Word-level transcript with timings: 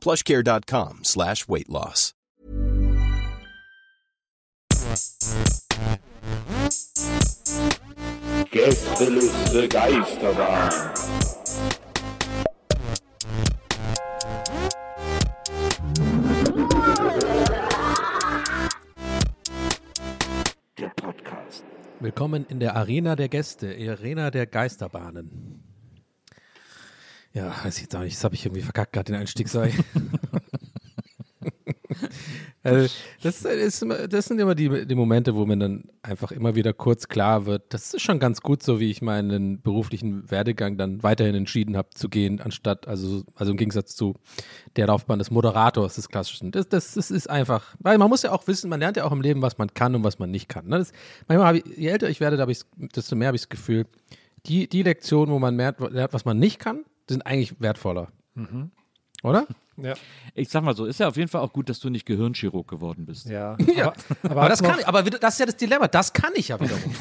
plushcare.com 0.00 1.00
slash 1.04 1.48
weight 1.48 1.68
loss. 1.68 2.14
Gästeliste 8.50 9.68
Geisterbahn. 9.68 10.70
Der 20.78 20.88
Podcast. 20.96 21.64
Willkommen 22.00 22.46
in 22.48 22.58
der 22.60 22.76
Arena 22.76 23.14
der 23.16 23.28
Gäste, 23.28 23.68
Arena 23.68 24.30
der 24.30 24.46
Geisterbahnen. 24.46 25.69
Ja, 27.32 27.54
weiß 27.64 27.76
ich 27.76 27.82
jetzt 27.82 27.96
auch 27.96 28.00
nicht, 28.00 28.16
das 28.16 28.24
habe 28.24 28.34
ich 28.34 28.44
irgendwie 28.44 28.62
verkackt, 28.62 28.92
gerade 28.92 29.12
den 29.12 29.20
Einstieg 29.20 29.48
sei. 29.48 29.72
also, 32.64 32.92
das, 33.22 33.44
ist, 33.44 33.86
das 34.08 34.24
sind 34.26 34.40
immer 34.40 34.56
die, 34.56 34.84
die 34.84 34.94
Momente, 34.96 35.36
wo 35.36 35.46
mir 35.46 35.56
dann 35.56 35.84
einfach 36.02 36.32
immer 36.32 36.56
wieder 36.56 36.72
kurz 36.72 37.06
klar 37.06 37.46
wird, 37.46 37.72
das 37.72 37.94
ist 37.94 38.02
schon 38.02 38.18
ganz 38.18 38.40
gut 38.40 38.64
so, 38.64 38.80
wie 38.80 38.90
ich 38.90 39.00
meinen 39.00 39.62
beruflichen 39.62 40.28
Werdegang 40.28 40.76
dann 40.76 41.04
weiterhin 41.04 41.36
entschieden 41.36 41.76
habe 41.76 41.90
zu 41.90 42.08
gehen, 42.08 42.40
anstatt, 42.40 42.88
also, 42.88 43.22
also 43.36 43.52
im 43.52 43.58
Gegensatz 43.58 43.94
zu 43.94 44.14
der 44.74 44.88
Laufbahn 44.88 45.20
des 45.20 45.30
Moderators, 45.30 45.94
des 45.94 46.08
klassischen. 46.08 46.50
Das, 46.50 46.68
das, 46.68 46.94
das 46.94 47.12
ist 47.12 47.30
einfach, 47.30 47.76
weil 47.78 47.96
man 47.98 48.08
muss 48.08 48.22
ja 48.22 48.32
auch 48.32 48.48
wissen, 48.48 48.68
man 48.68 48.80
lernt 48.80 48.96
ja 48.96 49.04
auch 49.04 49.12
im 49.12 49.20
Leben, 49.20 49.40
was 49.40 49.56
man 49.56 49.72
kann 49.72 49.94
und 49.94 50.02
was 50.02 50.18
man 50.18 50.32
nicht 50.32 50.48
kann. 50.48 50.66
Ne? 50.66 50.78
Das, 50.78 50.90
manchmal 51.28 51.46
habe 51.46 51.58
ich, 51.58 51.78
je 51.78 51.88
älter 51.88 52.10
ich 52.10 52.18
werde, 52.18 52.38
habe 52.38 52.50
ich, 52.50 52.62
desto 52.76 53.14
mehr 53.14 53.28
habe 53.28 53.36
ich 53.36 53.42
das 53.42 53.50
Gefühl, 53.50 53.86
die, 54.46 54.68
die 54.68 54.82
Lektionen, 54.82 55.32
wo 55.32 55.38
man 55.38 55.54
merkt, 55.54 55.80
lernt, 55.80 56.12
was 56.12 56.24
man 56.24 56.38
nicht 56.38 56.58
kann, 56.58 56.84
sind 57.10 57.26
eigentlich 57.26 57.60
wertvoller. 57.60 58.08
Oder? 59.22 59.46
Ja. 59.76 59.94
Ich 60.34 60.48
sag 60.48 60.62
mal 60.62 60.74
so, 60.74 60.86
ist 60.86 61.00
ja 61.00 61.08
auf 61.08 61.16
jeden 61.16 61.28
Fall 61.28 61.40
auch 61.40 61.52
gut, 61.52 61.68
dass 61.68 61.80
du 61.80 61.90
nicht 61.90 62.06
Gehirnchirurg 62.06 62.68
geworden 62.68 63.06
bist. 63.06 63.28
Ja. 63.28 63.56
Ja. 63.76 63.92
Aber, 64.22 64.30
aber, 64.30 64.40
Aber 64.40 64.48
das 64.48 64.62
kann 64.62 64.78
ich, 64.78 64.86
aber 64.86 65.02
das 65.02 65.34
ist 65.34 65.40
ja 65.40 65.46
das 65.46 65.56
Dilemma, 65.56 65.88
das 65.88 66.12
kann 66.12 66.32
ich 66.34 66.48
ja 66.48 66.60
wiederum. 66.60 66.92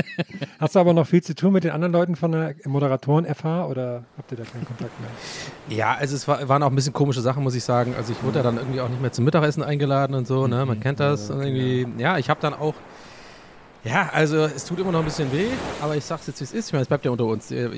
hast 0.60 0.74
du 0.76 0.78
aber 0.78 0.92
noch 0.92 1.06
viel 1.06 1.22
zu 1.22 1.34
tun 1.34 1.52
mit 1.52 1.64
den 1.64 1.72
anderen 1.72 1.92
Leuten 1.92 2.14
von 2.14 2.30
der 2.30 2.54
Moderatoren-FH 2.64 3.66
oder 3.66 4.04
habt 4.16 4.30
ihr 4.30 4.38
da 4.38 4.44
keinen 4.44 4.64
Kontakt 4.64 4.92
mehr? 5.00 5.10
ja, 5.76 5.94
also 5.94 6.14
es 6.14 6.28
war, 6.28 6.48
waren 6.48 6.62
auch 6.62 6.70
ein 6.70 6.76
bisschen 6.76 6.92
komische 6.92 7.20
Sachen, 7.20 7.42
muss 7.42 7.54
ich 7.54 7.64
sagen. 7.64 7.94
Also 7.96 8.12
ich 8.12 8.22
wurde 8.22 8.38
ja 8.38 8.42
dann 8.44 8.58
irgendwie 8.58 8.80
auch 8.80 8.88
nicht 8.88 9.00
mehr 9.00 9.12
zum 9.12 9.24
Mittagessen 9.24 9.62
eingeladen 9.62 10.14
und 10.14 10.26
so, 10.26 10.46
ne? 10.46 10.64
Man 10.66 10.78
kennt 10.78 11.00
das. 11.00 11.30
Und 11.30 11.42
irgendwie, 11.42 11.86
ja, 12.00 12.18
ich 12.18 12.30
habe 12.30 12.40
dann 12.40 12.54
auch, 12.54 12.74
ja, 13.84 14.10
also 14.12 14.44
es 14.44 14.64
tut 14.64 14.78
immer 14.78 14.92
noch 14.92 14.98
ein 15.00 15.04
bisschen 15.06 15.32
weh, 15.32 15.46
aber 15.80 15.96
ich 15.96 16.04
sag's 16.04 16.26
jetzt, 16.26 16.40
wie 16.40 16.44
es 16.44 16.52
ist. 16.52 16.66
Ich 16.68 16.72
meine, 16.72 16.82
es 16.82 16.88
bleibt 16.88 17.04
ja 17.04 17.10
unter 17.10 17.24
uns. 17.24 17.50
Wäre 17.50 17.70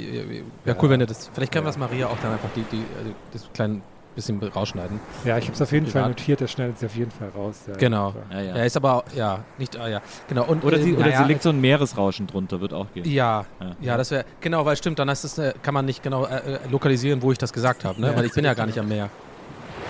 cool, 0.81 0.91
wenn 0.91 1.01
ihr 1.01 1.07
das, 1.07 1.31
vielleicht 1.33 1.53
können 1.53 1.65
wir 1.67 1.71
es 1.71 1.79
Maria 1.79 2.09
auch 2.09 2.19
dann 2.23 2.33
einfach 2.33 2.51
die, 2.57 2.63
die, 2.73 2.85
also 2.99 3.13
das 3.33 3.49
kleine 3.55 3.81
bisschen 4.15 4.43
rausschneiden. 4.43 5.01
Ja, 5.25 5.39
ich 5.39 5.45
habe 5.47 5.55
es 5.55 5.63
auf 5.63 5.73
jeden 5.73 5.87
Fall 5.87 6.07
notiert, 6.09 6.43
das 6.43 6.51
schneidet 6.53 6.79
sie 6.79 6.85
auf 6.85 6.95
jeden 6.95 7.11
Fall 7.11 7.31
raus. 7.35 7.61
Ja, 7.67 7.75
Genau. 7.77 8.15
Ja. 8.31 8.41
Ja, 8.41 8.45
ja. 8.49 8.57
Ja, 8.59 8.65
ist 8.65 8.77
aber, 8.77 8.97
auch- 8.97 9.05
ja, 9.15 9.43
nicht, 9.57 9.75
ah, 9.79 9.89
ja, 9.89 10.03
genau. 10.29 10.45
Und, 10.45 10.65
Oder, 10.65 10.77
äh, 10.79 10.83
sie, 10.83 10.93
oder 10.93 11.07
naja, 11.07 11.23
sie 11.23 11.29
legt 11.29 11.43
so 11.43 11.49
ein 11.49 11.59
Meeresrauschen 11.63 12.27
drunter, 12.27 12.61
wird 12.61 12.75
auch 12.75 12.93
gehen. 12.93 13.09
Ja, 13.11 13.47
Ja. 13.59 13.67
ja, 13.81 13.97
das 13.97 14.11
wäre, 14.11 14.27
genau, 14.43 14.67
weil 14.67 14.77
stimmt, 14.77 14.99
dann 14.99 15.09
heißt 15.09 15.25
es, 15.25 15.39
äh, 15.39 15.55
kann 15.63 15.73
man 15.73 15.87
nicht 15.87 16.03
genau 16.03 16.27
äh, 16.27 16.37
äh, 16.57 16.59
lokalisieren, 16.71 17.23
wo 17.23 17.33
ich 17.33 17.39
das 17.39 17.55
gesagt 17.55 17.87
habe, 17.87 17.99
ne? 18.03 18.09
Ja, 18.09 18.17
weil 18.17 18.27
ich 18.27 18.34
bin 18.34 18.45
ja 18.45 18.53
gar 18.53 18.67
nicht 18.67 18.79
am 18.79 18.89
Meer. 18.89 19.09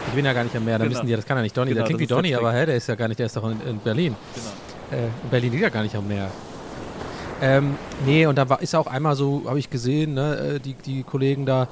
Ich 0.06 0.12
bin 0.14 0.24
ja 0.24 0.32
gar 0.32 0.44
nicht 0.44 0.54
am 0.54 0.64
Meer, 0.64 0.78
dann 0.78 0.86
Genau. 0.88 0.98
wissen 0.98 1.06
die, 1.06 1.10
ja, 1.12 1.16
das 1.16 1.26
kann 1.26 1.36
ja 1.38 1.42
nicht 1.42 1.56
Donny, 1.56 1.70
der 1.70 1.82
Genau, 1.84 1.86
klingt 1.86 2.00
wie 2.00 2.06
das 2.06 2.16
ist 2.16 2.22
der 2.24 2.32
Donny, 2.38 2.46
aber 2.48 2.56
hä, 2.56 2.66
der 2.66 2.76
ist 2.76 2.86
ja 2.88 2.94
gar 2.94 3.08
nicht, 3.08 3.18
der 3.18 3.26
ist 3.26 3.36
doch 3.36 3.44
in, 3.50 3.60
in 3.62 3.78
Berlin. 3.80 4.14
Genau. 4.36 4.46
Äh, 4.92 5.06
in 5.06 5.30
Berlin 5.30 5.52
liegt 5.52 5.62
ja 5.62 5.70
gar 5.70 5.82
nicht 5.82 5.96
am 5.96 6.06
Meer. 6.06 6.30
Ähm, 7.40 7.74
nee, 8.06 8.24
und 8.26 8.38
da 8.38 8.48
war, 8.48 8.62
ist 8.62 8.72
auch 8.76 8.86
einmal 8.86 9.16
so, 9.16 9.42
habe 9.48 9.58
ich 9.58 9.68
gesehen, 9.68 10.14
ne, 10.14 10.36
äh, 10.36 10.60
die, 10.60 10.74
die 10.74 11.02
Kollegen 11.02 11.44
da, 11.44 11.66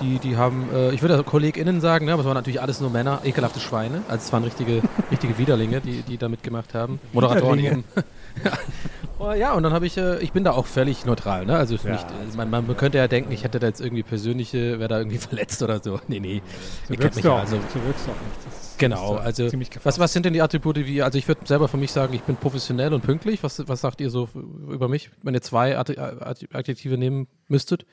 die, 0.00 0.20
die 0.20 0.36
haben, 0.36 0.68
äh, 0.72 0.92
ich 0.92 1.02
würde 1.02 1.20
KollegInnen 1.24 1.80
sagen, 1.80 2.06
ne, 2.06 2.12
aber 2.12 2.20
es 2.20 2.26
waren 2.26 2.36
natürlich 2.36 2.60
alles 2.60 2.80
nur 2.80 2.90
Männer, 2.90 3.20
ekelhafte 3.24 3.58
Schweine. 3.58 4.02
Also 4.06 4.22
es 4.24 4.32
waren 4.32 4.44
richtige, 4.44 4.82
richtige 5.10 5.36
Widerlinge, 5.36 5.80
die, 5.80 6.02
die 6.02 6.16
da 6.16 6.28
mitgemacht 6.28 6.74
haben. 6.74 7.00
Moderatoren 7.12 7.58
eben. 7.58 7.84
Oh, 9.18 9.32
ja, 9.32 9.54
und 9.54 9.62
dann 9.62 9.72
habe 9.72 9.86
ich, 9.86 9.96
äh, 9.96 10.18
ich 10.22 10.32
bin 10.32 10.44
da 10.44 10.52
auch 10.52 10.66
völlig 10.66 11.06
neutral, 11.06 11.46
ne? 11.46 11.56
Also 11.56 11.74
Ja, 11.76 11.92
nicht, 11.92 12.04
äh, 12.34 12.36
man, 12.36 12.50
man 12.50 12.76
könnte 12.76 12.98
ja 12.98 13.08
denken, 13.08 13.32
ich 13.32 13.44
hätte 13.44 13.58
da 13.58 13.66
jetzt 13.66 13.80
irgendwie 13.80 14.02
persönliche, 14.02 14.78
wäre 14.78 14.88
da 14.88 14.98
irgendwie 14.98 15.16
verletzt 15.18 15.62
oder 15.62 15.82
so. 15.82 15.98
Nee, 16.06 16.20
nee. 16.20 16.42
So 16.86 16.88
kennt 16.94 17.02
wirkst 17.04 17.16
mich 17.16 17.22
du 17.22 17.28
ja, 17.28 17.34
auch 17.36 17.40
also 17.40 17.56
nicht. 17.56 17.70
So 17.70 17.82
wirkst 17.82 18.06
du 18.06 18.10
auch 18.10 18.14
nicht. 18.14 18.46
Das 18.46 18.76
Genau, 18.78 19.14
also 19.14 19.48
was, 19.84 19.98
was 19.98 20.12
sind 20.12 20.26
denn 20.26 20.34
die 20.34 20.42
Attribute, 20.42 20.76
wie, 20.76 21.00
also 21.00 21.16
ich 21.16 21.26
würde 21.26 21.46
selber 21.46 21.66
von 21.66 21.80
mich 21.80 21.92
sagen, 21.92 22.12
ich 22.12 22.20
bin 22.24 22.36
professionell 22.36 22.92
und 22.92 23.00
pünktlich. 23.02 23.42
Was, 23.42 23.66
was 23.66 23.80
sagt 23.80 24.02
ihr 24.02 24.10
so 24.10 24.28
über 24.68 24.88
mich, 24.88 25.10
wenn 25.22 25.32
ihr 25.32 25.40
zwei 25.40 25.78
Adj- 25.78 25.96
Adj- 25.98 26.54
Adjektive 26.54 26.98
nehmen 26.98 27.26
müsstet? 27.48 27.86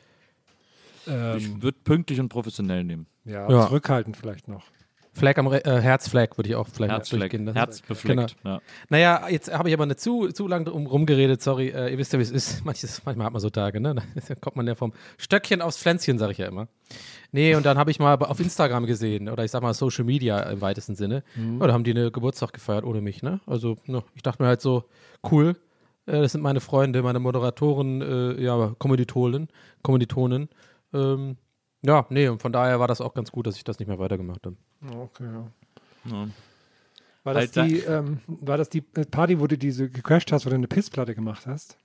Ich 1.05 1.13
Ähm, 1.13 1.61
würde 1.63 1.77
pünktlich 1.85 2.19
und 2.19 2.27
professionell 2.29 2.83
nehmen. 2.83 3.07
ja, 3.23 3.49
Ja. 3.49 3.65
zurückhaltend 3.67 4.17
vielleicht 4.17 4.49
noch. 4.49 4.63
Flag 5.13 5.37
am 5.37 5.47
Re 5.47 5.63
äh, 5.63 5.79
Herzflag 5.79 6.37
würde 6.37 6.49
ich 6.49 6.55
auch 6.55 6.67
vielleicht 6.67 6.91
Herzfleck, 6.91 7.19
durchgehen 7.19 7.45
lassen. 7.45 7.57
Herzbefleckt. 7.57 8.35
Ja. 8.43 8.61
Naja, 8.89 9.27
jetzt 9.29 9.53
habe 9.53 9.69
ich 9.69 9.75
aber 9.75 9.85
nicht 9.85 9.99
zu, 9.99 10.29
zu 10.29 10.47
lang 10.47 10.65
drum 10.65 10.87
rumgeredet, 10.87 11.41
sorry. 11.41 11.69
Äh, 11.69 11.91
ihr 11.91 11.97
wisst 11.99 12.13
ja, 12.13 12.19
wie 12.19 12.23
es 12.23 12.31
ist. 12.31 12.65
Manches, 12.65 13.01
manchmal 13.05 13.27
hat 13.27 13.33
man 13.33 13.39
so 13.39 13.51
Tage, 13.51 13.79
ne? 13.79 13.95
Da 14.27 14.35
kommt 14.35 14.55
man 14.55 14.65
ja 14.65 14.73
vom 14.73 14.91
Stöckchen 15.17 15.61
aufs 15.61 15.77
Pflänzchen, 15.77 16.17
sage 16.17 16.31
ich 16.31 16.39
ja 16.39 16.47
immer. 16.47 16.67
Nee, 17.31 17.53
und 17.55 17.65
dann 17.65 17.77
habe 17.77 17.91
ich 17.91 17.99
mal 17.99 18.15
auf 18.15 18.39
Instagram 18.39 18.85
gesehen, 18.87 19.29
oder 19.29 19.43
ich 19.43 19.51
sag 19.51 19.61
mal 19.61 19.73
Social 19.73 20.03
Media 20.03 20.39
im 20.49 20.61
weitesten 20.61 20.95
Sinne. 20.95 21.23
Ja, 21.35 21.67
da 21.67 21.73
haben 21.73 21.83
die 21.83 21.91
eine 21.91 22.11
Geburtstag 22.11 22.53
gefeiert 22.53 22.83
ohne 22.83 23.01
mich, 23.01 23.21
ne? 23.21 23.39
Also, 23.45 23.77
ne, 23.85 24.03
ich 24.15 24.23
dachte 24.23 24.41
mir 24.41 24.47
halt 24.47 24.61
so, 24.61 24.85
cool. 25.31 25.55
Äh, 26.05 26.21
das 26.21 26.31
sind 26.31 26.41
meine 26.41 26.59
Freunde, 26.59 27.03
meine 27.03 27.19
Moderatoren, 27.19 28.01
äh, 28.01 28.41
ja, 28.41 28.73
Kommilitonen, 28.79 29.49
Kommilitonen. 29.83 30.49
Ähm, 30.93 31.37
ja, 31.85 32.05
nee, 32.09 32.27
und 32.29 32.41
von 32.41 32.53
daher 32.53 32.79
war 32.79 32.87
das 32.87 33.01
auch 33.01 33.13
ganz 33.13 33.31
gut, 33.31 33.45
dass 33.45 33.57
ich 33.57 33.63
das 33.63 33.79
nicht 33.79 33.87
mehr 33.87 33.99
weitergemacht 33.99 34.45
habe. 34.45 34.55
Okay, 34.89 35.23
ja. 35.25 35.45
Ja. 36.11 36.27
War 37.23 37.33
das, 37.35 37.43
Alter. 37.57 37.63
die, 37.65 37.79
ähm, 37.79 38.19
war 38.27 38.57
das 38.57 38.69
die 38.69 38.81
Party, 38.81 39.39
wo 39.39 39.47
du 39.47 39.57
diese 39.57 39.89
gecrashed 39.89 40.31
hast, 40.33 40.45
wo 40.45 40.49
du 40.49 40.55
eine 40.55 40.67
Pissplatte 40.67 41.15
gemacht 41.15 41.47
hast? 41.47 41.77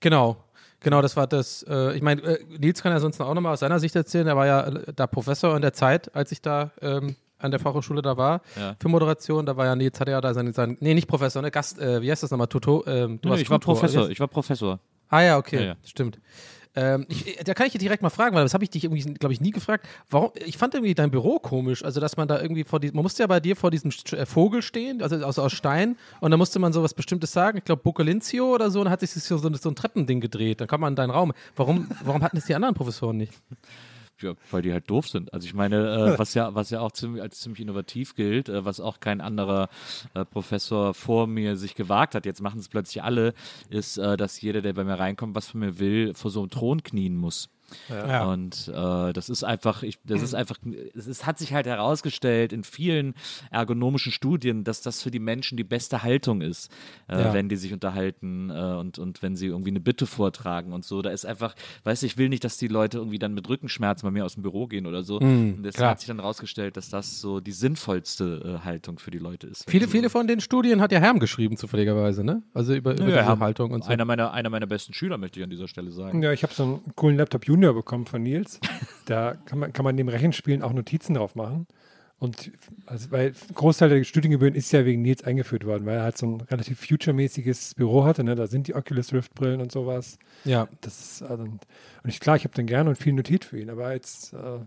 Genau, 0.00 0.42
genau, 0.80 1.02
das 1.02 1.14
war 1.16 1.26
das. 1.26 1.62
Äh, 1.68 1.94
ich 1.94 2.00
meine, 2.02 2.22
äh, 2.22 2.44
Nils 2.58 2.82
kann 2.82 2.92
ja 2.92 3.00
sonst 3.00 3.20
auch 3.20 3.34
nochmal 3.34 3.52
aus 3.52 3.60
seiner 3.60 3.78
Sicht 3.78 3.94
erzählen. 3.94 4.26
Er 4.26 4.36
war 4.36 4.46
ja 4.46 4.66
äh, 4.66 4.92
da 4.94 5.06
Professor 5.06 5.54
in 5.56 5.60
der 5.62 5.74
Zeit, 5.74 6.14
als 6.14 6.32
ich 6.32 6.40
da 6.40 6.70
ähm, 6.80 7.16
an 7.38 7.50
der 7.50 7.60
Fachhochschule 7.60 8.00
da 8.00 8.16
war 8.16 8.40
Ja. 8.58 8.76
für 8.80 8.88
Moderation. 8.88 9.44
Da 9.44 9.58
war 9.58 9.66
ja 9.66 9.76
Nils, 9.76 10.00
hatte 10.00 10.12
ja 10.12 10.22
da 10.22 10.32
seinen, 10.32 10.54
seinen 10.54 10.78
nee, 10.80 10.94
nicht 10.94 11.06
Professor, 11.08 11.42
ne, 11.42 11.50
Gast, 11.50 11.78
äh, 11.78 12.00
wie 12.00 12.10
heißt 12.10 12.22
das 12.22 12.30
nochmal, 12.30 12.46
Tutor? 12.46 12.86
Ähm, 12.86 13.20
du 13.20 13.28
Nee, 13.28 13.32
warst 13.32 13.42
ich 13.42 13.50
war 13.50 13.60
Tutor, 13.60 13.74
Professor. 13.74 14.02
oder? 14.04 14.10
Ich 14.10 14.20
war 14.20 14.28
Professor. 14.28 14.80
Ah 15.10 15.20
ja, 15.20 15.36
okay, 15.36 15.56
Ja, 15.56 15.62
ja. 15.64 15.76
stimmt. 15.84 16.18
Ähm, 16.76 17.06
ich, 17.08 17.38
da 17.42 17.54
kann 17.54 17.66
ich 17.66 17.72
dich 17.72 17.80
direkt 17.80 18.02
mal 18.02 18.10
fragen, 18.10 18.36
weil 18.36 18.44
das 18.44 18.52
habe 18.52 18.62
ich 18.62 18.70
dich 18.70 18.84
irgendwie, 18.84 19.14
glaube 19.14 19.32
ich, 19.32 19.40
nie 19.40 19.50
gefragt. 19.50 19.86
Warum? 20.10 20.30
Ich 20.44 20.58
fand 20.58 20.74
irgendwie 20.74 20.94
dein 20.94 21.10
Büro 21.10 21.38
komisch, 21.38 21.82
also 21.82 22.00
dass 22.00 22.18
man 22.18 22.28
da 22.28 22.40
irgendwie 22.40 22.64
vor 22.64 22.80
diesem, 22.80 22.96
man 22.96 23.02
musste 23.02 23.22
ja 23.22 23.26
bei 23.26 23.40
dir 23.40 23.56
vor 23.56 23.70
diesem 23.70 23.90
äh, 24.12 24.26
Vogel 24.26 24.60
stehen, 24.60 25.02
also 25.02 25.16
aus, 25.24 25.38
aus 25.38 25.52
Stein, 25.52 25.96
und 26.20 26.30
da 26.30 26.36
musste 26.36 26.58
man 26.58 26.74
so 26.74 26.82
was 26.82 26.92
Bestimmtes 26.92 27.32
sagen. 27.32 27.58
Ich 27.58 27.64
glaube 27.64 27.82
Bocolinzio 27.82 28.54
oder 28.54 28.70
so, 28.70 28.80
und 28.80 28.84
dann 28.84 28.92
hat 28.92 29.00
sich 29.00 29.10
so, 29.10 29.38
so, 29.38 29.52
so 29.54 29.68
ein 29.70 29.74
Treppending 29.74 30.20
gedreht. 30.20 30.60
Dann 30.60 30.68
kam 30.68 30.82
man 30.82 30.92
in 30.92 30.96
deinen 30.96 31.10
Raum. 31.10 31.32
Warum, 31.56 31.88
warum 32.04 32.22
hatten 32.22 32.36
das 32.36 32.44
die 32.44 32.54
anderen 32.54 32.74
Professoren 32.74 33.16
nicht? 33.16 33.32
Ja, 34.22 34.32
weil 34.50 34.62
die 34.62 34.72
halt 34.72 34.88
doof 34.88 35.08
sind. 35.08 35.32
Also 35.34 35.46
ich 35.46 35.54
meine, 35.54 36.14
äh, 36.14 36.18
was 36.18 36.34
ja, 36.34 36.54
was 36.54 36.70
ja 36.70 36.80
auch 36.80 36.92
ziemlich, 36.92 37.22
als 37.22 37.40
ziemlich 37.40 37.60
innovativ 37.60 38.14
gilt, 38.14 38.48
äh, 38.48 38.64
was 38.64 38.80
auch 38.80 39.00
kein 39.00 39.20
anderer 39.20 39.68
äh, 40.14 40.24
Professor 40.24 40.94
vor 40.94 41.26
mir 41.26 41.56
sich 41.56 41.74
gewagt 41.74 42.14
hat, 42.14 42.24
jetzt 42.24 42.40
machen 42.40 42.60
es 42.60 42.68
plötzlich 42.68 43.02
alle, 43.02 43.34
ist, 43.68 43.98
äh, 43.98 44.16
dass 44.16 44.40
jeder, 44.40 44.62
der 44.62 44.72
bei 44.72 44.84
mir 44.84 44.98
reinkommt, 44.98 45.34
was 45.34 45.48
von 45.48 45.60
mir 45.60 45.78
will, 45.78 46.14
vor 46.14 46.30
so 46.30 46.40
einem 46.40 46.50
Thron 46.50 46.82
knien 46.82 47.16
muss. 47.16 47.50
Ja. 47.88 48.24
Und 48.26 48.68
äh, 48.74 49.12
das 49.12 49.28
ist 49.28 49.44
einfach, 49.44 49.82
ich, 49.82 49.98
das 50.04 50.22
ist 50.22 50.34
einfach, 50.34 50.56
es 50.94 51.06
ist, 51.06 51.26
hat 51.26 51.38
sich 51.38 51.52
halt 51.52 51.66
herausgestellt 51.66 52.52
in 52.52 52.64
vielen 52.64 53.14
ergonomischen 53.50 54.12
Studien, 54.12 54.64
dass 54.64 54.82
das 54.82 55.02
für 55.02 55.10
die 55.10 55.18
Menschen 55.18 55.56
die 55.56 55.64
beste 55.64 56.02
Haltung 56.02 56.40
ist, 56.40 56.70
äh, 57.08 57.20
Ja. 57.20 57.32
wenn 57.34 57.48
die 57.48 57.56
sich 57.56 57.72
unterhalten 57.72 58.50
äh, 58.50 58.54
und, 58.78 58.98
und 58.98 59.22
wenn 59.22 59.36
sie 59.36 59.46
irgendwie 59.46 59.70
eine 59.70 59.80
Bitte 59.80 60.06
vortragen 60.06 60.72
und 60.72 60.84
so. 60.84 61.02
Da 61.02 61.10
ist 61.10 61.24
einfach, 61.26 61.54
weißt 61.84 62.02
du, 62.02 62.06
ich 62.06 62.16
will 62.18 62.28
nicht, 62.28 62.44
dass 62.44 62.56
die 62.56 62.68
Leute 62.68 62.98
irgendwie 62.98 63.18
dann 63.18 63.34
mit 63.34 63.48
Rückenschmerzen 63.48 64.06
bei 64.06 64.10
mir 64.10 64.24
aus 64.24 64.34
dem 64.34 64.42
Büro 64.42 64.66
gehen 64.66 64.86
oder 64.86 65.02
so. 65.02 65.18
und 65.18 65.62
das 65.62 65.74
Mhm, 65.74 65.78
klar. 65.78 65.90
hat 65.90 66.00
sich 66.00 66.06
dann 66.08 66.18
herausgestellt, 66.18 66.76
dass 66.76 66.88
das 66.88 67.20
so 67.20 67.40
die 67.40 67.52
sinnvollste 67.52 68.58
äh, 68.60 68.64
Haltung 68.64 68.98
für 68.98 69.10
die 69.10 69.18
Leute 69.18 69.46
ist. 69.46 69.68
Viele, 69.68 69.88
viele 69.88 70.10
von 70.10 70.26
den 70.26 70.40
Studien 70.40 70.80
hat 70.80 70.92
ja 70.92 70.98
Herm 70.98 71.18
geschrieben, 71.18 71.56
zufälligerweise, 71.56 72.24
ne? 72.24 72.42
Also 72.54 72.74
über, 72.74 72.92
über 72.92 73.00
Ja, 73.02 73.06
diese 73.06 73.18
ja, 73.18 73.38
Haltung 73.38 73.70
und 73.72 73.84
so. 73.84 73.90
Einer 73.90 74.04
meiner, 74.04 74.32
einer 74.32 74.50
meiner 74.50 74.66
besten 74.66 74.92
Schüler, 74.92 75.18
möchte 75.18 75.38
ich 75.40 75.44
an 75.44 75.50
dieser 75.50 75.68
Stelle 75.68 75.90
sagen. 75.90 76.22
Ja, 76.22 76.32
ich 76.32 76.42
habe 76.42 76.52
so 76.54 76.62
einen 76.64 76.92
coolen 76.94 77.16
Laptop 77.16 77.46
Junior 77.56 77.74
bekommen 77.74 78.06
von 78.06 78.22
Nils. 78.22 78.60
Da 79.06 79.36
kann 79.44 79.60
man, 79.60 79.72
kann 79.72 79.84
man 79.84 79.94
neben 79.94 80.08
Rechenspielen 80.08 80.62
auch 80.62 80.72
Notizen 80.72 81.14
drauf 81.14 81.36
machen. 81.36 81.68
Und 82.18 82.50
also, 82.86 83.12
weil 83.12 83.28
ein 83.28 83.54
Großteil 83.54 83.88
der 83.88 84.02
Studiengebühren 84.02 84.56
ist 84.56 84.72
ja 84.72 84.84
wegen 84.84 85.02
Nils 85.02 85.22
eingeführt 85.22 85.64
worden, 85.64 85.86
weil 85.86 85.98
er 85.98 86.02
halt 86.02 86.18
so 86.18 86.26
ein 86.26 86.40
relativ 86.40 86.80
future-mäßiges 86.80 87.76
Büro 87.76 88.02
hatte. 88.02 88.24
Ne? 88.24 88.34
Da 88.34 88.48
sind 88.48 88.66
die 88.66 88.74
Oculus 88.74 89.12
Rift-Brillen 89.12 89.60
und 89.60 89.70
sowas. 89.70 90.18
Ja. 90.44 90.66
Das 90.80 90.98
ist, 90.98 91.22
also, 91.22 91.44
und 91.44 91.60
ich, 92.04 92.18
klar, 92.18 92.34
ich 92.34 92.42
habe 92.42 92.52
den 92.52 92.66
gerne 92.66 92.90
und 92.90 92.96
viel 92.96 93.12
notiert 93.12 93.44
für 93.44 93.60
ihn, 93.60 93.70
aber 93.70 93.92
jetzt, 93.92 94.32
äh, 94.32 94.58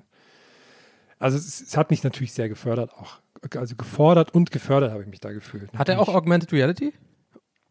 also 1.17 1.37
es, 1.37 1.59
es 1.59 1.75
hat 1.75 1.89
mich 1.89 2.01
natürlich 2.01 2.31
sehr 2.31 2.47
gefördert 2.47 2.93
auch. 2.93 3.19
Also 3.57 3.75
gefordert 3.75 4.33
und 4.33 4.51
gefördert 4.51 4.93
habe 4.93 5.03
ich 5.03 5.09
mich 5.09 5.19
da 5.19 5.33
gefühlt. 5.33 5.69
Hat 5.77 5.89
er 5.89 5.99
auch 5.99 6.07
Augmented 6.07 6.53
Reality? 6.53 6.93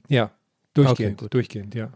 Ja, 0.08 0.32
durchgehend, 0.74 1.20
gut. 1.20 1.32
durchgehend, 1.32 1.74
ja. 1.74 1.92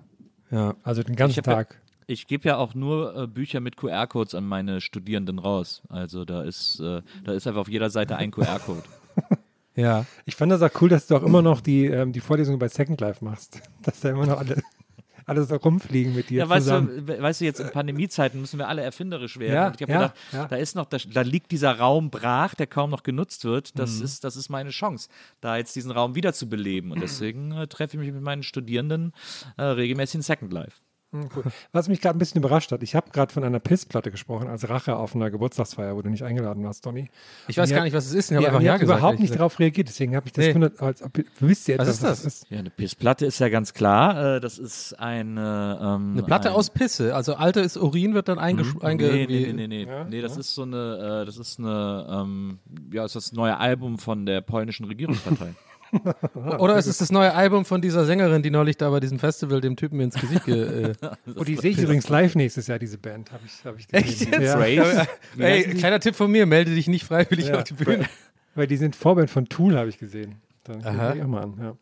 Ja. 0.51 0.77
Also 0.83 1.03
den 1.03 1.17
ganzen 1.17 1.43
Tag. 1.43 1.82
Ich 2.13 2.27
gebe 2.27 2.47
ja 2.49 2.57
auch 2.59 2.75
nur 2.75 3.17
äh, 3.17 3.27
Bücher 3.27 3.61
mit 3.61 3.77
QR-Codes 3.77 4.35
an 4.35 4.47
meine 4.47 4.81
Studierenden 4.81 5.39
raus. 5.39 5.83
Also 5.89 6.25
da 6.25 6.43
ist, 6.43 6.79
äh, 6.81 7.03
da 7.25 7.33
ist 7.33 7.47
einfach 7.47 7.63
auf 7.63 7.69
jeder 7.69 7.91
Seite 7.91 8.17
ein 8.17 8.31
QR-Code. 8.31 8.83
Ja. 9.75 10.05
Ich 10.27 10.37
fand 10.37 10.53
das 10.53 10.61
auch 10.61 10.83
cool, 10.83 10.91
dass 10.91 11.07
du 11.07 11.17
auch 11.17 11.23
immer 11.23 11.41
noch 11.41 11.63
die, 11.63 11.87
ähm, 11.87 12.13
die 12.13 12.21
Vorlesungen 12.21 12.59
bei 12.59 12.69
Second 12.69 13.01
Life 13.01 13.25
machst. 13.25 13.59
Dass 13.83 14.01
da 14.01 14.11
immer 14.11 14.27
noch 14.27 14.39
alle, 14.39 14.63
alle 15.27 15.45
so 15.45 15.57
rumfliegen 15.57 16.15
mit 16.15 16.29
dir 16.29 16.41
Ja, 16.41 16.49
weißt 16.51 16.69
du, 16.69 17.23
weißt 17.23 17.41
du, 17.41 17.45
jetzt 17.47 17.59
in 17.61 17.71
Pandemiezeiten 17.71 18.39
müssen 18.39 18.59
wir 18.59 18.69
alle 18.69 18.83
erfinderisch 18.83 19.39
werden. 19.39 19.55
Ja, 19.55 19.67
Und 19.69 19.77
ich 19.77 19.81
habe 19.83 19.93
ja, 19.93 19.99
gedacht, 19.99 20.17
ja. 20.33 20.45
da 20.47 20.57
ist 20.57 20.77
noch, 20.77 20.85
da, 20.85 20.99
da 20.99 21.23
liegt 21.23 21.53
dieser 21.53 21.79
Raum 21.79 22.11
brach, 22.11 22.55
der 22.55 22.67
kaum 22.67 22.91
noch 22.91 23.03
genutzt 23.03 23.47
wird. 23.47 23.79
Das, 23.79 23.99
Mhm. 24.01 24.05
ist, 24.05 24.25
das 24.25 24.37
ist 24.37 24.51
meine 24.51 24.69
Chance, 24.69 25.09
da 25.41 25.57
jetzt 25.57 25.75
diesen 25.75 25.91
Raum 25.91 26.15
wieder 26.17 26.35
zu 26.35 26.51
beleben. 26.51 26.91
Und 26.93 27.01
deswegen 27.01 27.53
äh, 27.53 27.67
treffe 27.67 27.97
ich 27.97 28.01
mich 28.03 28.13
mit 28.13 28.23
meinen 28.23 28.43
Studierenden 28.43 29.15
äh, 29.57 29.63
regelmäßig 29.63 30.17
in 30.17 30.23
Second 30.23 30.53
Life. 30.53 30.83
Hm, 31.13 31.29
cool. 31.37 31.45
Was 31.73 31.89
mich 31.89 32.01
gerade 32.01 32.17
ein 32.17 32.19
bisschen 32.19 32.39
überrascht 32.39 32.73
hat, 32.73 32.83
ich 32.83 32.95
habe 32.95 33.11
gerade 33.11 33.33
von 33.33 33.45
einer 33.45 33.61
Pissplatte 33.61 34.11
gesprochen 34.11 34.49
als 34.49 34.69
Rache 34.69 34.97
auf 34.97 35.15
einer 35.15 35.31
Geburtstagsfeier, 35.31 35.95
wo 35.95 36.01
du 36.01 36.09
nicht 36.09 36.25
eingeladen 36.25 36.65
warst, 36.65 36.87
Donny. 36.87 37.11
Ich 37.49 37.59
weiß 37.59 37.71
ihr 37.71 37.77
gar 37.77 37.85
nicht, 37.85 37.93
was 37.93 38.07
es 38.07 38.15
ist. 38.15 38.31
Ich 38.31 38.37
habe 38.39 38.65
ja 38.65 38.77
gesagt. 38.79 38.83
überhaupt 38.99 39.21
nicht 39.21 39.35
darauf 39.35 39.59
reagiert, 39.59 39.89
deswegen 39.89 40.17
habe 40.17 40.27
ich 40.27 40.33
das 40.33 40.43
Nee. 40.43 40.49
gewundert, 40.49 40.81
als 40.81 41.03
ob 41.03 41.13
wisst 41.41 41.69
ihr 41.69 41.77
Was 41.79 41.89
etwas, 41.89 41.97
ist 41.97 42.03
das? 42.03 42.25
ist. 42.25 42.51
Ja, 42.51 42.61
eine 42.61 42.71
Pissplatte 42.71 43.27
ist 43.27 43.39
ja 43.41 43.51
ganz 43.51 43.75
klar. 43.75 44.37
Äh, 44.37 44.41
das 44.41 44.59
ist 44.59 44.99
eine. 44.99 45.79
Ähm, 45.83 46.13
Eine 46.13 46.23
Platte 46.23 46.49
ein, 46.51 46.55
aus 46.55 46.71
Pisse. 46.71 47.15
Also 47.15 47.35
altes 47.35 47.77
Urin 47.77 48.15
wird 48.15 48.29
dann 48.29 48.39
eingesch 48.39 48.75
einge 48.81 49.09
Nee, 49.13 49.27
nee, 49.27 49.53
nee, 49.53 49.53
nee, 49.53 49.67
nee. 49.67 49.85
Ja, 49.85 50.05
nee 50.05 50.21
das 50.23 50.35
ja. 50.35 50.41
ist 50.41 50.55
so 50.55 50.63
eine, 50.63 51.23
äh, 51.23 51.27
das 51.27 51.37
ist 51.37 51.59
eine, 51.59 52.07
ähm, 52.11 52.59
ja, 52.93 53.05
ist 53.05 53.17
das 53.17 53.33
neue 53.33 53.59
Album 53.59 53.99
von 53.99 54.25
der 54.25 54.41
polnischen 54.41 54.87
Regierungspartei. 54.87 55.55
Oder 56.59 56.77
ist 56.79 56.87
es 56.87 56.99
das 56.99 57.13
neue 57.13 57.35
Album 57.35 57.65
von 57.65 57.83
dieser 57.83 58.05
Sängerin, 58.07 58.43
die 58.43 58.51
neulich 58.51 58.77
da 58.79 58.89
bei 58.91 59.01
diesem 59.01 59.19
Festival 59.19 59.61
dem 59.61 59.77
Typen 59.77 60.01
ins 60.01 60.15
Gesicht 60.15 60.45
ge. 60.47 60.91
Äh, 60.91 60.93
Oh, 61.37 61.45
die 61.45 61.57
sehe 61.57 61.71
ich 61.73 61.79
übrigens 61.79 62.09
live 62.09 62.35
nächstes 62.35 62.67
Jahr, 62.67 62.79
diese 62.79 62.99
Band, 62.99 63.31
habe 63.33 63.43
ich, 63.47 63.65
hab 63.65 63.79
ich 63.79 63.89
gesehen. 63.89 64.09
Echt 64.09 64.21
jetzt? 64.21 64.43
Ja, 65.37 65.47
Ey, 65.47 65.65
kleiner 65.75 66.01
Tipp 66.01 66.15
von 66.15 66.31
mir, 66.31 66.47
melde 66.47 66.75
dich 66.75 66.89
nicht 66.89 67.05
freiwillig 67.05 67.49
Ja. 67.49 67.59
auf 67.59 67.65
die 67.65 67.75
Bühne. 67.75 68.07
weil 68.55 68.67
die 68.67 68.77
sind 68.77 68.97
Vorband 68.97 69.31
von 69.31 69.49
Tool, 69.49 69.77
habe 69.77 69.89
ich 69.89 69.99
gesehen. 69.99 70.37
Dann 70.65 70.79
guck 70.83 70.87
Aha. 70.87 71.15
ich 71.15 71.23
auch 71.23 71.27
mal 71.27 71.43
an. 71.43 71.55
Ja. 71.61 71.77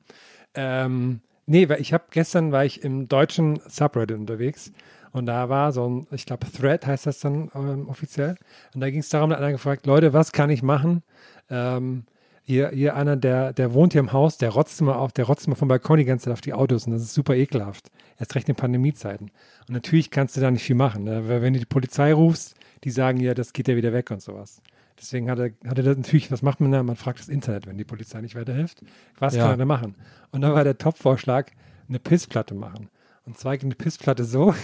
Ähm, 0.54 1.20
nee, 1.46 1.68
weil 1.68 1.80
ich 1.80 1.92
habe 1.92 2.04
gestern 2.10 2.50
war 2.52 2.64
ich 2.64 2.82
im 2.82 3.08
deutschen 3.08 3.60
Subreddit 3.68 4.16
unterwegs 4.18 4.72
und 5.12 5.26
da 5.26 5.48
war 5.48 5.72
so 5.72 5.88
ein, 5.88 6.06
ich 6.12 6.26
glaube, 6.26 6.46
Thread 6.50 6.86
heißt 6.86 7.06
das 7.06 7.20
dann 7.20 7.50
ähm, 7.54 7.88
offiziell. 7.88 8.36
Und 8.74 8.80
da 8.80 8.90
ging 8.90 9.00
es 9.00 9.08
darum, 9.08 9.30
da 9.30 9.36
hat 9.36 9.42
einer 9.42 9.52
gefragt, 9.52 9.86
Leute, 9.86 10.12
was 10.12 10.32
kann 10.32 10.50
ich 10.50 10.62
machen? 10.62 11.02
Ähm, 11.50 12.04
hier, 12.50 12.70
hier 12.70 12.96
einer, 12.96 13.16
der, 13.16 13.52
der 13.52 13.72
wohnt 13.74 13.92
hier 13.92 14.00
im 14.00 14.12
Haus, 14.12 14.36
der 14.38 14.50
rotzt 14.50 14.80
immer 14.80 14.98
auf, 14.98 15.12
der 15.12 15.24
rotzt 15.26 15.46
immer 15.46 15.56
vom 15.56 15.68
Balkon 15.68 15.98
die 15.98 16.04
ganze 16.04 16.24
Zeit 16.24 16.32
auf 16.32 16.40
die 16.40 16.52
Autos 16.52 16.86
und 16.86 16.92
das 16.92 17.02
ist 17.02 17.14
super 17.14 17.34
ekelhaft. 17.34 17.90
Erst 18.18 18.34
recht 18.34 18.48
in 18.48 18.56
Pandemiezeiten. 18.56 19.30
Und 19.68 19.74
natürlich 19.74 20.10
kannst 20.10 20.36
du 20.36 20.40
da 20.40 20.50
nicht 20.50 20.64
viel 20.64 20.76
machen. 20.76 21.04
Ne? 21.04 21.28
Weil 21.28 21.42
wenn 21.42 21.52
du 21.54 21.60
die 21.60 21.66
Polizei 21.66 22.12
rufst, 22.12 22.54
die 22.84 22.90
sagen 22.90 23.20
ja, 23.20 23.34
das 23.34 23.52
geht 23.52 23.68
ja 23.68 23.76
wieder 23.76 23.92
weg 23.92 24.10
und 24.10 24.20
sowas. 24.20 24.60
Deswegen 25.00 25.30
hat 25.30 25.38
er, 25.38 25.50
hat 25.66 25.78
er 25.78 25.84
das 25.84 25.96
natürlich, 25.96 26.30
was 26.30 26.42
macht 26.42 26.60
man 26.60 26.72
da? 26.72 26.82
Man 26.82 26.96
fragt 26.96 27.20
das 27.20 27.28
Internet, 27.28 27.66
wenn 27.66 27.78
die 27.78 27.84
Polizei 27.84 28.20
nicht 28.20 28.34
weiterhilft. 28.34 28.82
Was 29.18 29.34
Ja. 29.34 29.42
kann 29.42 29.52
er 29.52 29.56
da 29.58 29.64
machen? 29.64 29.94
Und 30.32 30.42
dann 30.42 30.52
war 30.52 30.64
der 30.64 30.76
Top-Vorschlag, 30.76 31.50
eine 31.88 31.98
Pissplatte 31.98 32.54
machen. 32.54 32.90
Und 33.24 33.38
zwar 33.38 33.52
eine 33.52 33.74
Pissplatte 33.74 34.24
so 34.24 34.54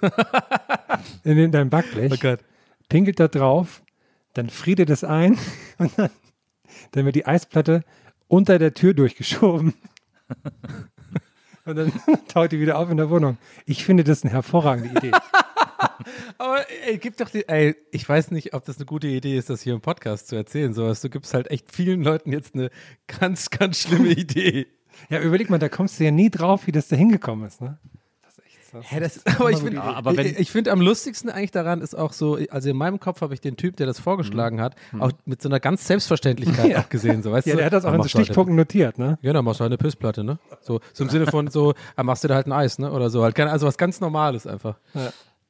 in, 1.24 1.38
in 1.38 1.52
dein 1.52 1.70
Backblech, 1.70 2.12
Oh 2.12 2.16
Gott. 2.20 2.40
pinkelt 2.88 3.18
da 3.18 3.28
drauf, 3.28 3.82
dann 4.34 4.50
friert 4.50 4.80
er 4.80 4.86
das 4.86 5.04
ein 5.04 5.38
und 5.78 5.90
dann, 5.98 6.10
dann 6.92 7.04
wird 7.04 7.16
die 7.16 7.26
Eisplatte 7.26 7.84
unter 8.28 8.58
der 8.58 8.74
Tür 8.74 8.94
durchgeschoben. 8.94 9.74
Und 11.66 11.76
dann 11.76 11.92
taut 12.28 12.52
die 12.52 12.60
wieder 12.60 12.78
auf 12.78 12.90
in 12.90 12.96
der 12.96 13.10
Wohnung. 13.10 13.36
Ich 13.66 13.84
finde 13.84 14.02
das 14.02 14.24
eine 14.24 14.32
hervorragende 14.32 14.98
Idee. 14.98 15.12
Aber 16.38 16.64
ey, 16.86 16.98
gib 16.98 17.16
doch 17.16 17.28
die, 17.28 17.46
ey, 17.48 17.76
ich 17.90 18.08
weiß 18.08 18.30
nicht, 18.30 18.54
ob 18.54 18.64
das 18.64 18.76
eine 18.76 18.86
gute 18.86 19.08
Idee 19.08 19.36
ist, 19.36 19.50
das 19.50 19.62
hier 19.62 19.74
im 19.74 19.80
Podcast 19.80 20.28
zu 20.28 20.36
erzählen. 20.36 20.72
Sowas. 20.72 21.00
Du 21.00 21.10
gibst 21.10 21.34
halt 21.34 21.50
echt 21.50 21.72
vielen 21.72 22.02
Leuten 22.02 22.32
jetzt 22.32 22.54
eine 22.54 22.70
ganz, 23.06 23.50
ganz 23.50 23.80
schlimme 23.80 24.08
Idee. 24.10 24.66
Ja, 25.08 25.20
überleg 25.20 25.50
mal, 25.50 25.58
da 25.58 25.68
kommst 25.68 26.00
du 26.00 26.04
ja 26.04 26.10
nie 26.10 26.30
drauf, 26.30 26.66
wie 26.66 26.72
das 26.72 26.88
da 26.88 26.96
hingekommen 26.96 27.46
ist. 27.46 27.60
Ne? 27.60 27.78
Das 28.72 28.84
ist 28.84 28.90
Hä, 28.92 29.00
das, 29.00 29.26
aber 29.38 29.50
ich 29.50 29.58
finde, 29.58 29.76
Ja, 29.76 29.82
aber 29.94 30.16
wenn- 30.16 30.26
ich, 30.26 30.38
ich 30.38 30.50
finde 30.50 30.70
am 30.72 30.80
lustigsten 30.80 31.28
eigentlich 31.30 31.50
daran 31.50 31.80
ist 31.80 31.94
auch 31.96 32.12
so, 32.12 32.38
also 32.50 32.70
in 32.70 32.76
meinem 32.76 33.00
Kopf 33.00 33.20
habe 33.20 33.34
ich 33.34 33.40
den 33.40 33.56
Typ, 33.56 33.76
der 33.76 33.86
das 33.86 33.98
vorgeschlagen 34.00 34.60
hat, 34.60 34.74
auch 34.98 35.12
mit 35.24 35.42
so 35.42 35.48
einer 35.48 35.60
ganz 35.60 35.86
Selbstverständlichkeit 35.86 36.76
auch 36.76 36.88
gesehen. 36.88 37.22
So, 37.22 37.32
weißt 37.32 37.46
Ja, 37.46 37.52
du? 37.54 37.56
der 37.58 37.66
hat 37.66 37.72
das 37.72 37.84
auch 37.84 37.90
in 37.94 37.96
so 37.96 38.02
halt- 38.02 38.10
Stichpunkten 38.10 38.56
notiert, 38.56 38.98
ne? 38.98 39.18
Ja, 39.22 39.32
dann 39.32 39.44
machst 39.44 39.60
du 39.60 39.62
halt 39.62 39.70
eine 39.70 39.78
Pissplatte, 39.78 40.22
ne? 40.24 40.38
So, 40.60 40.80
so 40.92 41.04
im 41.04 41.10
Sinne 41.10 41.26
von 41.26 41.48
so, 41.48 41.74
machst 42.02 42.22
du 42.24 42.28
da 42.28 42.34
halt 42.36 42.46
ein 42.46 42.52
Eis, 42.52 42.78
ne? 42.78 42.90
Oder 42.92 43.10
so. 43.10 43.22
Halt, 43.22 43.38
also 43.40 43.66
was 43.66 43.76
ganz 43.78 44.00
Normales 44.00 44.46
einfach. 44.46 44.76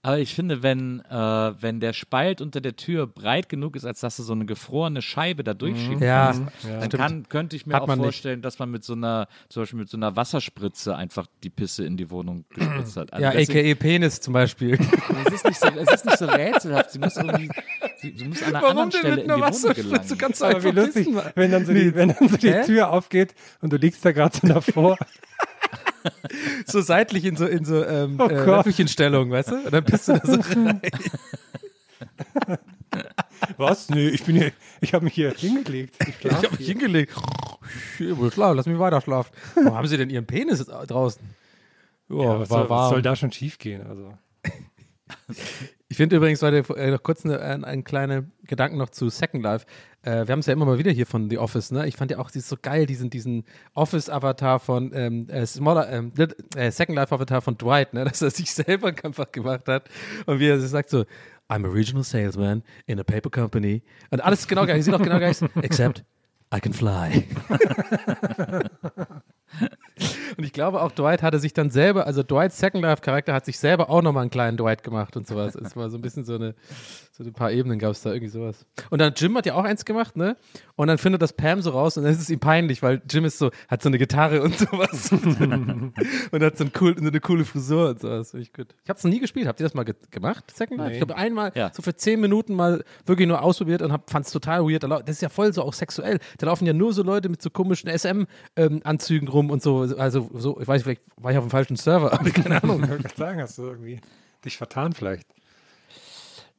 Aber 0.02 0.18
ich 0.18 0.34
finde, 0.34 0.62
wenn, 0.62 1.00
äh, 1.10 1.14
wenn 1.14 1.78
der 1.78 1.92
Spalt 1.92 2.40
unter 2.40 2.62
der 2.62 2.74
Tür 2.74 3.06
breit 3.06 3.50
genug 3.50 3.76
ist, 3.76 3.84
als 3.84 4.00
dass 4.00 4.16
du 4.16 4.22
so 4.22 4.32
eine 4.32 4.46
gefrorene 4.46 5.02
Scheibe 5.02 5.44
da 5.44 5.52
durchschieben 5.52 6.02
Ja, 6.02 6.32
kannst, 6.32 6.42
ja. 6.66 6.80
dann 6.80 6.88
kann, 6.88 7.28
könnte 7.28 7.54
ich 7.56 7.66
mir 7.66 7.74
Hat 7.74 7.82
auch 7.82 7.86
man 7.86 7.98
nicht. 7.98 8.06
vorstellen, 8.06 8.40
dass 8.40 8.58
man 8.58 8.70
mit 8.70 8.82
so 8.82 8.94
einer, 8.94 9.28
zum 9.50 9.62
Beispiel 9.62 9.78
mit 9.80 9.90
so 9.90 9.98
einer 9.98 10.16
Wasserspritze 10.16 10.96
einfach 10.96 11.26
die 11.42 11.50
Pisse 11.50 11.84
in 11.84 11.98
die 11.98 12.10
Wohnung 12.10 12.46
gespritzt 12.54 12.96
hat. 12.96 13.12
Also 13.12 13.22
Ja, 13.22 13.30
deswegen- 13.32 13.58
a.k.a. 13.58 13.74
Penis 13.74 14.20
zum 14.20 14.32
Beispiel. 14.32 14.78
Es 15.26 15.34
ist, 15.34 15.44
nicht 15.44 15.60
so, 15.60 15.68
es 15.68 15.92
ist 15.94 16.04
nicht 16.06 16.18
so 16.18 16.26
rätselhaft. 16.26 16.90
Sie 16.92 16.98
muss 16.98 17.16
irgendwie, 17.16 17.50
sie, 17.98 18.14
sie 18.16 18.24
muss 18.26 18.42
an 18.42 18.56
einer 18.56 18.66
anderen 18.66 18.90
Stelle 18.90 19.08
in 19.20 19.28
die 19.28 19.34
Wohnung 19.34 19.50
gelangen. 19.52 20.18
kannst 20.18 20.40
du 20.40 20.44
Aber 20.46 20.64
wie 20.64 20.70
lustig, 20.70 21.08
wenn 21.36 21.50
dann 21.52 21.64
so 21.66 21.72
die, 21.72 21.94
wenn 21.94 22.08
dann 22.08 22.28
so 22.28 22.36
die 22.36 22.52
Hä? 22.52 22.64
Tür 22.64 22.90
aufgeht 22.90 23.34
und 23.60 23.72
du 23.72 23.76
liegst 23.76 24.04
da 24.04 24.12
gerade 24.12 24.36
so 24.36 24.46
davor. 24.48 24.96
So 26.66 26.80
seitlich 26.80 27.24
in 27.24 27.36
so, 27.36 27.46
in 27.46 27.64
so 27.64 27.84
ähm, 27.84 28.16
Oh 28.18 28.26
äh, 28.26 28.44
weißt 29.30 29.50
du? 29.50 29.56
Und 29.56 29.72
dann 29.72 29.84
bist 29.84 30.08
du 30.08 30.12
da 30.12 30.20
so 30.24 30.40
rein. 30.60 30.80
Was? 33.56 33.88
Nee, 33.88 34.08
ich 34.08 34.24
bin 34.24 34.36
hier, 34.36 34.52
ich 34.80 34.94
habe 34.94 35.04
mich 35.04 35.14
hier 35.14 35.32
hingelegt. 35.32 35.96
Ich 36.00 36.08
Ich 36.08 36.16
schlaf 36.20 36.42
habe 36.44 36.56
mich 36.56 36.66
hingelegt. 36.66 37.14
Ich 37.98 38.18
will 38.18 38.32
schlafen, 38.32 38.56
lass 38.56 38.66
mich 38.66 38.78
weiter 38.78 39.00
schlafen. 39.00 39.32
Warum 39.54 39.74
haben 39.74 39.86
sie 39.86 39.96
denn 39.96 40.10
ihren 40.10 40.26
Penis 40.26 40.64
draußen? 40.64 41.22
Ja, 42.08 42.16
Ja, 42.16 42.40
was, 42.40 42.50
war 42.50 42.58
soll, 42.60 42.70
was 42.70 42.90
soll 42.90 43.02
da 43.02 43.16
schon 43.16 43.32
schief 43.32 43.58
gehen? 43.58 43.86
Also. 43.86 44.14
Ich 45.90 45.96
finde 45.96 46.16
übrigens, 46.16 46.40
weil 46.40 46.54
äh, 46.54 46.90
noch 46.92 47.02
kurz 47.02 47.24
eine, 47.24 47.40
ein, 47.40 47.64
ein 47.64 47.82
kleiner 47.82 48.22
Gedanken 48.44 48.78
noch 48.78 48.90
zu 48.90 49.08
Second 49.08 49.42
Life. 49.42 49.66
Äh, 50.02 50.24
wir 50.24 50.32
haben 50.32 50.38
es 50.38 50.46
ja 50.46 50.52
immer 50.52 50.64
mal 50.64 50.78
wieder 50.78 50.92
hier 50.92 51.04
von 51.04 51.28
The 51.28 51.38
Office, 51.38 51.72
ne? 51.72 51.88
Ich 51.88 51.96
fand 51.96 52.12
ja 52.12 52.18
auch 52.18 52.30
so 52.30 52.56
geil, 52.62 52.86
diesen, 52.86 53.10
diesen 53.10 53.42
Office-Avatar 53.74 54.60
von 54.60 54.92
ähm, 54.94 55.28
äh, 55.28 55.44
Smaller, 55.44 55.90
ähm, 55.90 56.12
äh, 56.54 56.70
Second 56.70 56.94
Life-Avatar 56.94 57.42
von 57.42 57.58
Dwight, 57.58 57.92
ne? 57.92 58.04
Dass 58.04 58.22
er 58.22 58.30
sich 58.30 58.52
selber 58.52 58.94
einfach 59.02 59.32
gemacht 59.32 59.66
hat. 59.66 59.90
Und 60.26 60.38
wie 60.38 60.46
er 60.46 60.60
sagt 60.60 60.90
so, 60.90 61.04
I'm 61.48 61.66
a 61.66 61.68
regional 61.68 62.04
salesman 62.04 62.62
in 62.86 63.00
a 63.00 63.02
paper 63.02 63.28
company. 63.28 63.82
Und 64.10 64.20
alles 64.20 64.46
genau 64.46 64.66
gleich, 64.66 64.84
sieht 64.84 64.94
auch 64.94 65.02
genau 65.02 65.18
gleich, 65.18 65.38
except 65.60 66.04
I 66.54 66.60
can 66.60 66.72
fly. 66.72 67.24
Und 70.36 70.44
ich 70.44 70.52
glaube 70.52 70.82
auch, 70.82 70.92
Dwight 70.92 71.22
hatte 71.22 71.38
sich 71.38 71.52
dann 71.52 71.70
selber, 71.70 72.06
also 72.06 72.22
Dwights 72.22 72.58
Second 72.58 72.82
Life-Charakter 72.82 73.32
hat 73.34 73.44
sich 73.44 73.58
selber 73.58 73.90
auch 73.90 74.02
nochmal 74.02 74.22
einen 74.22 74.30
kleinen 74.30 74.56
Dwight 74.56 74.82
gemacht 74.82 75.16
und 75.16 75.26
sowas. 75.26 75.54
Es 75.54 75.76
war 75.76 75.90
so 75.90 75.98
ein 75.98 76.02
bisschen 76.02 76.24
so 76.24 76.34
eine, 76.34 76.54
so 77.12 77.24
ein 77.24 77.32
paar 77.32 77.52
Ebenen 77.52 77.78
gab 77.78 77.92
es 77.92 78.02
da 78.02 78.10
irgendwie 78.12 78.30
sowas. 78.30 78.64
Und 78.90 79.00
dann 79.00 79.12
Jim 79.16 79.36
hat 79.36 79.46
ja 79.46 79.54
auch 79.54 79.64
eins 79.64 79.84
gemacht, 79.84 80.16
ne? 80.16 80.36
Und 80.76 80.86
dann 80.88 80.96
findet 80.98 81.20
das 81.20 81.34
Pam 81.34 81.60
so 81.60 81.70
raus 81.70 81.96
und 81.98 82.04
dann 82.04 82.12
ist 82.12 82.20
es 82.20 82.30
ihm 82.30 82.40
peinlich, 82.40 82.82
weil 82.82 83.02
Jim 83.10 83.24
ist 83.26 83.38
so, 83.38 83.50
hat 83.68 83.82
so 83.82 83.88
eine 83.90 83.98
Gitarre 83.98 84.42
und 84.42 84.56
sowas. 84.58 85.12
und 85.12 86.42
hat 86.42 86.56
so, 86.56 86.64
ein 86.64 86.72
cool, 86.80 86.96
so 86.98 87.06
eine 87.06 87.20
coole 87.20 87.44
Frisur 87.44 87.90
und 87.90 88.00
sowas. 88.00 88.32
Ich 88.34 88.52
gut. 88.52 88.68
Ich 88.82 88.88
habe 88.88 88.96
es 88.98 89.04
noch 89.04 89.10
nie 89.10 89.20
gespielt. 89.20 89.46
Habt 89.46 89.60
ihr 89.60 89.64
das 89.64 89.74
mal 89.74 89.84
ge 89.84 89.94
gemacht, 90.10 90.50
Second 90.54 90.78
Life? 90.78 90.92
Ich 90.92 90.98
glaube, 90.98 91.16
einmal 91.16 91.52
Ja. 91.54 91.70
so 91.74 91.82
für 91.82 91.94
zehn 91.94 92.20
Minuten 92.20 92.54
mal 92.54 92.82
wirklich 93.04 93.28
nur 93.28 93.42
ausprobiert 93.42 93.82
und 93.82 93.92
fand 94.08 94.26
es 94.26 94.32
total 94.32 94.64
weird. 94.64 94.82
Das 94.84 95.02
ist 95.16 95.22
ja 95.22 95.28
voll 95.28 95.52
so 95.52 95.62
auch 95.62 95.74
sexuell. 95.74 96.18
Da 96.38 96.46
laufen 96.46 96.64
ja 96.66 96.72
nur 96.72 96.92
so 96.94 97.02
Leute 97.02 97.28
mit 97.28 97.42
so 97.42 97.50
komischen 97.50 97.90
SM-Anzügen 97.90 99.28
rum 99.28 99.50
und 99.50 99.62
so. 99.62 99.84
Also, 99.96 100.30
so, 100.34 100.60
ich 100.60 100.68
weiß, 100.68 100.82
vielleicht 100.82 101.02
war 101.16 101.32
ich 101.32 101.38
auf 101.38 101.44
dem 101.44 101.50
falschen 101.50 101.76
Server, 101.76 102.12
aber 102.18 102.30
keine 102.30 102.62
Ahnung. 102.62 102.82
Ich 102.82 102.88
wollte 102.88 103.02
gerade 103.02 103.16
sagen, 103.16 103.40
hast 103.40 103.58
du 103.58 103.62
irgendwie 103.64 104.00
dich 104.44 104.56
vertan 104.56 104.92
vielleicht. 104.92 105.26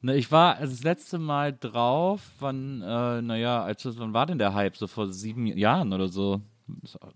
Ne, 0.00 0.16
ich 0.16 0.32
war 0.32 0.56
also 0.56 0.72
das 0.72 0.82
letzte 0.82 1.18
Mal 1.18 1.56
drauf, 1.58 2.20
wann, 2.40 2.82
äh, 2.82 3.22
naja, 3.22 3.62
als 3.62 3.86
wann 3.98 4.12
war 4.12 4.26
denn 4.26 4.38
der 4.38 4.52
Hype? 4.52 4.76
So 4.76 4.88
vor 4.88 5.12
sieben 5.12 5.46
Jahren 5.46 5.92
oder 5.92 6.08
so. 6.08 6.40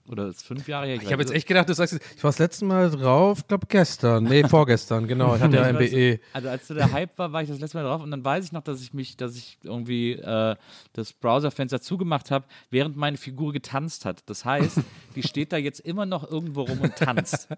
Oder 0.08 0.28
ist 0.28 0.42
fünf 0.44 0.66
Jahre 0.68 0.86
her? 0.86 0.98
Ich 1.02 1.12
habe 1.12 1.22
jetzt 1.22 1.32
echt 1.32 1.46
gedacht, 1.46 1.68
du 1.68 1.74
sagst, 1.74 1.94
ich 1.94 2.22
war 2.24 2.28
das 2.28 2.38
letzte 2.38 2.64
Mal 2.64 2.90
drauf, 2.90 3.46
glaube 3.46 3.66
gestern. 3.68 4.24
Nee, 4.24 4.44
vorgestern, 4.48 5.06
genau. 5.06 5.36
Ich 5.36 5.42
hatte 5.42 5.56
ja 5.56 5.64
weiß- 5.64 5.72
MBE. 5.72 6.20
Also 6.32 6.48
als 6.48 6.66
der 6.68 6.92
Hype 6.92 7.18
war, 7.18 7.32
war 7.32 7.42
ich 7.42 7.48
das 7.48 7.58
letzte 7.58 7.78
Mal 7.78 7.84
drauf 7.84 8.02
und 8.02 8.10
dann 8.10 8.24
weiß 8.24 8.44
ich 8.44 8.52
noch, 8.52 8.62
dass 8.62 8.80
ich 8.82 8.92
mich, 8.94 9.16
dass 9.16 9.36
ich 9.36 9.58
irgendwie 9.62 10.12
äh, 10.12 10.56
das 10.92 11.12
Browserfenster 11.12 11.80
zugemacht 11.80 12.30
habe, 12.30 12.44
während 12.70 12.96
meine 12.96 13.16
Figur 13.16 13.52
getanzt 13.52 14.04
hat. 14.04 14.22
Das 14.26 14.44
heißt, 14.44 14.80
die 15.14 15.22
steht 15.26 15.52
da 15.52 15.56
jetzt 15.56 15.80
immer 15.80 16.06
noch 16.06 16.30
irgendwo 16.30 16.62
rum 16.62 16.80
und 16.80 16.96
tanzt. 16.96 17.48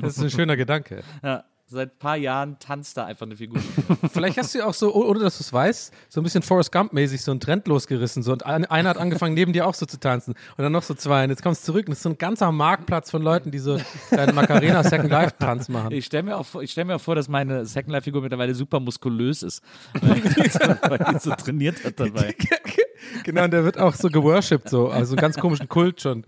Das 0.00 0.16
ist 0.16 0.22
ein 0.22 0.30
schöner 0.30 0.56
Gedanke. 0.56 1.02
ja, 1.22 1.44
seit 1.68 1.94
ein 1.94 1.98
paar 1.98 2.16
Jahren 2.16 2.58
tanzt 2.60 2.96
da 2.96 3.06
einfach 3.06 3.26
eine 3.26 3.34
Figur. 3.36 3.60
Vielleicht 4.12 4.38
hast 4.38 4.54
du 4.54 4.58
ja 4.58 4.66
auch 4.66 4.74
so, 4.74 4.94
ohne 4.94 5.18
dass 5.18 5.38
du 5.38 5.42
es 5.42 5.52
weißt, 5.52 5.92
so 6.08 6.20
ein 6.20 6.24
bisschen 6.24 6.42
Forrest 6.42 6.70
Gump-mäßig 6.72 7.20
so 7.22 7.32
einen 7.32 7.40
Trend 7.40 7.66
losgerissen. 7.66 8.22
So, 8.22 8.32
und 8.32 8.46
ein- 8.46 8.64
einer 8.66 8.90
hat 8.90 8.98
angefangen, 8.98 9.34
neben 9.34 9.52
dir 9.52 9.66
auch 9.66 9.74
so 9.74 9.84
zu 9.84 9.98
tanzen. 9.98 10.34
Und 10.56 10.62
dann 10.62 10.70
noch 10.72 10.84
so 10.84 10.94
zwei. 10.94 11.24
Und 11.24 11.30
jetzt 11.30 11.42
kommst 11.42 11.62
du 11.62 11.72
zurück 11.72 11.86
und 11.88 11.92
es 11.92 11.98
ist 11.98 12.02
so 12.04 12.10
ein 12.10 12.18
ganzer 12.18 12.52
Marktplatz 12.52 13.10
von 13.10 13.20
Leuten, 13.20 13.50
die 13.50 13.58
so 13.58 13.78
deinen 14.10 14.34
Macarena 14.36 14.84
Second 14.84 15.10
Life-Tanz 15.10 15.68
machen. 15.68 15.92
Ich 15.92 16.04
stelle 16.06 16.22
mir, 16.22 16.36
auch 16.36 16.46
vor- 16.46 16.62
ich 16.62 16.70
stell 16.70 16.84
mir 16.84 16.96
auch 16.96 17.00
vor, 17.00 17.16
dass 17.16 17.28
meine 17.28 17.66
Second 17.66 17.92
Life-Figur 17.92 18.22
mittlerweile 18.22 18.54
super 18.54 18.78
muskulös 18.78 19.42
ist. 19.42 19.60
Weil 20.00 20.20
die 20.20 20.48
so, 20.48 20.58
weil 20.60 20.98
die 20.98 21.18
so 21.18 21.30
trainiert 21.32 21.84
hat 21.84 21.98
dabei. 21.98 22.34
genau, 23.24 23.44
und 23.44 23.50
der 23.50 23.64
wird 23.64 23.78
auch 23.78 23.94
so 23.94 24.08
geworshipped, 24.08 24.68
so. 24.68 24.88
Also 24.88 25.14
einen 25.14 25.20
ganz 25.20 25.36
komischen 25.36 25.68
Kult 25.68 26.00
schon. 26.00 26.24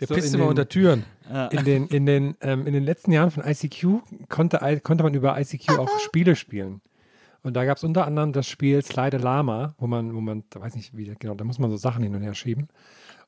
Der 0.00 0.08
So 0.08 0.14
pisst 0.14 0.34
immer 0.34 0.44
den- 0.44 0.50
unter 0.50 0.68
Türen. 0.68 1.04
In 1.50 1.64
den, 1.64 1.86
in, 1.86 2.06
den, 2.06 2.36
ähm, 2.40 2.66
in 2.66 2.72
den 2.72 2.82
letzten 2.84 3.12
Jahren 3.12 3.30
von 3.30 3.44
ICQ 3.46 4.02
konnte, 4.28 4.80
konnte 4.82 5.04
man 5.04 5.14
über 5.14 5.38
ICQ 5.40 5.78
auch 5.78 5.88
Spiele 6.00 6.36
spielen. 6.36 6.80
Und 7.42 7.54
da 7.54 7.64
gab 7.64 7.76
es 7.76 7.84
unter 7.84 8.06
anderem 8.06 8.32
das 8.32 8.48
Spiel 8.48 8.82
Slide 8.82 9.18
Lama, 9.18 9.74
wo 9.78 9.86
man, 9.86 10.14
wo 10.14 10.20
man, 10.20 10.44
da 10.50 10.60
weiß 10.60 10.74
nicht 10.76 10.96
wie, 10.96 11.14
genau, 11.18 11.34
da 11.34 11.44
muss 11.44 11.58
man 11.58 11.70
so 11.70 11.76
Sachen 11.76 12.02
hin 12.02 12.14
und 12.14 12.22
her 12.22 12.34
schieben. 12.34 12.68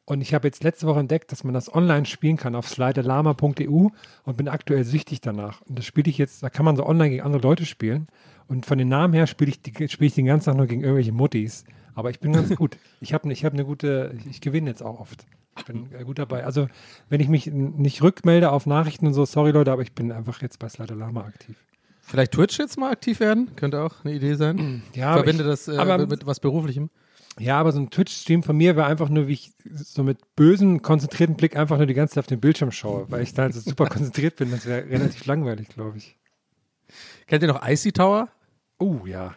Und 0.07 0.21
ich 0.21 0.35
habe 0.35 0.47
jetzt 0.47 0.63
letzte 0.65 0.87
Woche 0.87 1.01
entdeckt, 1.01 1.33
dass 1.33 1.43
man 1.45 1.53
das 1.53 1.73
online 1.75 2.07
spielen 2.07 2.37
kann 2.37 2.55
auf 2.55 2.69
slidelama.eu 2.69 3.89
und 4.25 4.37
bin 4.37 4.49
aktuell 4.49 4.85
süchtig 4.85 5.21
danach. 5.21 5.63
Und 5.63 5.79
das 5.79 5.85
spiele 5.85 6.09
ich 6.09 6.17
jetzt, 6.19 6.43
da 6.43 6.51
kann 6.51 6.65
man 6.65 6.77
so 6.77 6.87
online 6.87 7.11
gegen 7.11 7.23
andere 7.23 7.43
Leute 7.43 7.67
spielen. 7.67 8.07
Und 8.49 8.67
von 8.67 8.79
den 8.79 8.89
Namen 8.89 9.13
her 9.15 9.27
spiele 9.27 9.51
ich, 9.51 9.61
die- 9.63 9.89
spiele 9.89 10.07
ich 10.09 10.15
den 10.15 10.27
ganzen 10.27 10.47
Tag 10.51 10.57
nur 10.57 10.67
gegen 10.67 10.83
irgendwelche 10.83 11.13
Muttis. 11.13 11.65
Aber 11.95 12.11
ich 12.11 12.21
bin 12.21 12.33
ganz 12.33 12.49
gut. 12.57 12.77
Ich 13.01 13.13
habe 13.15 13.31
ich 13.33 13.45
hab 13.45 13.53
eine 13.53 13.65
gute, 13.65 14.15
ich, 14.19 14.27
ich 14.27 14.41
gewinne 14.41 14.71
jetzt 14.71 14.83
auch 14.83 15.01
oft. 15.01 15.27
Ich 15.59 15.65
bin 15.65 15.89
äh, 15.93 16.05
gut 16.05 16.19
dabei. 16.19 16.45
Also, 16.45 16.67
wenn 17.09 17.21
ich 17.21 17.29
mich 17.29 17.47
nicht 17.47 18.03
rückmelde 18.03 18.51
auf 18.51 18.67
Nachrichten 18.67 19.07
und 19.07 19.15
so, 19.15 19.25
sorry 19.25 19.51
Leute, 19.53 19.73
aber 19.73 19.83
ich 19.83 19.93
bin 19.93 20.13
einfach 20.13 20.43
jetzt 20.43 20.59
bei 20.59 20.69
Slider 20.69 20.95
Lama 20.95 21.23
aktiv. 21.25 21.57
Vielleicht 22.01 22.33
Twitch 22.33 22.59
jetzt 22.59 22.79
mal 22.79 22.93
aktiv 22.93 23.19
werden? 23.21 23.57
Könnte 23.57 23.81
auch 23.83 24.05
eine 24.05 24.15
Idee 24.15 24.35
sein. 24.35 24.83
Ja, 24.95 25.09
aber 25.09 25.25
Verbinde 25.25 25.43
ich- 25.45 25.49
das 25.49 25.67
äh, 25.69 26.07
mit 26.07 26.25
was 26.27 26.39
Beruflichem. 26.41 26.91
Ja, 27.39 27.59
aber 27.61 27.71
so 27.73 27.81
ein 27.81 27.91
Twitch-Stream 27.91 28.43
von 28.43 28.57
mir 28.57 28.77
wäre 28.77 28.87
einfach 28.87 29.11
nur, 29.11 29.27
wie 29.27 29.35
ich 29.35 29.53
so 29.75 30.03
mit 30.03 30.19
bösem, 30.37 30.81
konzentrierten 30.81 31.37
Blick 31.37 31.55
einfach 31.55 31.77
nur 31.77 31.85
die 31.87 31.93
ganze 31.93 32.15
Zeit 32.15 32.23
auf 32.23 32.29
den 32.29 32.41
Bildschirm 32.41 32.71
schaue, 32.71 33.11
weil 33.11 33.23
ich 33.23 33.35
da 33.35 33.51
so 33.53 33.61
super 33.61 33.87
konzentriert 33.91 34.37
bin. 34.37 34.51
Das 34.51 34.65
wäre 34.65 34.89
relativ 34.89 35.27
langweilig, 35.27 35.69
glaube 35.69 35.99
ich. 35.99 36.17
Kennt 37.27 37.43
ihr 37.43 37.49
noch 37.49 37.67
Icy 37.67 37.93
Tower? 37.93 38.29
Oh, 38.79 39.01
ja. 39.05 39.35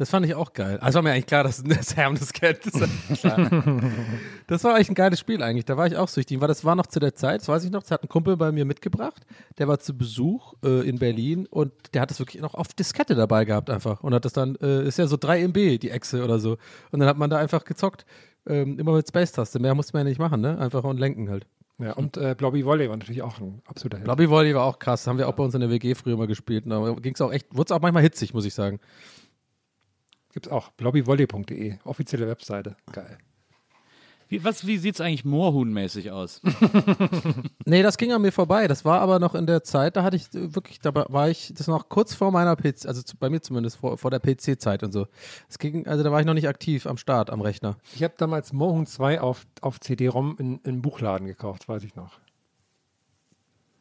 Das 0.00 0.08
fand 0.08 0.24
ich 0.24 0.34
auch 0.34 0.54
geil. 0.54 0.78
Also 0.80 0.96
war 0.96 1.02
mir 1.02 1.12
eigentlich 1.12 1.26
klar, 1.26 1.44
dass 1.44 1.62
das 1.62 1.94
Herm 1.94 2.14
das 2.18 2.32
kennt. 2.32 2.60
Das, 2.64 2.72
das 4.46 4.64
war 4.64 4.74
eigentlich 4.74 4.88
ein 4.88 4.94
geiles 4.94 5.20
Spiel 5.20 5.42
eigentlich. 5.42 5.66
Da 5.66 5.76
war 5.76 5.86
ich 5.86 5.98
auch 5.98 6.08
süchtig. 6.08 6.40
Weil 6.40 6.48
das 6.48 6.64
war 6.64 6.74
noch 6.74 6.86
zu 6.86 7.00
der 7.00 7.14
Zeit, 7.14 7.42
das 7.42 7.48
weiß 7.48 7.64
ich 7.64 7.70
noch, 7.70 7.82
das 7.82 7.90
hat 7.90 8.02
ein 8.02 8.08
Kumpel 8.08 8.38
bei 8.38 8.50
mir 8.50 8.64
mitgebracht. 8.64 9.26
Der 9.58 9.68
war 9.68 9.78
zu 9.78 9.94
Besuch 9.94 10.54
äh, 10.64 10.88
in 10.88 10.98
Berlin 10.98 11.44
und 11.44 11.72
der 11.92 12.00
hat 12.00 12.10
das 12.10 12.18
wirklich 12.18 12.40
noch 12.40 12.54
auf 12.54 12.68
Diskette 12.68 13.14
dabei 13.14 13.44
gehabt 13.44 13.68
einfach. 13.68 14.02
Und 14.02 14.14
hat 14.14 14.24
das 14.24 14.32
dann, 14.32 14.56
äh, 14.62 14.84
ist 14.84 14.96
ja 14.96 15.06
so 15.06 15.18
3 15.18 15.42
MB, 15.48 15.78
die 15.78 15.90
Echse 15.90 16.24
oder 16.24 16.38
so. 16.38 16.56
Und 16.92 17.00
dann 17.00 17.06
hat 17.06 17.18
man 17.18 17.28
da 17.28 17.36
einfach 17.36 17.66
gezockt. 17.66 18.06
Ähm, 18.46 18.78
immer 18.78 18.94
mit 18.94 19.06
Space-Taste. 19.06 19.58
Mehr 19.58 19.74
musste 19.74 19.92
man 19.92 20.06
ja 20.06 20.08
nicht 20.08 20.18
machen, 20.18 20.40
ne? 20.40 20.58
Einfach 20.58 20.82
und 20.82 20.98
lenken 20.98 21.28
halt. 21.28 21.46
Ja, 21.78 21.92
und 21.92 22.16
äh, 22.16 22.34
Blobby 22.36 22.64
Volley 22.64 22.88
war 22.88 22.96
natürlich 22.96 23.20
auch 23.20 23.38
ein 23.38 23.60
absoluter 23.66 23.98
Hit. 23.98 24.06
Lobby 24.06 24.30
Volley 24.30 24.54
war 24.54 24.64
auch 24.64 24.78
krass. 24.78 25.06
Haben 25.06 25.18
wir 25.18 25.28
auch 25.28 25.34
bei 25.34 25.44
uns 25.44 25.54
in 25.54 25.60
der 25.60 25.68
WG 25.68 25.94
früher 25.94 26.16
mal 26.16 26.26
gespielt. 26.26 26.64
Da 26.66 26.94
ging 26.94 27.12
es 27.12 27.20
auch 27.20 27.32
echt, 27.32 27.54
wurde 27.54 27.68
es 27.68 27.72
auch 27.72 27.82
manchmal 27.82 28.02
hitzig, 28.02 28.32
muss 28.32 28.46
ich 28.46 28.54
sagen. 28.54 28.80
Gibt's 30.32 30.48
auch. 30.48 30.70
blobbyvolley.de, 30.72 31.78
offizielle 31.84 32.28
Webseite. 32.28 32.76
Geil. 32.92 33.18
Wie, 34.30 34.44
was, 34.44 34.64
wie 34.64 34.78
sieht 34.78 34.94
es 34.94 35.00
eigentlich 35.00 35.24
Moorhuhn-mäßig 35.24 36.12
aus? 36.12 36.40
Nee, 37.66 37.82
das 37.84 37.98
ging 37.98 38.12
an 38.12 38.22
mir 38.22 38.32
vorbei. 38.32 38.66
Das 38.66 38.84
war 38.84 39.00
aber 39.00 39.20
noch 39.20 39.36
in 39.36 39.46
der 39.46 39.62
Zeit, 39.62 39.94
da 39.94 40.02
hatte 40.02 40.16
ich 40.16 40.34
äh, 40.34 40.54
wirklich, 40.56 40.80
da 40.80 40.92
war 40.94 41.28
ich, 41.28 41.52
das 41.56 41.68
noch 41.68 41.88
kurz 41.88 42.14
vor 42.14 42.32
meiner 42.32 42.56
PC, 42.56 42.86
also 42.86 43.00
zu, 43.02 43.16
bei 43.16 43.30
mir 43.30 43.40
zumindest, 43.40 43.76
vor, 43.76 43.96
vor 43.96 44.10
der 44.10 44.18
PC-Zeit 44.18 44.82
und 44.82 44.90
so. 44.90 45.06
Es 45.48 45.58
ging, 45.58 45.86
also 45.86 46.02
da 46.02 46.10
war 46.10 46.18
ich 46.18 46.26
noch 46.26 46.34
nicht 46.34 46.48
aktiv 46.48 46.86
am 46.86 46.96
Start, 46.96 47.30
am 47.30 47.40
Rechner. 47.40 47.76
Ich 47.94 48.02
habe 48.02 48.14
damals 48.16 48.52
Mohun 48.52 48.86
2 48.86 49.20
auf, 49.20 49.46
auf 49.60 49.78
CD-ROM 49.78 50.36
in, 50.38 50.58
in 50.64 50.82
Buchladen 50.82 51.28
gekauft, 51.28 51.68
weiß 51.68 51.84
ich 51.84 51.94
noch. 51.94 52.18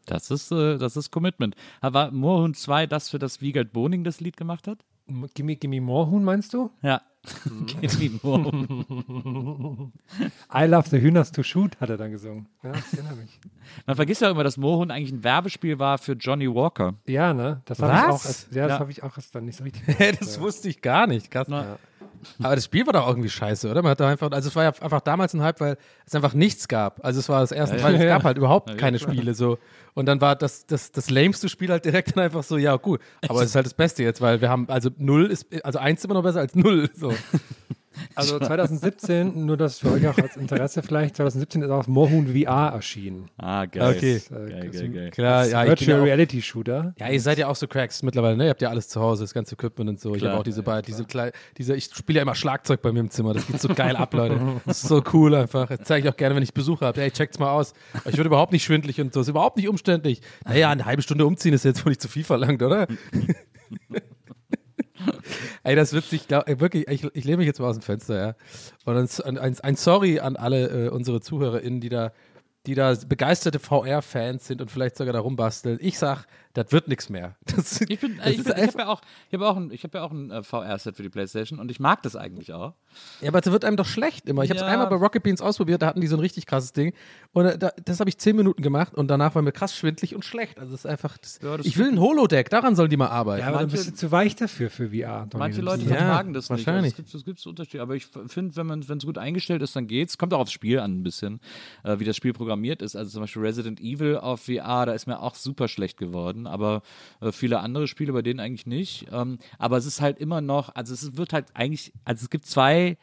Das 0.05 0.29
ist, 0.29 0.51
äh, 0.51 0.77
das 0.77 0.97
ist 0.97 1.11
Commitment. 1.11 1.55
Aber 1.81 2.11
Moorhuhn 2.11 2.53
2 2.53 2.85
das, 2.87 3.09
für 3.09 3.19
das 3.19 3.41
Wiegald 3.41 3.71
Boning 3.71 4.03
das 4.03 4.19
Lied 4.19 4.37
gemacht 4.37 4.67
hat? 4.67 4.83
Gimme 5.33 5.55
Gimme 5.55 5.81
Moorhuhn, 5.81 6.23
meinst 6.23 6.53
du? 6.53 6.69
Ja. 6.81 7.01
Geht 7.81 7.99
wie 7.99 8.17
Moorhuhn. 8.23 9.91
I 10.53 10.63
love 10.65 10.87
the 10.89 10.99
Hühners 11.01 11.31
to 11.31 11.43
shoot, 11.43 11.79
hat 11.81 11.89
er 11.89 11.97
dann 11.97 12.11
gesungen. 12.11 12.47
Ja, 12.63 12.71
ich 12.73 12.93
erinnere 12.97 13.15
mich. 13.17 13.39
Man 13.85 13.95
vergisst 13.95 14.21
ja 14.21 14.29
immer, 14.31 14.43
dass 14.43 14.57
Moorhuhn 14.57 14.89
eigentlich 14.89 15.11
ein 15.11 15.23
Werbespiel 15.23 15.79
war 15.79 15.97
für 15.97 16.13
Johnny 16.13 16.47
Walker. 16.53 16.93
Ja, 17.07 17.33
ne? 17.33 17.61
Das 17.65 17.81
habe 17.81 17.93
ich 17.93 17.99
Was? 17.99 18.09
auch, 18.09 18.25
erst, 18.25 18.55
ja, 18.55 18.63
das 18.67 18.75
Ja. 18.75 18.79
habe 18.79 18.91
ich 18.91 19.03
auch 19.03 19.17
erst 19.17 19.35
dann 19.35 19.45
nicht 19.45 19.57
so 19.57 19.63
richtig. 19.65 19.83
Das 20.19 20.39
wusste 20.39 20.69
ich 20.69 20.81
gar 20.81 21.07
nicht. 21.07 21.29
Krass. 21.29 21.47
Aber 22.41 22.55
das 22.55 22.65
Spiel 22.65 22.85
war 22.85 22.93
doch 22.93 23.07
irgendwie 23.07 23.29
scheiße, 23.29 23.69
oder? 23.69 23.81
Man 23.81 23.91
hat 23.91 23.99
da 23.99 24.07
einfach, 24.09 24.31
also 24.31 24.49
es 24.49 24.55
war 24.55 24.63
ja 24.63 24.69
einfach 24.81 25.01
damals 25.01 25.33
ein 25.33 25.41
Hype, 25.41 25.59
weil 25.59 25.77
es 26.05 26.13
einfach 26.15 26.33
nichts 26.33 26.67
gab. 26.67 27.03
Also 27.03 27.19
es 27.19 27.29
war 27.29 27.41
das 27.41 27.51
erste, 27.51 27.81
weil 27.83 27.95
es 27.95 28.01
Ja. 28.01 28.07
gab 28.07 28.23
halt 28.23 28.37
überhaupt 28.37 28.77
keine 28.77 28.99
Spiele 28.99 29.33
so. 29.33 29.57
Und 29.93 30.05
dann 30.05 30.21
war 30.21 30.35
das, 30.35 30.65
das, 30.65 30.91
das 30.91 31.09
lameste 31.09 31.49
Spiel 31.49 31.69
halt 31.69 31.85
direkt 31.85 32.15
dann 32.15 32.23
einfach 32.23 32.43
so, 32.43 32.57
ja, 32.57 32.75
gut. 32.77 33.01
Aber 33.27 33.41
es 33.41 33.49
ist 33.49 33.55
halt 33.55 33.65
das 33.65 33.73
Beste 33.73 34.03
jetzt, 34.03 34.21
weil 34.21 34.41
wir 34.41 34.49
haben, 34.49 34.67
also 34.69 34.89
null 34.97 35.25
ist, 35.27 35.47
also 35.63 35.79
eins 35.79 36.03
immer 36.05 36.13
noch 36.13 36.23
besser 36.23 36.39
als 36.39 36.55
null. 36.55 36.89
So. 36.95 37.13
Also 38.15 38.39
2017, 38.39 39.45
nur 39.45 39.57
das 39.57 39.79
für 39.79 39.91
euch 39.91 40.07
auch 40.07 40.17
als 40.17 40.37
Interesse 40.37 40.83
vielleicht, 40.83 41.15
2017 41.17 41.63
ist 41.63 41.69
auch 41.69 41.87
Moorhuhn 41.87 42.27
VR 42.27 42.69
erschienen. 42.73 43.29
Ah, 43.37 43.65
geil. 43.65 43.95
Okay. 43.95 44.15
Äh, 44.15 44.49
Geil, 44.49 44.69
geil, 44.69 44.89
geil. 44.89 45.09
Klar, 45.11 45.45
ja, 45.47 45.63
ich 45.63 45.69
bin 45.69 45.77
Virtual 45.79 45.97
ja 45.97 46.01
auch, 46.01 46.05
Reality 46.05 46.41
Shooter. 46.41 46.93
Ja, 46.99 47.09
ihr 47.09 47.19
seid 47.21 47.37
ja 47.39 47.47
auch 47.47 47.55
so 47.55 47.67
Cracks 47.67 48.03
mittlerweile, 48.03 48.37
ne? 48.37 48.45
Ihr 48.45 48.49
habt 48.51 48.61
ja 48.61 48.69
alles 48.69 48.87
zu 48.89 49.01
Hause, 49.01 49.23
das 49.23 49.33
ganze 49.33 49.55
Equipment 49.55 49.89
und 49.89 49.99
so. 49.99 50.13
ich 50.13 50.19
Klar. 50.19 50.31
habe 50.31 50.39
auch 50.41 50.43
diese, 50.43 50.63
beiden, 50.63 50.85
diese, 50.85 51.03
klei- 51.03 51.31
diese, 51.57 51.75
ich 51.75 51.85
spiele 51.85 52.17
ja 52.17 52.21
immer 52.23 52.35
Schlagzeug 52.35 52.81
bei 52.81 52.91
mir 52.91 52.99
im 52.99 53.09
Zimmer. 53.09 53.33
Das 53.33 53.47
geht 53.47 53.59
so 53.59 53.69
geil 53.73 53.95
ab, 53.95 54.13
Leute. 54.13 54.39
Das 54.65 54.83
ist 54.83 54.87
so 54.89 55.03
cool 55.13 55.33
einfach. 55.35 55.67
Das 55.67 55.79
zeige 55.83 56.07
ich 56.07 56.13
auch 56.13 56.17
gerne, 56.17 56.35
wenn 56.35 56.43
ich 56.43 56.53
Besuch 56.53 56.81
habe. 56.81 56.99
Hey, 57.01 57.11
checkt's 57.11 57.39
mal 57.39 57.51
aus. 57.51 57.73
Ich 58.05 58.17
würde 58.17 58.27
überhaupt 58.27 58.53
nicht 58.53 58.63
schwindelig 58.63 59.01
und 59.01 59.13
so. 59.13 59.21
Ist 59.21 59.27
überhaupt 59.29 59.57
nicht 59.57 59.67
umständlich. 59.67 60.21
Naja, 60.45 60.69
eine 60.69 60.85
halbe 60.85 61.01
Stunde 61.01 61.25
umziehen 61.25 61.53
ist 61.53 61.65
jetzt 61.65 61.83
wohl 61.85 61.89
nicht 61.91 62.01
zu 62.01 62.07
viel 62.07 62.23
verlangt, 62.23 62.61
oder? 62.61 62.87
Ey, 65.63 65.75
das 65.75 65.93
wird 65.93 66.05
sich, 66.05 66.27
glaub, 66.27 66.47
wirklich, 66.59 66.87
ich, 66.87 67.03
ich 67.13 67.23
lehne 67.23 67.37
mich 67.37 67.47
jetzt 67.47 67.59
mal 67.59 67.67
aus 67.67 67.77
dem 67.77 67.81
Fenster, 67.81 68.17
ja. 68.17 68.35
Und 68.85 68.97
ein, 68.97 69.37
ein, 69.37 69.59
ein 69.59 69.75
Sorry 69.75 70.19
an 70.19 70.35
alle 70.35 70.87
äh, 70.87 70.89
unsere 70.89 71.21
ZuhörerInnen, 71.21 71.81
die 71.81 71.89
da, 71.89 72.11
die 72.65 72.75
da 72.75 72.95
begeisterte 73.07 73.59
VR-Fans 73.59 74.47
sind 74.47 74.61
und 74.61 74.71
vielleicht 74.71 74.97
sogar 74.97 75.13
da 75.13 75.19
rumbasteln. 75.19 75.79
Ich 75.81 75.97
sag, 75.97 76.25
das 76.63 76.71
wird 76.71 76.87
nichts 76.87 77.09
mehr. 77.09 77.35
Das, 77.55 77.81
Ich, 77.81 77.99
bin, 77.99 78.19
ich, 78.25 78.43
bin, 78.43 78.53
ich 78.57 78.67
habe 78.67 78.77
ja 78.79 78.87
auch, 78.87 79.01
ich 79.29 79.33
habe 79.33 79.47
auch 79.47 79.57
ein, 79.57 79.71
ich 79.71 79.83
habe 79.83 79.97
ja 79.97 80.03
auch 80.03 80.11
ein 80.11 80.31
äh, 80.31 80.43
VR-Set 80.43 80.95
für 80.95 81.03
die 81.03 81.09
PlayStation 81.09 81.59
und 81.59 81.69
ich 81.71 81.79
mag 81.79 82.01
das 82.03 82.15
eigentlich 82.15 82.53
auch. 82.53 82.73
Ja, 83.21 83.29
aber 83.29 83.41
das 83.41 83.51
wird 83.51 83.65
einem 83.65 83.77
doch 83.77 83.85
schlecht 83.85 84.27
immer. 84.27 84.43
Ich 84.43 84.49
habe 84.49 84.57
es 84.59 84.61
Ja. 84.65 84.67
einmal 84.71 84.87
bei 84.87 84.95
Rocket 84.95 85.23
Beans 85.23 85.41
ausprobiert, 85.41 85.81
da 85.81 85.87
hatten 85.87 86.01
die 86.01 86.07
so 86.07 86.15
ein 86.15 86.19
richtig 86.19 86.45
krasses 86.45 86.73
Ding. 86.73 86.93
Und 87.33 87.45
äh, 87.45 87.57
da, 87.57 87.71
das 87.85 87.99
habe 87.99 88.09
ich 88.09 88.17
zehn 88.17 88.35
Minuten 88.35 88.61
gemacht 88.61 88.93
und 88.95 89.07
danach 89.09 89.35
war 89.35 89.41
mir 89.41 89.51
krass 89.51 89.75
schwindlig 89.75 90.15
und 90.15 90.25
schlecht. 90.25 90.57
Also 90.59 90.73
es 90.73 90.81
ist 90.81 90.85
einfach. 90.85 91.17
Das, 91.17 91.39
Ja, 91.41 91.57
das 91.57 91.65
ich 91.65 91.77
will 91.77 91.87
ein 91.89 91.99
Holodeck, 91.99 92.49
daran 92.49 92.75
sollen 92.75 92.89
die 92.89 92.97
mal 92.97 93.07
arbeiten. 93.07 93.41
Ja, 93.41 93.47
aber 93.47 93.57
dann 93.59 93.67
manche- 93.67 93.77
bist 93.77 93.89
du 93.89 93.93
zu 93.95 94.11
weich 94.11 94.35
dafür 94.35 94.69
für 94.69 94.89
VR. 94.89 95.25
Donny. 95.29 95.39
Manche 95.39 95.61
Leute 95.61 95.83
Ja, 95.83 95.89
vertragen 95.95 96.33
das 96.33 96.49
wahrscheinlich. 96.49 96.97
nicht. 96.97 96.99
Also 97.07 97.17
es 97.17 97.25
gibt, 97.25 97.37
es 97.39 97.43
gibt 97.45 97.47
Unterschiede. 97.47 97.83
Aber 97.83 97.95
ich 97.95 98.07
finde, 98.27 98.55
wenn 98.55 98.65
man, 98.67 98.87
wenn 98.89 98.97
es 98.97 99.05
gut 99.05 99.17
eingestellt 99.17 99.61
ist, 99.61 99.75
dann 99.75 99.87
geht's. 99.87 100.17
Kommt 100.17 100.33
auch 100.33 100.39
aufs 100.39 100.51
Spiel 100.51 100.79
an 100.79 100.99
ein 100.99 101.03
bisschen, 101.03 101.39
äh, 101.83 101.99
wie 101.99 102.05
das 102.05 102.15
Spiel 102.15 102.33
programmiert 102.33 102.81
ist. 102.81 102.95
Also 102.95 103.11
zum 103.11 103.21
Beispiel 103.21 103.41
Resident 103.41 103.79
Evil 103.79 104.17
auf 104.17 104.41
VR, 104.45 104.85
da 104.85 104.93
ist 104.93 105.05
mir 105.07 105.19
auch 105.21 105.35
super 105.35 105.67
schlecht 105.67 105.97
geworden. 105.97 106.47
Aber 106.49 106.81
äh, 107.21 107.31
viele 107.31 107.59
andere 107.59 107.87
Spiele, 107.87 108.13
bei 108.13 108.21
denen 108.21 108.39
eigentlich 108.39 108.65
nicht. 108.67 109.07
Ähm, 109.11 109.39
aber 109.57 109.77
es 109.77 109.85
ist 109.85 110.01
halt 110.01 110.17
immer 110.19 110.41
noch, 110.41 110.75
also 110.75 110.93
es 110.93 111.15
wird 111.17 111.33
halt 111.33 111.47
eigentlich, 111.53 111.93
also 112.05 112.23
es 112.23 112.29
gibt 112.29 112.45
zwei 112.45 112.97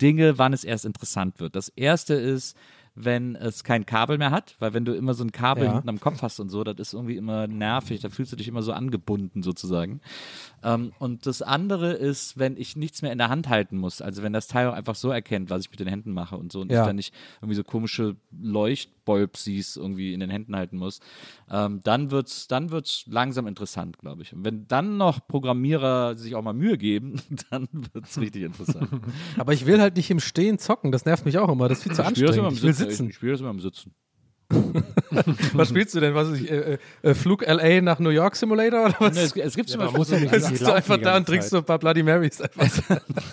Dinge, 0.00 0.38
wann 0.38 0.52
es 0.52 0.64
erst 0.64 0.84
interessant 0.84 1.38
wird. 1.40 1.54
Das 1.54 1.68
erste 1.68 2.14
ist, 2.14 2.56
wenn 2.96 3.34
es 3.34 3.64
kein 3.64 3.86
Kabel 3.86 4.18
mehr 4.18 4.30
hat, 4.30 4.54
weil 4.60 4.72
wenn 4.72 4.84
du 4.84 4.94
immer 4.94 5.14
so 5.14 5.24
ein 5.24 5.32
Kabel 5.32 5.64
Ja. 5.66 5.72
hinten 5.72 5.88
am 5.88 5.98
Kopf 6.00 6.22
hast 6.22 6.38
und 6.38 6.48
so, 6.48 6.62
das 6.62 6.76
ist 6.78 6.94
irgendwie 6.94 7.16
immer 7.16 7.48
nervig, 7.48 8.00
da 8.00 8.08
fühlst 8.08 8.30
du 8.32 8.36
dich 8.36 8.46
immer 8.46 8.62
so 8.62 8.72
angebunden 8.72 9.42
sozusagen. 9.42 10.00
Ähm, 10.62 10.92
und 11.00 11.26
das 11.26 11.42
andere 11.42 11.92
ist, 11.92 12.38
wenn 12.38 12.56
ich 12.56 12.76
nichts 12.76 13.02
mehr 13.02 13.10
in 13.10 13.18
der 13.18 13.30
Hand 13.30 13.48
halten 13.48 13.78
muss, 13.78 14.00
also 14.00 14.22
wenn 14.22 14.32
das 14.32 14.46
Teil 14.46 14.68
auch 14.68 14.74
einfach 14.74 14.94
so 14.94 15.10
erkennt, 15.10 15.50
was 15.50 15.62
ich 15.62 15.70
mit 15.70 15.80
den 15.80 15.88
Händen 15.88 16.12
mache 16.12 16.36
und 16.36 16.52
so 16.52 16.60
und 16.60 16.70
Ja. 16.70 16.82
ich 16.82 16.86
dann 16.86 16.96
nicht 16.96 17.12
irgendwie 17.40 17.56
so 17.56 17.64
komische 17.64 18.14
Leuchtbolbsies 19.04 19.76
irgendwie 19.76 20.12
in 20.12 20.20
den 20.20 20.30
Händen 20.30 20.56
halten 20.56 20.76
muss, 20.76 21.00
ähm, 21.50 21.80
dann 21.84 22.10
wird's, 22.10 22.48
dann 22.48 22.70
wird's 22.70 23.04
langsam 23.06 23.46
interessant, 23.46 23.98
glaube 23.98 24.22
ich. 24.22 24.32
Und 24.32 24.44
wenn 24.44 24.66
dann 24.66 24.96
noch 24.96 25.26
Programmierer 25.26 26.16
sich 26.16 26.34
auch 26.34 26.42
mal 26.42 26.54
Mühe 26.54 26.78
geben, 26.78 27.20
dann 27.50 27.68
wird's 27.92 28.18
richtig 28.18 28.42
interessant. 28.42 28.88
Aber 29.38 29.52
ich 29.52 29.66
will 29.66 29.80
halt 29.80 29.96
nicht 29.96 30.10
im 30.10 30.20
Stehen 30.20 30.58
zocken, 30.58 30.92
das 30.92 31.04
nervt 31.04 31.24
mich 31.24 31.38
auch 31.38 31.48
immer. 31.48 31.68
Das 31.68 31.78
ist 31.78 31.84
viel 31.84 31.92
zu 31.92 32.02
Ich 32.02 32.08
anstrengend. 32.08 32.52
Ich 32.52 32.62
will 32.62 32.72
Sitzen. 32.72 32.90
sitzen. 32.90 33.10
Ich 33.10 33.16
spiele 33.16 33.32
das 33.32 33.40
immer 33.40 33.50
im 33.50 33.60
Sitzen. 33.60 33.94
Was 35.52 35.68
spielst 35.68 35.94
du 35.94 36.00
denn? 36.00 36.14
Was 36.14 36.32
ich, 36.32 36.50
äh, 36.50 36.78
äh, 37.02 37.14
Flug 37.14 37.46
LA 37.46 37.80
nach 37.80 37.98
New 37.98 38.10
York 38.10 38.36
Simulator 38.36 38.86
oder 38.86 38.96
was? 38.98 39.14
Nee, 39.14 39.22
es, 39.22 39.36
es 39.36 39.56
gibt 39.56 39.68
zum 39.68 39.78
man 39.78 39.92
Beispiel 39.92 40.16
muss 40.16 40.22
ja 40.22 40.30
Dann 40.30 40.40
sitzt 40.40 40.66
du 40.66 40.72
einfach 40.72 40.98
da 40.98 41.16
und 41.16 41.26
trinkst 41.26 41.50
so 41.50 41.58
ein 41.58 41.64
paar 41.64 41.78
Bloody 41.78 42.02
Marys 42.02 42.40
einfach. 42.40 42.66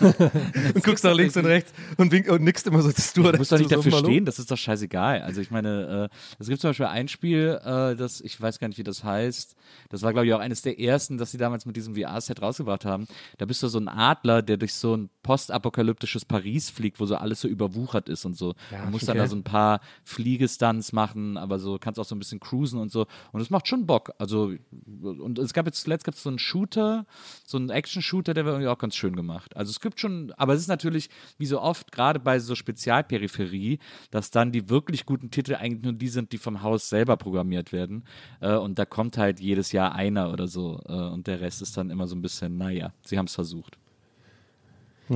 und 0.74 0.84
guckst 0.84 1.04
nach 1.04 1.14
links 1.14 1.36
und 1.36 1.46
rechts 1.46 1.72
und, 1.96 2.12
wink, 2.12 2.28
und 2.30 2.42
nickst 2.42 2.66
immer 2.66 2.82
so, 2.82 2.90
dass 2.90 3.12
du 3.12 3.22
Du 3.22 3.38
musst 3.38 3.52
doch 3.52 3.58
nicht 3.58 3.70
so 3.70 3.76
dafür 3.76 3.98
stehen, 3.98 4.24
das 4.24 4.38
ist 4.38 4.50
doch 4.50 4.56
scheißegal. 4.56 5.22
Also 5.22 5.40
ich 5.40 5.50
meine, 5.50 6.10
äh, 6.12 6.16
es 6.38 6.48
gibt 6.48 6.60
zum 6.60 6.70
Beispiel 6.70 6.86
ein 6.86 7.08
Spiel, 7.08 7.60
äh, 7.64 7.96
das, 7.96 8.20
ich 8.20 8.40
weiß 8.40 8.58
gar 8.58 8.68
nicht, 8.68 8.78
wie 8.78 8.84
das 8.84 9.04
heißt. 9.04 9.56
Das 9.88 10.02
war, 10.02 10.12
glaube 10.12 10.26
ich, 10.26 10.34
auch 10.34 10.40
eines 10.40 10.62
der 10.62 10.78
ersten, 10.78 11.18
das 11.18 11.30
sie 11.30 11.38
damals 11.38 11.66
mit 11.66 11.76
diesem 11.76 11.94
VR-Set 11.94 12.40
rausgebracht 12.42 12.84
haben. 12.84 13.06
Da 13.38 13.46
bist 13.46 13.62
du 13.62 13.68
so 13.68 13.78
ein 13.78 13.88
Adler, 13.88 14.42
der 14.42 14.56
durch 14.56 14.74
so 14.74 14.96
ein 14.96 15.10
postapokalyptisches 15.22 16.24
Paris 16.24 16.70
fliegt, 16.70 17.00
wo 17.00 17.06
so 17.06 17.16
alles 17.16 17.40
so 17.40 17.48
überwuchert 17.48 18.08
ist 18.08 18.24
und 18.24 18.36
so. 18.36 18.54
du 18.70 18.90
musst 18.90 19.08
dann 19.08 19.16
okay. 19.16 19.24
da 19.24 19.28
so 19.28 19.36
ein 19.36 19.44
paar 19.44 19.80
Fliegestunts 20.04 20.92
machen, 20.92 21.31
aber 21.36 21.58
so 21.58 21.78
kannst 21.78 21.98
auch 21.98 22.04
so 22.04 22.14
ein 22.14 22.18
bisschen 22.18 22.40
cruisen 22.40 22.78
und 22.78 22.90
so. 22.90 23.06
Und 23.32 23.40
es 23.40 23.50
macht 23.50 23.68
schon 23.68 23.86
Bock. 23.86 24.12
Also, 24.18 24.52
und 25.00 25.38
es 25.38 25.52
gab 25.52 25.66
jetzt 25.66 25.82
zuletzt 25.82 26.04
gab 26.04 26.14
es 26.14 26.22
so 26.22 26.28
einen 26.28 26.38
Shooter, 26.38 27.06
so 27.44 27.58
einen 27.58 27.70
Action-Shooter, 27.70 28.34
der 28.34 28.44
war 28.44 28.52
irgendwie 28.52 28.68
auch 28.68 28.78
ganz 28.78 28.94
schön 28.96 29.16
gemacht. 29.16 29.56
Also 29.56 29.70
es 29.70 29.80
gibt 29.80 30.00
schon, 30.00 30.32
aber 30.36 30.54
es 30.54 30.60
ist 30.60 30.68
natürlich, 30.68 31.10
wie 31.38 31.46
so 31.46 31.60
oft, 31.60 31.92
gerade 31.92 32.20
bei 32.20 32.38
so 32.38 32.54
Spezialperipherie, 32.54 33.78
dass 34.10 34.30
dann 34.30 34.52
die 34.52 34.68
wirklich 34.68 35.06
guten 35.06 35.30
Titel 35.30 35.54
eigentlich 35.54 35.82
nur 35.82 35.92
die 35.92 36.08
sind, 36.08 36.32
die 36.32 36.38
vom 36.38 36.62
Haus 36.62 36.88
selber 36.88 37.16
programmiert 37.16 37.72
werden. 37.72 38.04
Äh, 38.40 38.56
und 38.56 38.78
da 38.78 38.84
kommt 38.84 39.18
halt 39.18 39.40
jedes 39.40 39.72
Jahr 39.72 39.94
einer 39.94 40.32
oder 40.32 40.48
so. 40.48 40.80
Äh, 40.86 40.92
und 40.92 41.26
der 41.26 41.40
Rest 41.40 41.62
ist 41.62 41.76
dann 41.76 41.90
immer 41.90 42.06
so 42.06 42.14
ein 42.14 42.22
bisschen, 42.22 42.56
naja, 42.56 42.92
sie 43.02 43.18
haben 43.18 43.26
es 43.26 43.34
versucht. 43.34 43.78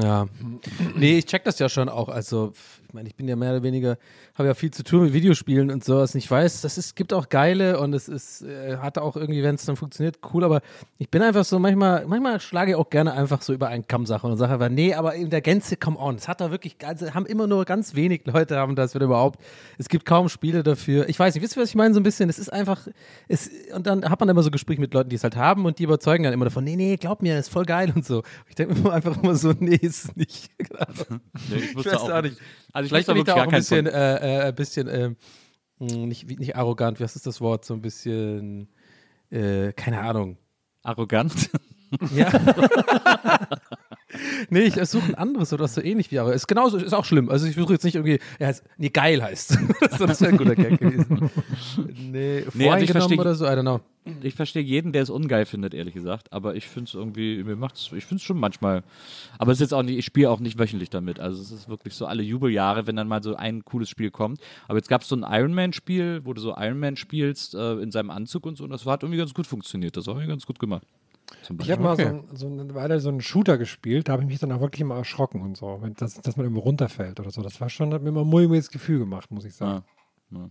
Ja. 0.02 0.26
Nee, 0.94 1.18
ich 1.18 1.26
check 1.26 1.44
das 1.44 1.58
ja 1.58 1.68
schon 1.68 1.88
auch. 1.88 2.08
Also, 2.08 2.52
ich 2.88 2.94
meine, 2.94 3.08
ich 3.08 3.16
bin 3.16 3.28
ja 3.28 3.36
mehr 3.36 3.50
oder 3.50 3.62
weniger, 3.62 3.98
habe 4.34 4.48
ja 4.48 4.54
viel 4.54 4.70
zu 4.70 4.84
tun 4.84 5.04
mit 5.04 5.12
Videospielen 5.12 5.70
und 5.70 5.84
sowas. 5.84 6.14
Und 6.14 6.18
ich 6.18 6.30
weiß, 6.30 6.60
das 6.60 6.78
ist, 6.78 6.94
gibt 6.94 7.12
auch 7.12 7.28
geile 7.28 7.80
und 7.80 7.94
es 7.94 8.08
ist, 8.08 8.42
äh, 8.42 8.76
hat 8.78 8.98
auch 8.98 9.16
irgendwie, 9.16 9.42
wenn 9.42 9.54
es 9.54 9.64
dann 9.64 9.76
funktioniert, 9.76 10.18
cool. 10.32 10.44
Aber 10.44 10.60
ich 10.98 11.10
bin 11.10 11.22
einfach 11.22 11.44
so, 11.44 11.58
manchmal, 11.58 12.06
manchmal 12.06 12.40
schlage 12.40 12.72
ich 12.72 12.76
auch 12.76 12.90
gerne 12.90 13.12
einfach 13.12 13.42
so 13.42 13.52
über 13.52 13.68
einen 13.68 13.86
Kamm 13.86 14.06
Sachen 14.06 14.30
und 14.30 14.36
sage 14.36 14.54
einfach, 14.54 14.68
nee, 14.68 14.94
aber 14.94 15.14
in 15.14 15.30
der 15.30 15.40
Gänze, 15.40 15.76
come 15.76 15.98
on. 15.98 16.16
Es 16.16 16.28
hat 16.28 16.40
da 16.40 16.50
wirklich, 16.50 16.76
also 16.84 17.14
haben 17.14 17.26
immer 17.26 17.46
nur 17.46 17.64
ganz 17.64 17.94
wenig 17.94 18.22
Leute 18.26 18.56
haben 18.56 18.76
das, 18.76 18.94
wenn 18.94 19.02
überhaupt. 19.02 19.40
Es 19.78 19.88
gibt 19.88 20.04
kaum 20.04 20.28
Spiele 20.28 20.62
dafür. 20.62 21.08
Ich 21.08 21.18
weiß 21.18 21.34
nicht, 21.34 21.42
wisst 21.42 21.56
ihr, 21.56 21.62
was 21.62 21.70
ich 21.70 21.74
meine? 21.74 21.94
So 21.94 22.00
ein 22.00 22.04
bisschen, 22.04 22.28
es 22.28 22.38
ist 22.38 22.52
einfach, 22.52 22.86
es, 23.28 23.50
und 23.74 23.86
dann 23.86 24.08
hat 24.08 24.20
man 24.20 24.28
immer 24.28 24.42
so 24.42 24.50
Gespräche 24.50 24.80
mit 24.80 24.92
Leuten, 24.94 25.10
die 25.10 25.16
es 25.16 25.22
halt 25.22 25.36
haben 25.36 25.64
und 25.64 25.78
die 25.78 25.84
überzeugen 25.84 26.24
dann 26.24 26.32
immer 26.32 26.44
davon, 26.44 26.64
nee, 26.64 26.76
nee, 26.76 26.96
glaub 26.96 27.22
mir, 27.22 27.38
ist 27.38 27.48
voll 27.48 27.64
geil 27.64 27.92
und 27.94 28.04
so. 28.04 28.22
Ich 28.48 28.54
denke 28.54 28.74
mir 28.74 28.92
einfach 28.92 29.22
immer 29.22 29.34
so, 29.34 29.52
nee, 29.58 29.85
ist 29.86 30.04
es 30.04 30.16
nicht. 30.16 30.50
ich, 31.50 31.76
Ich 31.76 31.86
weiß 31.86 31.94
auch 31.94 32.22
nicht. 32.22 32.36
Also 32.72 32.84
ich 32.86 32.90
Vielleicht 32.90 33.06
bin 33.08 33.16
ich 33.18 33.24
da 33.24 33.34
auch 33.34 33.42
ein 33.42 33.50
bisschen, 33.50 33.86
äh, 33.86 34.16
äh, 34.16 34.48
ein 34.48 34.54
bisschen, 34.54 35.16
mh, 35.78 36.06
nicht, 36.06 36.28
wie- 36.28 36.36
nicht 36.36 36.56
arrogant, 36.56 37.00
was 37.00 37.16
ist 37.16 37.26
das 37.26 37.40
Wort? 37.40 37.64
So 37.64 37.74
ein 37.74 37.82
bisschen, 37.82 38.68
äh, 39.30 39.72
keine 39.72 40.00
Ahnung. 40.00 40.36
arrogant. 40.82 41.50
Ja. 42.14 42.30
nee, 44.50 44.60
ich 44.60 44.74
suche 44.88 45.08
ein 45.08 45.14
anderes 45.14 45.52
oder 45.52 45.68
so 45.68 45.80
ähnlich 45.80 46.10
wie, 46.10 46.18
aber 46.18 46.34
ist 46.34 46.46
genauso, 46.46 46.78
ist 46.78 46.92
auch 46.92 47.04
schlimm. 47.04 47.28
Also 47.28 47.46
ich 47.46 47.54
versuche 47.54 47.74
jetzt 47.74 47.84
nicht 47.84 47.94
irgendwie, 47.94 48.18
ja, 48.38 48.46
heißt, 48.48 48.64
nee, 48.76 48.88
geil 48.88 49.22
heißt. 49.22 49.58
das 49.98 50.20
wäre 50.20 50.32
ein 50.32 50.36
guter 50.36 50.54
Gag 50.54 50.78
gewesen. 50.78 51.30
Nee, 52.10 52.44
Nee, 52.54 52.70
also 52.70 52.84
ich 52.84 52.90
verstehe- 52.90 53.18
oder 53.18 53.34
so, 53.34 53.44
I 53.44 53.48
don't 53.48 53.62
know. 53.62 53.80
Ich 54.22 54.36
verstehe 54.36 54.62
jeden, 54.62 54.92
der 54.92 55.02
es 55.02 55.10
ungeil 55.10 55.46
findet, 55.46 55.74
ehrlich 55.74 55.94
gesagt. 55.94 56.32
Aber 56.32 56.54
ich 56.54 56.68
finde 56.68 56.88
es 56.88 56.94
irgendwie, 56.94 57.42
mir 57.42 57.56
macht's, 57.56 57.90
ich 57.92 58.04
finde 58.04 58.20
es 58.20 58.22
schon 58.22 58.38
manchmal. 58.38 58.84
Aber 59.36 59.50
es 59.50 59.56
ist 59.56 59.62
jetzt 59.62 59.74
auch 59.74 59.82
nicht, 59.82 59.98
ich 59.98 60.04
spiele 60.04 60.30
auch 60.30 60.38
nicht 60.38 60.60
wöchentlich 60.60 60.90
damit. 60.90 61.18
Also 61.18 61.42
es 61.42 61.50
ist 61.50 61.68
wirklich 61.68 61.94
so 61.94 62.06
alle 62.06 62.22
Jubeljahre, 62.22 62.86
wenn 62.86 62.94
dann 62.94 63.08
mal 63.08 63.20
so 63.20 63.34
ein 63.34 63.64
cooles 63.64 63.88
Spiel 63.88 64.12
kommt. 64.12 64.40
Aber 64.68 64.78
jetzt 64.78 64.88
gab 64.88 65.02
es 65.02 65.08
so 65.08 65.16
ein 65.16 65.24
Iron 65.28 65.52
Man-Spiel, 65.54 66.20
wo 66.24 66.32
du 66.34 66.40
so 66.40 66.54
Iron 66.56 66.78
Man 66.78 66.96
spielst 66.96 67.56
äh, 67.56 67.72
in 67.78 67.90
seinem 67.90 68.10
Anzug 68.10 68.46
und 68.46 68.56
so. 68.58 68.62
Und 68.64 68.70
das 68.70 68.86
hat 68.86 69.02
irgendwie 69.02 69.18
ganz 69.18 69.34
gut 69.34 69.48
funktioniert. 69.48 69.96
Das 69.96 70.06
war 70.06 70.14
irgendwie 70.14 70.28
ganz 70.30 70.46
gut 70.46 70.60
gemacht. 70.60 70.86
Ich 71.60 71.70
habe 71.70 71.82
mal 71.82 71.96
so, 71.96 72.02
ein, 72.02 72.24
so 72.32 72.46
eine 72.46 72.74
Weile 72.74 73.00
so 73.00 73.08
einen 73.08 73.20
Shooter 73.20 73.58
gespielt, 73.58 74.08
da 74.08 74.12
habe 74.12 74.22
ich 74.22 74.28
mich 74.28 74.38
dann 74.38 74.52
auch 74.52 74.60
wirklich 74.60 74.80
immer 74.80 74.96
erschrocken 74.96 75.42
und 75.42 75.56
so, 75.56 75.78
wenn 75.80 75.94
das, 75.94 76.14
dass 76.14 76.36
man 76.36 76.46
immer 76.46 76.60
runterfällt 76.60 77.20
oder 77.20 77.30
so. 77.30 77.42
Das 77.42 77.60
war 77.60 77.68
schon, 77.68 77.92
hat 77.92 78.02
mir 78.02 78.10
immer 78.10 78.22
ein 78.22 78.28
mulmiges 78.28 78.70
Gefühl 78.70 79.00
gemacht, 79.00 79.30
muss 79.30 79.44
ich 79.44 79.54
sagen. 79.54 79.84
Ja. 80.30 80.38
Ja. 80.38 80.50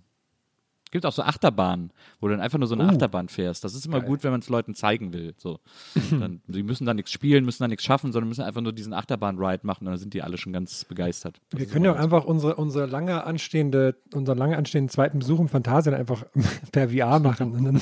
Gibt 0.92 1.06
auch 1.06 1.12
so 1.12 1.24
Achterbahnen, 1.24 1.92
wo 2.22 2.28
du 2.28 2.34
dann 2.34 2.42
einfach 2.42 2.58
nur 2.58 2.70
so 2.70 2.76
eine 2.76 2.86
Uh. 2.86 2.90
Achterbahn 2.90 3.28
fährst. 3.28 3.66
Das 3.66 3.74
ist 3.74 3.86
immer 3.86 4.00
gut, 4.00 4.24
wenn 4.24 4.32
man 4.32 4.40
es 4.40 4.48
Leuten 4.48 4.76
zeigen 4.76 5.12
will. 5.12 5.34
So. 5.38 5.60
dann, 6.12 6.42
die 6.48 6.64
müssen 6.64 6.86
dann 6.86 6.96
nichts 6.96 7.12
spielen, 7.12 7.44
müssen 7.44 7.64
dann 7.64 7.72
nichts 7.72 7.84
schaffen, 7.84 8.14
sondern 8.14 8.30
müssen 8.30 8.44
einfach 8.44 8.62
nur 8.62 8.72
diesen 8.72 8.94
Achterbahn-Ride 8.94 9.66
machen 9.66 9.88
und 9.88 9.92
dann 9.92 10.00
sind 10.00 10.14
die 10.14 10.22
alle 10.22 10.38
schon 10.38 10.54
ganz 10.54 10.86
begeistert. 10.86 11.42
Das 11.50 11.60
Wir 11.60 11.68
können 11.68 11.84
ja 11.84 11.92
auch 11.92 12.00
einfach 12.00 12.24
unsere, 12.24 12.56
unsere 12.56 12.86
lange 12.86 13.26
anstehende, 13.26 13.96
unseren 14.14 14.38
lange 14.38 14.56
anstehenden 14.58 14.90
zweiten 14.90 15.20
Besuch 15.20 15.40
im 15.40 15.50
Phantasialand 15.50 16.00
einfach 16.00 16.26
per 16.72 16.88
VR 16.90 17.20
machen. 17.20 17.82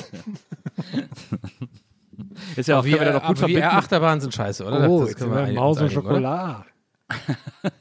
Und 2.18 2.58
Ist 2.58 2.68
ja 2.68 2.78
auch, 2.78 2.84
wir 2.84 2.98
dann 2.98 3.16
auch 3.16 3.26
gut 3.26 3.38
verbinden. 3.38 3.62
VR-Achterbahnen 3.62 4.20
sind 4.20 4.34
scheiße, 4.34 4.64
oder? 4.64 4.88
oh, 4.88 5.00
Das 5.00 5.10
jetzt 5.10 5.20
wir 5.22 5.52
Maus 5.52 5.80
und? 5.80 5.92
Schokolade. 5.92 6.64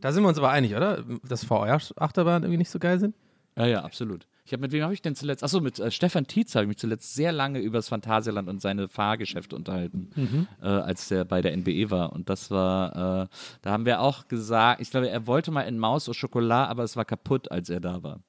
Da 0.00 0.12
sind 0.12 0.22
wir 0.22 0.28
uns 0.28 0.38
aber 0.38 0.50
einig, 0.50 0.76
oder? 0.76 1.02
Dass 1.28 1.44
VR-Achterbahnen 1.44 2.44
irgendwie 2.44 2.58
nicht 2.58 2.70
so 2.70 2.78
geil 2.78 3.00
sind? 3.00 3.16
Ja, 3.56 3.66
ja, 3.66 3.82
absolut. 3.82 4.28
Ich 4.44 4.52
habe 4.52 4.60
mit 4.62 4.70
wem 4.72 4.84
habe 4.84 4.94
ich 4.94 5.02
denn 5.02 5.16
zuletzt? 5.16 5.42
Achso, 5.42 5.60
mit 5.60 5.78
äh, 5.80 5.90
Stefan 5.90 6.26
Tietz 6.26 6.54
habe 6.54 6.64
ich 6.64 6.68
mich 6.68 6.78
zuletzt 6.78 7.14
sehr 7.16 7.32
lange 7.32 7.58
über 7.58 7.78
das 7.78 7.88
Phantasialand 7.88 8.48
und 8.48 8.62
seine 8.62 8.88
Fahrgeschäfte 8.88 9.56
unterhalten, 9.56 10.10
Mhm. 10.14 10.46
äh, 10.62 10.66
als 10.68 11.08
der 11.08 11.24
bei 11.24 11.42
der 11.42 11.52
NBE 11.56 11.90
war. 11.90 12.12
Und 12.12 12.30
das 12.30 12.50
war, 12.50 13.24
äh, 13.24 13.26
da 13.62 13.70
haben 13.72 13.84
wir 13.84 14.00
auch 14.00 14.28
gesagt, 14.28 14.80
ich 14.80 14.90
glaube, 14.90 15.10
er 15.10 15.26
wollte 15.26 15.50
mal 15.50 15.62
in 15.62 15.78
Maus 15.78 16.08
au 16.08 16.12
Chocolat, 16.18 16.70
aber 16.70 16.84
es 16.84 16.96
war 16.96 17.04
kaputt, 17.04 17.50
als 17.50 17.68
er 17.68 17.80
da 17.80 18.02
war. 18.04 18.20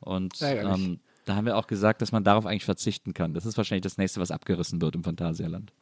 Und 0.00 0.40
Ärgerlich. 0.42 0.86
ähm, 0.86 1.00
da 1.28 1.36
haben 1.36 1.46
wir 1.46 1.56
auch 1.56 1.66
gesagt, 1.66 2.00
dass 2.02 2.10
man 2.12 2.24
darauf 2.24 2.46
eigentlich 2.46 2.64
verzichten 2.64 3.14
kann. 3.14 3.34
Das 3.34 3.44
ist 3.46 3.56
wahrscheinlich 3.56 3.82
das 3.82 3.98
nächste, 3.98 4.20
was 4.20 4.30
abgerissen 4.30 4.80
wird 4.80 4.94
im 4.94 5.04
Phantasialand. 5.04 5.72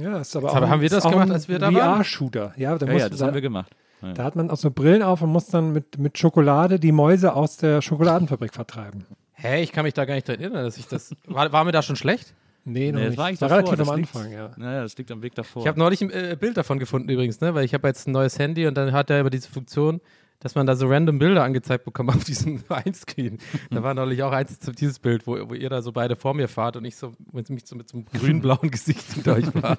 Ja, 0.00 0.18
ist 0.18 0.34
aber 0.34 0.50
auch 0.50 0.54
haben 0.56 0.64
ein- 0.64 0.80
wir 0.80 0.88
das 0.90 1.04
gemacht, 1.04 1.30
als 1.30 1.48
wir 1.48 1.58
da 1.58 1.72
waren? 1.72 1.98
VR-Shooter. 1.98 2.54
Ja, 2.56 2.76
da, 2.76 2.86
Ja, 2.86 2.92
ja, 2.94 3.08
das 3.08 3.20
da, 3.20 3.26
haben 3.26 3.34
wir 3.34 3.40
gemacht. 3.40 3.70
Ja. 4.02 4.12
da 4.12 4.24
hat 4.24 4.34
man 4.36 4.50
auch 4.50 4.56
so 4.56 4.70
Brillen 4.70 5.02
auf 5.02 5.22
und 5.22 5.30
muss 5.30 5.46
dann 5.46 5.72
mit, 5.72 5.96
mit 5.98 6.18
Schokolade 6.18 6.78
die 6.80 6.90
Mäuse 6.92 7.34
aus 7.34 7.56
der 7.56 7.80
Schokoladenfabrik 7.80 8.52
vertreiben. 8.52 9.04
Hä, 9.32 9.62
ich 9.62 9.70
kann 9.72 9.84
mich 9.84 9.94
da 9.94 10.04
gar 10.04 10.14
nicht 10.14 10.28
dran 10.28 10.40
erinnern, 10.40 10.64
dass 10.64 10.76
ich 10.76 10.86
das. 10.88 11.14
War, 11.26 11.52
war 11.52 11.64
mir 11.64 11.72
da 11.72 11.82
schon 11.82 11.96
schlecht? 11.96 12.34
Nee, 12.64 12.90
noch 12.92 12.98
Nee, 12.98 13.04
das 13.04 13.10
nicht. 13.10 13.18
war 13.18 13.26
eigentlich 13.26 13.40
war 13.42 13.48
davor, 13.50 13.64
relativ 13.72 13.78
das 13.78 13.88
am 13.90 13.96
liegt- 14.00 14.16
Anfang, 14.16 14.32
ja. 14.32 14.50
Naja, 14.56 14.82
das 14.82 14.96
liegt 14.98 15.10
am 15.10 15.22
Weg 15.22 15.34
davor. 15.34 15.62
Ich 15.62 15.68
habe 15.68 15.78
neulich 15.78 16.00
ein 16.02 16.10
äh, 16.10 16.36
Bild 16.38 16.56
davon 16.56 16.78
gefunden 16.78 17.08
übrigens, 17.10 17.40
ne? 17.40 17.54
Weil 17.54 17.64
ich 17.64 17.74
habe 17.74 17.86
jetzt 17.86 18.08
ein 18.08 18.12
neues 18.12 18.38
Handy 18.38 18.66
und 18.66 18.74
dann 18.74 18.92
hat 18.92 19.10
er 19.10 19.20
immer 19.20 19.30
diese 19.30 19.48
Funktion, 19.48 20.00
dass 20.44 20.54
man 20.54 20.66
da 20.66 20.76
so 20.76 20.86
random 20.86 21.18
Bilder 21.18 21.42
angezeigt 21.42 21.84
bekommt 21.84 22.10
auf 22.14 22.22
diesem 22.22 22.62
Einscreen. 22.68 23.38
Da 23.70 23.82
war 23.82 23.94
neulich 23.94 24.22
auch 24.22 24.30
eins 24.30 24.60
zu 24.60 24.70
dieses 24.70 25.00
Bild, 25.00 25.26
wo, 25.26 25.32
wo 25.48 25.54
ihr 25.54 25.70
da 25.70 25.82
so 25.82 25.90
beide 25.90 26.14
vor 26.14 26.34
mir 26.34 26.46
fahrt 26.46 26.76
und 26.76 26.84
ich 26.84 26.96
so 26.96 27.12
mit, 27.32 27.50
mich 27.50 27.66
so 27.66 27.74
mit 27.74 27.88
so 27.88 27.96
einem 27.96 28.06
grün-blauen 28.06 28.70
Gesicht 28.70 29.12
hinter 29.14 29.34
euch 29.34 29.46
fahre. 29.46 29.78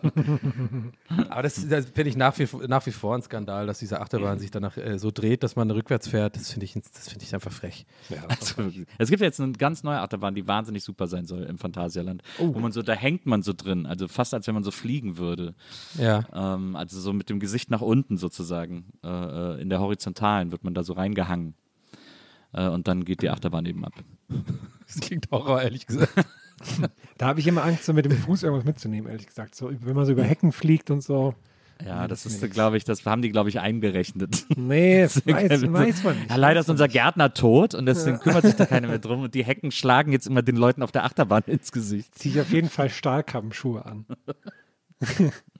Aber 1.30 1.44
das, 1.44 1.68
das 1.68 1.86
finde 1.86 2.10
ich 2.10 2.18
nach 2.18 2.38
wie, 2.40 2.48
nach 2.68 2.86
wie 2.86 2.92
vor 2.92 3.16
ein 3.16 3.22
Skandal, 3.22 3.68
dass 3.68 3.80
diese 3.80 4.02
Achterbahn 4.02 4.40
sich 4.40 4.52
danach 4.52 4.76
äh, 4.76 4.98
so 4.98 5.12
dreht, 5.12 5.44
dass 5.44 5.56
man 5.56 5.70
rückwärts 5.70 6.08
fährt. 6.08 6.36
Das 6.36 6.52
finde 6.52 6.66
ich, 6.66 6.74
das 6.74 7.10
finde 7.10 7.24
ich 7.24 7.34
einfach 7.34 7.52
frech. 7.52 7.86
Also, 8.28 8.64
es 8.98 9.10
gibt 9.10 9.22
jetzt 9.22 9.40
eine 9.40 9.54
ganz 9.54 9.84
neue 9.84 10.00
Achterbahn, 10.00 10.34
die 10.34 10.48
wahnsinnig 10.48 10.84
super 10.84 11.08
sein 11.08 11.26
soll 11.26 11.44
im 11.44 11.58
Phantasialand. 11.58 12.24
Wo 12.40 12.60
man 12.60 12.72
so, 12.72 12.82
da 12.82 12.94
hängt 12.94 13.26
man 13.26 13.44
so 13.44 13.54
drin, 13.56 13.86
also 13.86 14.08
fast 14.08 14.34
als 14.34 14.48
wenn 14.48 14.56
man 14.56 14.64
so 14.64 14.72
fliegen 14.72 15.18
würde. 15.18 15.54
Ja. 15.98 16.24
Ähm, 16.34 16.76
also 16.76 17.00
so 17.00 17.14
mit 17.14 17.30
dem 17.30 17.40
Gesicht 17.40 17.70
nach 17.70 17.82
unten 17.82 18.18
sozusagen. 18.18 18.86
Äh, 19.04 19.08
äh, 19.36 19.62
in 19.62 19.70
der 19.70 19.80
Horizontalen 19.80 20.52
wird 20.56 20.64
man 20.64 20.74
da 20.74 20.84
so 20.84 20.94
reingehangen. 20.94 21.54
Äh, 22.54 22.70
und 22.70 22.88
dann 22.88 23.04
geht 23.04 23.22
die 23.22 23.30
Achterbahn 23.30 23.66
eben 23.66 23.86
ab. 23.86 23.94
Das 24.88 25.00
klingt 25.00 25.32
Horror, 25.32 25.64
ehrlich 25.64 25.88
gesagt. 25.88 26.14
Da 27.18 27.28
habe 27.28 27.42
ich 27.42 27.48
immer 27.48 27.64
Angst, 27.64 27.84
so 27.84 27.92
mit 27.92 28.06
dem 28.06 28.14
Fuß 28.14 28.44
irgendwas 28.44 28.66
mitzunehmen, 28.66 29.12
ehrlich 29.12 29.28
gesagt. 29.28 29.56
So, 29.56 29.72
wenn 29.72 29.96
man 29.96 30.06
so 30.06 30.14
über 30.14 30.24
Hecken 30.24 30.54
fliegt 30.54 30.90
und 30.90 31.02
so. 31.02 31.36
Ja, 31.84 32.08
das 32.08 32.26
ist, 32.26 32.50
glaube 32.52 32.78
ich, 32.78 32.86
das 32.86 33.06
haben 33.06 33.22
die, 33.22 33.30
glaube 33.30 33.50
ich, 33.50 33.60
eingerechnet. 33.60 34.46
Nee, 34.56 35.02
das 35.04 35.26
weiß, 35.28 35.74
weiß 35.74 36.04
man 36.04 36.18
nicht. 36.18 36.30
Ja, 36.30 36.38
leider 36.38 36.62
ist 36.62 36.70
unser 36.70 36.88
Gärtner 36.88 37.34
tot 37.34 37.76
und 37.76 37.86
deswegen 37.86 38.20
kümmert 38.20 38.46
sich 38.46 38.56
da 38.56 38.66
keiner 38.66 38.88
mehr 38.88 39.00
drum. 39.00 39.24
Und 39.24 39.36
die 39.36 39.44
Hecken 39.44 39.72
schlagen 39.72 40.14
jetzt 40.14 40.28
immer 40.28 40.42
den 40.42 40.56
Leuten 40.56 40.82
auf 40.82 40.94
der 40.94 41.04
Achterbahn 41.04 41.44
ins 41.48 41.74
Gesicht. 41.74 42.16
Ziehe 42.16 42.36
ich 42.36 42.42
auf 42.42 42.52
jeden 42.52 42.70
Fall 42.70 42.90
Stahlkappenschuhe 42.90 43.86
an. 43.86 44.06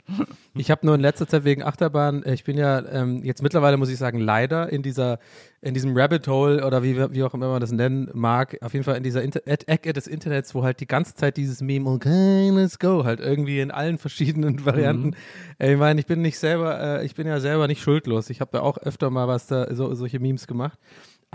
Ich 0.58 0.72
habe 0.72 0.86
nur 0.86 0.96
in 0.96 1.02
letzter 1.02 1.28
Zeit 1.28 1.44
wegen 1.44 1.64
Achterbahn, 1.64 2.24
äh, 2.24 2.34
ich 2.34 2.46
bin 2.46 2.58
ja 2.58 2.80
ähm, 2.88 3.22
jetzt 3.24 3.44
mittlerweile, 3.44 3.76
muss 3.76 3.90
ich 3.90 3.98
sagen, 3.98 4.20
leider 4.22 4.72
in 4.72 4.84
dieser, 4.84 5.20
in 5.62 5.74
diesem 5.74 5.98
Rabbit 5.98 6.28
Hole 6.30 6.66
oder 6.66 6.82
wie, 6.82 6.96
wie 7.14 7.24
auch 7.24 7.34
immer 7.34 7.50
man 7.50 7.60
das 7.60 7.74
nennen 7.74 8.10
mag, 8.14 8.58
auf 8.62 8.72
jeden 8.72 8.86
Fall 8.86 8.96
in 8.96 9.04
dieser 9.04 9.22
Inter 9.22 9.42
Ecke 9.46 9.92
des 9.92 10.08
Internets, 10.08 10.56
wo 10.56 10.64
halt 10.64 10.80
die 10.80 10.88
ganze 10.88 11.14
Zeit 11.16 11.36
dieses 11.36 11.62
Meme, 11.62 11.90
okay, 11.90 12.50
let's 12.52 12.80
go, 12.80 13.04
halt 13.04 13.20
irgendwie 13.20 13.60
in 13.60 13.70
allen 13.70 13.98
verschiedenen 13.98 14.66
Varianten. 14.66 15.16
Äh, 15.60 15.74
Ich 15.74 15.80
meine, 15.80 16.00
ich 16.00 16.06
bin 16.06 16.22
nicht 16.22 16.40
selber, 16.40 16.80
äh, 17.02 17.06
ich 17.06 17.16
bin 17.16 17.28
ja 17.28 17.42
selber 17.42 17.68
nicht 17.68 17.82
schuldlos. 17.82 18.30
Ich 18.30 18.40
habe 18.40 18.58
ja 18.58 18.64
auch 18.64 18.78
öfter 18.78 19.10
mal 19.10 19.28
was 19.28 19.48
da, 19.48 19.74
so, 19.76 19.94
solche 19.94 20.20
Memes 20.20 20.48
gemacht. 20.48 20.80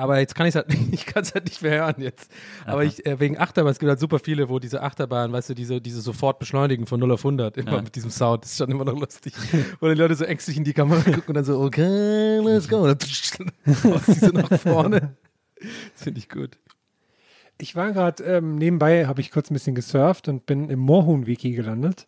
Aber 0.01 0.19
jetzt 0.19 0.35
kann 0.35 0.47
ich 0.47 0.55
es 0.55 0.57
halt 0.57 0.69
nicht, 0.71 0.93
ich 0.93 1.07
kann 1.07 1.23
es 1.23 1.35
halt 1.35 1.45
nicht 1.45 1.61
mehr 1.61 1.73
hören 1.73 1.97
jetzt. 1.99 2.31
Aber 2.65 2.85
ich, 2.85 3.05
äh, 3.05 3.21
wegen 3.21 3.39
Achterbahn, 3.39 3.73
es 3.73 3.79
gibt 3.79 3.91
halt 3.91 4.01
super 4.01 4.19
viele, 4.19 4.49
wo 4.49 4.59
diese 4.59 4.83
Achterbahn, 4.83 5.31
weißt 5.31 5.51
du, 5.51 5.55
diese, 5.55 5.81
diese 5.81 6.01
sofort 6.01 6.39
beschleunigen 6.39 6.87
von 6.87 6.99
0 7.01 7.13
auf 7.13 7.21
100, 7.21 7.59
immer 7.59 7.83
mit 7.83 7.95
diesem 7.95 8.11
Sound, 8.11 8.45
das 8.45 8.53
ist 8.53 8.59
schon 8.59 8.71
immer 8.71 8.87
noch 8.87 8.99
lustig. 8.99 9.35
wo 9.79 9.89
die 9.89 9.95
Leute 9.95 10.15
so 10.15 10.25
ängstlich 10.25 10.57
in 10.57 10.65
die 10.65 10.73
Kamera 10.73 11.03
gucken 11.03 11.29
und 11.29 11.35
dann 11.35 11.45
so, 11.45 11.61
okay, 11.61 12.39
let's 12.39 12.69
go. 12.69 12.79
Und 12.79 12.89
dann 12.89 12.99
die 12.99 14.13
so 14.13 14.29
nach 14.29 14.59
vorne. 14.59 15.17
Das 15.93 16.05
finde 16.05 16.21
ich 16.21 16.31
gut. 16.31 16.57
Ich 17.59 17.77
war 17.77 17.93
gerade 17.93 18.25
ähm, 18.25 18.55
nebenbei, 18.55 19.07
habe 19.07 19.21
ich 19.21 19.31
kurz 19.31 19.51
ein 19.51 19.53
bisschen 19.55 19.75
gesurft 19.75 20.27
und 20.29 20.47
bin 20.47 20.71
im 20.71 20.79
Moorhuhn-Wiki 20.79 21.53
gelandet. 21.53 22.07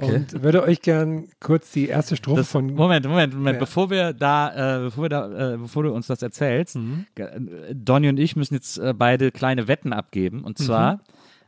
Und 0.00 0.42
würde 0.42 0.62
euch 0.62 0.80
gern 0.80 1.24
kurz 1.40 1.70
die 1.72 1.88
erste 1.88 2.16
Strophe 2.16 2.40
Das, 2.40 2.50
von. 2.50 2.74
Moment, 2.74 3.06
Moment, 3.06 3.34
Moment. 3.34 3.54
Ja. 3.56 3.60
Bevor 3.60 3.90
wir 3.90 4.12
da, 4.12 4.78
äh, 4.78 4.80
bevor 4.84 5.04
wir 5.04 5.08
da, 5.10 5.54
äh, 5.54 5.56
bevor 5.58 5.82
du 5.82 5.92
uns 5.92 6.06
das 6.06 6.22
erzählst, 6.22 6.76
Mhm. 6.76 7.06
äh, 7.16 7.26
Donny 7.74 8.08
und 8.08 8.18
ich 8.18 8.34
müssen 8.36 8.54
jetzt 8.54 8.78
äh, 8.78 8.94
beide 8.96 9.30
kleine 9.30 9.68
Wetten 9.68 9.92
abgeben. 9.92 10.42
Und 10.44 10.58
Mhm. 10.58 10.64
zwar, 10.64 11.00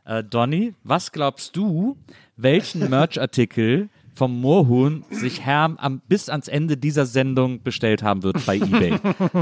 äh, 0.05 0.23
Donny, 0.23 0.73
was 0.83 1.11
glaubst 1.11 1.55
du, 1.55 1.97
welchen 2.35 2.81
Merch-Artikel 2.89 3.89
vom 4.13 4.39
Moorhuhn 4.41 5.03
sich 5.11 5.41
Herm 5.45 5.77
am, 5.77 6.01
bis 6.07 6.27
ans 6.29 6.47
Ende 6.47 6.75
dieser 6.77 7.05
Sendung 7.05 7.61
bestellt 7.61 8.01
haben 8.03 8.23
wird 8.23 8.43
bei 8.45 8.55
eBay? 8.57 8.97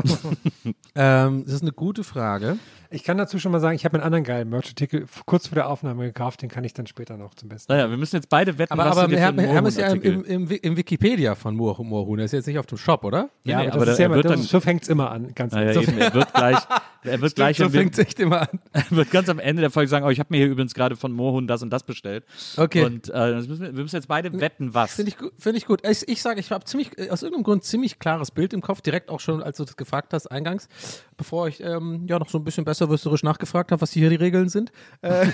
Ähm, 0.98 1.44
das 1.46 1.56
ist 1.56 1.62
eine 1.62 1.72
gute 1.74 2.04
Frage. 2.04 2.58
Ich 2.96 3.04
kann 3.04 3.18
dazu 3.18 3.40
schon 3.40 3.52
mal 3.52 3.60
sagen, 3.60 3.76
ich 3.76 3.84
habe 3.84 3.96
einen 3.96 4.04
anderen 4.04 4.24
geilen 4.24 4.48
Merch-Artikel 4.50 5.06
kurz 5.26 5.48
vor 5.48 5.56
der 5.56 5.70
Aufnahme 5.70 6.06
gekauft, 6.06 6.42
den 6.42 6.50
kann 6.50 6.64
ich 6.64 6.74
dann 6.74 6.88
später 6.88 7.18
noch 7.18 7.34
zum 7.36 7.50
Besten. 7.50 7.72
naja, 7.74 7.90
wir 7.90 7.98
müssen 7.98 8.16
jetzt 8.16 8.30
beide 8.30 8.58
wetten, 8.58 8.72
Aber, 8.72 8.86
was 8.86 8.98
aber 8.98 9.02
du 9.04 9.08
dir 9.10 9.16
für 9.16 9.22
Herr, 9.22 9.28
einen 9.30 9.40
Herr 9.40 9.66
ist 9.66 9.78
ja 9.78 9.88
im, 9.90 10.02
im, 10.02 10.24
im, 10.24 10.50
Wi- 10.50 10.56
im 10.56 10.78
Wikipedia 10.78 11.36
von 11.36 11.56
Moor, 11.56 11.84
Moorhuhn. 11.84 12.20
Er 12.20 12.26
ist 12.26 12.32
jetzt 12.32 12.48
nicht 12.48 12.58
auf 12.58 12.66
dem 12.68 12.78
Shop, 12.78 13.04
oder? 13.04 13.30
Ja, 13.44 13.60
nee, 13.60 13.68
aber, 13.68 13.74
aber 13.76 13.86
das 13.86 13.94
ist 13.94 13.98
der- 14.00 14.08
ja 14.08 14.14
er 14.14 14.14
immer, 14.20 14.24
das, 14.24 14.32
dann- 14.32 14.42
so 14.44 14.60
fängt 14.62 14.84
es 14.84 14.88
immer 14.90 15.12
an. 15.12 15.36
Ganz 15.36 15.52
Naja, 15.54 15.72
ehrlich. 15.72 15.88
eben, 15.90 15.98
er 15.98 16.14
wird 16.14 16.34
gleich, 16.34 16.58
er 17.04 17.22
wird 17.22 17.36
gleich, 17.36 17.58
so 17.58 17.70
fängt 17.70 17.92
es 17.94 18.00
echt 18.00 18.20
immer 18.20 18.42
an. 18.44 18.60
wird 18.92 19.12
ganz 19.12 19.28
am 19.28 19.40
Ende 19.40 19.62
der 19.62 19.72
Folge 19.72 19.90
sagen, 19.90 20.06
oh, 20.06 20.10
ich 20.10 20.20
habe 20.20 20.28
mir 20.32 20.38
hier 20.38 20.48
übrigens 20.48 20.74
gerade 20.74 20.96
von 20.96 21.12
Moorhuhn 21.12 21.48
das 21.48 21.62
und 21.64 21.72
das 21.72 21.84
bestellt. 21.84 22.24
Okay. 22.56 22.86
Und 22.86 23.10
äh, 23.10 23.12
das 23.32 23.48
müssen 23.50 23.62
wir, 23.62 23.76
wir 23.76 23.84
müssen 23.84 23.98
jetzt 23.98 24.08
beide 24.08 24.40
wetten, 24.40 24.74
was. 24.74 24.94
Finde 24.94 25.12
ich, 25.12 25.18
find 25.38 25.58
ich 25.58 25.66
gut. 25.66 25.86
Ich, 25.86 26.08
ich 26.08 26.22
sage, 26.22 26.40
ich 26.40 26.50
habe 26.52 26.64
ziemlich, 26.64 26.92
aus 27.12 27.24
irgendeinem 27.24 27.44
Grund 27.44 27.66
ziemlich 27.66 28.00
klares 28.00 28.32
Bild 28.32 28.54
im 28.54 28.62
Kopf, 28.62 28.80
direkt 28.80 29.10
auch 29.10 29.20
schon, 29.20 29.44
als 29.44 29.58
du 29.58 29.66
das 29.66 29.76
gefragt 29.76 30.14
hast, 30.14 30.28
eingangs, 30.32 30.70
bevor 31.18 31.50
ich 31.50 31.62
ähm, 31.62 32.06
ja 32.08 32.20
noch 32.20 32.30
so 32.30 32.38
ein 32.38 32.44
bisschen 32.46 32.64
besserwisserisch 32.88 33.24
nachgefragt 33.24 33.72
habe, 33.72 33.82
was 33.82 33.92
hier 33.92 34.10
die 34.10 34.16
Regeln 34.16 34.50
sind. 34.50 34.72
Äh, 35.02 35.28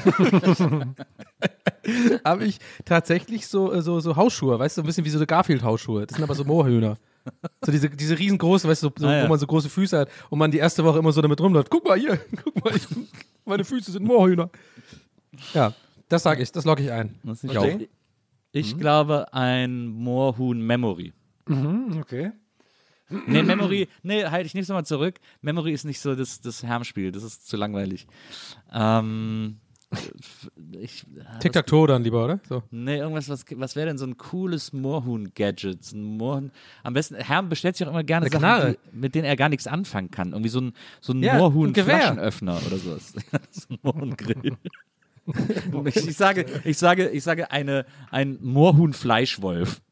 habe 2.25 2.45
ich 2.45 2.59
tatsächlich 2.85 3.47
so, 3.47 3.71
äh, 3.73 3.81
so, 3.81 3.99
so 3.99 4.15
Hausschuhe, 4.15 4.59
weißt 4.59 4.77
du, 4.77 4.81
so 4.81 4.83
ein 4.83 4.87
bisschen 4.87 5.05
wie 5.05 5.09
so 5.09 5.17
eine 5.19 5.27
Garfield-Hausschuhe. 5.27 6.05
Das 6.05 6.15
sind 6.15 6.23
aber 6.23 6.35
so 6.35 6.43
Moorhühner. 6.45 6.97
So 7.63 7.71
diese, 7.71 7.89
diese 7.89 8.17
riesengroße, 8.17 8.67
weißt 8.67 8.83
du, 8.83 8.89
so, 8.97 9.07
Ah, 9.07 9.17
ja. 9.17 9.23
wo 9.25 9.29
man 9.29 9.39
so 9.39 9.45
große 9.47 9.69
Füße 9.69 9.99
hat 9.99 10.09
und 10.29 10.39
man 10.39 10.51
die 10.51 10.57
erste 10.57 10.83
Woche 10.83 10.99
immer 10.99 11.11
so 11.11 11.21
damit 11.21 11.39
rumläuft. 11.39 11.69
Guck 11.69 11.85
mal 11.85 11.97
hier, 11.99 12.19
guck 12.43 12.63
mal, 12.65 12.75
ich, 12.75 12.87
meine 13.45 13.63
Füße 13.63 13.91
sind 13.91 14.05
Moorhühner. 14.05 14.49
Ja, 15.53 15.73
das 16.09 16.23
sage 16.23 16.41
ich, 16.41 16.51
das 16.51 16.65
logge 16.65 16.83
ich 16.83 16.91
ein. 16.91 17.15
Ich 17.23 17.43
nicht- 17.43 17.89
Ich 18.53 18.77
glaube 18.77 19.33
ein 19.33 19.85
Moorhuhn 19.87 20.59
Memory. 20.65 21.13
Mhm, 21.47 21.99
okay. 22.01 22.31
Nee, 23.27 23.43
Memory, 23.43 23.87
nee, 24.03 24.25
halte 24.25 24.47
ich 24.47 24.53
nicht 24.53 24.69
nochmal 24.69 24.85
zurück. 24.85 25.19
Memory 25.41 25.73
ist 25.73 25.85
nicht 25.85 25.99
so 25.99 26.15
das, 26.15 26.41
das 26.41 26.63
Hermspiel, 26.63 27.11
das 27.11 27.23
ist 27.23 27.47
zu 27.47 27.57
langweilig. 27.57 28.07
Ähm, 28.73 29.57
ich, 30.79 31.05
Tic-Tac-Toe 31.41 31.87
dann 31.87 32.03
lieber, 32.03 32.23
oder? 32.23 32.39
So. 32.47 32.63
Nee, 32.71 32.97
irgendwas, 32.97 33.27
was, 33.27 33.43
was 33.55 33.75
wäre 33.75 33.87
denn 33.87 33.97
so 33.97 34.05
ein 34.05 34.17
cooles 34.17 34.71
Moorhuhn-Gadget? 34.71 35.93
Moorhuhn, 35.93 36.51
am 36.83 36.93
besten, 36.93 37.15
Herm 37.15 37.49
bestellt 37.49 37.75
sich 37.75 37.85
auch 37.85 37.91
immer 37.91 38.03
gerne 38.03 38.27
Eine 38.27 38.31
Sachen, 38.31 38.41
Knarre. 38.41 38.77
die, 38.93 38.97
mit 38.97 39.13
denen 39.15 39.25
er 39.25 39.35
gar 39.35 39.49
nichts 39.49 39.67
anfangen 39.67 40.09
kann. 40.09 40.31
Irgendwie 40.31 40.49
so 40.49 40.61
ein, 40.61 40.73
so 41.01 41.11
ein 41.13 41.21
Ja. 41.21 41.35
Moorhuhn-Flaschenöffner 41.37 42.59
oder 42.65 42.77
sowas. 42.77 43.13
so 43.51 43.65
ein 43.69 43.79
Moorhuhn-Grill. 43.81 44.55
ich, 45.85 45.95
ich, 46.07 46.17
sage, 46.17 46.45
ich, 46.63 46.77
sage, 46.77 47.09
ich 47.09 47.23
sage 47.23 47.51
eine, 47.51 47.85
ein 48.11 48.37
Moorhuhn-Fleischwolf. 48.41 49.81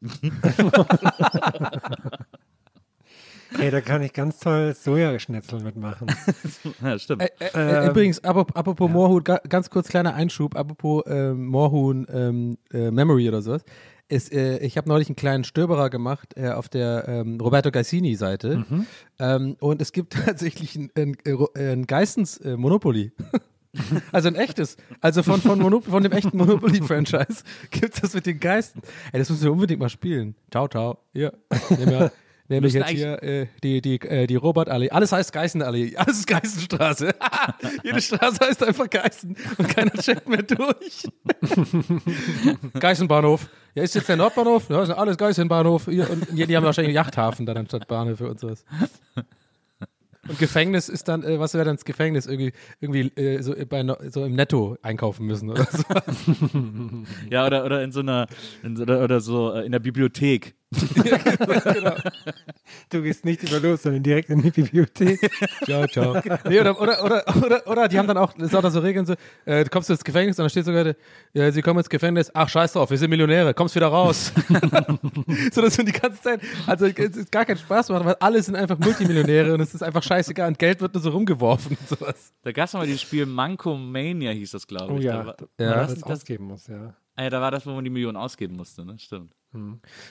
Hey, 3.56 3.70
da 3.70 3.80
kann 3.80 4.02
ich 4.02 4.12
ganz 4.12 4.38
toll 4.38 4.74
Sojaschnitzel 4.74 5.60
mitmachen. 5.60 6.08
Ja, 6.82 6.98
stimmt. 6.98 7.22
Äh, 7.22 7.28
äh, 7.40 7.84
Ähm, 7.84 7.90
übrigens, 7.90 8.22
apropos, 8.24 8.54
apropos 8.56 8.90
Moorhuhn, 8.90 9.24
ga, 9.24 9.40
ganz 9.48 9.70
kurz 9.70 9.88
kleiner 9.88 10.14
Einschub, 10.14 10.56
apropos 10.56 11.02
ähm, 11.06 11.46
Moorhuhn 11.46 12.06
ähm, 12.12 12.58
äh, 12.72 12.90
Memory 12.90 13.28
oder 13.28 13.42
sowas. 13.42 13.64
Ist, 14.08 14.32
äh, 14.32 14.58
ich 14.58 14.76
habe 14.76 14.88
neulich 14.88 15.08
einen 15.08 15.16
kleinen 15.16 15.44
Stöberer 15.44 15.88
gemacht 15.88 16.34
äh, 16.36 16.50
auf 16.50 16.68
der 16.68 17.04
ähm, 17.06 17.38
Roberto 17.40 17.70
Gaisini-Seite 17.70 18.64
ähm, 19.20 19.56
und 19.60 19.80
es 19.80 19.92
gibt 19.92 20.12
tatsächlich 20.26 20.74
ein, 20.76 20.90
ein, 20.96 21.16
äh, 21.24 21.72
ein 21.72 21.86
Geissens 21.86 22.38
äh, 22.38 22.56
Monopoly. 22.56 23.12
Also 24.10 24.26
ein 24.26 24.34
echtes. 24.34 24.76
Also 25.00 25.22
von, 25.22 25.40
von, 25.40 25.60
Monop 25.60 25.84
von 25.84 26.02
dem 26.02 26.10
echten 26.10 26.36
Monopoly-Franchise 26.36 27.44
gibt 27.70 27.94
es 27.94 28.00
das 28.00 28.14
mit 28.14 28.26
den 28.26 28.40
Geisten. 28.40 28.82
Ey, 29.12 29.20
das 29.20 29.30
müssen 29.30 29.44
wir 29.44 29.52
unbedingt 29.52 29.78
mal 29.78 29.88
spielen. 29.88 30.34
Ciao, 30.50 30.66
ciao. 30.66 30.98
Hier. 31.12 31.32
Müssen 32.58 32.78
jetzt 32.78 32.90
hier 32.90 33.22
äh, 33.22 33.46
die, 33.62 33.80
die, 33.80 34.00
äh, 34.00 34.26
die 34.26 34.34
Robert-Allee. 34.34 34.90
Alles 34.90 35.12
heißt 35.12 35.32
Geißenallee. 35.32 35.94
Alles 35.96 36.18
ist 36.18 36.26
Geißenstraße. 36.26 37.14
Jede 37.84 38.00
Straße 38.02 38.38
heißt 38.44 38.64
einfach 38.64 38.90
Geißen 38.90 39.36
und 39.58 39.68
keiner 39.68 39.92
checkt 39.92 40.28
mehr 40.28 40.42
durch. 40.42 41.04
Geißenbahnhof. 42.80 43.48
Ja, 43.74 43.82
ist 43.84 43.94
jetzt 43.94 44.08
der 44.08 44.16
Nordbahnhof? 44.16 44.68
Ja, 44.68 44.82
ist 44.82 44.90
alles 44.90 45.16
Geißenbahnhof. 45.16 45.84
Hier, 45.86 46.10
und 46.10 46.26
die, 46.36 46.46
die 46.46 46.56
haben 46.56 46.64
wahrscheinlich 46.64 46.94
Yachthafen 46.94 47.46
dann 47.46 47.56
anstatt 47.56 47.86
Bahnhöfe 47.86 48.28
und 48.28 48.40
sowas. 48.40 48.64
Und 50.28 50.38
Gefängnis 50.38 50.88
ist 50.88 51.08
dann, 51.08 51.22
äh, 51.22 51.38
was 51.40 51.54
wäre 51.54 51.64
dann 51.64 51.76
das 51.76 51.84
Gefängnis? 51.84 52.26
Irgendwie, 52.26 52.52
irgendwie 52.80 53.12
äh, 53.20 53.42
so, 53.42 53.54
bei, 53.68 53.82
no- 53.82 53.96
so 54.10 54.24
im 54.24 54.34
Netto 54.34 54.76
einkaufen 54.82 55.26
müssen 55.26 55.50
oder 55.50 55.66
so. 55.70 55.82
Ja, 57.30 57.46
oder, 57.46 57.64
oder 57.64 57.82
in 57.82 57.90
so 57.92 58.00
einer, 58.00 58.26
in 58.62 58.76
so, 58.76 58.82
oder, 58.82 59.02
oder 59.02 59.20
so 59.20 59.52
äh, 59.54 59.64
in 59.64 59.72
der 59.72 59.78
Bibliothek. 59.78 60.54
Du 62.90 63.02
gehst 63.02 63.24
nicht 63.24 63.42
über 63.42 63.60
los, 63.60 63.82
sondern 63.82 64.02
direkt 64.02 64.30
in 64.30 64.42
die 64.42 64.50
Bibliothek. 64.50 65.18
Ciao, 65.64 65.86
ciao. 65.86 66.20
Nee, 66.48 66.60
oder, 66.60 66.80
oder, 66.80 67.04
oder, 67.04 67.24
oder, 67.44 67.66
oder 67.66 67.88
die 67.88 67.98
haben 67.98 68.06
dann 68.08 68.16
auch, 68.18 68.32
das 68.34 68.48
ist 68.48 68.54
auch 68.54 68.62
dann 68.62 68.72
so 68.72 68.80
Regeln 68.80 69.06
so, 69.06 69.14
äh, 69.44 69.64
du 69.64 69.70
kommst 69.70 69.90
ins 69.90 70.02
Gefängnis 70.04 70.38
und 70.38 70.44
dann 70.44 70.50
steht 70.50 70.64
sogar, 70.64 70.94
ja, 71.32 71.50
sie 71.52 71.62
kommen 71.62 71.78
ins 71.78 71.88
Gefängnis, 71.88 72.30
ach 72.34 72.48
scheiß 72.48 72.72
drauf, 72.74 72.90
wir 72.90 72.98
sind 72.98 73.10
Millionäre, 73.10 73.54
kommst 73.54 73.74
wieder 73.74 73.88
raus. 73.88 74.32
so, 75.52 75.60
das 75.62 75.74
sind 75.74 75.88
die 75.88 75.92
ganze 75.92 76.20
Zeit, 76.22 76.40
also 76.66 76.86
es 76.86 77.16
ist 77.16 77.32
gar 77.32 77.44
keinen 77.44 77.58
Spaß 77.58 77.88
machen, 77.90 78.06
weil 78.06 78.16
alle 78.20 78.42
sind 78.42 78.56
einfach 78.56 78.78
Multimillionäre 78.78 79.54
und 79.54 79.60
es 79.60 79.74
ist 79.74 79.82
einfach 79.82 80.02
scheißegal 80.02 80.48
und 80.48 80.58
Geld 80.58 80.80
wird 80.80 80.94
nur 80.94 81.02
so 81.02 81.10
rumgeworfen 81.10 81.76
und 81.78 81.88
sowas. 81.88 82.32
Da 82.42 82.52
gab 82.52 82.66
es 82.66 82.72
mal 82.74 82.86
dieses 82.86 83.02
Spiel 83.02 83.26
Manco 83.26 83.76
Mania, 83.76 84.30
hieß 84.30 84.52
das, 84.52 84.66
glaube 84.66 84.94
Oh 84.94 84.98
ich. 84.98 85.04
ja, 85.04 85.18
Da 85.22 85.26
war, 85.26 85.36
Ja. 85.58 85.70
ja, 85.70 85.74
das 85.86 85.94
das 85.94 86.02
ausgeben 86.04 86.44
muss, 86.46 86.66
ja. 86.66 86.94
Ah 87.16 87.24
ja, 87.24 87.30
da 87.30 87.40
war 87.40 87.50
das, 87.50 87.66
wo 87.66 87.70
man 87.72 87.84
die 87.84 87.90
Million 87.90 88.16
ausgeben 88.16 88.56
musste, 88.56 88.84
ne? 88.84 88.96
Stimmt. 88.98 89.34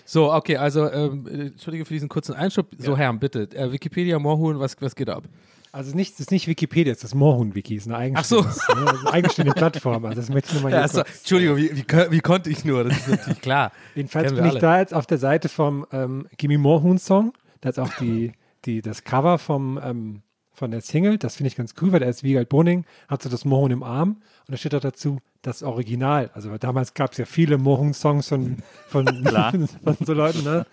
So, 0.06 0.34
okay, 0.34 0.58
also, 0.58 0.90
ähm, 0.92 1.26
äh, 1.28 1.48
Entschuldige 1.48 1.86
für 1.86 1.94
diesen 1.94 2.10
kurzen 2.10 2.34
Einschub. 2.36 2.68
So, 2.78 2.98
Herr, 2.98 3.14
bitte, 3.14 3.44
äh, 3.56 3.72
Wikipedia, 3.72 4.20
Moorhuhn, 4.20 4.60
was, 4.60 4.76
was 4.82 4.96
geht 4.96 5.10
ab? 5.10 5.24
Also 5.72 5.96
nicht, 5.96 6.14
das 6.14 6.22
ist 6.22 6.32
nicht 6.32 6.48
Wikipedia, 6.48 6.92
das 6.94 6.98
ist 6.98 7.04
das 7.04 7.16
Moorhuhn-Wiki, 7.16 7.76
ist 7.76 7.88
eine 7.90 8.16
Ach 8.18 8.24
so. 8.26 8.38
eigenständige, 8.40 8.84
ne, 8.86 8.90
also 8.90 9.00
eine 9.08 9.14
eigenständige 9.14 9.56
Plattform. 9.56 10.04
Also 10.06 10.20
das 10.20 10.30
möchte 10.30 10.50
ich 10.50 10.54
nur 10.62 10.64
mal 10.64 10.72
Ja, 10.76 10.88
so, 10.88 11.04
kurz. 11.04 11.20
Entschuldigung, 11.20 11.58
wie, 11.58 11.76
wie, 11.78 11.82
kö- 11.84 12.10
wie 12.10 12.20
konnte 12.22 12.50
ich 12.50 12.66
nur? 12.66 12.86
Das 12.86 12.98
ist 12.98 13.08
natürlich 13.08 13.42
klar. 13.42 13.72
Jedenfalls 13.96 14.34
bin 14.34 14.46
ich 14.46 14.52
alle. 14.52 14.60
da 14.60 14.80
jetzt 14.80 14.94
auf 14.96 15.06
der 15.06 15.20
Seite 15.20 15.48
vom 15.48 15.86
ähm, 15.92 16.26
Gimme 16.38 16.58
Moorhuhn 16.58 16.98
Song. 16.98 17.34
Da 17.62 17.70
ist 17.70 17.80
auch 17.80 17.94
die, 18.00 18.32
die, 18.66 18.82
das 18.82 19.04
Cover 19.04 19.38
vom, 19.38 19.80
ähm, 19.84 20.22
von 20.60 20.72
der 20.72 20.82
Single. 20.82 21.18
Das 21.18 21.38
finde 21.38 21.48
ich 21.48 21.56
ganz 21.56 21.74
cool, 21.82 21.92
weil 21.92 22.02
da 22.02 22.06
ist 22.06 22.22
Wiegald 22.22 22.50
Boning, 22.50 22.86
hat 23.08 23.24
so 23.24 23.30
das 23.30 23.46
Moorhuhn 23.46 23.72
im 23.72 23.82
Arm 23.82 24.18
und 24.46 24.52
da 24.52 24.58
steht 24.58 24.76
auch 24.76 24.82
dazu 24.82 25.20
das 25.42 25.64
Original. 25.64 26.30
Also 26.34 26.56
damals 26.58 26.94
gab 26.94 27.14
es 27.14 27.18
ja 27.18 27.26
viele 27.26 27.58
Moorhuhn-Songs 27.58 28.28
von, 28.28 28.58
von, 28.88 29.06
von 29.84 29.98
so 30.06 30.14
Leuten. 30.14 30.44
Ne? 30.44 30.66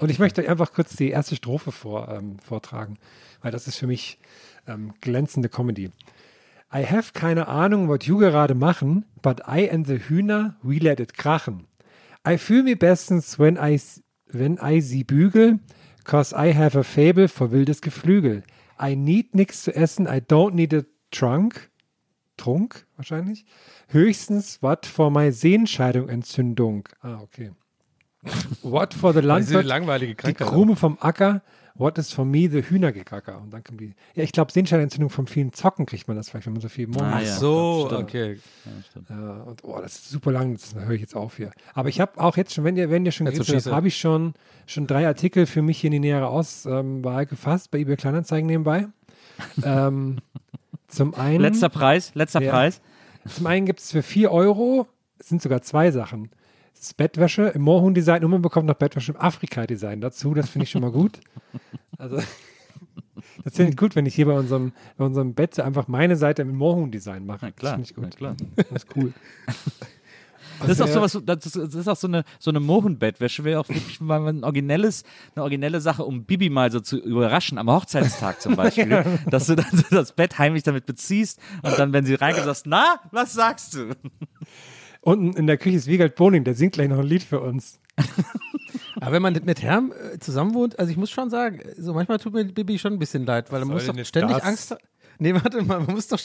Und 0.00 0.10
ich 0.10 0.18
möchte 0.18 0.42
euch 0.42 0.50
einfach 0.50 0.72
kurz 0.72 0.96
die 0.96 1.10
erste 1.10 1.34
Strophe 1.34 1.72
vor, 1.72 2.08
ähm, 2.10 2.38
vortragen, 2.40 2.98
weil 3.40 3.50
das 3.50 3.66
ist 3.66 3.78
für 3.78 3.86
mich 3.86 4.18
ähm, 4.68 4.92
glänzende 5.00 5.48
Comedy. 5.48 5.90
I 6.74 6.84
have 6.86 7.12
keine 7.14 7.48
Ahnung, 7.48 7.88
was 7.88 8.06
you 8.06 8.18
gerade 8.18 8.54
machen, 8.54 9.06
but 9.22 9.40
I 9.48 9.70
and 9.70 9.86
the 9.86 9.98
Hühner, 9.98 10.56
we 10.62 10.76
let 10.76 11.00
it 11.00 11.14
krachen. 11.14 11.66
I 12.26 12.36
fühl 12.36 12.62
mich 12.62 12.78
bestens, 12.78 13.38
when 13.38 13.56
I, 13.56 13.80
when 14.30 14.58
I 14.62 14.80
sie 14.80 15.04
bügel, 15.04 15.58
cause 16.04 16.34
I 16.34 16.54
have 16.54 16.78
a 16.78 16.82
fable 16.82 17.28
for 17.28 17.50
wildes 17.50 17.80
Geflügel. 17.80 18.42
I 18.80 18.96
need 18.96 19.34
nix 19.34 19.62
zu 19.62 19.74
essen, 19.74 20.06
I 20.06 20.20
don't 20.20 20.54
need 20.54 20.74
a 20.74 20.82
trunk. 21.10 21.70
Trunk, 22.36 22.86
wahrscheinlich. 22.96 23.44
Höchstens, 23.88 24.62
what 24.62 24.86
for 24.86 25.10
my 25.10 25.30
Sehenscheidung-Entzündung. 25.30 26.88
Ah, 27.02 27.20
okay. 27.20 27.52
What 28.62 28.94
for 28.94 29.12
the 29.12 29.20
Landwirt, 29.20 29.64
langweilige 29.64 30.14
die. 30.14 30.32
Krume 30.34 30.76
vom 30.76 30.96
Acker, 31.00 31.42
what 31.74 31.96
is 31.98 32.12
for 32.12 32.24
me 32.24 32.48
the 32.50 32.62
Hühnergegacker. 32.62 33.40
Und 33.40 33.52
dann 33.52 33.64
kommt 33.64 33.80
die, 33.80 33.94
ja, 34.14 34.22
ich 34.24 34.32
glaube, 34.32 34.52
Sehenscheidenentzündung 34.52 35.10
vom 35.10 35.26
vielen 35.26 35.52
Zocken 35.52 35.86
kriegt 35.86 36.06
man 36.08 36.16
das 36.16 36.28
vielleicht, 36.30 36.46
wenn 36.46 36.52
man 36.54 36.62
so 36.62 36.68
viel 36.68 36.86
Mond 36.86 37.02
Ah, 37.02 37.10
hat. 37.16 37.22
ja. 37.24 37.36
So, 37.36 37.84
Stimmt. 37.86 38.02
okay. 38.02 38.38
Ja, 39.08 39.42
und 39.42 39.64
oh, 39.64 39.78
das 39.80 39.94
ist 39.96 40.10
super 40.10 40.32
lang, 40.32 40.54
das 40.54 40.74
höre 40.74 40.90
ich 40.90 41.00
jetzt 41.00 41.14
auf 41.16 41.36
hier. 41.36 41.50
Aber 41.74 41.88
ich 41.88 42.00
habe 42.00 42.20
auch 42.20 42.36
jetzt 42.36 42.52
schon, 42.54 42.64
wenn 42.64 42.76
ihr, 42.76 42.90
wenn 42.90 43.04
ihr 43.06 43.12
schon 43.12 43.26
geredet 43.26 43.48
habt, 43.48 43.66
habe 43.74 43.88
ich 43.88 43.96
schon, 43.98 44.34
schon 44.66 44.86
drei 44.86 45.06
Artikel 45.06 45.46
für 45.46 45.62
mich 45.62 45.78
hier 45.80 45.88
in 45.88 45.92
die 45.92 46.00
nähere 46.00 46.28
Auswahl 46.28 47.26
gefasst, 47.26 47.70
bei 47.70 47.78
eBay 47.78 47.96
Kleinanzeigen 47.96 48.46
nebenbei. 48.46 48.86
ähm, 49.64 50.18
zum 50.88 51.14
einen, 51.14 51.40
Letzter 51.40 51.68
Preis, 51.70 52.12
letzter 52.14 52.42
Ja. 52.42 52.50
Preis. 52.52 52.80
zum 53.28 53.46
einen 53.46 53.66
gibt 53.66 53.80
es 53.80 53.92
für 53.92 54.02
4 54.02 54.30
Euro, 54.30 54.86
es 55.18 55.28
sind 55.28 55.40
sogar 55.40 55.62
zwei 55.62 55.90
Sachen. 55.90 56.30
Das 56.82 56.94
Bettwäsche 56.94 57.42
im 57.54 57.62
Moorhuhn-Design 57.62 58.24
und 58.24 58.32
man 58.32 58.42
bekommt 58.42 58.66
noch 58.66 58.74
Bettwäsche 58.74 59.12
im 59.12 59.20
Afrika-Design 59.20 60.00
dazu. 60.00 60.34
Das 60.34 60.48
finde 60.50 60.64
ich 60.64 60.70
schon 60.72 60.82
mal 60.82 60.90
gut. 60.90 61.20
Also, 61.96 62.16
das 63.44 63.54
finde 63.54 63.70
ich 63.70 63.76
gut, 63.76 63.94
wenn 63.94 64.04
ich 64.04 64.16
hier 64.16 64.26
bei 64.26 64.32
unserem, 64.36 64.72
bei 64.96 65.04
unserem 65.04 65.32
Bett 65.32 65.60
einfach 65.60 65.86
meine 65.86 66.16
Seite 66.16 66.42
im 66.42 66.56
Moorhuhn-Design 66.56 67.24
mache. 67.24 67.38
Na 67.46 67.50
klar, 67.52 67.78
Das 67.78 67.90
finde 67.90 68.08
ich 68.08 68.10
gut. 68.10 68.16
klar. 68.16 68.36
Das 68.56 68.82
ist 68.82 68.96
cool. 68.96 69.12
Das 70.60 70.68
ist 70.70 70.80
auch 70.80 70.86
wär- 70.86 71.08
sowas, 71.08 71.18
das 71.24 71.46
ist, 71.46 71.56
das 71.56 71.74
ist 71.74 71.88
auch 71.88 71.96
so 71.96 72.06
eine, 72.06 72.22
so 72.38 72.50
eine 72.50 72.60
Mohrenbettwäsche, 72.60 73.42
wäre 73.42 73.58
auch 73.58 73.68
wirklich 73.68 74.00
mal 74.00 74.24
ein 74.28 74.44
originelles, 74.44 75.02
eine 75.34 75.42
originelle 75.42 75.80
Sache, 75.80 76.04
um 76.04 76.24
Bibi 76.24 76.50
mal 76.50 76.70
so 76.70 76.78
zu 76.78 76.98
überraschen, 77.02 77.58
am 77.58 77.68
Hochzeitstag 77.68 78.40
zum 78.40 78.54
Beispiel, 78.54 79.04
dass 79.30 79.46
du 79.46 79.56
dann 79.56 79.66
so 79.72 79.82
das 79.90 80.12
Bett 80.12 80.38
heimlich 80.38 80.62
damit 80.62 80.86
beziehst 80.86 81.40
und 81.62 81.76
dann, 81.78 81.92
wenn 81.92 82.04
sie 82.04 82.14
reinkommt, 82.14 82.44
sagst, 82.44 82.66
na, 82.66 83.00
was 83.10 83.32
sagst 83.32 83.74
du? 83.74 83.88
Unten 85.02 85.36
in 85.36 85.48
der 85.48 85.58
Küche 85.58 85.76
ist 85.76 85.88
Wiegald 85.88 86.14
Boning, 86.14 86.44
der 86.44 86.54
singt 86.54 86.74
gleich 86.74 86.88
noch 86.88 86.98
ein 86.98 87.06
Lied 87.06 87.24
für 87.24 87.40
uns. 87.40 87.80
Aber 89.00 89.12
wenn 89.12 89.22
man 89.22 89.38
mit 89.44 89.60
Herm 89.60 89.92
äh, 89.92 90.18
zusammen 90.20 90.54
wohnt, 90.54 90.78
also 90.78 90.92
ich 90.92 90.96
muss 90.96 91.10
schon 91.10 91.28
sagen, 91.28 91.60
so 91.76 91.92
manchmal 91.92 92.18
tut 92.18 92.32
mir 92.32 92.44
Bibi 92.44 92.78
schon 92.78 92.92
ein 92.92 92.98
bisschen 93.00 93.26
leid, 93.26 93.50
weil 93.50 93.60
man 93.64 93.74
muss 93.74 93.86
doch 93.86 94.04
ständig 94.04 94.36
das? 94.36 94.44
Angst 94.44 94.70
haben. 94.70 94.80
Nee, 95.18 95.34
warte 95.34 95.62
mal, 95.62 95.80
man 95.80 95.94
muss 95.94 96.08
doch 96.08 96.18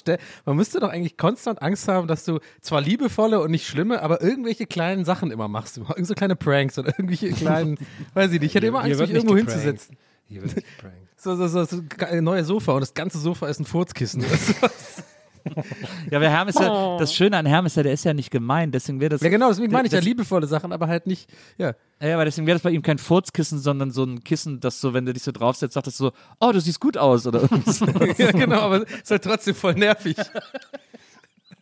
man 0.46 0.56
müsste 0.56 0.80
doch 0.80 0.90
eigentlich 0.90 1.18
konstant 1.18 1.62
Angst 1.62 1.88
haben, 1.88 2.08
dass 2.08 2.24
du 2.24 2.40
zwar 2.62 2.82
liebevolle 2.82 3.40
und 3.42 3.52
nicht 3.52 3.68
schlimme, 3.68 4.02
aber 4.02 4.22
irgendwelche 4.22 4.66
kleinen 4.66 5.06
Sachen 5.06 5.32
immer 5.32 5.48
machst. 5.48 5.78
Irgend 5.78 6.08
so 6.08 6.14
kleine 6.14 6.36
Pranks 6.36 6.78
oder 6.78 6.90
irgendwelche 6.90 7.32
kleinen, 7.32 7.78
weiß 8.14 8.32
ich 8.32 8.40
nicht, 8.40 8.50
ich 8.50 8.56
hätte 8.56 8.68
immer 8.68 8.84
Angst, 8.84 9.00
mich 9.00 9.10
irgendwo 9.10 9.34
geprankt. 9.34 9.52
hinzusetzen. 9.52 9.98
Hier 10.28 10.44
wird. 10.44 10.64
So, 11.20 11.36
so, 11.36 11.48
so, 11.48 11.66
so 11.66 11.82
ein 12.12 12.24
neues 12.24 12.46
Sofa 12.46 12.74
und 12.74 12.82
das 12.82 12.94
ganze 12.94 13.18
Sofa 13.18 13.48
ist 13.48 13.60
ein 13.60 13.66
Furzkissen. 13.66 14.24
Ja, 16.12 16.18
aber 16.18 16.30
Herm 16.30 16.48
ist 16.48 16.60
ja, 16.60 16.98
das 16.98 17.14
Schöne 17.14 17.38
an 17.38 17.46
Herm 17.46 17.66
ist 17.66 17.78
ja, 17.78 17.84
der 17.84 17.94
ist 17.94 18.04
ja 18.04 18.14
nicht 18.14 18.32
gemein, 18.32 18.72
deswegen 18.72 19.00
wäre 19.00 19.10
das, 19.10 19.22
ja, 19.22 19.30
genau, 19.30 19.50
deswegen 19.50 19.72
meine 19.72 19.88
ich 19.88 19.94
ja 19.94 20.00
liebevolle 20.00 20.48
Sachen, 20.48 20.72
aber 20.72 20.88
halt 20.88 21.08
nicht, 21.08 21.30
ja. 21.58 21.74
ja, 22.02 22.14
aber 22.14 22.26
deswegen 22.26 22.48
wäre 22.48 22.56
das 22.56 22.64
bei 22.64 22.72
ihm 22.72 22.82
kein 22.82 22.98
Furzkissen, 22.98 23.60
sondern 23.60 23.92
so 23.92 24.04
ein 24.04 24.24
Kissen, 24.24 24.60
das 24.60 24.82
so, 24.82 24.94
wenn 24.94 25.06
du 25.06 25.14
dich 25.14 25.24
so 25.24 25.32
draufsetzt, 25.32 25.74
sagt 25.74 25.88
das 25.88 25.98
so, 25.98 26.12
oh, 26.40 26.52
du 26.52 26.62
siehst 26.62 26.80
gut 26.80 26.98
aus 26.98 27.28
oder 27.28 27.42
ja, 28.18 28.32
genau, 28.32 28.62
aber 28.62 28.84
es 28.84 28.92
ist 29.04 29.12
halt 29.12 29.24
trotzdem 29.24 29.56
voll 29.56 29.74
nervig. 29.74 30.18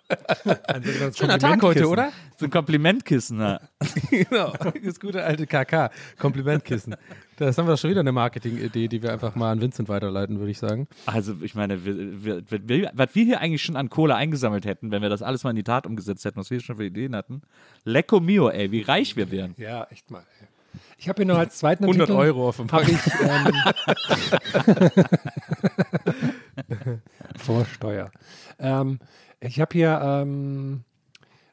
Sogenanntes 0.43 1.17
Schöner 1.17 1.39
Tag 1.39 1.61
heute, 1.61 1.87
oder? 1.87 2.11
so 2.37 2.45
ein 2.45 2.51
Komplimentkissen, 2.51 3.39
ja. 3.39 3.59
genau, 4.09 4.53
das 4.83 4.99
gute 4.99 5.23
alte 5.23 5.47
KK, 5.47 5.89
Komplimentkissen. 6.19 6.95
Das 7.37 7.57
haben 7.57 7.65
wir 7.67 7.71
doch 7.73 7.79
schon 7.79 7.89
wieder 7.89 8.01
eine 8.01 8.11
Marketing-Idee, 8.11 8.87
die 8.87 9.01
wir 9.01 9.11
einfach 9.11 9.35
mal 9.35 9.51
an 9.51 9.61
Vincent 9.61 9.89
weiterleiten, 9.89 10.39
würde 10.39 10.51
ich 10.51 10.59
sagen. 10.59 10.87
Also, 11.05 11.35
ich 11.41 11.55
meine, 11.55 11.85
wir, 11.85 12.43
wir, 12.49 12.67
wir, 12.67 12.91
was 12.93 13.15
wir 13.15 13.25
hier 13.25 13.41
eigentlich 13.41 13.63
schon 13.63 13.75
an 13.75 13.89
Kohle 13.89 14.15
eingesammelt 14.15 14.65
hätten, 14.65 14.91
wenn 14.91 15.01
wir 15.01 15.09
das 15.09 15.21
alles 15.21 15.43
mal 15.43 15.49
in 15.49 15.55
die 15.55 15.63
Tat 15.63 15.85
umgesetzt 15.87 16.23
hätten, 16.25 16.37
was 16.39 16.51
wir 16.51 16.59
schon 16.59 16.77
für 16.77 16.85
Ideen 16.85 17.15
hatten. 17.15 17.41
Lecco 17.83 18.19
mio, 18.19 18.49
ey, 18.49 18.71
wie 18.71 18.81
reich 18.81 19.15
wir 19.15 19.31
wären. 19.31 19.55
Ja, 19.57 19.85
echt 19.89 20.11
mal. 20.11 20.23
ey. 20.41 20.47
Ich 20.97 21.09
habe 21.09 21.17
hier 21.17 21.25
noch 21.25 21.37
als 21.37 21.57
zweiten 21.57 21.83
100 21.83 22.09
Artikel, 22.09 22.19
Euro 22.19 22.49
auf 22.49 22.57
dem 22.57 22.67
ich 22.87 22.99
ähm, 23.21 23.53
Vorsteuer. 27.37 28.11
Ähm, 28.59 28.99
ich 29.39 29.59
habe 29.59 29.73
hier 29.73 29.99
ähm, 30.01 30.83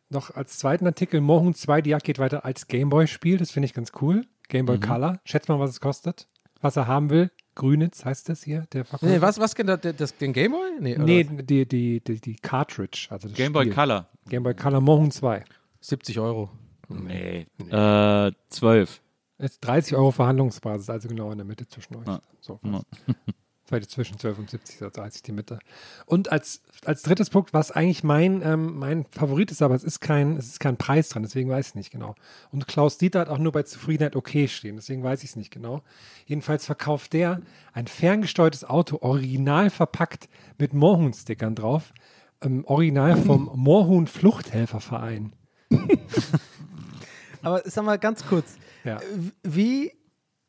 noch 0.09 0.35
als 0.35 0.59
zweiten 0.59 0.87
Artikel 0.87 1.21
Mohun 1.21 1.55
2, 1.55 1.83
die 1.83 1.91
Jagd 1.91 2.05
geht 2.05 2.19
weiter 2.19 2.45
als 2.45 2.69
Gameboy-Spiel. 2.69 3.39
Das 3.39 3.51
finde 3.51 3.67
ich 3.67 3.75
ganz 3.75 3.93
cool. 4.01 4.27
Gameboy 4.49 4.79
Color. 4.79 5.21
Schätzt 5.25 5.49
mal, 5.49 5.59
was 5.59 5.71
es 5.71 5.81
kostet. 5.81 6.29
Was 6.61 6.77
er 6.77 6.87
haben 6.87 7.11
will. 7.11 7.31
Grünitz 7.55 8.05
heißt 8.05 8.29
das 8.29 8.43
hier, 8.43 8.67
der 8.73 8.85
Verkäufer. 8.85 9.13
Nee, 9.13 9.21
was, 9.21 9.39
was 9.39 9.55
kennt 9.55 9.69
das, 9.69 9.81
das, 9.97 10.17
den 10.17 10.33
Gameboy? 10.33 10.71
Nee, 10.81 10.95
oder 10.97 11.05
Nee, 11.05 11.25
die, 11.25 11.67
die, 11.67 12.01
die, 12.01 12.21
die 12.21 12.37
Cartridge. 12.37 13.09
Also 13.11 13.29
das 13.29 13.37
Game 13.37 13.53
Boy 13.53 13.65
Spiel. 13.65 13.75
Color. 13.75 14.09
Game 14.29 14.43
Boy 14.43 14.55
Color 14.55 14.81
Mohun 14.81 15.11
2. 15.11 15.45
70 15.81 16.19
Euro. 16.21 16.51
Nee. 16.89 17.47
Äh, 17.71 18.33
12. 18.49 19.01
Ist 19.39 19.61
30 19.65 19.97
Euro 19.97 20.13
Verhandlungsbasis, 20.13 20.89
also 20.89 21.09
genau 21.09 21.31
in 21.33 21.39
der 21.39 21.47
Mitte 21.47 21.67
zwischen 21.67 21.97
euch. 21.97 22.07
Ja. 22.07 22.21
So, 22.41 22.61
Ja. 22.65 22.83
Vielleicht 23.73 23.91
zwischen 23.91 24.19
12 24.19 24.39
und 24.39 24.51
70, 24.51 24.79
so 24.81 24.91
30 24.91 25.23
die 25.23 25.33
Mitte. 25.33 25.59
Und 26.05 26.31
als, 26.31 26.61
als 26.85 27.01
drittes 27.01 27.31
Punkt, 27.31 27.55
was 27.55 27.71
eigentlich 27.71 28.05
mein, 28.05 28.43
ähm, 28.45 28.79
mein 28.79 29.07
Favorit 29.13 29.51
ist, 29.51 29.63
aber 29.63 29.75
es 29.75 29.83
ist, 29.83 30.01
kein, 30.01 30.37
es 30.37 30.47
ist 30.49 30.61
kein 30.61 30.77
Preis 30.77 31.09
dran, 31.09 31.23
deswegen 31.23 31.49
weiß 31.49 31.69
ich 31.71 31.75
nicht 31.77 31.91
genau. 31.91 32.15
Und 32.51 32.69
Klaus 32.69 32.99
Dieter 32.99 33.21
hat 33.21 33.31
auch 33.31 33.39
nur 33.39 33.51
bei 33.51 33.63
Zufriedenheit 33.63 34.15
okay 34.15 34.47
stehen, 34.47 34.77
deswegen 34.77 35.03
weiß 35.03 35.23
ich 35.25 35.31
es 35.31 35.37
nicht 35.37 35.51
genau. 35.51 35.81
Jedenfalls 36.27 36.67
verkauft 36.67 37.15
der 37.15 37.41
ein 37.73 37.87
ferngesteuertes 37.87 38.65
Auto, 38.65 38.99
original 39.01 39.71
verpackt 39.71 40.29
mit 40.59 40.75
Moorhuhn-Stickern 40.75 41.55
drauf. 41.55 41.95
Ähm, 42.43 42.67
original 42.67 43.17
vom 43.17 43.51
Moorhuhn 43.55 44.07
Fluchthelferverein. 44.07 45.33
Aber 47.43 47.63
sag 47.65 47.85
mal 47.87 47.99
ganz 47.99 48.27
kurz, 48.27 48.57
Ja. 48.85 49.01
wie, 49.43 49.93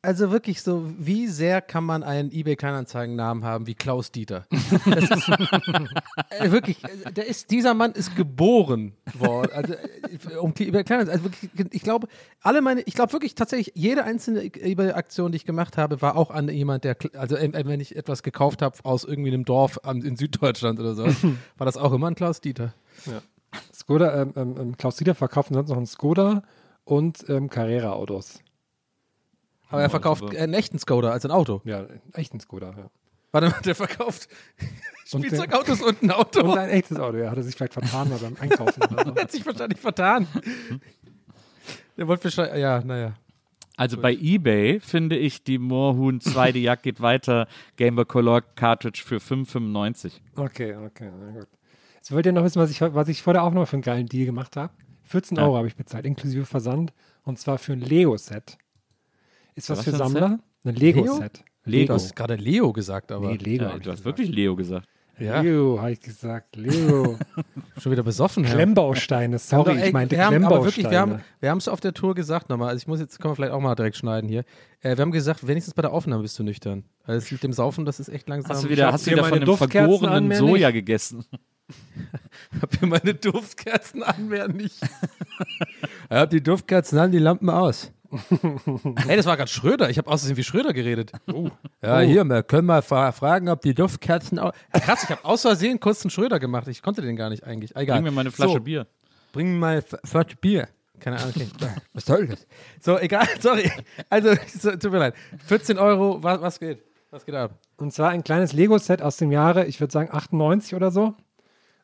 also 0.04 0.32
wirklich 0.32 0.62
so, 0.62 0.86
wie 1.00 1.28
sehr 1.28 1.62
kann 1.62 1.86
man 1.86 2.04
einen 2.04 2.30
eBay-Kleinanzeigen-Namen 2.30 3.46
haben 3.46 3.68
wie 3.68 3.74
Klaus 3.74 4.12
Dieter? 4.12 4.46
Ist, 4.52 5.30
äh, 6.30 6.52
wirklich, 6.52 6.84
äh, 6.84 7.12
der 7.14 7.26
ist, 7.26 7.50
dieser 7.52 7.74
Mann 7.74 7.94
ist 7.94 8.14
geboren 8.16 8.94
worden. 9.14 9.52
Also, 9.54 9.74
äh, 9.74 10.36
um 10.36 10.54
die 10.54 10.68
eBay 10.68 10.84
Kleinanzeigen, 10.84 11.24
also 11.24 11.42
wirklich, 11.56 11.74
ich 11.74 11.82
glaube, 11.84 12.08
alle 12.42 12.62
meine, 12.62 12.82
ich 12.82 12.96
glaube 12.96 13.14
wirklich 13.14 13.34
tatsächlich, 13.34 13.74
jede 13.76 14.04
einzelne 14.04 14.44
eBay-Aktion, 14.44 15.32
die 15.32 15.38
ich 15.38 15.46
gemacht 15.46 15.78
habe, 15.78 16.02
war 16.02 16.18
auch 16.18 16.32
an 16.32 16.50
jemand, 16.50 16.84
der, 16.84 16.98
also 17.14 17.38
wenn 17.38 17.80
ich 17.80 17.96
etwas 17.96 18.24
gekauft 18.24 18.62
habe 18.62 18.76
aus 18.84 19.06
irgendwie 19.06 19.32
einem 19.32 19.46
Dorf 19.46 19.80
in 19.86 20.18
Süddeutschland 20.18 20.82
oder 20.82 20.96
so, 20.96 21.06
war 21.58 21.66
das 21.66 21.78
auch 21.78 21.94
immer 21.94 22.08
ein 22.08 22.16
Klaus 22.16 22.42
Dieter. 22.42 22.74
Skoda, 23.74 24.22
ähm, 24.22 24.34
ähm, 24.36 24.56
ähm, 24.60 24.78
Klaus 24.78 24.98
Dieter 24.98 25.16
verkauft 25.16 25.54
sonst 25.54 25.70
noch 25.70 25.78
einen 25.78 25.86
Skoda 25.86 26.44
und 26.84 27.24
ähm, 27.30 27.50
Carrera-Autos. 27.50 28.42
Aber 29.70 29.82
er 29.82 29.90
verkauft 29.90 30.22
super. 30.22 30.40
einen 30.40 30.54
echten 30.54 30.78
Skoda 30.80 31.10
als 31.12 31.26
ein 31.26 31.32
Auto. 31.32 31.62
Ja, 31.66 31.86
echt 32.14 32.34
ein 32.34 32.40
Skoda, 32.40 32.74
ja. 32.78 32.90
Warte 33.32 33.50
mal, 33.50 33.62
der 33.66 33.74
verkauft 33.76 34.28
Und 35.12 35.24
der- 35.24 35.30
Spielzeugautos 35.30 35.82
und 35.82 36.04
ein 36.04 36.12
Auto. 36.12 36.42
Und 36.52 36.58
ein 36.58 36.70
echtes 36.70 36.98
Auto, 37.00 37.18
ja. 37.18 37.32
Hat 37.32 37.38
er 37.38 37.44
sich 37.44 37.56
vielleicht 37.56 37.74
vertan 37.74 38.10
beim 38.10 38.36
Einkaufen 38.40 38.84
oder 38.84 39.06
so. 39.06 39.16
Hat 39.16 39.32
sich 39.32 39.44
wahrscheinlich 39.46 39.80
vertan. 39.80 40.28
Der 41.98 42.08
wollte 42.08 42.26
wahrscheinlich, 42.26 42.62
ja, 42.62 42.82
naja. 42.84 43.14
Also 43.76 44.00
bei 44.00 44.14
eBay 44.14 44.80
finde 44.80 45.18
ich 45.18 45.44
die 45.44 45.58
Moorhuhn 45.58 46.22
2, 46.22 46.52
die 46.52 46.62
Jagd 46.62 46.84
geht 46.84 47.02
weiter, 47.02 47.48
Game 47.76 47.96
Boy 47.96 48.06
Color 48.06 48.42
Cartridge 48.42 49.02
für 49.04 49.18
5,95. 49.18 50.12
Okay, 50.36 50.76
okay, 50.76 51.10
na 51.20 51.32
gut. 51.32 51.48
Jetzt 51.96 52.12
wollt 52.12 52.26
ihr 52.28 52.34
noch 52.34 52.44
wissen, 52.44 52.60
was 52.62 52.70
ich, 52.70 52.82
was 52.82 53.08
ich 53.08 53.24
vor 53.24 53.34
der 53.34 53.42
Aufnahme 53.42 53.66
für 53.66 53.74
einen 53.78 53.82
geilen 53.82 54.06
Deal 54.08 54.26
gemacht 54.28 54.56
habe? 54.58 54.72
14 55.06 55.38
Ja. 55.38 55.44
Euro 55.46 55.58
habe 55.58 55.68
ich 55.68 55.76
bezahlt, 55.76 56.06
inklusive 56.06 56.46
Versand. 56.46 56.94
Und 57.24 57.40
zwar 57.40 57.58
für 57.58 57.74
ein 57.74 57.80
Lego-Set. 57.80 58.58
Ist 59.56 59.70
was, 59.70 59.80
Was 59.80 59.86
für 59.86 59.92
ein 59.92 59.98
Sammler? 59.98 60.40
Ein 60.66 60.76
Lego-Set. 60.76 61.44
Du 61.66 61.70
Lego. 61.72 61.94
hast 61.94 62.16
gerade 62.16 62.36
Leo 62.36 62.74
gesagt, 62.74 63.12
aber 63.12 63.30
Nee, 63.30 63.38
Lego. 63.38 63.64
Ja, 63.66 63.70
du 63.70 63.76
hast 63.76 63.84
gesagt. 63.84 64.06
wirklich 64.06 64.30
Leo 64.30 64.56
gesagt. 64.56 64.88
ja, 65.18 65.40
Lego, 65.42 65.80
habe 65.80 65.92
ich 65.94 66.02
gesagt. 66.02 66.56
Lego. 66.58 67.18
schon 67.82 67.92
wieder 67.92 68.04
besoffen. 68.04 68.44
Herr. 68.44 68.56
Klemmbausteine, 68.56 69.40
sorry, 69.40 69.72
Aber, 69.72 69.80
ey, 69.80 69.88
ich 69.88 69.94
meinte 69.94 70.16
wir 70.18 70.26
haben, 70.26 70.44
aber 70.44 70.64
wirklich, 70.66 70.90
wir 70.90 71.00
haben 71.00 71.10
Klemmbausteine. 71.12 71.40
wir 71.40 71.50
haben 71.52 71.58
es 71.60 71.68
auf 71.70 71.80
der 71.80 71.94
Tour 71.94 72.16
gesagt 72.16 72.50
nochmal. 72.50 72.70
Also 72.70 72.78
ich 72.80 72.88
muss 72.88 73.00
jetzt, 73.00 73.20
können 73.20 73.32
wir 73.32 73.36
vielleicht 73.36 73.54
auch 73.54 73.62
mal 73.62 73.76
direkt 73.76 73.96
schneiden 73.96 74.28
hier. 74.30 74.44
Äh, 74.82 74.98
wir 74.98 75.02
haben 75.04 75.12
gesagt, 75.12 75.48
wenigstens 75.48 75.74
bei 75.74 75.82
der 75.82 75.94
Aufnahme 75.94 76.24
bist 76.24 76.38
du 76.38 76.44
nüchtern. 76.44 76.84
Also 77.06 77.22
das 77.22 77.32
mit 77.32 77.44
dem 77.44 77.54
Saufen, 77.54 77.86
das 77.86 78.00
ist 78.02 78.10
echt 78.10 78.28
langsam. 78.28 78.52
Hast 78.52 78.66
du 78.66 78.70
wieder, 78.70 78.92
hast 78.92 79.08
du 79.08 79.12
wieder 79.12 79.22
meine 79.22 79.30
von 79.32 79.40
dem 79.40 79.46
Duftkerzen 79.46 79.80
an, 79.80 80.00
vergorenen 80.00 80.28
mehr 80.28 80.38
Soja 80.40 80.68
nicht. 80.68 80.76
gegessen? 80.76 81.26
hab 82.62 82.82
mir 82.82 82.88
meine 82.88 83.14
Duftkerzen 83.14 84.04
an, 84.04 84.26
wer 84.28 84.50
nicht. 84.50 84.82
ich 84.82 86.10
hab 86.10 86.30
die 86.30 86.44
Duftkerzen 86.44 87.00
an, 87.00 87.12
die 87.12 87.20
Lampen 87.20 87.50
aus. 87.50 87.92
Hey, 89.08 89.18
das 89.18 89.26
war 89.26 89.38
gerade 89.38 89.50
Schröder. 89.50 89.90
Ich 89.90 89.98
habe 89.98 90.10
außerdem 90.10 90.38
wie 90.38 90.44
Schröder 90.44 90.74
geredet. 90.74 91.12
Ja, 91.82 92.00
hier, 92.00 92.24
wir 92.24 92.44
können 92.44 92.68
mal 92.68 92.82
fra 92.82 93.12
fragen, 93.12 93.50
ob 93.50 93.62
die 93.62 93.74
Duftkerzen 93.74 94.40
aus. 94.40 94.54
Krass, 94.72 95.04
ich 95.04 95.10
habe 95.10 95.26
aus 95.26 95.42
Versehen 95.42 95.80
kurz 95.80 96.04
einen 96.04 96.12
Schröder 96.12 96.40
gemacht. 96.40 96.68
Ich 96.68 96.82
konnte 96.82 97.02
den 97.02 97.16
gar 97.16 97.30
nicht 97.30 97.44
eigentlich. 97.44 97.76
Egal. 97.76 97.98
Bring 97.98 98.06
mir 98.06 98.12
mal 98.12 98.22
eine 98.22 98.32
Flasche 98.32 98.54
so, 98.54 98.60
Bier. 98.60 98.88
Bring 99.32 99.54
mir 99.54 99.60
mal 99.60 99.72
eine 99.74 99.84
Flasche 100.04 100.36
Bier. 100.40 100.68
Keine 101.00 101.18
Ahnung. 101.18 101.34
Okay. 101.36 101.70
Was 101.94 102.06
soll 102.06 102.28
das? 102.28 102.48
So, 102.80 102.98
egal, 102.98 103.28
sorry. 103.42 103.70
Also, 104.10 104.36
so, 104.58 104.72
tut 104.72 104.92
mir 104.92 105.00
leid. 105.00 105.16
14 105.48 105.78
Euro, 105.78 106.24
was, 106.24 106.42
was 106.42 106.60
geht? 106.60 106.82
Was 107.12 107.26
geht 107.26 107.36
ab? 107.36 107.60
Und 107.78 107.94
zwar 107.94 108.10
ein 108.10 108.24
kleines 108.24 108.54
Lego-Set 108.54 109.02
aus 109.02 109.18
dem 109.18 109.32
Jahre, 109.32 109.66
ich 109.66 109.80
würde 109.80 109.92
sagen 109.92 110.10
98 110.12 110.76
oder 110.76 110.92
so. 110.92 111.16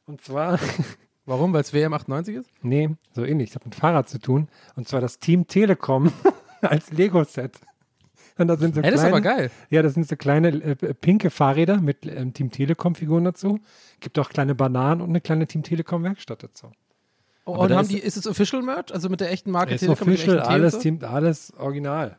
Und 0.06 0.22
zwar, 0.22 0.58
Warum? 1.30 1.54
Weil 1.54 1.62
es 1.62 1.74
WM 1.74 1.94
98 1.94 2.36
ist? 2.38 2.50
nee, 2.63 2.89
so 3.13 3.24
ähnlich, 3.24 3.50
das 3.52 3.56
hat 3.58 3.65
mit 3.65 3.76
Fahrrad 3.76 4.10
zu 4.10 4.20
tun. 4.20 4.48
Und 4.76 4.88
zwar 4.88 5.00
das 5.00 5.20
Team 5.20 5.46
Telekom 5.48 6.12
als 6.62 6.92
Lego-Set. 6.92 7.60
Und 8.39 8.48
da 8.48 8.58
sind 8.58 8.74
so 8.74 8.82
Hey, 8.82 8.89
das 8.92 9.02
ist 9.02 9.08
kleine, 9.10 9.15
aber 9.28 9.36
geil. 9.38 9.52
Ja, 9.70 9.82
das 9.84 9.94
sind 9.94 10.08
so 10.08 10.15
kleine 10.15 10.48
äh, 10.50 10.76
pinke 10.96 11.30
Fahrräder 11.30 11.82
mit 11.82 12.06
ähm, 12.06 12.34
Team 12.34 12.50
Telekom-Figuren 12.52 13.26
dazu. 13.26 13.60
Gibt 14.00 14.18
auch 14.18 14.30
kleine 14.30 14.56
Bananen 14.56 15.02
und 15.02 15.10
eine 15.10 15.22
kleine 15.22 15.46
Team 15.46 15.62
Telekom-Werkstatt 15.62 16.42
dazu. 16.44 16.72
Oh, 17.46 17.54
und 17.58 17.72
haben 17.74 17.82
ist- 17.82 17.92
die, 17.92 18.00
ist 18.00 18.18
es 18.18 18.26
Official 18.26 18.62
Merch? 18.63 18.92
Also 18.94 19.10
mit 19.10 19.20
der 19.22 19.32
echten 19.32 19.52
Marke 19.52 19.74
Ist 19.76 19.82
Telekom? 19.82 20.08
official, 20.08 20.38
echten 20.39 20.50
alles? 20.50 20.80
Team, 20.80 21.00
alles 21.04 21.54
original. 21.58 22.18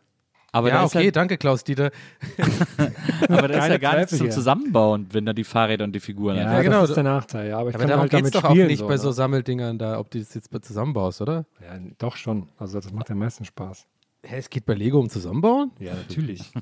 Aber 0.53 0.69
ja, 0.69 0.75
da 0.75 0.85
ist 0.85 0.97
okay, 0.97 1.05
ja, 1.07 1.11
danke 1.11 1.39
Klaus 1.39 1.63
Dieter. 1.65 1.91
aber 3.29 3.49
da 3.49 3.59
ist 3.67 3.69
ja 3.69 3.79
gar 3.79 3.97
nichts 3.99 4.17
zum. 4.17 4.31
Zusammenbauen, 4.31 5.07
wenn 5.13 5.25
da 5.27 5.33
die 5.33 5.45
Fahrräder 5.45 5.85
und 5.85 5.93
die 5.93 6.01
Figuren 6.01 6.37
Ja, 6.37 6.47
einfach- 6.47 6.63
genau. 6.63 6.81
das 6.81 6.91
ist 6.91 6.97
der 6.97 7.05
Nachteil. 7.05 7.49
Ja, 7.51 7.59
aber 7.59 7.71
ich 7.71 7.75
Aber 7.75 7.83
kann 7.83 7.89
darum 7.89 8.01
halt 8.03 8.11
geht 8.11 8.25
es 8.25 8.31
damit 8.33 8.45
doch 8.45 8.51
auch 8.51 8.55
nicht 8.55 8.79
so, 8.79 8.87
bei 8.87 8.95
ne? 8.95 8.99
so 8.99 9.13
Sammeldingern 9.13 9.79
da, 9.79 9.99
ob 9.99 10.11
du 10.11 10.19
das 10.19 10.35
jetzt 10.35 10.51
zusammenbaust, 10.63 11.21
oder? 11.21 11.45
Ja, 11.61 11.79
doch 11.99 12.17
schon. 12.17 12.49
Also 12.59 12.81
das 12.81 12.93
macht 12.93 13.11
am 13.11 13.19
meisten 13.19 13.45
Spaß. 13.45 13.87
Hä, 14.25 14.37
es 14.37 14.51
geht 14.51 14.67
bei 14.67 14.75
Lego 14.75 14.99
um 14.99 15.09
Zusammenbauen? 15.09 15.71
Ja, 15.79 15.95
natürlich. 15.95 16.53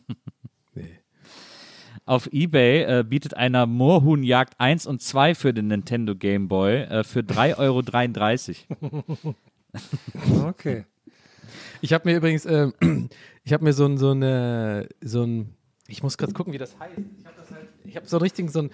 Auf 2.04 2.26
Ebay 2.32 2.84
äh, 3.00 3.04
bietet 3.06 3.34
einer 3.36 3.66
Moorhuhnjagd 3.66 4.54
1 4.58 4.86
und 4.86 5.02
2 5.02 5.34
für 5.34 5.52
den 5.52 5.66
Nintendo 5.66 6.14
Game 6.14 6.48
Boy 6.48 6.76
äh, 6.84 7.04
für 7.04 7.20
3,33 7.20 8.56
Euro. 8.70 9.34
Okay. 10.46 10.86
Ich 11.80 11.92
habe 11.92 12.08
mir 12.08 12.16
übrigens, 12.16 12.46
ähm, 12.46 12.74
ich 13.44 13.52
habe 13.52 13.64
mir 13.64 13.72
so 13.72 13.86
ein, 13.86 13.98
so 13.98 14.10
eine, 14.10 14.88
so 15.00 15.22
ein, 15.24 15.54
ich 15.86 16.02
muss 16.02 16.18
gerade 16.18 16.32
gucken, 16.32 16.52
wie 16.52 16.58
das 16.58 16.78
heißt. 16.78 16.98
Ich 16.98 17.26
habe 17.26 17.36
halt, 17.50 17.96
habe 17.96 18.06
so 18.06 18.18
richtig 18.18 18.50
so 18.50 18.62
ein 18.62 18.70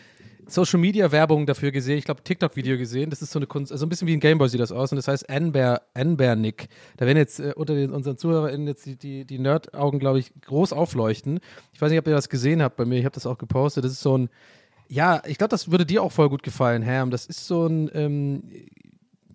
Social 0.47 0.79
Media 0.79 1.11
Werbung 1.11 1.47
dafür 1.47 1.71
gesehen. 1.71 1.99
Ich 1.99 2.05
glaube 2.05 2.23
TikTok-Video 2.23 2.77
gesehen. 2.77 3.11
Das 3.11 3.23
ist 3.23 3.33
so 3.33 3.39
eine 3.39 3.47
Kunst, 3.47 3.73
also 3.73 3.87
ein 3.87 3.89
bisschen 3.89 4.09
wie 4.09 4.13
ein 4.15 4.21
Gameboy 4.21 4.49
sieht 4.49 4.61
das 4.61 4.73
aus 4.73 4.93
und 4.93 4.97
das 4.97 5.09
heißt 5.09 5.29
Anbear, 5.31 5.83
Anbear 5.95 6.37
Nick. 6.37 6.69
Da 6.97 7.07
werden 7.07 7.19
jetzt 7.19 7.41
äh, 7.41 7.53
unter 7.57 7.75
den, 7.75 7.91
unseren 7.91 8.19
ZuhörerInnen 8.19 8.67
jetzt 8.67 8.85
die, 8.87 8.97
die, 8.97 9.25
die 9.25 9.39
Nerd-Augen, 9.39 9.99
glaube 9.99 10.19
ich, 10.19 10.33
groß 10.43 10.73
aufleuchten. 10.73 11.41
Ich 11.73 11.81
weiß 11.81 11.91
nicht, 11.91 11.99
ob 11.99 12.07
ihr 12.07 12.15
das 12.15 12.29
gesehen 12.29 12.63
habt 12.63 12.77
bei 12.77 12.85
mir. 12.85 12.99
Ich 12.99 13.05
habe 13.05 13.15
das 13.15 13.27
auch 13.27 13.39
gepostet. 13.39 13.85
Das 13.85 13.93
ist 13.93 14.03
so 14.03 14.19
ein, 14.19 14.29
ja, 14.89 15.23
ich 15.27 15.39
glaube, 15.39 15.51
das 15.51 15.71
würde 15.71 15.87
dir 15.87 16.03
auch 16.03 16.13
voll 16.13 16.29
gut 16.29 16.43
gefallen, 16.43 16.85
Ham. 16.87 17.11
Das 17.11 17.27
ist 17.27 17.47
so 17.47 17.67
ein 17.67 17.91
ähm, 17.95 18.43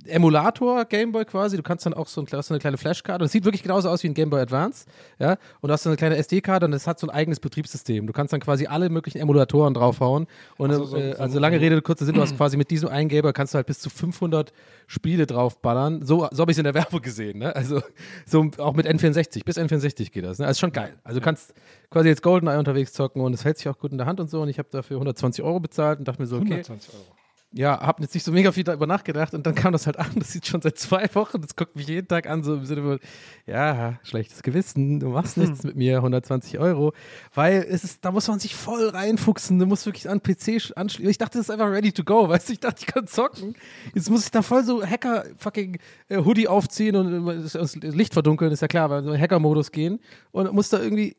Emulator 0.10 0.86
Gameboy 0.86 1.26
quasi. 1.26 1.58
Du 1.58 1.64
kannst 1.64 1.86
dann 1.86 1.94
auch 1.94 2.08
so, 2.08 2.22
ein, 2.22 2.28
hast 2.32 2.48
so 2.48 2.54
eine 2.54 2.60
kleine 2.60 2.78
Flashkarte. 2.78 3.24
Das 3.24 3.32
sieht 3.32 3.46
wirklich 3.46 3.64
genauso 3.64 3.90
aus 3.90 4.04
wie 4.04 4.08
ein 4.08 4.14
Gameboy 4.14 4.42
Advance. 4.42 4.86
Ja? 5.20 5.38
Und 5.62 5.68
du 5.70 5.74
hast 5.74 5.84
so 5.84 5.90
eine 5.90 5.98
kleine 5.98 6.18
SD-Karte 6.18 6.66
und 6.66 6.72
das 6.72 6.88
hat 6.88 7.00
so 7.00 7.08
ein 7.08 7.12
eigenes 7.12 7.40
Betriebssystem. 7.40 8.08
Du 8.08 8.14
kannst 8.14 8.34
dann 8.34 8.40
quasi 8.40 8.68
alle 8.68 8.90
möglichen 8.90 9.20
Emulatoren 9.20 9.74
draufhauen. 9.74 10.28
Und 10.58 10.74
so, 10.74 10.86
so- 10.86 10.98
äh, 10.98 11.14
so- 11.16 11.22
also 11.22 11.34
so- 11.36 11.40
lange 11.40 11.60
Rede, 11.60 11.82
kurzer 11.82 12.06
Sinn, 12.06 12.16
du 12.16 12.22
hast 12.22 12.36
quasi 12.38 12.58
mit 12.58 12.70
diesem 12.72 12.90
einen 12.90 13.10
Gameboy 13.10 13.34
kannst 13.34 13.54
du 13.54 13.58
halt 13.58 13.68
bis 13.68 13.80
zu 13.80 13.90
500 13.90 14.52
Spiele 14.88 15.26
draufballern. 15.28 16.06
So, 16.06 16.28
so 16.32 16.42
habe 16.42 16.52
ich 16.52 16.56
es 16.56 16.60
in 16.60 16.64
der 16.66 16.74
Werbung 16.74 17.02
gesehen. 17.02 17.40
Ne? 17.40 17.56
Also 17.56 17.82
so 18.26 18.46
auch 18.58 18.74
mit 18.76 18.88
N64. 18.88 19.44
Bis 19.46 19.58
N64 19.58 20.12
geht 20.12 20.26
das. 20.26 20.40
Ne? 20.40 20.48
Also 20.48 20.60
schon 20.60 20.72
geil. 20.72 20.94
Also 21.04 21.20
du 21.20 21.24
kannst 21.26 21.54
quasi 21.92 22.10
jetzt 22.10 22.22
GoldenEye 22.24 22.58
unterwegs 22.60 22.94
zocken 22.94 23.22
und 23.22 23.34
es 23.34 23.46
hält 23.46 23.58
sich 23.58 23.68
auch 23.70 23.78
gut 23.78 23.92
in 23.92 23.98
der 23.98 24.08
Hand 24.08 24.20
und 24.20 24.30
so. 24.30 24.42
Und 24.42 24.50
ich 24.50 24.58
habe 24.60 24.70
dafür 24.72 24.98
120 24.98 25.44
Euro 25.44 25.60
bezahlt 25.60 26.00
und 26.00 26.08
dachte 26.08 26.22
mir 26.22 26.28
so, 26.28 26.38
okay, 26.38 26.46
120 26.64 26.94
Euro. 26.94 27.06
Ja, 27.52 27.80
hab 27.80 28.00
jetzt 28.00 28.14
nicht 28.14 28.24
so 28.24 28.32
mega 28.32 28.52
viel 28.52 28.64
darüber 28.64 28.86
nachgedacht 28.86 29.34
und 29.34 29.46
dann 29.48 29.56
kam 29.56 29.72
das 29.74 29.88
halt 29.88 29.98
an, 29.98 30.12
das 30.16 30.32
sieht 30.32 30.46
schon 30.46 30.62
seit 30.62 30.78
zwei 30.78 31.10
Wochen, 31.16 31.42
das 31.42 31.56
guckt 31.56 31.76
mich 31.76 31.88
jeden 31.88 32.08
Tag 32.08 32.30
an, 32.30 32.44
so 32.44 32.54
im 32.56 32.66
Sinne 32.66 32.84
von, 32.84 33.00
ja, 33.48 33.98
schlechtes 34.04 34.44
Gewissen, 34.44 35.00
du 35.00 35.10
machst 35.10 35.36
nichts 35.38 35.64
mit 35.64 35.76
mir, 35.76 35.98
120 35.98 36.60
Euro, 36.60 36.94
weil 37.34 37.66
es 37.68 37.84
ist, 37.84 38.06
da 38.06 38.12
muss 38.12 38.28
man 38.28 38.40
sich 38.40 38.56
voll 38.56 38.90
reinfuchsen, 38.90 39.58
du 39.58 39.66
musst 39.66 39.88
wirklich 39.88 40.08
an 40.08 40.22
PC 40.22 40.58
sch- 40.60 40.74
anschließen. 40.74 41.10
Ich 41.10 41.18
dachte, 41.18 41.40
das 41.40 41.48
ist 41.48 41.52
einfach 41.52 41.72
ready 41.72 41.92
to 41.92 42.04
go, 42.04 42.30
weißt 42.30 42.50
du, 42.50 42.54
ich 42.54 42.60
dachte, 42.60 42.78
ich 42.82 42.86
kann 42.86 43.08
zocken. 43.08 43.56
Jetzt 43.96 44.12
muss 44.12 44.26
ich 44.26 44.32
da 44.32 44.44
voll 44.44 44.64
so 44.64 44.86
Hacker 44.86 45.24
fucking 45.38 45.80
äh, 46.10 46.18
Hoodie 46.18 46.48
aufziehen 46.48 46.96
und 46.96 47.28
äh, 47.28 47.42
das, 47.42 47.76
Licht 47.78 48.14
verdunkeln, 48.14 48.52
ist 48.52 48.62
ja 48.62 48.68
klar, 48.68 48.92
weil 48.92 49.04
so 49.04 49.18
Hacker-Modus 49.18 49.72
gehen 49.72 50.00
und 50.32 50.54
muss 50.54 50.70
da 50.70 50.80
irgendwie 50.80 51.16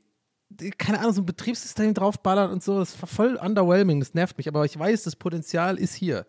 keine 0.78 0.98
Ahnung, 0.98 1.12
so 1.12 1.22
ein 1.22 1.26
Betriebssystem 1.26 1.94
draufballern 1.94 2.50
und 2.50 2.62
so, 2.62 2.78
das 2.80 3.00
war 3.00 3.06
voll 3.08 3.36
underwhelming, 3.36 4.00
das 4.00 4.14
nervt 4.14 4.36
mich, 4.36 4.48
aber 4.48 4.64
ich 4.64 4.78
weiß, 4.78 5.04
das 5.04 5.16
Potenzial 5.16 5.78
ist 5.78 5.94
hier. 5.94 6.26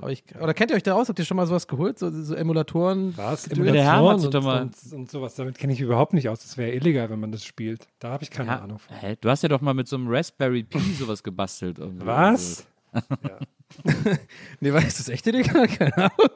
Aber 0.00 0.10
ich, 0.12 0.24
oder 0.40 0.54
kennt 0.54 0.70
ihr 0.70 0.76
euch 0.76 0.82
da 0.82 0.94
aus? 0.94 1.08
Habt 1.08 1.18
ihr 1.18 1.24
schon 1.24 1.36
mal 1.36 1.46
sowas 1.46 1.66
geholt? 1.66 1.98
So, 1.98 2.10
so 2.10 2.34
Emulatoren? 2.34 3.16
Was? 3.16 3.44
Sich 3.44 3.58
und, 3.58 3.68
und, 3.68 4.92
und 4.92 5.10
sowas. 5.10 5.34
Damit 5.34 5.58
kenne 5.58 5.72
ich 5.72 5.80
überhaupt 5.80 6.12
nicht 6.14 6.28
aus. 6.28 6.40
Das 6.42 6.56
wäre 6.56 6.72
illegal, 6.72 7.10
wenn 7.10 7.20
man 7.20 7.32
das 7.32 7.44
spielt. 7.44 7.86
Da 7.98 8.10
habe 8.10 8.22
ich 8.22 8.30
keine 8.30 8.50
Ja, 8.50 8.60
Ahnung 8.60 8.78
von. 8.78 8.96
hä? 8.96 9.16
Du 9.20 9.28
hast 9.28 9.42
ja 9.42 9.48
doch 9.48 9.60
mal 9.60 9.74
mit 9.74 9.88
so 9.88 9.96
einem 9.96 10.08
Raspberry 10.08 10.62
Pi 10.62 10.78
sowas 10.98 11.22
gebastelt. 11.22 11.78
Was? 11.80 12.66
Nee, 14.60 14.72
weißt 14.72 14.98
du, 14.98 15.02
das 15.02 15.08
echt 15.08 15.26
illegal? 15.26 15.66
Keine 15.68 15.96
Ahnung. 15.96 16.30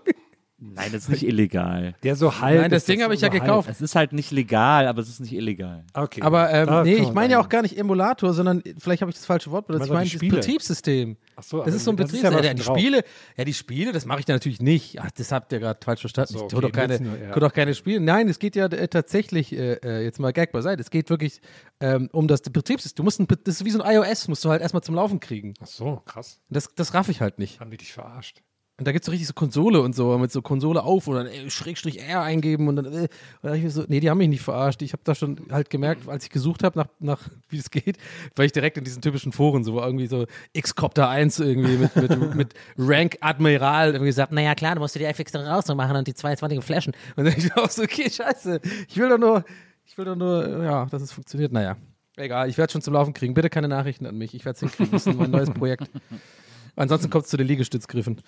Nein, 0.62 0.92
das 0.92 1.04
ist 1.04 1.08
nicht 1.08 1.26
illegal. 1.26 1.94
Der 2.02 2.16
so 2.16 2.38
halb. 2.40 2.60
Nein, 2.60 2.70
das 2.70 2.82
ist 2.82 2.88
Ding 2.88 3.02
habe 3.02 3.14
ich 3.14 3.22
ja 3.22 3.28
so 3.28 3.32
halb. 3.32 3.42
gekauft. 3.42 3.70
Es 3.70 3.80
ist 3.80 3.94
halt 3.94 4.12
nicht 4.12 4.30
legal, 4.30 4.86
aber 4.88 5.00
es 5.00 5.08
ist 5.08 5.18
nicht 5.20 5.32
illegal. 5.32 5.84
Okay. 5.94 6.20
Aber 6.20 6.52
ähm, 6.52 6.66
Da 6.66 6.84
nee, 6.84 6.96
ich 6.96 7.12
meine 7.12 7.32
ja 7.32 7.40
auch 7.40 7.48
gar 7.48 7.62
nicht 7.62 7.78
Emulator, 7.78 8.34
sondern 8.34 8.62
vielleicht 8.78 9.00
habe 9.00 9.10
ich 9.10 9.16
das 9.16 9.24
falsche 9.24 9.50
Wort 9.50 9.66
benutzt. 9.68 9.86
Ich 9.86 9.92
meine 9.92 10.08
das. 10.08 10.18
Betriebssystem. 10.18 11.16
Ach 11.36 11.42
so, 11.42 11.62
Das 11.62 11.74
ist 11.74 11.84
so 11.84 11.92
ein 11.92 11.96
ja 11.96 12.04
Betriebssystem. 12.04 12.34
aber 12.34 12.44
Ja, 12.44 12.52
die 12.52 12.62
drauf. 12.62 12.78
Spiele, 12.78 13.04
ja, 13.38 13.44
die 13.44 13.54
Spiele, 13.54 13.92
das 13.92 14.04
mache 14.04 14.20
ich 14.20 14.28
ja 14.28 14.34
natürlich 14.34 14.60
nicht. 14.60 15.00
Ach, 15.00 15.10
das 15.10 15.32
habt 15.32 15.50
ihr 15.52 15.60
gerade 15.60 15.80
falsch 15.82 16.00
verstanden. 16.00 16.34
So, 16.34 16.40
ich 16.44 16.48
tue 16.48 16.58
okay, 16.58 16.66
doch 16.66 16.72
keine, 16.78 17.00
nur, 17.00 17.16
ja. 17.16 17.32
tue 17.32 17.40
doch 17.40 17.52
keine 17.54 17.74
Spiele. 17.74 18.00
Nein, 18.00 18.28
es 18.28 18.38
geht 18.38 18.54
ja 18.54 18.66
äh, 18.66 18.88
tatsächlich, 18.88 19.52
äh, 19.54 19.74
äh, 19.82 20.04
jetzt 20.04 20.20
mal 20.20 20.32
Gag 20.34 20.52
beiseite, 20.52 20.82
es 20.82 20.90
geht 20.90 21.08
wirklich 21.08 21.40
ähm, 21.80 22.10
um 22.12 22.28
das 22.28 22.42
Betriebssystem. 22.42 22.96
Du 22.96 23.04
musst 23.04 23.18
ein, 23.18 23.26
das 23.44 23.54
ist 23.54 23.64
wie 23.64 23.70
so 23.70 23.80
ein 23.82 23.94
iOS, 23.94 24.28
musst 24.28 24.44
du 24.44 24.50
halt 24.50 24.60
erstmal 24.60 24.82
zum 24.82 24.94
Laufen 24.94 25.20
kriegen. 25.20 25.54
Ach 25.62 25.66
so, 25.66 26.02
krass. 26.04 26.38
Das, 26.50 26.74
das 26.74 26.92
raff 26.92 27.08
ich 27.08 27.22
halt 27.22 27.38
nicht. 27.38 27.60
Haben 27.60 27.70
die 27.70 27.78
dich 27.78 27.94
verarscht? 27.94 28.42
Und 28.80 28.86
da 28.86 28.92
gibt 28.92 29.02
es 29.02 29.06
so 29.06 29.10
richtig 29.10 29.28
so 29.28 29.34
Konsole 29.34 29.82
und 29.82 29.94
so, 29.94 30.16
mit 30.16 30.32
so 30.32 30.40
Konsole 30.40 30.82
auf 30.82 31.06
und 31.06 31.16
dann 31.16 31.26
äh, 31.26 31.50
Schrägstrich 31.50 32.00
R 32.00 32.22
eingeben 32.22 32.66
und 32.66 32.76
dann, 32.76 32.86
äh, 32.86 32.88
und 32.88 33.08
dann 33.42 33.54
ich 33.54 33.62
mir 33.62 33.70
so, 33.70 33.84
nee, 33.86 34.00
die 34.00 34.08
haben 34.08 34.16
mich 34.16 34.30
nicht 34.30 34.40
verarscht. 34.40 34.80
Ich 34.80 34.94
habe 34.94 35.02
da 35.04 35.14
schon 35.14 35.38
halt 35.50 35.68
gemerkt, 35.68 36.08
als 36.08 36.24
ich 36.24 36.30
gesucht 36.30 36.64
habe 36.64 36.78
nach, 36.78 36.86
nach, 36.98 37.28
wie 37.50 37.58
es 37.58 37.70
geht, 37.70 37.98
war 38.36 38.46
ich 38.46 38.52
direkt 38.52 38.78
in 38.78 38.84
diesen 38.84 39.02
typischen 39.02 39.32
Foren, 39.32 39.64
so 39.64 39.78
irgendwie 39.78 40.06
so 40.06 40.24
X-Copter 40.54 41.10
1 41.10 41.40
irgendwie 41.40 41.76
mit, 41.76 41.94
mit, 41.94 42.34
mit 42.34 42.54
Rank 42.78 43.18
Admiral 43.20 43.88
irgendwie 43.88 44.06
gesagt, 44.06 44.32
naja 44.32 44.54
klar, 44.54 44.76
du 44.76 44.80
musst 44.80 44.94
dir 44.94 45.00
die 45.00 45.04
FX 45.04 45.32
dann 45.32 45.46
raus 45.46 45.68
machen 45.68 45.94
und 45.94 46.08
die 46.08 46.14
22 46.14 46.64
flashen. 46.64 46.94
Und 47.16 47.26
dann 47.26 47.34
ich 47.36 47.54
auch 47.54 47.68
so, 47.68 47.82
okay, 47.82 48.08
scheiße, 48.08 48.62
ich 48.88 48.96
will 48.96 49.10
doch 49.10 49.18
nur, 49.18 49.44
ich 49.84 49.98
will 49.98 50.06
doch 50.06 50.16
nur, 50.16 50.64
ja, 50.64 50.86
dass 50.86 51.02
es 51.02 51.12
funktioniert. 51.12 51.52
Naja, 51.52 51.76
egal, 52.16 52.48
ich 52.48 52.56
werde 52.56 52.72
schon 52.72 52.80
zum 52.80 52.94
Laufen 52.94 53.12
kriegen. 53.12 53.34
Bitte 53.34 53.50
keine 53.50 53.68
Nachrichten 53.68 54.06
an 54.06 54.16
mich, 54.16 54.32
ich 54.32 54.46
werde 54.46 54.54
es 54.54 54.60
hinkriegen. 54.60 54.92
Das 54.92 55.06
ist 55.06 55.18
mein 55.18 55.30
neues 55.30 55.50
Projekt. 55.50 55.90
Ansonsten 56.76 57.10
kommt 57.10 57.24
es 57.24 57.30
zu 57.30 57.36
den 57.36 57.46
Liegestützgriffen. 57.46 58.22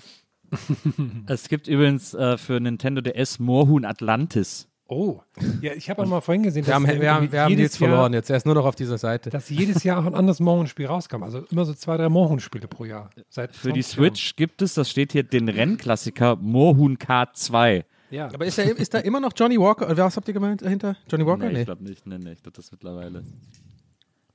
Es 1.26 1.48
gibt 1.48 1.68
übrigens 1.68 2.14
äh, 2.14 2.36
für 2.38 2.60
Nintendo 2.60 3.00
DS 3.00 3.38
Moorhuhn 3.38 3.84
Atlantis. 3.84 4.68
Oh. 4.88 5.20
Ja, 5.62 5.72
ich 5.72 5.88
habe 5.88 6.02
auch 6.02 6.06
mal 6.06 6.20
vorhin 6.20 6.42
gesehen, 6.42 6.66
Wir 6.66 6.74
haben, 6.74 6.86
dass 6.86 7.00
wir 7.00 7.14
haben, 7.14 7.32
wir 7.32 7.40
haben 7.42 7.50
jedes 7.50 7.62
jetzt 7.64 7.76
verloren, 7.78 8.12
Jahr, 8.12 8.18
jetzt 8.20 8.28
er 8.28 8.36
ist 8.36 8.44
nur 8.44 8.54
noch 8.54 8.66
auf 8.66 8.74
dieser 8.74 8.98
Seite. 8.98 9.30
dass 9.30 9.48
jedes 9.48 9.84
Jahr 9.84 9.98
auch 10.00 10.04
ein 10.04 10.14
anderes 10.14 10.38
Mohun-Spiel 10.40 10.84
rauskam. 10.86 11.22
Also 11.22 11.46
immer 11.50 11.64
so 11.64 11.72
zwei, 11.72 11.96
drei 11.96 12.10
Mohun-Spiele 12.10 12.68
pro 12.68 12.84
Jahr. 12.84 13.08
Seit 13.30 13.56
Für 13.56 13.72
die 13.72 13.80
20 13.80 13.96
Jahren. 13.96 14.14
Switch 14.14 14.36
gibt 14.36 14.60
es, 14.60 14.74
das 14.74 14.90
steht 14.90 15.12
hier, 15.12 15.22
den 15.22 15.48
Rennklassiker 15.48 16.36
Moorhuhn 16.36 16.98
K2. 16.98 17.84
Ja. 18.10 18.26
Aber 18.34 18.44
ist 18.44 18.58
da, 18.58 18.62
ist 18.64 18.92
da 18.92 18.98
immer 18.98 19.20
noch 19.20 19.32
Johnny 19.34 19.58
Walker? 19.58 19.88
Oder 19.88 20.04
Was 20.04 20.16
habt 20.18 20.28
ihr 20.28 20.34
gemeint 20.34 20.60
dahinter? 20.60 20.96
Johnny 21.10 21.24
Walker? 21.24 21.46
Nee, 21.46 21.52
Nee. 21.54 21.60
ich 21.60 21.64
glaube 21.66 21.84
nicht. 21.84 22.06
Nee, 22.06 22.18
nee, 22.18 22.32
ich 22.32 22.42
glaube 22.42 22.56
das 22.56 22.70
mittlerweile. 22.70 23.24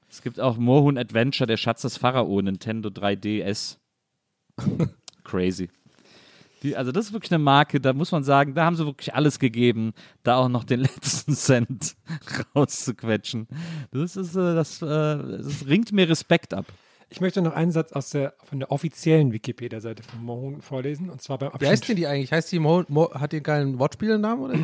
Es 0.09 0.23
gibt 0.23 0.39
auch 0.39 0.57
Moorhuhn 0.57 0.97
Adventure, 0.97 1.45
der 1.45 1.57
Schatz 1.57 1.83
des 1.83 1.97
Pharao, 1.97 2.41
Nintendo 2.41 2.89
3DS. 2.89 3.77
Crazy. 5.23 5.69
Die, 6.63 6.75
also 6.75 6.91
das 6.91 7.07
ist 7.07 7.13
wirklich 7.13 7.31
eine 7.31 7.43
Marke, 7.43 7.79
da 7.79 7.93
muss 7.93 8.11
man 8.11 8.23
sagen, 8.23 8.55
da 8.55 8.65
haben 8.65 8.75
sie 8.75 8.85
wirklich 8.85 9.13
alles 9.13 9.39
gegeben, 9.39 9.93
da 10.23 10.37
auch 10.37 10.49
noch 10.49 10.63
den 10.63 10.79
letzten 10.81 11.35
Cent 11.35 11.95
rauszuquetschen. 12.55 13.47
Das 13.91 14.15
ist, 14.15 14.35
äh, 14.35 14.55
das, 14.55 14.81
äh, 14.81 14.85
das 14.85 15.67
ringt 15.67 15.91
mir 15.91 16.09
Respekt 16.09 16.53
ab. 16.53 16.65
Ich 17.09 17.21
möchte 17.21 17.41
noch 17.41 17.53
einen 17.53 17.71
Satz 17.71 17.93
aus 17.93 18.09
der, 18.09 18.33
von 18.43 18.59
der 18.59 18.69
offiziellen 18.71 19.31
Wikipedia-Seite 19.31 20.03
von 20.03 20.23
Mohun 20.23 20.61
vorlesen. 20.61 21.09
Und 21.09 21.21
zwar 21.21 21.37
beim 21.37 21.49
Wie 21.49 21.53
Abschnitt. 21.53 21.71
heißt 21.71 21.89
denn 21.89 21.95
die 21.95 22.07
eigentlich? 22.07 22.31
Heißt 22.33 22.51
die 22.51 22.59
Mo, 22.59 22.83
Mo 22.89 23.13
hat 23.13 23.31
die 23.31 23.37
einen 23.37 23.43
geilen 23.43 23.79
Wortspielnamen 23.79 24.43
oder? 24.43 24.57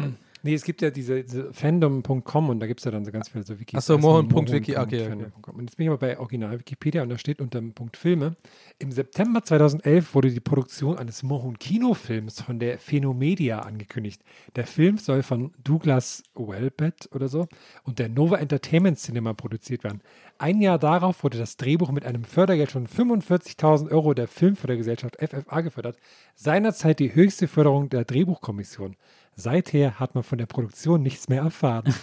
Nee, 0.45 0.55
es 0.55 0.65
gibt 0.65 0.81
ja 0.81 0.91
diese, 0.91 1.23
diese 1.23 1.53
fandom.com 1.53 2.49
und 2.49 2.59
da 2.59 2.67
gibt 2.67 2.81
es 2.81 2.83
ja 2.83 2.91
dann 2.91 3.05
so 3.05 3.13
ganz 3.13 3.29
viele 3.29 3.45
so 3.45 3.57
Wikis. 3.57 3.77
Ach 3.77 3.81
so, 3.81 3.95
Also 3.95 4.07
Mohun.wiki, 4.07 4.75
okay, 4.75 5.09
okay. 5.09 5.25
Und 5.53 5.61
jetzt 5.61 5.77
bin 5.77 5.85
ich 5.85 5.89
aber 5.89 5.99
bei 5.99 6.19
Original 6.19 6.59
Wikipedia 6.59 7.01
und 7.01 7.07
da 7.07 7.17
steht 7.17 7.39
unter 7.39 7.59
dem 7.59 7.71
Punkt 7.71 7.95
Filme. 7.95 8.35
Im 8.77 8.91
September 8.91 9.41
2011 9.41 10.13
wurde 10.13 10.31
die 10.31 10.41
Produktion 10.41 10.97
eines 10.97 11.23
Mohun-Kinofilms 11.23 12.41
von 12.41 12.59
der 12.59 12.77
Phenomedia 12.77 13.59
angekündigt. 13.59 14.21
Der 14.57 14.67
Film 14.67 14.97
soll 14.97 15.23
von 15.23 15.53
Douglas 15.63 16.23
Welbett 16.35 17.07
oder 17.13 17.29
so 17.29 17.47
und 17.83 17.99
der 17.99 18.09
Nova 18.09 18.35
Entertainment 18.35 18.99
Cinema 18.99 19.31
produziert 19.33 19.85
werden. 19.85 20.01
Ein 20.39 20.59
Jahr 20.59 20.77
darauf 20.77 21.23
wurde 21.23 21.37
das 21.37 21.55
Drehbuch 21.55 21.91
mit 21.91 22.05
einem 22.05 22.25
Fördergeld 22.25 22.71
von 22.71 22.85
45.000 22.85 23.89
Euro 23.91 24.13
der 24.13 24.27
Filmfördergesellschaft 24.27 25.15
FFA 25.21 25.61
gefördert. 25.61 25.95
Seinerzeit 26.35 26.99
die 26.99 27.15
höchste 27.15 27.47
Förderung 27.47 27.87
der 27.87 28.03
Drehbuchkommission. 28.03 28.97
Seither 29.35 29.99
hat 29.99 30.15
man 30.15 30.23
von 30.23 30.37
der 30.37 30.45
Produktion 30.45 31.01
nichts 31.01 31.27
mehr 31.29 31.41
erfahren. 31.41 31.93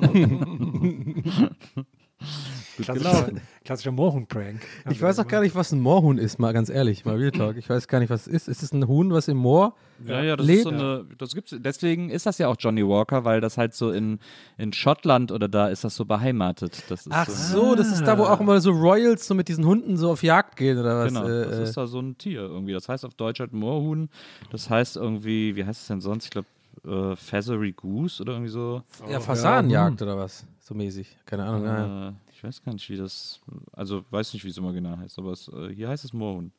klassischer, 2.76 3.30
klassischer 3.64 3.92
Mohun-Prank. 3.92 4.60
Ich 4.90 5.00
weiß 5.00 5.18
auch 5.18 5.26
gar 5.26 5.40
nicht, 5.40 5.54
was 5.54 5.72
ein 5.72 5.80
Moorhuhn 5.80 6.18
ist, 6.18 6.38
mal 6.38 6.52
ganz 6.52 6.68
ehrlich, 6.68 7.04
mal 7.04 7.16
Real 7.16 7.30
Talk. 7.30 7.56
Ich 7.56 7.68
weiß 7.68 7.88
gar 7.88 7.98
nicht, 8.00 8.10
was 8.10 8.26
es 8.26 8.32
ist. 8.32 8.48
Ist 8.48 8.62
es 8.62 8.72
ein 8.72 8.86
Huhn, 8.86 9.10
was 9.12 9.28
im 9.28 9.38
Moor 9.38 9.74
Ja, 10.06 10.22
ja, 10.22 10.36
das 10.36 10.46
lebt? 10.46 10.58
ist 10.58 10.64
so 10.64 10.70
eine, 10.70 11.06
das 11.18 11.34
gibt's, 11.34 11.54
deswegen 11.58 12.10
ist 12.10 12.26
das 12.26 12.38
ja 12.38 12.48
auch 12.48 12.56
Johnny 12.58 12.86
Walker, 12.86 13.24
weil 13.24 13.40
das 13.40 13.56
halt 13.58 13.74
so 13.74 13.90
in, 13.90 14.18
in 14.58 14.72
Schottland 14.72 15.32
oder 15.32 15.48
da 15.48 15.68
ist 15.68 15.84
das 15.84 15.96
so 15.96 16.04
beheimatet. 16.04 16.84
Das 16.88 17.06
ist 17.06 17.12
Ach 17.12 17.28
so, 17.28 17.70
so, 17.70 17.74
das 17.74 17.90
ist 17.90 18.02
da, 18.04 18.18
wo 18.18 18.24
auch 18.24 18.40
immer 18.40 18.60
so 18.60 18.70
Royals 18.72 19.26
so 19.26 19.34
mit 19.34 19.48
diesen 19.48 19.64
Hunden 19.64 19.96
so 19.96 20.10
auf 20.12 20.22
Jagd 20.22 20.56
gehen 20.56 20.78
oder 20.78 20.98
was? 21.04 21.08
Genau, 21.08 21.26
Äh, 21.26 21.46
das 21.46 21.58
äh, 21.58 21.62
ist 21.64 21.76
da 21.76 21.86
so 21.86 22.00
ein 22.00 22.18
Tier 22.18 22.40
irgendwie. 22.42 22.72
Das 22.72 22.88
heißt 22.88 23.04
auf 23.04 23.14
Deutsch 23.14 23.40
halt 23.40 23.52
Moorhuhn. 23.52 24.08
Das 24.50 24.68
heißt 24.70 24.96
irgendwie, 24.96 25.56
wie 25.56 25.64
heißt 25.64 25.80
es 25.82 25.88
denn 25.88 26.00
sonst? 26.00 26.24
Ich 26.26 26.30
glaube, 26.30 26.46
äh, 26.84 27.16
Feathery 27.16 27.72
Goose 27.72 28.22
oder 28.22 28.34
irgendwie 28.34 28.50
so. 28.50 28.82
ja, 29.08 29.20
Fasanenjagd 29.20 30.00
oder 30.02 30.16
was? 30.16 30.46
So 30.60 30.74
mäßig. 30.74 31.16
Keine 31.24 31.44
Ahnung. 31.44 31.64
ja. 31.64 32.08
Äh, 32.08 32.12
ich 32.32 32.44
weiß 32.44 32.62
gar 32.62 32.72
nicht, 32.72 32.88
wie 32.88 32.96
das, 32.96 33.38
also 33.72 34.02
weiß 34.10 34.32
nicht, 34.32 34.44
wie 34.44 34.48
es 34.48 34.56
immer 34.56 34.72
genau 34.72 34.96
heißt, 34.96 35.18
aber 35.18 35.32
es, 35.32 35.48
äh, 35.48 35.74
hier 35.74 35.90
heißt 35.90 36.04
es 36.06 36.14
Moorhuhn. 36.14 36.50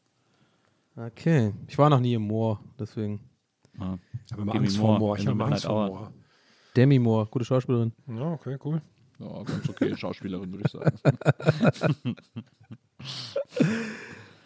Okay. 0.95 1.53
Ich 1.67 1.75
war 1.77 1.89
noch 1.89 1.99
nie 1.99 2.13
im 2.13 2.21
Moor, 2.21 2.59
deswegen. 2.77 3.19
Ah. 3.79 3.97
Ich 4.25 4.31
habe 4.31 4.43
immer 4.43 4.53
Demi 4.53 4.65
Angst 4.65 4.77
Moore 4.77 4.91
vor 4.91 4.99
Moor. 4.99 5.17
Ich 5.17 5.25
habe 5.25 5.31
immer 5.31 5.45
Angst 5.45 5.63
Midnight 5.63 5.87
vor. 5.87 5.87
Moor. 5.87 6.13
Demi 6.75 6.99
Moore, 6.99 7.25
gute 7.31 7.45
Schauspielerin. 7.45 7.93
Ja, 8.07 8.31
okay, 8.33 8.57
cool. 8.63 8.81
Ja, 9.17 9.43
ganz 9.43 9.69
okay, 9.69 9.95
Schauspielerin, 9.97 10.51
würde 10.51 10.65
ich 10.65 10.71
sagen. 10.71 10.99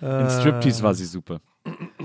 In 0.02 0.30
Striptease 0.30 0.84
war 0.84 0.94
sie 0.94 1.06
super. 1.06 1.42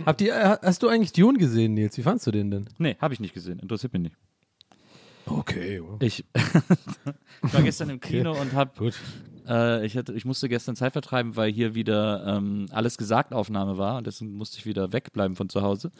Habt 0.06 0.20
ihr, 0.20 0.34
äh, 0.34 0.56
hast 0.62 0.82
du 0.82 0.88
eigentlich 0.88 1.12
Dune 1.12 1.38
gesehen, 1.38 1.74
Nils? 1.74 1.96
Wie 1.98 2.02
fandst 2.02 2.26
du 2.26 2.30
den 2.30 2.50
denn? 2.50 2.68
Nee, 2.78 2.96
habe 3.00 3.14
ich 3.14 3.20
nicht 3.20 3.34
gesehen. 3.34 3.58
Interessiert 3.58 3.92
mich 3.92 4.02
nicht. 4.02 4.16
Okay. 5.26 5.82
Ich, 6.00 6.24
ich 6.34 7.54
war 7.54 7.62
gestern 7.62 7.90
im 7.90 8.00
Kino 8.00 8.32
und 8.32 8.52
habe 8.54 8.72
Gut. 8.78 8.94
Äh, 9.46 9.84
ich, 9.84 9.96
hatte, 9.96 10.12
ich 10.14 10.24
musste 10.24 10.48
gestern 10.48 10.76
Zeit 10.76 10.92
vertreiben, 10.92 11.36
weil 11.36 11.52
hier 11.52 11.74
wieder 11.74 12.24
ähm, 12.26 12.66
alles 12.70 12.96
gesagt 12.96 13.32
Aufnahme 13.32 13.78
war 13.78 13.98
und 13.98 14.06
deswegen 14.06 14.32
musste 14.32 14.58
ich 14.58 14.66
wieder 14.66 14.92
wegbleiben 14.92 15.36
von 15.36 15.48
zu 15.48 15.62
Hause. 15.62 15.92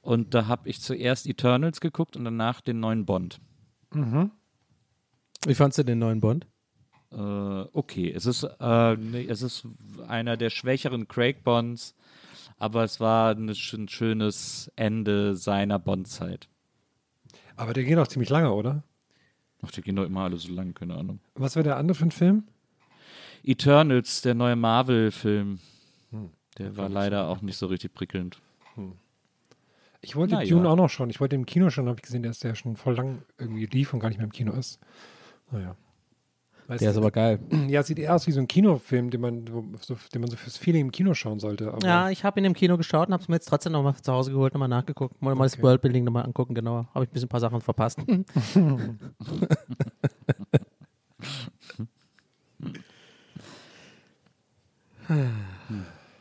Und 0.00 0.34
da 0.34 0.46
habe 0.46 0.68
ich 0.68 0.80
zuerst 0.80 1.26
Eternals 1.26 1.80
geguckt 1.80 2.16
und 2.16 2.24
danach 2.24 2.60
den 2.60 2.80
neuen 2.80 3.04
Bond. 3.04 3.40
Wie 5.46 5.54
fandst 5.54 5.78
du 5.78 5.82
den 5.82 5.98
neuen 5.98 6.20
Bond? 6.20 6.46
Äh, 7.10 7.16
okay, 7.16 8.12
es 8.12 8.26
ist, 8.26 8.44
äh, 8.44 9.24
es 9.26 9.42
ist 9.42 9.66
einer 10.06 10.36
der 10.36 10.50
schwächeren 10.50 11.08
Craig 11.08 11.42
Bonds, 11.42 11.94
aber 12.58 12.84
es 12.84 13.00
war 13.00 13.30
ein, 13.32 13.50
sch- 13.50 13.76
ein 13.76 13.88
schönes 13.88 14.70
Ende 14.76 15.34
seiner 15.36 15.78
Bond-Zeit. 15.78 16.48
Aber 17.56 17.72
der 17.72 17.84
geht 17.84 17.98
auch 17.98 18.06
ziemlich 18.08 18.30
lange, 18.30 18.52
oder? 18.52 18.82
Ach, 19.62 19.70
die 19.72 19.82
gehen 19.82 19.96
doch 19.96 20.04
immer 20.04 20.22
alle 20.22 20.36
so 20.36 20.52
lang, 20.52 20.74
keine 20.74 20.94
Ahnung. 20.96 21.20
Was 21.34 21.56
wäre 21.56 21.64
der 21.64 21.76
andere 21.76 21.96
für 21.96 22.04
ein 22.06 22.10
Film? 22.12 22.44
Eternals, 23.42 24.22
der 24.22 24.34
neue 24.34 24.56
Marvel-Film, 24.56 25.58
der 26.58 26.76
war 26.76 26.88
leider 26.88 27.28
auch 27.28 27.40
nicht 27.40 27.56
so 27.56 27.66
richtig 27.66 27.94
prickelnd. 27.94 28.40
Ich 30.00 30.14
wollte 30.14 30.34
Na 30.34 30.42
ja. 30.42 30.48
Dune 30.50 30.68
auch 30.68 30.76
noch 30.76 30.88
schon. 30.90 31.10
Ich 31.10 31.20
wollte 31.20 31.34
im 31.34 31.46
Kino 31.46 31.70
schon, 31.70 31.86
habe 31.88 31.96
ich 31.98 32.02
gesehen, 32.02 32.22
dass 32.22 32.38
der 32.38 32.54
schon 32.54 32.76
voll 32.76 32.94
lang 32.94 33.22
irgendwie 33.38 33.66
lief 33.66 33.92
und 33.92 34.00
gar 34.00 34.08
nicht 34.08 34.18
mehr 34.18 34.26
im 34.26 34.32
Kino 34.32 34.52
ist. 34.52 34.78
Naja. 35.50 35.74
Weißt 36.68 36.82
Der 36.82 36.90
ist 36.90 36.96
du, 36.96 37.00
aber 37.00 37.10
geil. 37.10 37.38
ja, 37.68 37.82
sieht 37.82 37.98
eher 37.98 38.14
aus 38.14 38.26
wie 38.26 38.32
so 38.32 38.40
ein 38.40 38.46
Kinofilm, 38.46 39.08
den 39.08 39.22
man, 39.22 39.46
so, 39.80 39.96
den 40.12 40.20
man 40.20 40.30
so 40.30 40.36
fürs 40.36 40.58
Feeling 40.58 40.82
im 40.82 40.92
Kino 40.92 41.14
schauen 41.14 41.40
sollte. 41.40 41.72
Aber 41.72 41.84
Ja, 41.86 42.10
ich 42.10 42.24
habe 42.24 42.38
ihn 42.38 42.44
im 42.44 42.52
Kino 42.52 42.76
geschaut 42.76 43.08
und 43.08 43.14
habe 43.14 43.22
es 43.22 43.28
mir 43.28 43.36
jetzt 43.36 43.48
trotzdem 43.48 43.72
nochmal 43.72 43.94
zu 43.96 44.12
Hause 44.12 44.32
geholt, 44.32 44.52
nochmal 44.52 44.68
nachgeguckt. 44.68 45.20
Mal, 45.22 45.34
mal 45.34 45.44
das 45.44 45.54
Okay. 45.54 45.62
Worldbuilding 45.62 46.04
nochmal 46.04 46.26
angucken, 46.26 46.54
genauer. 46.54 46.86
Habe 46.92 47.04
ich 47.06 47.10
ein 47.10 47.14
bisschen 47.14 47.26
ein 47.26 47.30
paar 47.30 47.40
Sachen 47.40 47.62
verpasst. 47.62 47.98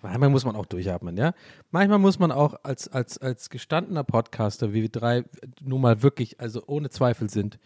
Manchmal 0.02 0.30
muss 0.30 0.46
man 0.46 0.56
auch 0.56 0.66
durchatmen, 0.66 1.18
ja. 1.18 1.34
Manchmal 1.72 2.00
muss 2.00 2.20
man 2.20 2.32
auch 2.32 2.56
als, 2.64 2.88
als, 2.88 3.18
als 3.18 3.50
gestandener 3.50 4.06
Podcaster, 4.06 4.72
wie 4.72 4.82
wir 4.84 4.90
drei 4.90 5.26
nun 5.62 5.82
mal 5.82 6.02
wirklich, 6.04 6.40
also 6.40 6.64
ohne 6.68 6.90
Zweifel 6.90 7.30
sind, 7.30 7.60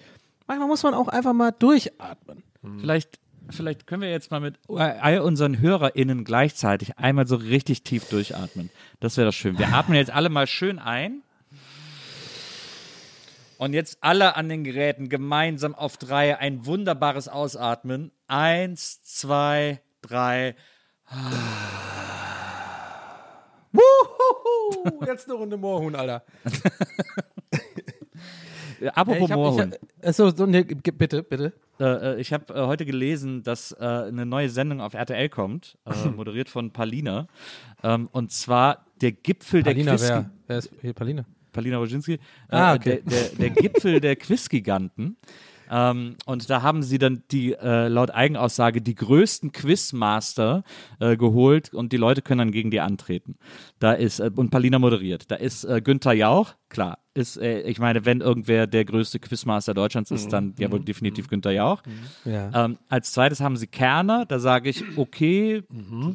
manchmal 0.48 0.68
muss 0.68 0.82
man 0.82 0.96
auch 0.96 1.10
einfach 1.10 1.34
mal 1.34 1.52
durchatmen. 1.52 2.42
Vielleicht, 2.62 3.20
vielleicht 3.50 3.88
können 3.88 4.04
wir 4.04 4.12
jetzt 4.12 4.30
mal 4.30 4.40
mit 4.40 4.60
all 4.68 5.20
unseren 5.20 5.60
HörerInnen 5.60 6.24
gleichzeitig 6.24 6.98
einmal 6.98 7.28
so 7.28 7.36
richtig 7.36 7.84
tief 7.84 8.08
durchatmen. 8.10 8.70
Das 9.00 9.18
wäre 9.18 9.28
doch 9.28 9.34
schön. 9.34 9.58
Wir 9.58 9.74
atmen 9.74 9.96
jetzt 9.96 10.12
alle 10.12 10.30
mal 10.30 10.48
schön 10.48 10.80
ein. 10.80 11.24
Und 13.58 13.74
jetzt 13.74 14.00
alle 14.02 14.36
an 14.36 14.50
den 14.50 14.64
Geräten 14.64 15.08
gemeinsam 15.08 15.76
auf 15.76 15.98
drei 15.98 16.38
ein 16.38 16.66
wunderbares 16.66 17.28
Ausatmen. 17.28 18.12
Eins, 18.28 19.04
zwei, 19.04 19.82
drei. 20.02 20.56
Wuhu! 23.72 25.06
Jetzt 25.06 25.30
eine 25.30 25.38
Runde 25.38 25.58
Moorhuhn, 25.58 25.96
Alter. 25.96 26.24
Äh, 28.82 28.88
apropos 28.88 29.24
ich 29.24 29.32
hab, 29.32 29.38
Moorhuhn. 29.38 29.76
Ich 30.02 30.08
hab, 30.08 30.14
so, 30.16 30.30
so, 30.32 30.46
nee, 30.46 30.64
bitte, 30.64 31.24
bitte. 31.24 31.54
Äh, 31.80 31.84
äh, 32.16 32.20
ich 32.22 32.34
habe 32.34 32.54
äh, 32.54 32.66
heute 32.66 32.86
gelesen, 32.86 33.44
dass 33.44 33.72
äh, 33.74 33.84
eine 33.86 34.26
neue 34.26 34.50
Sendung 34.50 34.82
auf 34.82 34.94
RTL 34.94 35.30
kommt, 35.30 35.78
äh, 35.86 36.10
moderiert 36.16 36.50
von 36.50 36.72
Palina. 36.72 37.28
Ähm, 37.84 38.10
und 38.12 38.32
zwar 38.32 38.86
der 39.02 39.12
Gipfel 39.12 39.64
Palina, 39.64 39.92
der 39.92 40.00
Quiz. 40.00 40.10
wer? 40.10 40.32
Wer 40.48 40.58
ist 40.58 40.72
hier 40.82 40.94
Palina? 40.94 41.26
Palina 41.52 41.80
Wojcinski. 41.80 42.14
Äh, 42.14 42.20
Ah, 42.50 42.74
okay. 42.76 43.02
der, 43.06 43.30
der, 43.30 43.38
der 43.38 43.50
Gipfel 43.52 44.00
der 44.00 44.16
Quizgiganten. 44.18 45.18
Ähm, 45.74 46.18
und 46.26 46.50
da 46.50 46.62
haben 46.62 46.84
sie 46.84 46.98
dann 46.98 47.24
die, 47.32 47.54
äh, 47.54 47.88
laut 47.88 48.12
Eigenaussage, 48.12 48.82
die 48.82 48.94
größten 48.94 49.54
Quizmaster 49.54 50.64
äh, 51.00 51.16
geholt 51.16 51.74
und 51.74 51.94
die 51.94 51.98
Leute 51.98 52.22
können 52.22 52.40
dann 52.40 52.52
gegen 52.52 52.72
die 52.72 52.82
antreten. 52.82 53.38
Da 53.80 53.94
ist, 53.94 54.20
äh, 54.20 54.30
und 54.36 54.52
Palina 54.52 54.80
moderiert. 54.80 55.32
Da 55.32 55.36
ist 55.36 55.64
äh, 55.64 55.82
Günther 55.82 56.14
Jauch, 56.14 56.56
klar, 56.70 56.98
ist, 57.14 57.38
äh, 57.38 57.62
ich 57.62 57.80
meine, 57.80 58.06
wenn 58.06 58.20
irgendwer 58.22 58.68
der 58.68 58.84
größte 58.86 59.20
Quizmaster 59.20 59.74
Deutschlands 59.74 60.12
ist, 60.12 60.34
dann 60.34 60.54
ja 60.60 60.70
wohl 60.72 60.82
definitiv 60.82 61.30
Günther 61.30 61.52
Jauch. 61.52 61.82
Ja. 62.26 62.66
Ähm, 62.66 62.78
als 62.90 63.14
zweites 63.14 63.40
haben 63.40 63.56
sie 63.56 63.68
Kerner, 63.68 64.26
da 64.26 64.40
sage 64.40 64.70
ich, 64.70 64.84
okay, 64.98 65.64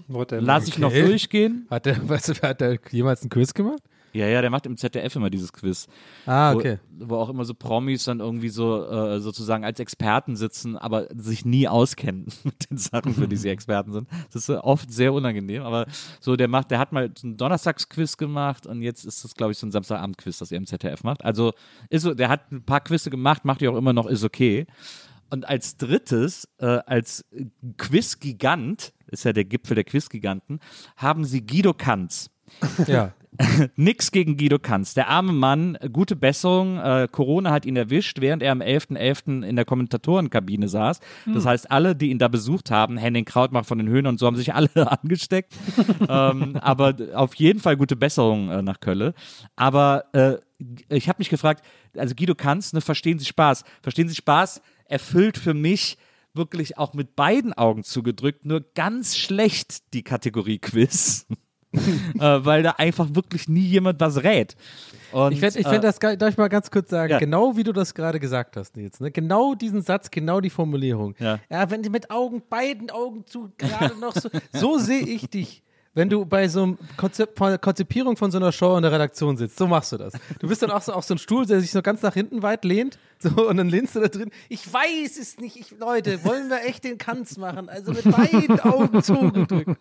Wurde 0.07 0.38
lass 0.40 0.68
ich 0.68 0.78
noch 0.78 0.90
Okay. 0.90 1.07
durchgehen. 1.07 1.66
Hat 1.70 1.86
der, 1.86 2.09
weißt 2.09 2.28
du, 2.28 2.34
hat 2.42 2.61
der 2.61 2.78
jemals 2.90 3.22
einen 3.22 3.30
Quiz 3.30 3.54
gemacht? 3.54 3.80
Ja, 4.16 4.26
ja, 4.26 4.40
der 4.40 4.50
macht 4.50 4.64
im 4.64 4.78
ZDF 4.78 5.14
immer 5.16 5.28
dieses 5.28 5.52
Quiz. 5.52 5.86
Ah, 6.24 6.54
wo, 6.54 6.58
okay. 6.58 6.78
wo 6.98 7.16
auch 7.16 7.28
immer 7.28 7.44
so 7.44 7.52
Promis 7.52 8.04
dann 8.04 8.20
irgendwie 8.20 8.48
so 8.48 8.84
äh, 8.86 9.20
sozusagen 9.20 9.62
als 9.62 9.78
Experten 9.78 10.36
sitzen, 10.36 10.76
aber 10.76 11.06
sich 11.14 11.44
nie 11.44 11.68
auskennen 11.68 12.26
mit 12.44 12.70
den 12.70 12.78
Sachen, 12.78 13.14
für 13.14 13.28
die 13.28 13.36
sie 13.36 13.48
Experten 13.56 13.92
sind. 13.92 14.08
Das 14.32 14.42
ist 14.42 14.48
äh, 14.48 14.54
oft 14.54 14.90
sehr 14.90 15.12
unangenehm, 15.12 15.62
aber 15.62 15.86
so 16.20 16.34
der 16.34 16.48
macht, 16.48 16.70
der 16.70 16.78
hat 16.78 16.92
mal 16.92 17.12
so 17.16 17.26
einen 17.26 17.36
Donnerstagsquiz 17.36 18.16
gemacht 18.16 18.66
und 18.66 18.80
jetzt 18.80 19.04
ist 19.04 19.22
das, 19.22 19.34
glaube 19.34 19.52
ich, 19.52 19.58
so 19.58 19.66
ein 19.66 19.72
Samstagabend-Quiz, 19.72 20.38
das 20.38 20.50
er 20.50 20.56
im 20.56 20.66
ZDF 20.66 21.04
macht. 21.04 21.22
Also 21.22 21.52
ist 21.90 22.02
so, 22.02 22.14
der 22.14 22.30
hat 22.30 22.50
ein 22.50 22.64
paar 22.64 22.80
Quizze 22.80 23.10
gemacht, 23.10 23.44
macht 23.44 23.60
die 23.60 23.68
auch 23.68 23.76
immer 23.76 23.92
noch, 23.92 24.06
ist 24.06 24.24
okay. 24.24 24.66
Und 25.28 25.46
als 25.46 25.76
drittes, 25.76 26.48
äh, 26.58 26.78
als 26.86 27.24
Quizgigant, 27.76 28.94
ist 29.08 29.24
ja 29.24 29.32
der 29.32 29.44
Gipfel 29.44 29.74
der 29.74 29.84
Quizgiganten, 29.84 30.60
haben 30.96 31.24
sie 31.24 31.44
Guido 31.44 31.74
Kanz. 31.74 32.30
Ja. 32.86 33.12
Nix 33.76 34.12
gegen 34.12 34.37
Guido 34.37 34.59
Kanz. 34.59 34.95
Der 34.95 35.09
arme 35.09 35.32
Mann, 35.32 35.78
gute 35.93 36.16
Besserung. 36.16 36.78
Äh, 36.78 37.09
Corona 37.11 37.51
hat 37.51 37.66
ihn 37.66 37.76
erwischt, 37.76 38.20
während 38.20 38.43
er 38.43 38.53
am 38.53 38.61
11.11. 38.61 39.43
in 39.47 39.57
der 39.57 39.64
Kommentatorenkabine 39.64 40.68
saß. 40.68 41.01
Das 41.32 41.47
heißt, 41.47 41.70
alle, 41.70 41.97
die 41.97 42.11
ihn 42.11 42.18
da 42.18 42.28
besucht 42.28 42.70
haben, 42.70 42.97
Henning 42.97 43.24
Krautmach 43.24 43.64
von 43.64 43.78
den 43.78 43.89
Höhen 43.89 44.07
und 44.07 44.18
so, 44.18 44.26
haben 44.26 44.37
sich 44.37 44.55
alle 44.55 44.70
angesteckt. 45.03 45.55
ähm, 46.09 46.57
aber 46.61 46.95
auf 47.14 47.34
jeden 47.34 47.61
Fall 47.61 47.76
gute 47.76 47.97
Besserung 47.97 48.51
äh, 48.51 48.62
nach 48.62 48.80
Kölle. 48.80 49.14
Aber 49.57 50.05
äh, 50.12 50.37
ich 50.89 51.09
habe 51.09 51.18
mich 51.18 51.28
gefragt, 51.28 51.64
also 51.97 52.14
Guido 52.14 52.34
Kanz, 52.34 52.72
ne, 52.72 52.80
verstehen 52.80 53.18
Sie 53.18 53.26
Spaß? 53.26 53.64
Verstehen 53.82 54.09
Sie 54.09 54.14
Spaß 54.14 54.62
erfüllt 54.89 55.37
für 55.37 55.55
mich 55.55 55.99
wirklich 56.34 56.78
auch 56.78 56.95
mit 56.95 57.16
beiden 57.16 57.53
Augen 57.55 57.82
zugedrückt, 57.82 58.45
nur 58.45 58.61
ganz 58.74 59.16
schlecht 59.16 59.95
die 59.95 60.03
Kategorie 60.03 60.59
Quiz. 60.59 61.26
äh, 62.18 62.45
weil 62.45 62.62
da 62.62 62.72
einfach 62.72 63.09
wirklich 63.12 63.49
nie 63.49 63.61
jemand 63.66 64.01
was 64.01 64.22
rät. 64.22 64.57
Und, 65.12 65.33
Ich 65.33 65.41
fände 65.41 65.59
ich 65.59 65.66
äh, 65.66 65.70
fänd 65.70 65.85
das 65.85 65.99
darf 65.99 66.29
ich 66.31 66.37
mal 66.37 66.49
ganz 66.49 66.70
kurz 66.70 66.91
sagen, 66.91 67.12
Ja. 67.12 67.18
genau 67.18 67.57
wie 67.57 67.62
du 67.62 67.72
das 67.72 67.95
gerade 67.95 68.18
gesagt 68.20 68.57
hast, 68.57 68.77
Nils, 68.77 69.01
ne? 69.01 69.11
genau 69.11 69.55
diesen 69.55 69.83
Satz, 69.83 70.11
genau 70.11 70.41
die 70.41 70.51
Formulierung. 70.51 71.14
Ja. 71.18 71.39
wenn 71.70 71.83
du 71.83 71.91
mit 71.91 72.11
Augen, 72.11 72.43
beiden 72.49 72.91
Augen 72.91 73.24
zu, 73.27 73.51
gerade 73.57 73.99
noch 73.99 74.14
so, 74.14 74.29
so 74.53 74.79
sehe 74.79 75.03
ich 75.07 75.29
dich. 75.31 75.62
Wenn 75.97 76.11
du 76.11 76.27
bei 76.27 76.47
so 76.47 76.62
einem 76.62 76.79
der 77.41 77.59
Konzipierung 77.59 78.18
von 78.18 78.31
so 78.31 78.37
einer 78.37 78.53
Show 78.53 78.77
in 78.77 78.83
der 78.83 78.93
Redaktion 78.93 79.39
sitzt, 79.39 79.57
so 79.57 79.66
machst 79.66 79.93
du 79.93 79.97
das. 79.97 80.12
Du 80.41 80.47
bist 80.47 80.62
dann 80.62 80.70
auch 80.70 80.83
so 80.83 80.93
auf 80.93 81.05
so 81.05 81.14
einem 81.14 81.18
Stuhl, 81.18 81.47
der 81.47 81.61
sich 81.61 81.70
so 81.70 81.81
ganz 81.81 82.03
nach 82.03 82.12
hinten 82.12 82.43
weit 82.43 82.66
lehnt, 82.66 82.99
so 83.18 83.48
und 83.48 83.56
dann 83.56 83.68
lehnst 83.68 83.96
du 83.96 84.00
da 84.00 84.08
drin. 84.08 84.30
Ich 84.48 84.72
weiß 84.72 85.18
es 85.18 85.38
nicht, 85.38 85.56
ich, 85.56 85.78
Leute, 85.78 86.24
wollen 86.24 86.48
wir 86.48 86.64
echt 86.64 86.84
den 86.84 86.98
Kanz 86.98 87.36
machen? 87.36 87.68
Also 87.68 87.92
mit 87.92 88.04
beiden 88.04 88.60
Augen 88.60 89.02
zugedrückt. 89.02 89.80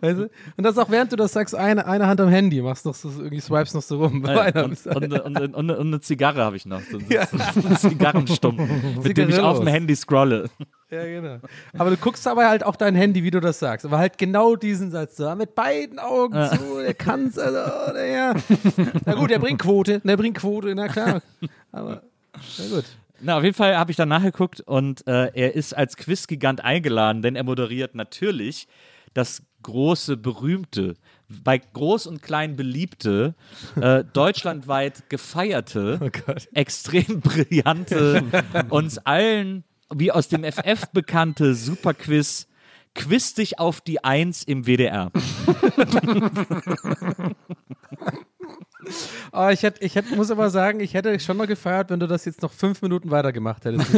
Weißt 0.00 0.18
du? 0.18 0.30
Und 0.56 0.64
das 0.64 0.78
auch 0.78 0.90
während 0.90 1.12
du 1.12 1.16
das 1.16 1.32
sagst, 1.32 1.54
eine, 1.54 1.86
eine 1.86 2.06
Hand 2.06 2.20
am 2.20 2.28
Handy, 2.28 2.60
machst 2.60 2.84
noch 2.84 2.94
so, 2.94 3.08
irgendwie 3.08 3.40
swipes 3.40 3.74
noch 3.74 3.82
so 3.82 4.02
rum. 4.02 4.24
äh, 4.24 4.28
Einer- 4.28 4.64
und, 4.64 4.86
und, 4.86 5.54
und, 5.54 5.54
und, 5.54 5.70
eine 5.70 6.00
Zigarre 6.00 6.42
habe 6.42 6.56
ich 6.56 6.66
noch. 6.66 6.80
So, 6.90 6.98
so, 6.98 7.60
so 7.68 7.88
Zigarrenstumpf, 7.88 8.60
mit 9.02 9.16
dem 9.16 9.30
ich 9.30 9.38
auf 9.38 9.58
dem. 9.58 9.68
Handy 9.68 9.96
scrolle. 9.96 10.48
Ja, 10.90 11.04
genau. 11.04 11.38
Aber 11.76 11.90
du 11.90 11.96
guckst 11.96 12.26
aber 12.28 12.48
halt 12.48 12.64
auch 12.64 12.76
dein 12.76 12.94
Handy, 12.94 13.24
wie 13.24 13.30
du 13.32 13.40
das 13.40 13.58
sagst. 13.58 13.84
Aber 13.84 13.98
halt 13.98 14.18
genau 14.18 14.54
diesen 14.54 14.90
Satz 14.92 15.16
so, 15.16 15.34
mit 15.34 15.54
beiden 15.54 15.98
Augen 15.98 16.34
zu, 16.50 16.80
der 16.80 16.94
kann's, 16.94 17.38
also, 17.38 17.92
der, 17.92 18.06
ja. 18.06 18.34
Na 19.04 19.14
gut, 19.14 19.30
der 19.30 19.40
bringt 19.40 19.60
Quote, 19.60 20.00
der 20.00 20.16
bringt 20.16 20.38
Quote, 20.38 20.74
na 20.74 20.86
klar. 20.88 21.22
Aber, 21.72 22.02
na 22.58 22.68
gut. 22.68 22.84
Na, 23.20 23.38
auf 23.38 23.44
jeden 23.44 23.54
Fall 23.54 23.76
habe 23.76 23.90
ich 23.90 23.96
dann 23.96 24.08
nachgeguckt 24.08 24.60
und 24.60 25.06
äh, 25.06 25.30
er 25.32 25.54
ist 25.54 25.74
als 25.74 25.96
Quizgigant 25.96 26.62
eingeladen, 26.62 27.22
denn 27.22 27.34
er 27.34 27.44
moderiert 27.44 27.94
natürlich 27.94 28.68
das 29.14 29.42
große, 29.62 30.18
berühmte, 30.18 30.94
bei 31.28 31.58
groß 31.58 32.06
und 32.06 32.22
klein 32.22 32.56
beliebte, 32.56 33.34
äh, 33.80 34.04
deutschlandweit 34.12 35.08
gefeierte, 35.08 36.12
extrem 36.52 37.20
brillante, 37.22 38.22
uns 38.68 38.98
allen 38.98 39.64
wie 39.94 40.12
aus 40.12 40.28
dem 40.28 40.44
FF 40.44 40.86
bekannte 40.92 41.54
Superquiz 41.54 42.48
Quiz 42.96 43.34
dich 43.34 43.58
auf 43.58 43.80
die 43.82 44.02
Eins 44.02 44.42
im 44.42 44.66
WDR. 44.66 45.12
Oh, 49.32 49.48
ich, 49.50 49.62
hätte, 49.62 49.82
ich 49.82 49.94
hätte, 49.94 50.14
muss 50.14 50.30
aber 50.30 50.50
sagen, 50.50 50.80
ich 50.80 50.92
hätte 50.92 51.18
schon 51.18 51.36
mal 51.38 51.46
gefeiert, 51.46 51.88
wenn 51.90 51.98
du 51.98 52.06
das 52.06 52.26
jetzt 52.26 52.42
noch 52.42 52.52
fünf 52.52 52.82
Minuten 52.82 53.10
weiter 53.10 53.32
gemacht 53.32 53.64
hättest. 53.64 53.92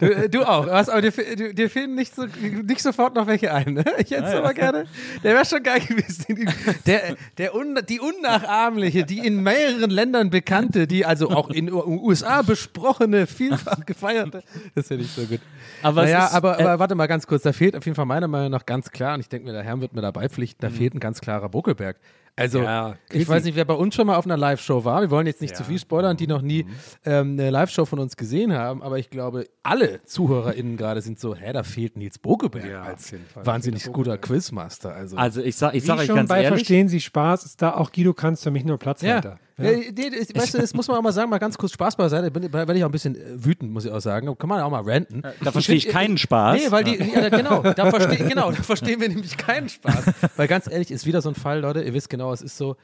du, 0.00 0.06
äh, 0.06 0.28
du 0.28 0.42
auch. 0.42 0.66
Was, 0.66 0.90
aber 0.90 1.00
dir, 1.00 1.54
dir 1.54 1.70
fehlen 1.70 1.94
nicht, 1.94 2.14
so, 2.14 2.26
nicht 2.64 2.82
sofort 2.82 3.14
noch 3.14 3.26
welche 3.26 3.52
ein. 3.52 3.74
Ne? 3.74 3.84
Ich 3.98 4.10
hätte 4.10 4.24
es 4.24 4.34
aber 4.34 4.52
gerne. 4.52 4.84
Der 5.24 5.34
wäre 5.34 5.44
schon 5.46 5.62
geil 5.62 5.80
gewesen. 5.80 6.52
Der, 6.86 7.16
der 7.38 7.54
un, 7.54 7.78
die 7.88 7.98
unnachahmliche, 8.00 9.04
die 9.04 9.20
in 9.20 9.42
mehreren 9.42 9.90
Ländern 9.90 10.30
bekannte, 10.30 10.86
die 10.86 11.06
also 11.06 11.30
auch 11.30 11.48
in 11.48 11.72
USA 11.72 12.42
besprochene, 12.42 13.26
vielfach 13.26 13.86
gefeierte. 13.86 14.42
Das 14.74 14.88
finde 14.88 15.04
ich 15.04 15.10
so 15.10 15.22
gut. 15.22 15.40
Aber 15.82 16.02
naja, 16.02 16.26
ist, 16.26 16.34
aber, 16.34 16.60
äh, 16.60 16.62
aber 16.62 16.78
warte 16.78 16.94
mal 16.94 17.06
ganz 17.06 17.26
kurz. 17.26 17.42
Da 17.42 17.52
fehlt 17.52 17.74
auf 17.74 17.84
jeden 17.86 17.96
Fall 17.96 18.06
meiner 18.06 18.28
Meinung 18.28 18.50
nach 18.50 18.66
ganz 18.66 18.90
klar, 18.90 19.14
und 19.14 19.20
ich 19.20 19.28
denke 19.28 19.46
mir, 19.46 19.52
der 19.52 19.62
Herr 19.62 19.80
wird 19.80 19.94
mir 19.94 20.02
dabei 20.02 20.28
pflichten, 20.28 20.60
da 20.60 20.70
fehlt 20.70 20.94
ein 20.94 21.00
ganz 21.00 21.20
klarer 21.20 21.48
Buckelberg. 21.48 21.96
Also, 22.38 22.62
Ja, 22.62 22.94
ich 23.12 23.28
weiß 23.28 23.44
nicht, 23.44 23.56
wer 23.56 23.64
bei 23.64 23.74
uns 23.74 23.94
schon 23.94 24.06
mal 24.06 24.16
auf 24.16 24.24
einer 24.24 24.36
Live-Show 24.36 24.84
war. 24.84 25.00
Wir 25.00 25.10
wollen 25.10 25.26
jetzt 25.26 25.40
nicht 25.40 25.56
zu 25.56 25.64
viel 25.64 25.78
spoilern, 25.78 26.16
die 26.16 26.26
noch 26.26 26.40
nie 26.40 26.66
ähm, 27.04 27.32
eine 27.32 27.50
Live-Show 27.50 27.84
von 27.84 27.98
uns 27.98 28.16
gesehen 28.16 28.52
haben, 28.52 28.82
aber 28.82 28.98
ich 28.98 29.10
glaube, 29.10 29.46
alle 29.62 30.02
ZuhörerInnen 30.04 30.76
gerade 30.76 31.02
sind 31.02 31.18
so, 31.18 31.34
hä, 31.34 31.52
da 31.52 31.64
fehlt 31.64 31.96
Nils 31.96 32.18
Bokeberg 32.18 32.70
Ja, 32.70 32.82
als 32.84 33.12
wahnsinnig 33.34 33.84
guter. 33.92 34.18
Quizmaster. 34.18 34.94
Also, 34.94 35.16
Also 35.16 35.42
ich 35.42 35.56
sag, 35.56 35.74
ich 35.74 35.84
sag 35.84 35.98
euch 35.98 36.06
schon 36.06 36.16
ganz 36.16 36.28
bei 36.28 36.42
ehrlich, 36.42 36.48
Verstehen 36.60 36.88
Sie 36.88 37.00
Spaß 37.00 37.44
ist 37.44 37.60
da 37.60 37.74
auch 37.74 37.92
Guido 37.92 38.14
Kanz 38.14 38.42
für 38.42 38.50
mich 38.50 38.64
nur 38.64 38.74
ja. 38.74 38.78
Platzhalter. 38.78 39.30
Ja. 39.30 39.38
Nee, 39.58 40.10
das, 40.10 40.34
weißt 40.34 40.54
du, 40.54 40.58
das 40.58 40.74
muss 40.74 40.88
man 40.88 40.96
auch 40.96 41.02
mal 41.02 41.12
sagen, 41.12 41.30
mal 41.30 41.38
ganz 41.38 41.58
kurz 41.58 41.72
Spaß 41.72 41.96
beiseite, 41.96 42.30
bin, 42.30 42.52
weil 42.52 42.76
ich 42.76 42.84
auch 42.84 42.88
ein 42.88 42.92
bisschen 42.92 43.16
äh, 43.16 43.44
wütend, 43.44 43.72
muss 43.72 43.84
ich 43.84 43.90
auch 43.90 44.00
sagen, 44.00 44.36
kann 44.38 44.48
man 44.48 44.60
auch 44.60 44.70
mal 44.70 44.82
ranten. 44.82 45.22
da 45.42 45.52
verstehe 45.52 45.76
ich 45.76 45.88
keinen 45.88 46.18
Spaß. 46.18 46.60
Nee, 46.60 46.70
weil 46.70 46.84
die, 46.84 46.96
ja, 46.96 47.28
genau, 47.28 47.62
da 47.62 47.90
versteh, 47.90 48.16
genau, 48.28 48.52
da 48.52 48.62
verstehen 48.62 49.00
wir 49.00 49.08
nämlich 49.08 49.36
keinen 49.36 49.68
Spaß. 49.68 50.04
Weil 50.36 50.48
ganz 50.48 50.70
ehrlich, 50.70 50.90
ist 50.90 51.06
wieder 51.06 51.22
so 51.22 51.28
ein 51.28 51.34
Fall, 51.34 51.60
Leute, 51.60 51.82
ihr 51.82 51.94
wisst 51.94 52.08
genau, 52.08 52.32
es 52.32 52.42
ist 52.42 52.56
so, 52.56 52.76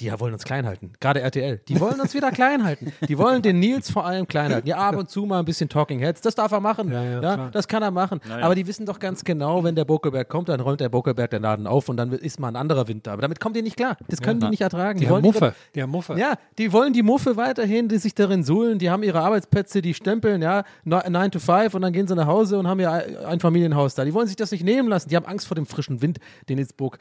die 0.00 0.10
wollen 0.18 0.32
uns 0.32 0.44
klein 0.44 0.66
halten. 0.66 0.92
Gerade 1.00 1.20
RTL. 1.20 1.60
Die 1.68 1.78
wollen 1.80 2.00
uns 2.00 2.14
wieder 2.14 2.30
klein 2.30 2.64
halten. 2.64 2.92
Die 3.08 3.18
wollen 3.18 3.42
den 3.42 3.58
Nils 3.58 3.90
vor 3.90 4.04
allem 4.04 4.26
klein 4.26 4.52
halten. 4.52 4.68
Ja, 4.68 4.78
ab 4.78 4.96
und 4.96 5.10
zu 5.10 5.24
mal 5.26 5.38
ein 5.38 5.44
bisschen 5.44 5.68
Talking 5.68 5.98
Heads. 6.00 6.20
Das 6.20 6.34
darf 6.34 6.52
er 6.52 6.60
machen. 6.60 6.90
Ja, 6.90 7.02
Ja, 7.02 7.22
ja, 7.22 7.50
das 7.50 7.68
kann 7.68 7.82
er 7.82 7.90
machen. 7.90 8.20
Aber 8.30 8.54
die 8.54 8.66
wissen 8.66 8.86
doch 8.86 8.98
ganz 8.98 9.24
genau, 9.24 9.64
wenn 9.64 9.74
der 9.74 9.84
Bokelberg 9.84 10.28
kommt, 10.28 10.48
dann 10.48 10.60
räumt 10.60 10.80
der 10.80 10.88
Bokelberg 10.88 11.30
den 11.30 11.42
Laden 11.42 11.66
auf 11.66 11.88
und 11.88 11.96
dann 11.96 12.12
ist 12.12 12.40
mal 12.40 12.48
ein 12.48 12.56
anderer 12.56 12.88
Wind 12.88 13.06
da. 13.06 13.12
Aber 13.12 13.22
damit 13.22 13.40
kommen 13.40 13.54
die 13.54 13.62
nicht 13.62 13.76
klar. 13.76 13.96
Das 14.08 14.20
können 14.20 14.40
die 14.40 14.48
nicht 14.48 14.62
ertragen. 14.62 14.98
Die 14.98 15.06
haben 15.06 15.14
wollen 15.14 15.22
Muffe. 15.24 15.54
Die 15.74 15.82
haben 15.82 15.90
Muffe. 15.90 16.14
ja, 16.18 16.34
die 16.58 16.72
wollen 16.72 16.92
die 16.92 17.02
Muffe 17.02 17.36
weiterhin, 17.36 17.88
die 17.88 17.98
sich 17.98 18.14
darin 18.14 18.44
suhlen, 18.44 18.78
die 18.78 18.90
haben 18.90 19.02
ihre 19.02 19.20
Arbeitsplätze, 19.20 19.82
die 19.82 19.94
stempeln, 19.94 20.42
ja, 20.42 20.64
9 20.84 21.30
to 21.30 21.38
5 21.38 21.74
und 21.74 21.82
dann 21.82 21.92
gehen 21.92 22.06
sie 22.06 22.14
nach 22.14 22.26
Hause 22.26 22.58
und 22.58 22.66
haben 22.66 22.80
ja 22.80 22.92
ein 22.92 23.40
Familienhaus 23.40 23.94
da. 23.94 24.04
Die 24.04 24.14
wollen 24.14 24.26
sich 24.26 24.36
das 24.36 24.50
nicht 24.52 24.64
nehmen 24.64 24.88
lassen. 24.88 25.08
Die 25.08 25.16
haben 25.16 25.26
Angst 25.26 25.46
vor 25.46 25.54
dem 25.54 25.66
frischen 25.66 26.02
Wind, 26.02 26.18
den 26.48 26.58
jetzt 26.58 26.76
Burg, 26.76 26.98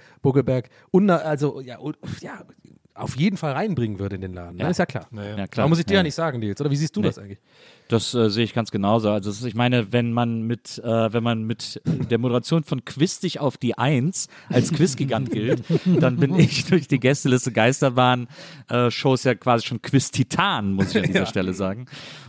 unter, 0.92 1.26
also, 1.26 1.62
ja, 1.62 1.78
ja, 2.22 2.42
auf 3.02 3.16
jeden 3.18 3.38
Fall 3.38 3.54
reinbringen 3.54 4.00
würde 4.00 4.16
in 4.16 4.22
den 4.22 4.34
Laden. 4.34 4.58
Ja, 4.60 4.70
ist 4.70 4.78
ja 4.78 4.86
klar. 4.86 5.08
Ja, 5.12 5.48
klar. 5.48 5.66
Da 5.66 5.68
muss 5.68 5.80
ich 5.80 5.86
dir 5.86 5.94
ja. 5.94 6.00
Ja. 6.00 6.04
nicht 6.04 6.16
sagen, 6.16 6.40
Nils. 6.40 6.60
Oder 6.62 6.72
wie 6.72 6.76
siehst 6.76 6.96
du 6.96 7.02
das 7.02 7.18
eigentlich? 7.18 7.40
Das 7.92 8.14
äh, 8.14 8.30
sehe 8.30 8.46
ich 8.46 8.54
ganz 8.54 8.72
genauso. 8.72 9.10
Also 9.10 9.30
ist, 9.30 9.44
ich 9.44 9.54
meine, 9.54 9.92
wenn 9.92 10.14
man 10.14 10.44
mit, 10.44 10.80
äh, 10.80 11.12
wenn 11.12 11.24
man 11.24 11.44
mit 11.44 11.82
der 11.86 12.20
Moderation 12.20 12.64
von 12.64 12.86
Quiz 12.86 13.20
dich 13.20 13.42
auf 13.42 13.58
die 13.58 13.78
Eins 13.78 14.30
als 14.48 14.72
Quizgigant 14.72 15.30
gilt, 15.32 15.64
dann 15.86 16.16
bin 16.16 16.40
ich 16.40 16.64
durch 16.66 16.88
die 16.88 17.02
Gästeliste 17.02 17.52
Geisterbahn 17.52 18.30
äh, 18.70 18.90
Shows 18.90 19.26
ja 19.26 19.36
quasi 19.36 19.66
schon 19.66 19.82
Quiz-Titan, 19.82 20.72
muss 20.72 20.96
ich 20.96 21.02
an 21.02 21.04
dieser 21.04 21.26
Stelle 21.26 21.54
sagen. 21.54 21.88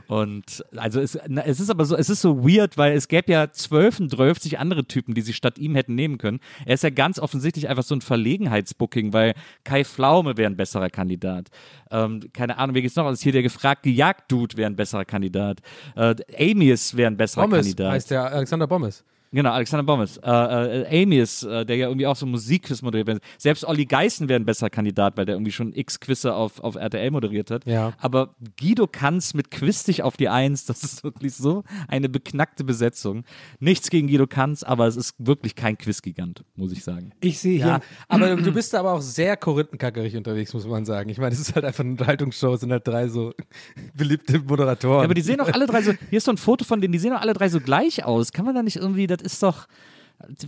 Und 0.08 0.64
also 0.76 1.00
es, 1.00 1.18
na, 1.28 1.42
es 1.42 1.60
ist 1.60 1.70
aber 1.70 1.84
so, 1.84 1.96
es 1.96 2.10
ist 2.10 2.20
so 2.20 2.44
weird, 2.44 2.76
weil 2.76 2.92
es 2.94 3.08
gäbe 3.08 3.32
ja 3.32 3.50
zwölf 3.52 4.00
und 4.00 4.10
zwölfzig 4.10 4.58
andere 4.58 4.84
Typen, 4.84 5.14
die 5.14 5.22
sich 5.22 5.36
statt 5.36 5.58
ihm 5.58 5.74
hätten 5.74 5.94
nehmen 5.94 6.18
können. 6.18 6.40
Er 6.66 6.74
ist 6.74 6.82
ja 6.82 6.90
ganz 6.90 7.18
offensichtlich 7.18 7.68
einfach 7.68 7.84
so 7.84 7.94
ein 7.94 8.00
Verlegenheitsbooking, 8.00 9.12
weil 9.12 9.34
Kai 9.64 9.84
Pflaume 9.84 10.36
wäre 10.36 10.50
ein 10.50 10.56
besserer 10.56 10.90
Kandidat. 10.90 11.48
Ähm, 11.93 12.20
keine 12.32 12.59
Ahnung, 12.59 12.74
wie 12.74 12.82
geht's 12.82 12.97
noch? 12.97 13.07
Also 13.07 13.22
hier 13.22 13.32
der 13.32 13.43
gefragte 13.43 13.90
Jagddude 13.90 14.57
wäre 14.57 14.70
ein 14.70 14.76
besserer 14.76 15.05
Kandidat. 15.05 15.61
Äh, 15.95 16.14
Amius 16.38 16.97
wäre 16.97 17.11
ein 17.11 17.16
besserer 17.16 17.43
Bommes 17.43 17.66
Kandidat. 17.66 17.93
heißt 17.93 18.11
der 18.11 18.32
Alexander 18.32 18.66
Bommes. 18.66 19.05
Genau, 19.32 19.50
Alexander 19.50 19.82
Bommes. 19.82 20.18
Äh, 20.18 20.30
äh, 20.30 21.02
Amius, 21.02 21.42
äh, 21.42 21.64
der 21.64 21.76
ja 21.76 21.88
irgendwie 21.88 22.06
auch 22.06 22.16
so 22.16 22.26
Musikquiz 22.26 22.82
moderiert 22.82 23.06
wird. 23.06 23.22
Selbst 23.38 23.64
Olli 23.64 23.86
Geißen 23.86 24.28
wäre 24.28 24.38
ein 24.38 24.44
besserer 24.44 24.68
Kandidat, 24.68 25.16
weil 25.16 25.24
der 25.24 25.36
irgendwie 25.36 25.52
schon 25.52 25.72
x 25.72 26.00
Quizze 26.00 26.34
auf, 26.34 26.60
auf 26.60 26.74
RTL 26.76 27.10
moderiert 27.10 27.50
hat. 27.50 27.66
Ja. 27.66 27.94
Aber 27.98 28.34
Guido 28.60 28.86
Kanz 28.86 29.32
mit 29.32 29.50
Quiz 29.50 29.84
dich 29.84 30.02
auf 30.02 30.18
die 30.18 30.28
Eins, 30.28 30.66
das 30.66 30.82
ist 30.82 31.02
wirklich 31.02 31.34
so 31.34 31.64
eine 31.88 32.10
beknackte 32.10 32.62
Besetzung. 32.62 33.24
Nichts 33.58 33.88
gegen 33.88 34.08
Guido 34.08 34.26
Kanz, 34.26 34.62
aber 34.62 34.86
es 34.86 34.96
ist 34.96 35.14
wirklich 35.18 35.54
kein 35.54 35.78
Quizgigant, 35.78 36.44
muss 36.54 36.72
ich 36.72 36.84
sagen. 36.84 37.12
Ich 37.20 37.38
sehe 37.38 37.56
hier 37.56 37.66
Ja, 37.66 37.80
aber 38.08 38.36
du 38.36 38.52
bist 38.52 38.74
da 38.74 38.80
aber 38.80 38.92
auch 38.92 39.00
sehr 39.00 39.38
korinthenkackerig 39.38 40.14
unterwegs, 40.14 40.52
muss 40.52 40.66
man 40.66 40.84
sagen. 40.84 41.08
Ich 41.08 41.18
meine, 41.18 41.32
es 41.32 41.40
ist 41.40 41.54
halt 41.54 41.64
einfach 41.64 41.84
eine 41.84 41.92
Unterhaltungsshow, 41.92 42.52
es 42.52 42.60
sind 42.60 42.70
halt 42.70 42.86
drei 42.86 43.08
so 43.08 43.32
beliebte 43.94 44.40
Moderatoren. 44.40 44.98
Ja, 44.98 45.04
aber 45.04 45.14
die 45.14 45.22
sehen 45.22 45.38
doch 45.38 45.50
alle 45.50 45.66
drei 45.66 45.80
so, 45.80 45.92
hier 46.10 46.18
ist 46.18 46.24
so 46.24 46.32
ein 46.32 46.36
Foto 46.36 46.64
von 46.64 46.82
denen, 46.82 46.92
die 46.92 46.98
sehen 46.98 47.12
doch 47.12 47.20
alle 47.22 47.32
drei 47.32 47.48
so 47.48 47.60
gleich 47.60 48.04
aus. 48.04 48.32
Kann 48.32 48.44
man 48.44 48.54
da 48.54 48.62
nicht 48.62 48.76
irgendwie, 48.76 49.06
das 49.06 49.21
ist 49.22 49.42
doch, 49.42 49.66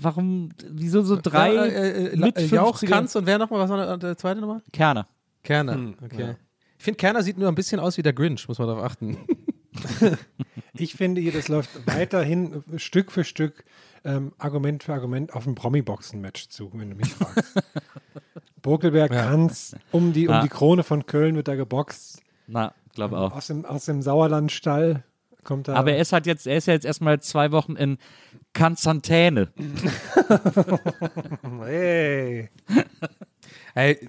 warum, 0.00 0.50
wieso 0.70 1.02
so 1.02 1.18
drei 1.20 1.54
Ja, 1.54 1.64
äh, 1.64 2.06
äh, 2.12 2.16
mit 2.16 2.38
äh, 2.38 2.46
Jauch, 2.46 2.78
50er 2.78 2.88
Kanz 2.88 3.16
und 3.16 3.26
wer 3.26 3.38
nochmal? 3.38 3.60
Was 3.60 3.70
war 3.70 3.98
der, 3.98 4.16
zweite 4.16 4.40
nochmal? 4.40 4.62
Kerner? 4.72 5.06
Kerner. 5.42 5.94
Okay. 6.02 6.36
Ich 6.78 6.84
finde, 6.84 6.96
Kerner 6.98 7.22
sieht 7.22 7.38
nur 7.38 7.48
ein 7.48 7.54
bisschen 7.54 7.80
aus 7.80 7.96
wie 7.96 8.02
der 8.02 8.12
Grinch, 8.12 8.46
muss 8.48 8.58
man 8.58 8.68
darauf 8.68 8.84
achten. 8.84 9.18
Ich 10.76 10.94
finde 10.94 11.20
hier, 11.20 11.32
das 11.32 11.48
läuft 11.48 11.70
weiterhin 11.86 12.64
äh, 12.72 12.78
Stück 12.78 13.12
für 13.12 13.22
Stück 13.24 13.64
ähm, 14.04 14.32
Argument 14.38 14.82
für 14.82 14.92
Argument 14.92 15.32
auf 15.32 15.46
ein 15.46 15.54
Promi-Boxen-Match 15.54 16.48
zu, 16.48 16.70
wenn 16.74 16.90
du 16.90 16.96
mich 16.96 17.12
fragst. 17.14 17.54
Bokelberg 18.62 19.12
Kanz, 19.12 19.76
um 19.92 20.12
die, 20.12 20.26
um 20.26 20.34
Ja. 20.34 20.42
die 20.42 20.48
Krone 20.48 20.82
von 20.82 21.06
Köln 21.06 21.36
wird 21.36 21.48
da 21.48 21.54
geboxt. 21.54 22.22
Na, 22.46 22.74
glaube 22.94 23.18
auch. 23.18 23.32
Aus 23.32 23.46
dem, 23.46 23.64
aus 23.64 23.84
dem 23.84 24.02
Sauerlandstall 24.02 25.04
kommt 25.44 25.68
da. 25.68 25.74
Aber 25.74 25.92
er 25.92 25.98
ist 25.98 26.12
halt 26.12 26.26
jetzt, 26.26 26.46
er 26.46 26.56
ist 26.56 26.66
ja 26.66 26.74
jetzt 26.74 26.84
erstmal 26.84 27.20
zwei 27.20 27.52
Wochen 27.52 27.76
in 27.76 27.98
Konstantäne. 28.56 29.52
hey. 31.60 32.48
Ey, 33.74 34.08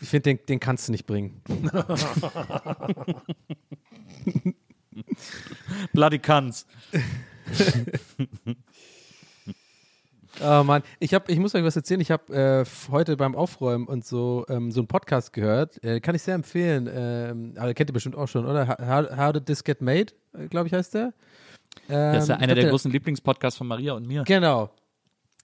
Ich 0.00 0.08
finde, 0.08 0.34
den, 0.34 0.46
den 0.46 0.60
kannst 0.60 0.88
du 0.88 0.92
nicht 0.92 1.06
bringen. 1.06 1.42
Bloody 5.92 6.18
Cunts. 6.18 6.66
Oh 10.40 10.62
Mann, 10.62 10.82
ich, 11.00 11.14
hab, 11.14 11.28
ich 11.28 11.38
muss 11.38 11.54
euch 11.54 11.64
was 11.64 11.76
erzählen. 11.76 12.00
Ich 12.00 12.10
habe 12.10 12.34
äh, 12.34 12.90
heute 12.90 13.16
beim 13.16 13.34
Aufräumen 13.34 13.86
und 13.86 14.04
so 14.04 14.44
ähm, 14.48 14.70
so 14.70 14.80
einen 14.80 14.88
Podcast 14.88 15.32
gehört. 15.32 15.82
Äh, 15.82 16.00
kann 16.00 16.14
ich 16.14 16.22
sehr 16.22 16.34
empfehlen. 16.34 16.88
Ähm, 16.92 17.54
aber 17.56 17.74
kennt 17.74 17.90
ihr 17.90 17.94
bestimmt 17.94 18.16
auch 18.16 18.28
schon, 18.28 18.46
oder? 18.46 18.68
How, 18.68 19.16
How 19.16 19.32
Did 19.32 19.46
This 19.46 19.64
Get 19.64 19.80
Made, 19.80 20.12
äh, 20.34 20.46
glaube 20.48 20.68
ich, 20.68 20.72
heißt 20.72 20.94
der. 20.94 21.12
Ähm, 21.88 22.14
Das 22.14 22.24
ist 22.24 22.28
ja 22.28 22.36
ich 22.36 22.42
einer 22.42 22.54
der 22.54 22.70
großen 22.70 22.90
Lieblingspodcasts 22.90 23.58
von 23.58 23.66
Maria 23.66 23.94
und 23.94 24.06
mir. 24.06 24.24
Genau. 24.24 24.70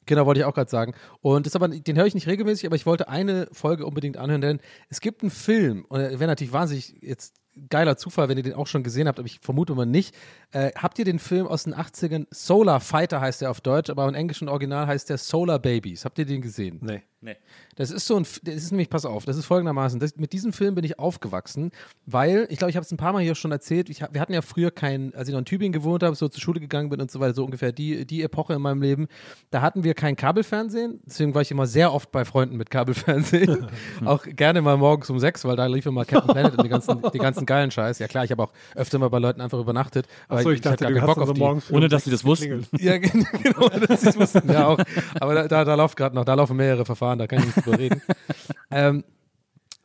Genau, 0.07 0.27
wollte 0.27 0.41
ich 0.41 0.45
auch 0.45 0.55
gerade 0.55 0.71
sagen. 0.71 0.95
Und 1.23 1.47
das 1.47 1.57
aber, 1.57 1.69
den 1.69 1.97
höre 1.97 2.07
ich 2.07 2.15
nicht 2.15 2.27
regelmäßig, 2.27 2.67
aber 2.67 2.77
ich 2.77 2.87
wollte 2.87 3.09
eine 3.09 3.49
Folge 3.53 3.87
unbedingt 3.87 4.17
anhören, 4.19 4.43
denn 4.43 4.61
es 4.91 5.01
gibt 5.01 5.23
einen 5.23 5.31
Film, 5.31 5.87
und 5.89 5.99
wäre 5.99 6.27
natürlich 6.27 6.53
wahnsinnig 6.53 6.95
jetzt 7.01 7.35
geiler 7.69 7.97
Zufall, 7.97 8.29
wenn 8.29 8.37
ihr 8.37 8.43
den 8.43 8.55
auch 8.55 8.67
schon 8.67 8.83
gesehen 8.83 9.09
habt, 9.09 9.19
aber 9.19 9.27
ich 9.27 9.41
vermute 9.41 9.75
mal 9.75 9.87
nicht. 9.87 10.15
Äh, 10.53 10.73
habt 10.77 10.99
ihr 10.99 11.05
den 11.05 11.19
Film 11.19 11.47
aus 11.47 11.65
den 11.65 11.75
80ern? 11.75 12.27
Solar 12.31 12.81
Fighter 12.81 13.21
heißt 13.21 13.41
der 13.41 13.51
auf 13.51 13.61
Deutsch, 13.61 13.91
aber 13.91 14.09
im 14.09 14.15
englischen 14.15 14.49
Original 14.49 14.87
heißt 14.87 15.11
der 15.11 15.19
Solar 15.19 15.59
Babies. 15.59 16.05
Habt 16.05 16.19
ihr 16.19 16.27
den 16.27 16.43
gesehen? 16.43 16.79
Nee. 16.83 17.03
Nee. 17.25 17.37
Das 17.77 17.91
ist 17.91 18.07
so 18.07 18.17
ein, 18.17 18.27
das 18.43 18.55
ist 18.55 18.71
nämlich, 18.71 18.91
pass 18.91 19.07
auf, 19.07 19.25
das 19.25 19.39
ist 19.39 19.47
folgendermaßen, 19.47 19.99
das, 19.99 20.15
mit 20.17 20.35
diesem 20.35 20.53
Film 20.53 20.75
bin 20.75 20.85
ich 20.85 20.99
aufgewachsen, 20.99 21.73
weil, 22.05 22.47
ich 22.51 22.59
glaube, 22.59 22.71
ich 22.71 22.77
habe 22.77 22.85
es 22.85 22.93
ein 22.93 22.99
paar 22.99 23.15
Mal 23.15 23.23
hier 23.23 23.35
schon 23.35 23.51
erzählt, 23.51 23.89
ich, 23.89 24.03
wir 24.03 24.21
hatten 24.21 24.35
ja 24.35 24.43
früher 24.43 24.71
kein, 24.71 25.15
als 25.15 25.29
ich 25.29 25.33
noch 25.33 25.39
in 25.39 25.47
Tübingen 25.47 25.73
gewohnt 25.73 26.03
habe, 26.03 26.15
so 26.17 26.29
zur 26.29 26.43
Schule 26.43 26.61
gegangen 26.61 26.91
bin 26.91 27.01
und 27.01 27.11
so 27.11 27.21
weiter, 27.21 27.33
so 27.33 27.43
ungefähr 27.43 27.73
die, 27.73 28.07
die 28.07 28.23
Epoche 28.23 28.53
in 28.53 28.61
meinem 28.61 28.83
Leben, 28.83 29.09
da 29.51 29.63
hatten 29.63 29.85
wir 29.85 29.95
kein 29.95 30.17
Kabelfernsehen, 30.17 31.01
deswegen 31.07 31.35
war 31.35 31.41
ich 31.41 31.51
immer 31.51 31.67
sehr 31.67 31.95
oft 31.95 32.13
bei 32.13 32.27
Freunden 32.27 32.59
mit 32.59 32.69
Kabelfernsehen, 32.69 33.69
auch 34.05 34.25
gerne 34.25 34.61
mal 34.61 34.77
morgens 34.77 35.09
um 35.09 35.19
sechs, 35.19 35.47
weil 35.47 35.57
da 35.57 35.65
lief 35.65 35.87
immer 35.87 36.05
Captain 36.05 36.31
Planet 36.31 36.59
und 36.59 36.65
die 36.65 36.69
ganzen, 36.69 37.03
die 37.15 37.19
ganzen 37.19 37.44
geilen 37.47 37.71
Scheiß, 37.71 37.99
ja 37.99 38.07
klar, 38.09 38.25
ich 38.25 38.31
habe 38.31 38.43
auch 38.43 38.53
öfter 38.75 38.99
mal 38.99 39.09
bei 39.11 39.19
Leuten 39.19 39.41
einfach 39.41 39.59
übernachtet, 39.59 40.07
aber 40.29 40.39
Achso, 40.39 40.51
ich 40.51 40.59
hatte 40.61 40.71
dachte, 40.71 40.85
gar 40.85 40.91
du 40.93 40.99
keinen 40.99 41.07
Bock 41.07 41.19
auf 41.19 41.27
so 41.29 41.33
die, 41.35 41.41
morgens 41.41 41.71
Ohne 41.71 41.89
dass 41.89 42.05
sie 42.05 42.11
das 42.11 42.25
wussten. 42.25 42.67
ja, 42.79 42.99
gen- 42.99 43.27
genau, 43.43 43.69
das 43.69 44.03
ist 44.03 44.19
wussten 44.19 44.51
ja 44.53 44.67
auch. 44.67 44.79
Aber 45.21 45.35
da, 45.35 45.49
da, 45.49 45.65
da 45.65 45.75
läuft 45.75 45.97
gerade 45.97 46.15
noch, 46.15 46.25
da 46.25 46.35
laufen 46.35 46.57
mehrere 46.57 46.85
Verfahren, 46.85 47.19
da 47.19 47.27
kann 47.27 47.41
ich 47.41 47.47
nicht 47.47 47.65
drüber 47.67 47.79
reden. 47.79 48.03
ähm, 48.71 49.05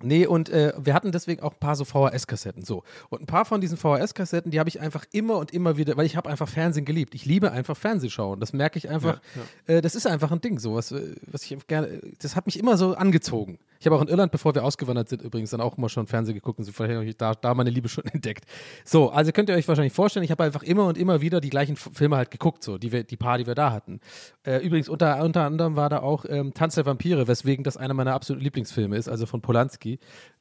nee, 0.01 0.25
und 0.25 0.49
äh, 0.49 0.73
wir 0.77 0.93
hatten 0.93 1.11
deswegen 1.11 1.41
auch 1.41 1.53
ein 1.53 1.59
paar 1.59 1.75
so 1.75 1.85
VHS-Kassetten. 1.85 2.63
So. 2.63 2.83
Und 3.09 3.21
ein 3.21 3.25
paar 3.25 3.45
von 3.45 3.61
diesen 3.61 3.77
VHS-Kassetten, 3.77 4.51
die 4.51 4.59
habe 4.59 4.69
ich 4.69 4.79
einfach 4.79 5.05
immer 5.11 5.37
und 5.37 5.51
immer 5.51 5.77
wieder, 5.77 5.97
weil 5.97 6.05
ich 6.05 6.15
habe 6.15 6.29
einfach 6.29 6.47
Fernsehen 6.47 6.85
geliebt. 6.85 7.15
Ich 7.15 7.25
liebe 7.25 7.51
einfach 7.51 7.77
Fernsehschauen. 7.77 8.39
Das 8.39 8.53
merke 8.53 8.77
ich 8.77 8.89
einfach. 8.89 9.21
Äh, 9.67 9.81
das 9.81 9.95
ist 9.95 10.07
einfach 10.07 10.31
ein 10.31 10.41
Ding, 10.41 10.59
so 10.59 10.75
was, 10.75 10.91
äh, 10.91 11.15
was 11.27 11.43
ich 11.43 11.67
gerne, 11.67 12.01
das 12.21 12.35
hat 12.35 12.45
mich 12.45 12.59
immer 12.59 12.77
so 12.77 12.95
angezogen. 12.95 13.59
Ich 13.79 13.85
habe 13.85 13.95
auch 13.95 14.01
in 14.01 14.09
Irland, 14.09 14.33
bevor 14.33 14.53
wir 14.55 14.65
ausgewandert 14.65 15.07
sind, 15.07 15.21
übrigens 15.21 15.51
dann 15.51 15.61
auch 15.61 15.77
immer 15.77 15.87
schon 15.87 16.05
Fernsehen 16.05 16.35
geguckt 16.35 16.59
und 16.59 16.65
so, 16.65 16.73
vielleicht 16.73 16.95
habe 16.95 17.05
ich 17.05 17.15
da, 17.15 17.33
da 17.33 17.53
meine 17.53 17.69
Liebe 17.69 17.87
schon 17.87 18.03
entdeckt. 18.13 18.43
So, 18.83 19.09
also 19.09 19.31
könnt 19.31 19.47
ihr 19.47 19.55
euch 19.55 19.69
wahrscheinlich 19.69 19.93
vorstellen, 19.93 20.25
ich 20.25 20.31
habe 20.31 20.43
einfach 20.43 20.63
immer 20.63 20.85
und 20.85 20.97
immer 20.97 21.21
wieder 21.21 21.39
die 21.39 21.49
gleichen 21.49 21.77
Filme 21.77 22.17
halt 22.17 22.29
geguckt, 22.29 22.61
so, 22.61 22.77
die, 22.77 22.91
wir, 22.91 23.05
die 23.05 23.15
paar, 23.15 23.37
die 23.37 23.47
wir 23.47 23.55
da 23.55 23.71
hatten. 23.71 24.01
Äh, 24.43 24.57
übrigens, 24.57 24.89
unter, 24.89 25.23
unter 25.23 25.45
anderem 25.45 25.77
war 25.77 25.87
da 25.87 26.01
auch 26.01 26.25
ähm, 26.27 26.53
Tanz 26.53 26.75
der 26.75 26.85
Vampire, 26.85 27.29
weswegen 27.29 27.63
das 27.63 27.77
einer 27.77 27.93
meiner 27.93 28.13
absoluten 28.13 28.43
Lieblingsfilme 28.43 28.97
ist, 28.97 29.07
also 29.07 29.25
von 29.25 29.41
Polanski, 29.41 29.88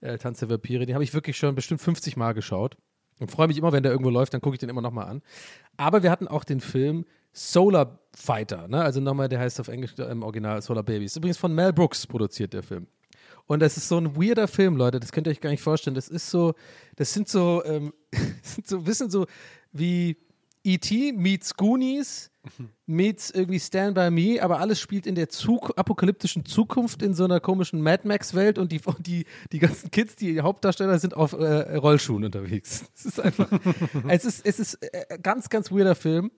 äh, 0.01 0.19
Tanz 0.19 0.41
der 0.41 0.51
Vampire. 0.51 0.85
Den 0.85 0.95
habe 0.95 1.05
ich 1.05 1.15
wirklich 1.15 1.37
schon 1.37 1.55
bestimmt 1.55 1.81
50 1.81 2.17
Mal 2.17 2.35
geschaut. 2.35 2.77
Und 3.21 3.31
freue 3.31 3.49
mich 3.49 3.57
immer, 3.59 3.73
wenn 3.73 3.83
der 3.83 3.93
irgendwo 3.93 4.11
läuft, 4.11 4.35
dann 4.35 4.41
gucke 4.41 4.55
ich 4.55 4.61
den 4.61 4.69
immer 4.69 4.83
nochmal 4.83 5.07
an. 5.07 5.23
Aber 5.77 6.03
wir 6.03 6.11
hatten 6.11 6.29
auch 6.29 6.45
den 6.45 6.61
Film 6.61 7.05
Solar 7.33 7.99
Fighter, 8.15 8.69
ne? 8.69 8.83
also 8.83 9.01
nochmal, 9.01 9.29
der 9.29 9.39
heißt 9.39 9.61
auf 9.61 9.69
Englisch 9.69 9.95
äh, 9.99 10.05
im 10.05 10.23
Original 10.23 10.61
Solar 10.63 10.83
Babies. 10.83 11.17
Übrigens 11.17 11.37
von 11.37 11.55
Mel 11.55 11.73
Brooks 11.73 12.07
produziert 12.07 12.53
der 12.53 12.63
Film. 12.63 12.87
Und 13.47 13.61
das 13.61 13.77
ist 13.77 13.89
so 13.89 13.97
ein 13.99 14.17
weirder 14.17 14.47
Film, 14.47 14.77
Leute, 14.77 15.01
das 15.01 15.13
könnt 15.13 15.27
ihr 15.27 15.31
euch 15.31 15.41
gar 15.41 15.51
nicht 15.51 15.63
vorstellen. 15.63 15.95
Das 15.95 16.09
ist 16.09 16.31
so, 16.31 16.55
das 16.97 17.13
sind 17.13 17.29
so, 17.29 17.63
ähm, 17.65 17.93
sind 18.43 18.67
so 18.67 18.83
bisschen 18.83 19.11
so 19.11 19.27
wie 19.73 20.17
E.T. 20.69 21.13
meets 21.13 21.55
Goonies 21.55 22.31
meets 22.87 23.31
irgendwie 23.31 23.61
Stand 23.61 23.95
By 23.95 24.11
Me, 24.11 24.43
aber 24.43 24.61
alles 24.61 24.81
spielt 24.81 25.07
in 25.07 25.15
der 25.15 25.29
Zuk 25.29 25.73
apokalyptischen 25.77 26.45
Zukunft 26.45 27.03
in 27.03 27.15
so 27.15 27.25
einer 27.25 27.41
komischen 27.41 27.83
Mad 27.83 28.07
Max-Welt 28.07 28.59
und 28.59 28.73
die, 28.73 28.81
die, 29.01 29.27
die 29.53 29.59
ganzen 29.59 29.91
Kids, 29.91 30.17
die 30.17 30.41
Hauptdarsteller, 30.41 30.99
sind 30.99 31.15
auf 31.15 31.33
äh, 31.33 31.77
Rollschuhen 31.77 32.25
unterwegs. 32.25 32.85
Es 32.99 33.05
ist 33.05 33.21
einfach, 33.21 33.49
es 34.09 34.25
ist, 34.25 34.45
es 34.45 34.59
ist 34.59 34.75
äh, 34.83 35.19
ganz, 35.23 35.49
ganz 35.49 35.71
weirder 35.71 35.95
Film. 35.95 36.31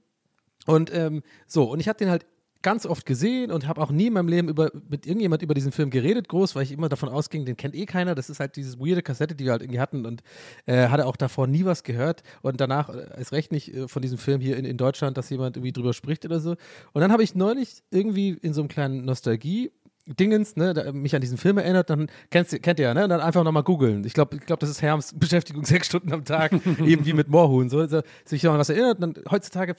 Und 0.66 0.92
ähm, 0.92 1.22
so, 1.46 1.70
und 1.70 1.80
ich 1.80 1.88
habe 1.88 1.98
den 1.98 2.10
halt 2.10 2.26
ganz 2.62 2.86
oft 2.86 3.06
gesehen 3.06 3.50
und 3.50 3.66
habe 3.66 3.80
auch 3.80 3.90
nie 3.90 4.08
in 4.08 4.12
meinem 4.12 4.28
Leben 4.28 4.48
über, 4.48 4.70
mit 4.88 5.06
irgendjemand 5.06 5.42
über 5.42 5.54
diesen 5.54 5.72
Film 5.72 5.90
geredet, 5.90 6.28
groß, 6.28 6.54
weil 6.54 6.62
ich 6.62 6.72
immer 6.72 6.88
davon 6.88 7.08
ausging, 7.08 7.44
den 7.44 7.56
kennt 7.56 7.74
eh 7.74 7.86
keiner. 7.86 8.14
Das 8.14 8.28
ist 8.28 8.40
halt 8.40 8.56
dieses 8.56 8.78
weirde 8.78 9.02
Kassette, 9.02 9.34
die 9.34 9.44
wir 9.44 9.52
halt 9.52 9.62
irgendwie 9.62 9.80
hatten 9.80 10.04
und 10.06 10.22
äh, 10.66 10.88
hatte 10.88 11.06
auch 11.06 11.16
davor 11.16 11.46
nie 11.46 11.64
was 11.64 11.82
gehört 11.82 12.22
und 12.42 12.60
danach 12.60 12.88
äh, 12.90 13.06
erst 13.16 13.32
recht 13.32 13.52
nicht 13.52 13.74
äh, 13.74 13.88
von 13.88 14.02
diesem 14.02 14.18
Film 14.18 14.40
hier 14.40 14.56
in, 14.56 14.64
in 14.64 14.76
Deutschland, 14.76 15.16
dass 15.16 15.30
jemand 15.30 15.56
irgendwie 15.56 15.72
drüber 15.72 15.94
spricht 15.94 16.24
oder 16.24 16.40
so. 16.40 16.50
Und 16.92 17.00
dann 17.00 17.12
habe 17.12 17.22
ich 17.22 17.34
neulich 17.34 17.82
irgendwie 17.90 18.30
in 18.30 18.52
so 18.52 18.60
einem 18.60 18.68
kleinen 18.68 19.04
Nostalgie 19.04 19.70
Dingens, 20.06 20.56
ne, 20.56 20.74
da, 20.74 20.92
mich 20.92 21.14
an 21.14 21.20
diesen 21.20 21.38
Film 21.38 21.58
erinnert, 21.58 21.88
dann 21.90 22.10
kennst, 22.30 22.60
kennt 22.62 22.78
ihr 22.80 22.86
ja, 22.86 22.94
ne? 22.94 23.04
Und 23.04 23.10
dann 23.10 23.20
einfach 23.20 23.44
nochmal 23.44 23.62
googeln. 23.62 24.04
Ich 24.04 24.12
glaube, 24.14 24.36
ich 24.36 24.42
glaub, 24.46 24.58
das 24.58 24.70
ist 24.70 24.82
Herms 24.82 25.14
Beschäftigung 25.16 25.64
sechs 25.66 25.86
Stunden 25.86 26.12
am 26.12 26.24
Tag, 26.24 26.52
eben 26.84 27.04
wie 27.06 27.12
mit 27.12 27.28
Moorhuhn. 27.28 27.68
So, 27.68 27.86
so, 27.86 28.00
sich 28.24 28.42
noch 28.42 28.52
an 28.52 28.58
was 28.58 28.70
erinnert, 28.70 29.00
und 29.00 29.16
dann 29.16 29.24
heutzutage 29.30 29.74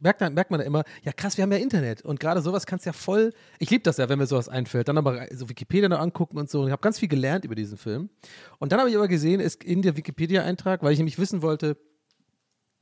merkt, 0.00 0.20
man- 0.20 0.34
merkt 0.34 0.50
man 0.50 0.58
da 0.60 0.66
immer, 0.66 0.84
ja 1.02 1.12
krass, 1.12 1.36
wir 1.36 1.42
haben 1.42 1.52
ja 1.52 1.58
Internet. 1.58 2.02
Und 2.02 2.18
gerade 2.18 2.40
sowas 2.40 2.66
kannst 2.66 2.86
du 2.86 2.88
ja 2.88 2.92
voll, 2.94 3.32
ich 3.58 3.70
liebe 3.70 3.82
das 3.84 3.98
ja, 3.98 4.08
wenn 4.08 4.18
mir 4.18 4.26
sowas 4.26 4.48
einfällt. 4.48 4.88
Dann 4.88 4.98
aber 4.98 5.26
so 5.34 5.48
Wikipedia 5.48 5.88
noch 5.88 6.00
angucken 6.00 6.38
und 6.38 6.50
so. 6.50 6.60
Und 6.62 6.66
ich 6.68 6.72
habe 6.72 6.82
ganz 6.82 6.98
viel 6.98 7.08
gelernt 7.08 7.44
über 7.44 7.54
diesen 7.54 7.78
Film. 7.78 8.08
Und 8.58 8.72
dann 8.72 8.80
habe 8.80 8.90
ich 8.90 8.96
aber 8.96 9.06
gesehen, 9.08 9.40
ist 9.40 9.62
in 9.62 9.82
der 9.82 9.96
Wikipedia-Eintrag, 9.96 10.82
weil 10.82 10.92
ich 10.92 10.98
nämlich 10.98 11.18
wissen 11.18 11.42
wollte, 11.42 11.76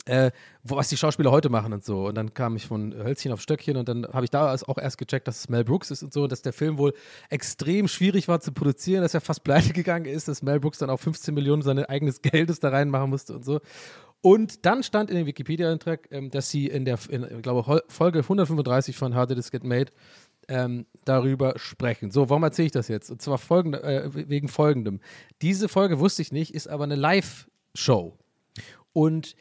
äh, 0.06 0.30
was 0.62 0.88
die 0.88 0.96
Schauspieler 0.96 1.30
heute 1.30 1.48
machen 1.48 1.72
und 1.72 1.84
so. 1.84 2.06
Und 2.06 2.14
dann 2.14 2.32
kam 2.32 2.56
ich 2.56 2.66
von 2.66 2.94
Hölzchen 2.94 3.32
auf 3.32 3.40
Stöckchen 3.40 3.76
und 3.76 3.88
dann 3.88 4.06
habe 4.12 4.24
ich 4.24 4.30
da 4.30 4.54
auch 4.54 4.78
erst 4.78 4.98
gecheckt, 4.98 5.28
dass 5.28 5.40
es 5.40 5.48
Mel 5.48 5.64
Brooks 5.64 5.90
ist 5.90 6.02
und 6.02 6.12
so, 6.12 6.26
dass 6.26 6.42
der 6.42 6.52
Film 6.52 6.78
wohl 6.78 6.94
extrem 7.28 7.88
schwierig 7.88 8.28
war 8.28 8.40
zu 8.40 8.52
produzieren, 8.52 9.02
dass 9.02 9.14
er 9.14 9.20
fast 9.20 9.44
pleite 9.44 9.72
gegangen 9.72 10.06
ist, 10.06 10.28
dass 10.28 10.42
Mel 10.42 10.60
Brooks 10.60 10.78
dann 10.78 10.90
auch 10.90 11.00
15 11.00 11.34
Millionen 11.34 11.62
seines 11.62 11.88
eigenes 11.88 12.22
Geldes 12.22 12.60
da 12.60 12.70
reinmachen 12.70 13.10
musste 13.10 13.34
und 13.34 13.44
so. 13.44 13.60
Und 14.22 14.64
dann 14.66 14.82
stand 14.82 15.10
in 15.10 15.16
dem 15.16 15.26
Wikipedia-Eintrag, 15.26 16.08
ähm, 16.10 16.30
dass 16.30 16.50
sie 16.50 16.66
in 16.66 16.84
der, 16.84 16.98
in, 17.08 17.24
ich 17.24 17.42
glaube, 17.42 17.82
Folge 17.88 18.20
135 18.20 18.96
von 18.96 19.14
How 19.14 19.26
Did 19.26 19.36
This 19.36 19.50
Get 19.50 19.62
Made 19.62 19.92
ähm, 20.48 20.86
darüber 21.04 21.54
sprechen. 21.56 22.10
So, 22.10 22.28
warum 22.30 22.42
erzähle 22.42 22.66
ich 22.66 22.72
das 22.72 22.88
jetzt? 22.88 23.10
Und 23.10 23.22
zwar 23.22 23.38
folgende, 23.38 23.82
äh, 23.82 24.28
wegen 24.28 24.48
folgendem. 24.48 25.00
Diese 25.42 25.68
Folge 25.68 25.98
wusste 25.98 26.22
ich 26.22 26.32
nicht, 26.32 26.54
ist 26.54 26.68
aber 26.68 26.84
eine 26.84 26.96
Live-Show. 26.96 28.16
Und 28.92 29.36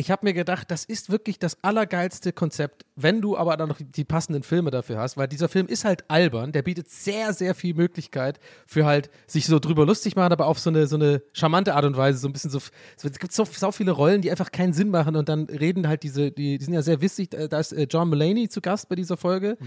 ich 0.00 0.10
habe 0.10 0.24
mir 0.24 0.32
gedacht, 0.32 0.70
das 0.70 0.86
ist 0.86 1.10
wirklich 1.10 1.38
das 1.38 1.62
allergeilste 1.62 2.32
Konzept, 2.32 2.86
wenn 2.96 3.20
du 3.20 3.36
aber 3.36 3.58
dann 3.58 3.68
noch 3.68 3.78
die 3.78 4.04
passenden 4.04 4.42
Filme 4.42 4.70
dafür 4.70 4.96
hast, 4.96 5.18
weil 5.18 5.28
dieser 5.28 5.50
Film 5.50 5.66
ist 5.66 5.84
halt 5.84 6.04
albern, 6.08 6.52
der 6.52 6.62
bietet 6.62 6.88
sehr, 6.88 7.34
sehr 7.34 7.54
viel 7.54 7.74
Möglichkeit 7.74 8.40
für 8.66 8.86
halt 8.86 9.10
sich 9.26 9.46
so 9.46 9.58
drüber 9.58 9.84
lustig 9.84 10.16
machen, 10.16 10.32
aber 10.32 10.46
auf 10.46 10.58
so 10.58 10.70
eine, 10.70 10.86
so 10.86 10.96
eine 10.96 11.22
charmante 11.34 11.74
Art 11.74 11.84
und 11.84 11.98
Weise, 11.98 12.18
so 12.18 12.28
ein 12.28 12.32
bisschen 12.32 12.50
so, 12.50 12.60
so 12.96 13.08
es 13.08 13.18
gibt 13.18 13.34
so, 13.34 13.44
so 13.44 13.72
viele 13.72 13.90
Rollen, 13.90 14.22
die 14.22 14.30
einfach 14.30 14.50
keinen 14.50 14.72
Sinn 14.72 14.88
machen 14.88 15.16
und 15.16 15.28
dann 15.28 15.44
reden 15.44 15.86
halt 15.86 16.02
diese, 16.02 16.32
die, 16.32 16.56
die 16.56 16.64
sind 16.64 16.72
ja 16.72 16.80
sehr 16.80 17.02
witzig, 17.02 17.28
da 17.30 17.60
ist 17.60 17.72
äh, 17.72 17.86
John 17.90 18.08
Mulaney 18.08 18.48
zu 18.48 18.62
Gast 18.62 18.88
bei 18.88 18.94
dieser 18.94 19.18
Folge 19.18 19.58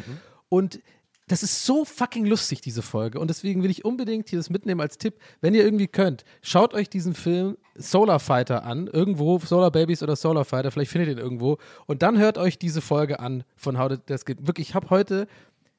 und 0.50 0.80
das 1.28 1.42
ist 1.42 1.66
so 1.66 1.86
fucking 1.86 2.26
lustig, 2.26 2.62
diese 2.62 2.82
Folge. 2.82 3.20
Und 3.20 3.30
deswegen 3.30 3.64
will 3.64 3.72
ich 3.72 3.86
unbedingt 3.86 4.30
hier 4.30 4.40
das 4.40 4.50
mitnehmen 4.50 4.82
als 4.82 4.98
Tipp. 4.98 5.16
Wenn 5.42 5.54
ihr 5.54 5.64
irgendwie 5.64 5.88
könnt, 5.88 6.26
schaut 6.42 6.74
euch 6.74 6.90
diesen 6.90 7.14
Film 7.14 7.58
Solar 7.76 8.20
Fighter 8.20 8.66
an. 8.66 8.88
Irgendwo, 8.88 9.40
Solar 9.40 9.72
Babies 9.72 10.04
oder 10.04 10.16
Solar 10.16 10.46
Fighter, 10.46 10.72
vielleicht 10.72 10.92
findet 10.92 11.10
ihr 11.10 11.16
ihn 11.16 11.24
irgendwo. 11.24 11.58
Und 11.86 12.02
dann 12.02 12.18
hört 12.18 12.38
euch 12.38 12.60
diese 12.60 12.82
Folge 12.82 13.20
an 13.20 13.44
von 13.56 13.78
How 13.78 13.90
Did 13.90 14.02
Das 14.08 14.26
geht. 14.26 14.46
Wirklich, 14.46 14.70
ich 14.70 14.76
habe 14.76 14.90
heute 14.90 15.28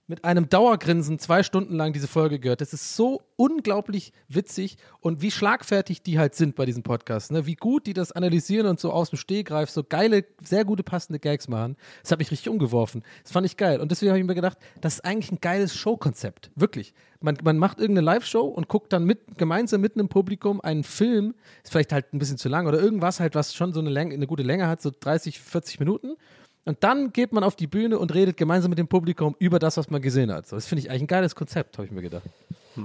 mit 0.07 0.25
einem 0.25 0.49
Dauergrinsen 0.49 1.19
zwei 1.19 1.43
Stunden 1.43 1.77
lang 1.77 1.93
diese 1.95 2.09
Folge 2.09 2.39
gehört. 2.39 2.61
Das 2.61 2.75
ist 2.75 2.95
so 2.95 3.23
unglaublich 3.37 4.13
witzig 4.29 4.77
und 5.01 5.23
wie 5.23 5.31
schlagfertig 5.31 6.03
die 6.03 6.19
halt 6.19 6.35
sind 6.35 6.57
bei 6.57 6.67
diesem 6.67 6.83
Podcast. 6.83 7.33
Ne? 7.33 7.47
Wie 7.47 7.55
gut 7.55 7.87
die 7.87 7.95
das 7.95 8.13
analysieren 8.13 8.67
und 8.67 8.79
so 8.79 8.93
aus 8.93 9.11
dem 9.11 9.19
Stehgreif 9.19 9.71
so 9.71 9.83
geile, 9.83 10.25
sehr 10.43 10.65
gute 10.65 10.83
passende 10.83 11.19
Gags 11.19 11.49
machen. 11.49 11.77
Das 12.03 12.13
hat 12.13 12.19
mich 12.19 12.31
richtig 12.31 12.51
umgeworfen. 12.51 13.03
Das 13.23 13.33
fand 13.33 13.47
ich 13.47 13.57
geil. 13.57 13.81
Und 13.81 13.91
deswegen 13.91 14.11
habe 14.11 14.19
ich 14.19 14.27
mir 14.27 14.35
gedacht, 14.35 14.59
das 14.81 14.95
ist 14.95 15.05
eigentlich 15.05 15.33
ein 15.33 15.41
geiles 15.41 15.75
Showkonzept. 15.75 16.51
Wirklich. 16.55 16.93
Man, 17.21 17.39
man 17.43 17.57
macht 17.57 17.81
irgendeine 17.81 18.05
Live-Show 18.05 18.45
und 18.45 18.69
guckt 18.69 18.93
dann 18.93 19.05
mit, 19.05 19.39
gemeinsam 19.39 19.81
mit 19.81 19.95
einem 19.95 20.09
Publikum 20.11 20.61
einen 20.61 20.85
Film. 20.85 21.35
Ist 21.63 21.73
vielleicht 21.73 21.93
halt 21.93 22.13
ein 22.13 22.19
bisschen 22.19 22.37
zu 22.37 22.51
lang 22.51 22.67
oder 22.67 22.79
irgendwas 22.79 23.21
halt, 23.21 23.35
was 23.35 23.55
schon 23.55 23.73
so 23.73 23.81
eine, 23.81 23.89
Länge, 23.89 24.15
eine 24.15 24.27
gute 24.27 24.43
Länge 24.43 24.69
hat, 24.69 24.83
so 24.83 24.91
30, 24.91 25.41
40 25.41 25.81
Minuten. 25.81 26.17
Und 26.65 26.83
dann 26.83 27.13
geht 27.13 27.33
man 27.33 27.45
auf 27.45 27.57
die 27.57 27.67
Bühne 27.67 27.99
und 27.99 28.15
redet 28.15 28.37
gemeinsam 28.37 28.71
mit 28.71 28.79
dem 28.79 28.89
Publikum 28.89 29.37
über 29.39 29.59
das, 29.59 29.77
was 29.77 29.91
man 29.91 30.01
gesehen 30.01 30.33
hat. 30.33 30.51
Das 30.51 30.67
finde 30.67 30.81
ich 30.81 30.91
eigentlich 30.91 31.03
ein 31.03 31.07
geiles 31.09 31.35
Konzept, 31.35 31.77
habe 31.77 31.87
ich 31.87 31.93
mir 31.93 32.03
gedacht. 32.03 32.25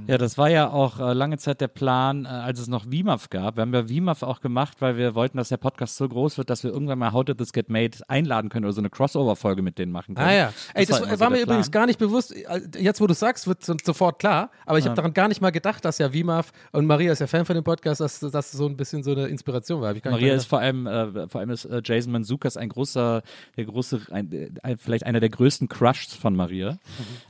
Ja, 0.07 0.17
das 0.17 0.37
war 0.37 0.49
ja 0.49 0.69
auch 0.69 0.99
äh, 0.99 1.13
lange 1.13 1.37
Zeit 1.37 1.61
der 1.61 1.67
Plan, 1.67 2.25
äh, 2.25 2.27
als 2.29 2.59
es 2.59 2.67
noch 2.67 2.85
WIMAF 2.89 3.29
gab. 3.29 3.55
Wir 3.57 3.61
haben 3.61 3.73
ja 3.73 3.89
WIMAF 3.89 4.23
auch 4.23 4.41
gemacht, 4.41 4.77
weil 4.81 4.97
wir 4.97 5.15
wollten, 5.15 5.37
dass 5.37 5.49
der 5.49 5.57
Podcast 5.57 5.97
so 5.97 6.07
groß 6.07 6.37
wird, 6.37 6.49
dass 6.49 6.63
wir 6.63 6.71
irgendwann 6.71 6.99
mal 6.99 7.11
How 7.13 7.23
Did 7.25 7.37
This 7.37 7.53
Get 7.53 7.69
Made 7.69 7.97
einladen 8.07 8.49
können 8.49 8.65
oder 8.65 8.73
so 8.73 8.81
eine 8.81 8.89
Crossover-Folge 8.89 9.61
mit 9.61 9.77
denen 9.77 9.91
machen 9.91 10.15
können. 10.15 10.27
Ah 10.27 10.33
ja. 10.33 10.53
Ey, 10.73 10.85
das, 10.85 10.99
immer 10.99 11.19
war, 11.19 11.29
so 11.29 11.35
mir 11.35 11.41
übrigens 11.41 11.71
gar 11.71 11.85
nicht 11.85 11.99
bewusst. 11.99 12.35
äh, 12.35 12.61
Jetzt, 12.77 13.01
wo 13.01 13.07
du 13.07 13.13
sagst, 13.13 13.47
wird 13.47 13.63
so- 13.65 13.75
sofort 13.83 14.19
klar. 14.19 14.51
Aber 14.65 14.77
ich 14.77 14.85
habe 14.85 14.95
daran 14.95 15.13
gar 15.13 15.27
nicht 15.27 15.41
mal 15.41 15.51
gedacht, 15.51 15.83
dass 15.85 15.97
ja 15.97 16.13
Wimaf 16.13 16.51
und 16.71 16.85
Maria 16.85 17.11
ist 17.11 17.19
ja 17.19 17.27
Fan 17.27 17.45
von 17.45 17.55
dem 17.55 17.63
Podcast, 17.63 18.01
dass 18.01 18.19
das 18.19 18.51
so 18.51 18.65
ein 18.67 18.77
bisschen 18.77 19.03
so 19.03 19.11
eine 19.11 19.27
Inspiration 19.27 19.81
war. 19.81 19.93
Maria 20.05 20.33
ist 20.35 20.45
vor 20.45 20.59
allem, 20.59 20.87
äh, 20.87 21.27
vor 21.27 21.39
allem 21.41 21.49
ist 21.49 21.65
äh, 21.65 21.81
Jason 21.83 22.11
Manzukas 22.11 22.57
ein 22.57 22.69
großer, 22.69 23.21
der 23.57 23.65
große, 23.65 24.01
ein, 24.11 24.57
ein, 24.63 24.77
vielleicht 24.77 25.05
einer 25.05 25.19
der 25.19 25.29
größten 25.29 25.67
Crushs 25.69 26.13
von 26.15 26.35
Maria, 26.35 26.77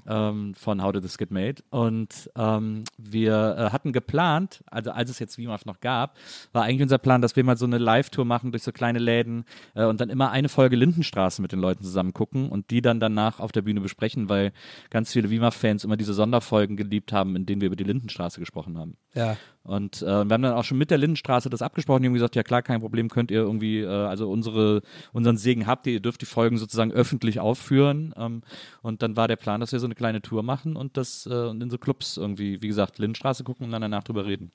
ähm, 0.07 0.53
von 0.55 0.83
How 0.83 0.91
Did 0.91 1.03
This 1.03 1.17
Get 1.17 1.31
Made. 1.31 1.61
Und 1.69 2.29
ähm, 2.35 2.48
wir 2.97 3.55
äh, 3.57 3.69
hatten 3.71 3.93
geplant, 3.93 4.63
also 4.67 4.91
als 4.91 5.09
es 5.09 5.19
jetzt 5.19 5.37
WIMAF 5.37 5.65
noch 5.65 5.79
gab, 5.79 6.17
war 6.51 6.63
eigentlich 6.63 6.83
unser 6.83 6.97
Plan, 6.97 7.21
dass 7.21 7.35
wir 7.35 7.43
mal 7.43 7.57
so 7.57 7.65
eine 7.65 7.77
Live-Tour 7.77 8.25
machen 8.25 8.51
durch 8.51 8.63
so 8.63 8.71
kleine 8.71 8.99
Läden 8.99 9.45
äh, 9.75 9.85
und 9.85 10.01
dann 10.01 10.09
immer 10.09 10.31
eine 10.31 10.49
Folge 10.49 10.75
Lindenstraße 10.75 11.41
mit 11.41 11.51
den 11.51 11.59
Leuten 11.59 11.83
zusammen 11.83 12.13
gucken 12.13 12.49
und 12.49 12.71
die 12.71 12.81
dann 12.81 12.99
danach 12.99 13.39
auf 13.39 13.51
der 13.51 13.61
Bühne 13.61 13.81
besprechen, 13.81 14.29
weil 14.29 14.51
ganz 14.89 15.11
viele 15.11 15.29
WIMAF-Fans 15.29 15.83
immer 15.83 15.97
diese 15.97 16.13
Sonderfolgen 16.13 16.77
geliebt 16.77 17.13
haben, 17.13 17.35
in 17.35 17.45
denen 17.45 17.61
wir 17.61 17.67
über 17.67 17.75
die 17.75 17.83
Lindenstraße 17.83 18.39
gesprochen 18.39 18.77
haben. 18.77 18.97
Ja. 19.13 19.37
Und 19.69 20.01
äh, 20.01 20.05
wir 20.05 20.33
haben 20.33 20.41
dann 20.41 20.53
auch 20.53 20.63
schon 20.63 20.79
mit 20.79 20.89
der 20.89 20.97
Lindenstraße 20.97 21.47
das 21.47 21.61
abgesprochen. 21.61 22.01
Die 22.01 22.07
haben 22.07 22.15
gesagt, 22.15 22.35
ja 22.35 22.41
klar, 22.41 22.63
kein 22.63 22.79
Problem, 22.81 23.07
könnt 23.07 23.29
ihr 23.29 23.41
irgendwie, 23.41 23.81
äh, 23.81 23.87
also 23.87 24.27
unsere, 24.27 24.81
unseren 25.13 25.37
Segen 25.37 25.67
habt 25.67 25.85
ihr, 25.85 25.93
ihr 25.93 25.99
dürft 25.99 26.21
die 26.21 26.25
Folgen 26.25 26.57
sozusagen 26.57 26.91
öffentlich 26.91 27.39
aufführen. 27.39 28.11
Ähm, 28.17 28.41
und 28.81 29.03
dann 29.03 29.15
war 29.15 29.27
der 29.27 29.35
Plan, 29.35 29.61
dass 29.61 29.71
wir 29.71 29.79
so 29.79 29.85
eine 29.85 29.93
kleine 29.93 30.23
Tour 30.23 30.41
machen 30.41 30.75
und 30.75 30.97
das 30.97 31.27
äh, 31.27 31.33
und 31.33 31.61
in 31.61 31.69
so 31.69 31.77
Clubs 31.77 32.17
irgendwie, 32.17 32.63
wie 32.63 32.67
gesagt, 32.67 32.97
Lindenstraße 32.97 33.43
gucken 33.43 33.67
und 33.67 33.71
dann 33.71 33.83
danach 33.83 34.03
drüber 34.03 34.25
reden. 34.25 34.51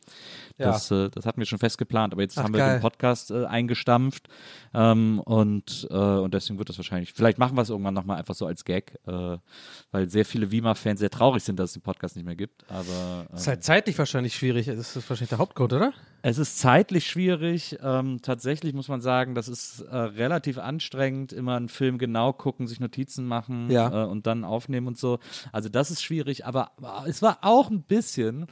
Ja. 0.59 0.67
Das, 0.67 0.91
äh, 0.91 1.11
das 1.11 1.27
hatten 1.27 1.39
wir 1.39 1.47
schon 1.47 1.61
fest 1.61 1.79
geplant, 1.79 2.13
aber 2.13 2.23
jetzt 2.23 2.37
Ach, 2.37 2.43
haben 2.43 2.53
wir 2.53 2.59
geil. 2.59 2.79
den 2.79 2.83
Podcast 2.83 3.31
äh, 3.31 3.45
eingestampft 3.45 4.27
ähm, 4.75 5.21
und, 5.21 5.87
äh, 5.91 5.95
und 5.95 6.35
deswegen 6.35 6.59
wird 6.59 6.71
das 6.71 6.79
wahrscheinlich, 6.79 7.13
vielleicht 7.13 7.39
machen 7.39 7.57
wir 7.57 7.63
es 7.63 7.71
irgendwann 7.71 7.95
nochmal 7.95 8.19
einfach 8.19 8.35
so 8.35 8.47
als 8.47 8.65
Gag, 8.65 8.99
äh, 9.07 9.39
weil 9.93 10.09
sehr 10.09 10.25
viele 10.25 10.51
Wima-Fans 10.51 10.99
sehr 10.99 11.11
traurig 11.11 11.45
sind, 11.45 11.61
dass 11.61 11.71
es 11.71 11.75
den 11.75 11.83
Podcast 11.83 12.17
nicht 12.17 12.25
mehr 12.25 12.35
gibt. 12.35 12.65
Aber 12.69 13.27
äh, 13.33 13.37
ist 13.37 13.47
halt 13.47 13.63
zeitlich 13.63 13.97
wahrscheinlich 13.97 14.35
schwierig. 14.35 14.67
Das 14.67 15.04
ist 15.05 15.11
wahrscheinlich 15.11 15.31
der 15.31 15.39
Hauptgrund, 15.39 15.73
oder? 15.73 15.93
es 16.27 16.39
ist 16.39 16.59
zeitlich 16.59 17.07
schwierig. 17.07 17.79
Ähm, 17.83 18.21
tatsächlich 18.23 18.73
muss 18.73 18.89
man 18.89 19.03
sagen, 19.03 19.35
das 19.35 19.47
ist 19.49 19.81
äh, 19.81 19.95
relativ 19.95 20.57
anstrengend. 20.57 21.35
Immer 21.35 21.57
einen 21.57 21.69
Film 21.69 21.99
genau 21.99 22.33
gucken, 22.33 22.67
sich 22.67 22.81
Notizen 22.81 23.27
machen 23.27 23.71
Ja. 23.71 24.05
äh, 24.05 24.07
und 24.07 24.27
dann 24.27 24.43
aufnehmen 24.43 24.87
und 24.87 24.97
so. 24.99 25.19
Also 25.53 25.69
das 25.69 25.91
ist 25.91 26.03
schwierig, 26.03 26.47
aber 26.47 26.71
äh, 26.83 27.11
es 27.11 27.21
war 27.21 27.39
auch 27.43 27.71
ein 27.71 27.83
bisschen. 27.83 28.47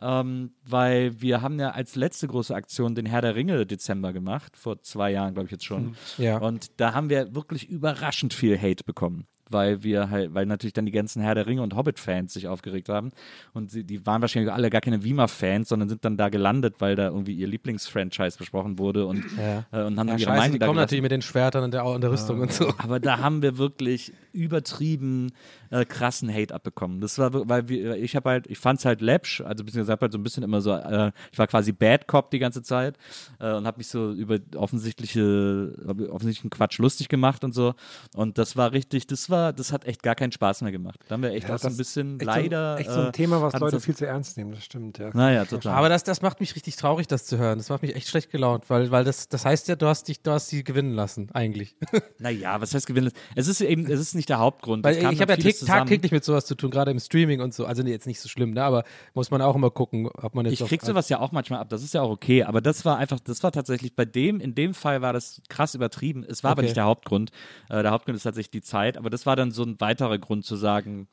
Ähm, 0.00 0.52
weil 0.64 1.20
wir 1.20 1.42
haben 1.42 1.58
ja 1.58 1.70
als 1.72 1.96
letzte 1.96 2.28
große 2.28 2.54
Aktion 2.54 2.94
den 2.94 3.04
Herr 3.04 3.20
der 3.20 3.34
Ringe 3.34 3.66
Dezember 3.66 4.12
gemacht, 4.12 4.56
vor 4.56 4.80
zwei 4.82 5.10
Jahren, 5.10 5.34
glaube 5.34 5.46
ich 5.46 5.50
jetzt 5.50 5.64
schon. 5.64 5.96
Ja. 6.18 6.38
Und 6.38 6.80
da 6.80 6.94
haben 6.94 7.10
wir 7.10 7.34
wirklich 7.34 7.68
überraschend 7.68 8.32
viel 8.32 8.56
Hate 8.56 8.84
bekommen. 8.84 9.26
Weil 9.50 9.82
wir 9.82 10.10
halt, 10.10 10.34
weil 10.34 10.46
natürlich 10.46 10.72
dann 10.74 10.86
die 10.86 10.92
ganzen 10.92 11.22
Herr 11.22 11.34
der 11.34 11.46
Ringe 11.46 11.62
und 11.62 11.74
Hobbit-Fans 11.74 12.32
sich 12.34 12.48
aufgeregt 12.48 12.88
haben. 12.88 13.10
Und 13.52 13.70
sie, 13.70 13.84
die 13.84 14.04
waren 14.06 14.20
wahrscheinlich 14.20 14.52
alle 14.52 14.70
gar 14.70 14.80
keine 14.80 15.02
Wiemer-Fans, 15.04 15.68
sondern 15.68 15.88
sind 15.88 16.04
dann 16.04 16.16
da 16.16 16.28
gelandet, 16.28 16.76
weil 16.78 16.96
da 16.96 17.06
irgendwie 17.08 17.32
ihr 17.34 17.46
Lieblingsfranchise 17.46 18.38
besprochen 18.38 18.78
wurde 18.78 19.06
und, 19.06 19.24
Ja. 19.36 19.64
äh, 19.72 19.84
und 19.84 19.98
haben 19.98 20.08
Ja, 20.08 20.14
dann 20.14 20.18
ihre 20.18 20.18
scheiße, 20.20 20.36
Meinung 20.38 20.52
die 20.58 20.58
kommen 20.66 20.76
natürlich 20.78 21.02
mit 21.02 21.12
den 21.12 21.22
Schwertern 21.22 21.64
und 21.64 21.74
der, 21.74 21.84
und 21.84 22.00
der 22.00 22.10
Rüstung 22.10 22.40
und 22.40 22.52
so. 22.52 22.72
Aber 22.78 23.00
da 23.00 23.18
haben 23.18 23.42
wir 23.42 23.58
wirklich 23.58 24.12
übertrieben 24.32 25.32
äh, 25.70 25.84
krassen 25.84 26.32
Hate 26.32 26.54
abbekommen. 26.54 27.00
Das 27.00 27.18
war, 27.18 27.48
weil 27.48 27.68
wir, 27.68 27.96
ich 27.96 28.14
habe 28.16 28.30
halt, 28.30 28.46
ich 28.46 28.58
fand 28.58 28.78
es 28.78 28.84
halt 28.84 29.00
läppsch, 29.00 29.40
also 29.40 29.64
beziehungsweise 29.64 29.98
halt 30.00 30.12
so 30.12 30.18
ein 30.18 30.22
bisschen 30.22 30.42
immer 30.42 30.60
so, 30.60 30.72
äh, 30.72 31.12
ich 31.32 31.38
war 31.38 31.46
quasi 31.46 31.72
Bad 31.72 32.06
Cop 32.06 32.30
die 32.30 32.38
ganze 32.38 32.62
Zeit 32.62 32.96
äh, 33.40 33.52
und 33.52 33.66
habe 33.66 33.78
mich 33.78 33.88
so 33.88 34.12
über 34.12 34.38
offensichtliche, 34.56 35.74
offensichtlichen 36.10 36.50
Quatsch 36.50 36.78
lustig 36.78 37.08
gemacht 37.08 37.44
und 37.44 37.52
so. 37.54 37.74
Und 38.14 38.38
das 38.38 38.56
war 38.56 38.72
richtig, 38.72 39.06
das 39.06 39.30
war, 39.30 39.37
das 39.52 39.72
hat 39.72 39.84
echt 39.86 40.02
gar 40.02 40.14
keinen 40.14 40.32
Spaß 40.32 40.62
mehr 40.62 40.72
gemacht. 40.72 41.00
Da 41.08 41.14
haben 41.14 41.22
wir 41.22 41.32
echt 41.32 41.48
Ja, 41.48 41.54
auch 41.54 41.58
so 41.58 41.68
ein 41.68 41.70
das 41.72 41.76
bisschen 41.78 42.18
echt 42.20 42.26
leider. 42.26 42.74
So, 42.74 42.80
echt 42.80 42.90
so 42.90 43.00
ein 43.00 43.06
äh, 43.08 43.12
Thema, 43.12 43.42
was 43.42 43.52
Leute 43.54 43.76
das- 43.76 43.84
viel 43.84 43.96
zu 43.96 44.06
ernst 44.06 44.36
nehmen, 44.36 44.52
das 44.52 44.64
stimmt, 44.64 44.98
ja. 44.98 45.10
Naja, 45.14 45.44
total. 45.44 45.74
Aber 45.74 45.88
das, 45.88 46.04
das 46.04 46.22
macht 46.22 46.40
mich 46.40 46.54
richtig 46.54 46.76
traurig, 46.76 47.06
das 47.06 47.26
zu 47.26 47.38
hören. 47.38 47.58
Das 47.58 47.68
macht 47.68 47.82
mich 47.82 47.94
echt 47.94 48.08
schlecht 48.08 48.30
gelaunt, 48.30 48.68
weil, 48.70 48.90
weil 48.90 49.04
das, 49.04 49.28
das 49.28 49.44
heißt 49.44 49.68
ja, 49.68 49.76
du 49.76 49.86
hast 49.86 50.08
dich, 50.08 50.22
du 50.22 50.30
hast 50.30 50.48
sie 50.48 50.64
gewinnen 50.64 50.92
lassen, 50.92 51.28
eigentlich. 51.32 51.76
naja, 52.18 52.60
was 52.60 52.74
heißt 52.74 52.86
gewinnen? 52.86 53.10
Es 53.34 53.48
ist 53.48 53.60
eben, 53.60 53.86
es 53.90 54.00
ist 54.00 54.14
nicht 54.14 54.28
der 54.28 54.38
Hauptgrund. 54.38 54.84
Weil 54.84 54.96
ich 54.96 55.20
habe 55.20 55.32
ja 55.34 55.52
tagtäglich 55.66 56.12
mit 56.12 56.24
sowas 56.24 56.46
zu 56.46 56.54
tun, 56.54 56.70
gerade 56.70 56.90
im 56.90 56.98
Streaming 56.98 57.40
und 57.40 57.54
so. 57.54 57.66
Also 57.66 57.82
nee, 57.82 57.90
jetzt 57.90 58.06
nicht 58.06 58.20
so 58.20 58.28
schlimm, 58.28 58.52
ne? 58.52 58.62
aber 58.64 58.84
muss 59.14 59.30
man 59.30 59.42
auch 59.42 59.54
immer 59.56 59.70
gucken, 59.70 60.08
ob 60.08 60.34
man 60.34 60.46
jetzt 60.46 60.60
Ich 60.60 60.66
krieg 60.66 60.82
sowas 60.82 61.08
ja 61.08 61.20
auch 61.20 61.32
manchmal 61.32 61.60
ab, 61.60 61.68
das 61.68 61.82
ist 61.82 61.94
ja 61.94 62.02
auch 62.02 62.10
okay, 62.10 62.42
aber 62.44 62.60
das 62.60 62.84
war 62.84 62.96
einfach, 62.98 63.20
das 63.20 63.42
war 63.42 63.52
tatsächlich 63.52 63.94
bei 63.94 64.04
dem, 64.04 64.40
in 64.40 64.54
dem 64.54 64.74
Fall 64.74 65.02
war 65.02 65.12
das 65.12 65.40
krass 65.48 65.74
übertrieben. 65.74 66.24
Es 66.28 66.42
war 66.44 66.52
aber 66.52 66.58
Okay. 66.60 66.66
nicht 66.66 66.76
der 66.76 66.84
Hauptgrund. 66.84 67.30
Äh, 67.68 67.82
der 67.82 67.92
Hauptgrund 67.92 68.16
ist 68.16 68.24
tatsächlich 68.24 68.50
die 68.50 68.62
Zeit, 68.62 68.96
aber 68.98 69.10
das 69.10 69.26
war 69.26 69.27
dann 69.36 69.50
so 69.50 69.62
ein 69.62 69.80
weiterer 69.80 70.18
Grund 70.18 70.44
zu 70.44 70.56
sagen, 70.56 71.08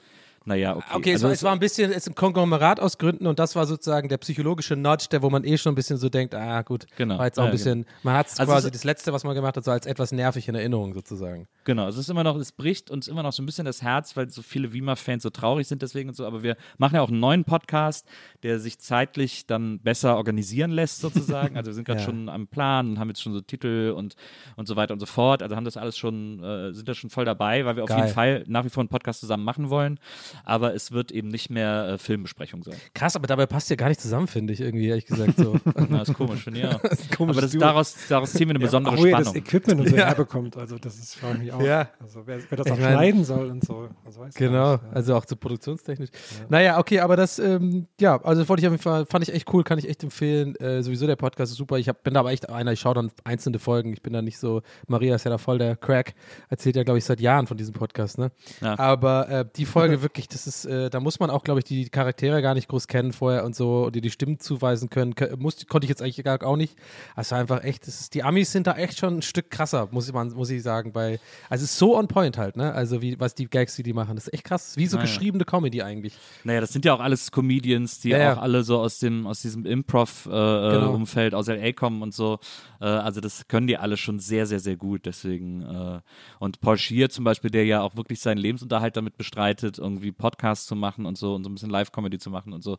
naja, 0.45 0.75
okay. 0.75 0.85
Okay, 0.95 1.11
also 1.13 1.15
es, 1.15 1.23
war, 1.23 1.31
es 1.33 1.43
war 1.43 1.51
ein 1.53 1.59
bisschen 1.59 1.91
es 1.91 1.97
ist 1.97 2.07
ein 2.09 2.15
Konglomerat 2.15 2.79
aus 2.79 2.97
Gründen 2.97 3.27
und 3.27 3.39
das 3.39 3.55
war 3.55 3.65
sozusagen 3.65 4.09
der 4.09 4.17
psychologische 4.19 4.75
Nudge, 4.75 5.07
der 5.11 5.21
wo 5.21 5.29
man 5.29 5.43
eh 5.43 5.57
schon 5.57 5.71
ein 5.71 5.75
bisschen 5.75 5.97
so 5.97 6.07
denkt, 6.09 6.35
ah 6.35 6.61
gut, 6.61 6.85
Genau. 6.97 7.17
war 7.17 7.25
jetzt 7.25 7.39
auch 7.39 7.43
ein 7.43 7.47
Ja, 7.47 7.51
bisschen, 7.51 7.85
man 8.03 8.15
hat 8.15 8.27
es 8.27 8.39
Also 8.39 8.51
quasi 8.51 8.71
das 8.71 8.83
Letzte, 8.83 9.11
was 9.11 9.23
man 9.23 9.33
gemacht 9.35 9.57
hat, 9.57 9.63
so 9.65 9.71
als 9.71 9.85
etwas 9.85 10.11
nervig 10.11 10.47
in 10.47 10.55
Erinnerung 10.55 10.93
sozusagen. 10.93 11.47
Genau, 11.63 11.87
es 11.87 11.97
ist 11.97 12.09
immer 12.09 12.23
noch, 12.23 12.35
es 12.37 12.51
bricht 12.51 12.91
uns 12.91 13.07
immer 13.07 13.23
noch 13.23 13.33
so 13.33 13.41
ein 13.41 13.45
bisschen 13.47 13.65
das 13.65 13.81
Herz, 13.81 14.15
weil 14.15 14.29
so 14.29 14.41
viele 14.41 14.71
Wiemer-Fans 14.71 15.23
so 15.23 15.29
traurig 15.31 15.67
sind 15.67 15.81
deswegen 15.81 16.09
und 16.09 16.15
so, 16.15 16.25
aber 16.25 16.43
wir 16.43 16.57
machen 16.77 16.95
ja 16.95 17.01
auch 17.01 17.09
einen 17.09 17.19
neuen 17.19 17.43
Podcast, 17.43 18.07
der 18.43 18.59
sich 18.59 18.79
zeitlich 18.79 19.47
dann 19.47 19.79
besser 19.79 20.15
organisieren 20.15 20.71
lässt 20.71 21.01
sozusagen. 21.01 21.55
Also 21.65 21.69
wir 21.71 21.73
sind 21.73 21.85
gerade 21.85 21.99
Ja. 22.01 22.05
schon 22.05 22.29
am 22.29 22.47
Plan 22.47 22.89
und 22.91 22.99
haben 22.99 23.07
jetzt 23.07 23.21
schon 23.23 23.33
so 23.33 23.41
Titel 23.41 23.93
und, 23.95 24.15
und 24.57 24.67
so 24.67 24.75
weiter 24.75 24.93
und 24.93 24.99
so 24.99 25.05
fort. 25.07 25.41
Also 25.41 25.55
haben 25.55 25.65
das 25.65 25.77
alles 25.77 25.97
schon, 25.97 26.43
äh, 26.43 26.73
sind 26.73 26.87
da 26.87 26.93
schon 26.93 27.09
voll 27.09 27.25
dabei, 27.25 27.65
weil 27.65 27.75
wir 27.77 27.83
auf 27.83 27.89
Geil. 27.89 28.01
jeden 28.01 28.13
Fall 28.13 28.43
nach 28.47 28.63
wie 28.65 28.69
vor 28.69 28.81
einen 28.81 28.89
Podcast 28.89 29.21
zusammen 29.21 29.43
machen 29.43 29.69
wollen. 29.69 29.99
Aber 30.43 30.73
es 30.75 30.91
wird 30.91 31.11
eben 31.11 31.29
nicht 31.29 31.49
mehr 31.49 31.87
äh, 31.93 31.97
Filmbesprechung 31.97 32.63
sein. 32.63 32.75
Krass, 32.93 33.15
aber 33.15 33.27
dabei 33.27 33.45
passt 33.45 33.69
ja 33.69 33.75
gar 33.75 33.89
nicht 33.89 34.01
zusammen, 34.01 34.27
finde 34.27 34.53
ich 34.53 34.61
irgendwie, 34.61 34.87
ehrlich 34.87 35.05
gesagt 35.05 35.37
so. 35.37 35.57
Na, 35.89 36.01
ist 36.01 36.13
komisch, 36.13 36.43
finde 36.43 36.59
ich 36.61 36.65
auch. 36.67 36.81
komisch, 37.17 37.37
aber 37.37 37.41
das, 37.41 37.51
daraus, 37.51 37.95
daraus 38.09 38.31
ziehen 38.33 38.47
wir 38.47 38.51
eine 38.51 38.59
besondere 38.59 38.95
auch 38.95 38.99
wo 38.99 39.05
ihr 39.05 39.11
das 39.11 39.27
Spannung. 39.27 39.35
Equipment 39.43 39.79
und 39.81 39.89
so 39.89 39.95
Ja. 39.95 40.05
herbekommt, 40.07 40.57
also 40.57 40.77
das 40.77 40.95
ist, 40.97 41.15
frage 41.15 41.35
ich 41.35 41.39
mich 41.43 41.53
auch. 41.53 41.61
Ja. 41.61 41.89
Also 41.99 42.21
wer, 42.25 42.39
wer 42.49 42.57
das 42.57 42.67
Ich 42.67 42.73
auch 42.73 42.77
mein- 42.77 42.93
schneiden 42.93 43.23
soll 43.23 43.49
und 43.49 43.63
so. 43.63 43.89
Also 44.05 44.19
weiß 44.21 44.29
ich 44.29 44.35
Genau, 44.35 44.73
nicht, 44.73 44.83
ja. 44.83 44.89
also 44.91 45.15
auch 45.15 45.25
so 45.27 45.35
produktionstechnisch. 45.35 46.09
Naja, 46.49 46.77
okay, 46.79 46.99
aber 46.99 47.15
das, 47.15 47.39
ähm, 47.39 47.87
ja, 47.99 48.21
also 48.23 48.41
das 48.41 48.49
wollte 48.49 48.61
ich 48.61 48.67
auf 48.67 48.73
jeden 48.73 48.83
Fall, 48.83 49.05
fand 49.05 49.27
ich 49.27 49.33
echt 49.33 49.51
cool, 49.53 49.63
kann 49.63 49.77
ich 49.79 49.87
echt 49.87 50.03
empfehlen. 50.03 50.55
Äh, 50.57 50.83
sowieso 50.83 51.07
der 51.07 51.15
Podcast 51.15 51.51
ist 51.51 51.57
super. 51.57 51.77
Ich 51.77 51.87
hab, 51.89 52.03
bin 52.03 52.13
da 52.13 52.19
aber 52.21 52.31
echt 52.31 52.49
einer, 52.49 52.71
ich 52.71 52.79
schaue 52.79 52.93
dann 52.95 53.11
einzelne 53.23 53.59
Folgen. 53.59 53.93
Ich 53.93 54.01
bin 54.01 54.13
da 54.13 54.21
nicht 54.21 54.37
so, 54.37 54.61
Maria 54.87 55.15
ist 55.15 55.23
ja 55.25 55.31
da 55.31 55.37
voll 55.37 55.57
der 55.57 55.75
Crack, 55.75 56.13
erzählt 56.49 56.75
ja, 56.75 56.83
glaube 56.83 56.97
ich, 56.97 57.05
seit 57.05 57.19
Jahren 57.19 57.47
von 57.47 57.57
diesem 57.57 57.73
Podcast, 57.73 58.17
ne? 58.17 58.31
Ja. 58.61 58.77
Aber 58.79 59.29
äh, 59.29 59.45
die 59.55 59.65
Folge 59.65 60.01
wirklich, 60.01 60.24
das 60.27 60.47
ist, 60.47 60.65
äh, 60.65 60.89
da 60.89 60.99
muss 60.99 61.19
man 61.19 61.29
auch, 61.29 61.43
glaube 61.43 61.59
ich, 61.59 61.63
die 61.65 61.89
Charaktere 61.89 62.41
gar 62.41 62.53
nicht 62.53 62.67
groß 62.67 62.87
kennen 62.87 63.13
vorher 63.13 63.45
und 63.45 63.55
so, 63.55 63.85
und 63.85 63.95
die 63.95 64.01
die 64.01 64.09
Stimmen 64.11 64.39
zuweisen 64.39 64.89
können. 64.89 65.13
Kö- 65.13 65.35
Musste, 65.37 65.65
konnte 65.65 65.85
ich 65.85 65.89
jetzt 65.89 66.01
eigentlich 66.01 66.23
gar 66.23 66.41
auch 66.43 66.57
nicht. 66.57 66.75
Also 67.15 67.35
einfach 67.35 67.63
echt, 67.63 67.87
ist, 67.87 68.13
die 68.13 68.23
Amis 68.23 68.51
sind 68.51 68.67
da 68.67 68.73
echt 68.73 68.97
schon 68.99 69.17
ein 69.17 69.21
Stück 69.21 69.49
krasser, 69.49 69.87
muss 69.91 70.07
ich, 70.07 70.13
man, 70.13 70.31
muss 70.33 70.49
ich 70.49 70.61
sagen. 70.63 70.91
Bei, 70.91 71.19
also 71.49 71.63
es 71.63 71.71
ist 71.71 71.77
so 71.79 71.97
on 71.97 72.07
point 72.07 72.37
halt, 72.37 72.57
ne? 72.57 72.73
Also 72.73 73.01
wie, 73.01 73.19
was 73.19 73.35
die 73.35 73.45
Gags, 73.47 73.75
die 73.75 73.83
die 73.83 73.93
machen, 73.93 74.15
das 74.15 74.27
ist 74.27 74.33
echt 74.33 74.43
krass. 74.43 74.75
Wie 74.77 74.87
so 74.87 74.97
Naja. 74.97 75.07
geschriebene 75.09 75.45
Comedy 75.45 75.81
eigentlich. 75.81 76.13
Naja, 76.43 76.61
das 76.61 76.71
sind 76.73 76.85
ja 76.85 76.93
auch 76.93 76.99
alles 76.99 77.31
Comedians, 77.31 77.99
die 77.99 78.09
Ja, 78.09 78.17
ja. 78.17 78.33
auch 78.33 78.41
alle 78.41 78.63
so 78.63 78.79
aus 78.79 78.99
dem 78.99 79.27
aus 79.27 79.41
diesem 79.41 79.65
Improv-Umfeld 79.65 81.31
Genau. 81.31 81.39
aus 81.39 81.47
LA 81.47 81.71
kommen 81.73 82.01
und 82.01 82.13
so. 82.13 82.39
Äh, 82.81 82.85
also 82.85 83.21
das 83.21 83.47
können 83.47 83.67
die 83.67 83.77
alle 83.77 83.97
schon 83.97 84.19
sehr, 84.19 84.45
sehr, 84.45 84.59
sehr 84.59 84.75
gut. 84.75 85.05
Deswegen 85.05 85.61
äh, 85.61 85.99
und 86.39 86.59
Paul 86.61 86.77
Scheer 86.77 87.09
zum 87.09 87.23
Beispiel, 87.23 87.49
der 87.51 87.65
ja 87.65 87.81
auch 87.81 87.95
wirklich 87.95 88.19
seinen 88.19 88.37
Lebensunterhalt 88.37 88.97
damit 88.97 89.17
bestreitet, 89.17 89.77
irgendwie 89.77 90.11
Podcasts 90.17 90.65
zu 90.65 90.75
machen 90.75 91.05
und 91.05 91.17
so 91.17 91.35
und 91.35 91.43
so 91.43 91.49
ein 91.49 91.53
bisschen 91.53 91.69
Live-Comedy 91.69 92.17
zu 92.17 92.29
machen 92.29 92.53
und 92.53 92.63
so. 92.63 92.77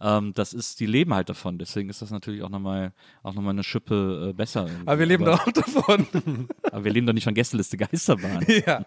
Ähm, 0.00 0.32
das 0.34 0.52
ist, 0.52 0.80
die 0.80 0.86
leben 0.86 1.14
halt 1.14 1.28
davon. 1.28 1.58
Deswegen 1.58 1.88
ist 1.88 2.02
das 2.02 2.10
natürlich 2.10 2.42
auch 2.42 2.48
nochmal 2.48 2.92
auch 3.22 3.34
noch 3.34 3.42
mal 3.42 3.50
eine 3.50 3.64
Schippe 3.64 4.30
äh, 4.30 4.32
besser. 4.32 4.66
irgendwie. 4.66 4.88
Aber 4.88 4.98
wir 4.98 5.06
leben 5.06 5.24
aber, 5.24 5.36
doch 5.36 5.46
auch 5.46 5.52
davon. 5.52 6.06
aber 6.62 6.84
wir 6.84 6.92
leben 6.92 7.06
doch 7.06 7.14
nicht 7.14 7.24
von 7.24 7.34
Gästeliste 7.34 7.76
Geisterbahn. 7.76 8.44
ja. 8.66 8.84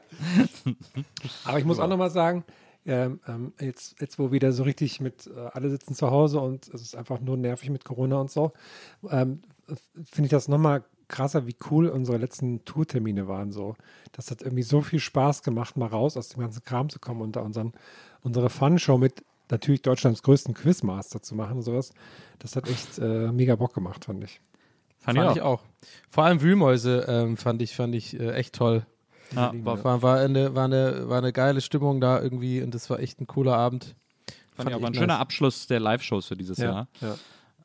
Aber 1.45 1.59
ich 1.59 1.65
muss 1.65 1.79
auch 1.79 1.87
nochmal 1.87 2.09
sagen, 2.09 2.43
ähm, 2.85 3.19
ähm, 3.27 3.53
jetzt, 3.59 3.99
jetzt 3.99 4.17
wo 4.17 4.31
wieder 4.31 4.53
so 4.53 4.63
richtig 4.63 5.01
mit, 5.01 5.27
äh, 5.27 5.49
alle 5.51 5.69
sitzen 5.69 5.93
zu 5.93 6.09
Hause 6.09 6.39
und 6.39 6.67
es 6.69 6.81
ist 6.81 6.95
einfach 6.95 7.19
nur 7.19 7.35
nervig 7.35 7.69
mit 7.69 7.83
Corona 7.83 8.17
und 8.21 8.31
so, 8.31 8.53
ähm, 9.09 9.41
finde 10.05 10.27
ich 10.27 10.31
das 10.31 10.47
nochmal 10.47 10.83
krasser, 11.08 11.47
wie 11.47 11.55
cool 11.72 11.88
unsere 11.88 12.18
letzten 12.18 12.64
Tourtermine 12.66 13.28
waren. 13.28 13.51
So. 13.51 13.76
Das 14.12 14.32
hat 14.32 14.41
irgendwie 14.41 14.64
so 14.64 14.82
viel 14.82 14.99
Spaß 14.99 15.43
gemacht, 15.43 15.78
mal 15.78 15.88
raus 15.88 16.18
aus 16.18 16.30
dem 16.30 16.41
ganzen 16.41 16.64
Kram 16.64 16.89
zu 16.89 16.99
kommen 16.99 17.22
und 17.22 17.36
da 17.36 17.41
unseren, 17.41 17.74
unsere 18.22 18.49
Fun-Show 18.49 18.97
mit 18.97 19.24
natürlich 19.49 19.82
Deutschlands 19.82 20.24
größten 20.24 20.53
Quizmaster 20.53 21.22
zu 21.22 21.36
machen 21.36 21.58
und 21.58 21.64
sowas. 21.64 21.91
Das 22.39 22.55
hat 22.55 22.70
echt 22.70 22.99
äh, 22.99 23.32
mega 23.32 23.55
Bock 23.55 23.74
gemacht, 23.74 24.05
fand 24.05 24.24
ich. 24.24 24.41
Fand, 24.99 25.18
Fand 25.18 25.38
ich 25.38 25.41
auch. 25.41 25.62
Vor 26.10 26.26
allem 26.26 26.41
Wühlmäuse 26.41 27.05
ähm, 27.08 27.38
fand 27.38 27.62
ich, 27.62 27.76
fand 27.76 27.95
ich 27.95 28.20
äh, 28.20 28.34
echt 28.34 28.55
toll. 28.55 28.86
Ja, 29.36 29.53
war, 29.64 29.84
War, 29.84 30.01
war, 30.01 30.20
eine, 30.20 30.55
war, 30.55 30.66
eine, 30.66 31.10
war 31.10 31.18
eine 31.18 31.34
geile 31.34 31.62
Stimmung 31.62 32.01
da 32.01 32.22
irgendwie 32.22 32.62
und 32.62 32.74
das 32.74 32.89
war 32.89 32.99
echt 32.99 33.20
ein 33.22 33.28
cooler 33.28 33.58
Abend. 33.58 33.95
Fand 34.55 34.70
ich 34.70 34.76
auch 34.76 34.80
ich 34.80 34.84
war 34.84 34.89
ein 34.89 34.93
nice. 34.93 34.99
schöner 34.99 35.20
Abschluss 35.20 35.68
der 35.68 35.80
Live-Shows 35.80 36.28
für 36.28 36.36
dieses 36.36 36.58
Jahr. 36.58 36.88
ja. 37.01 37.16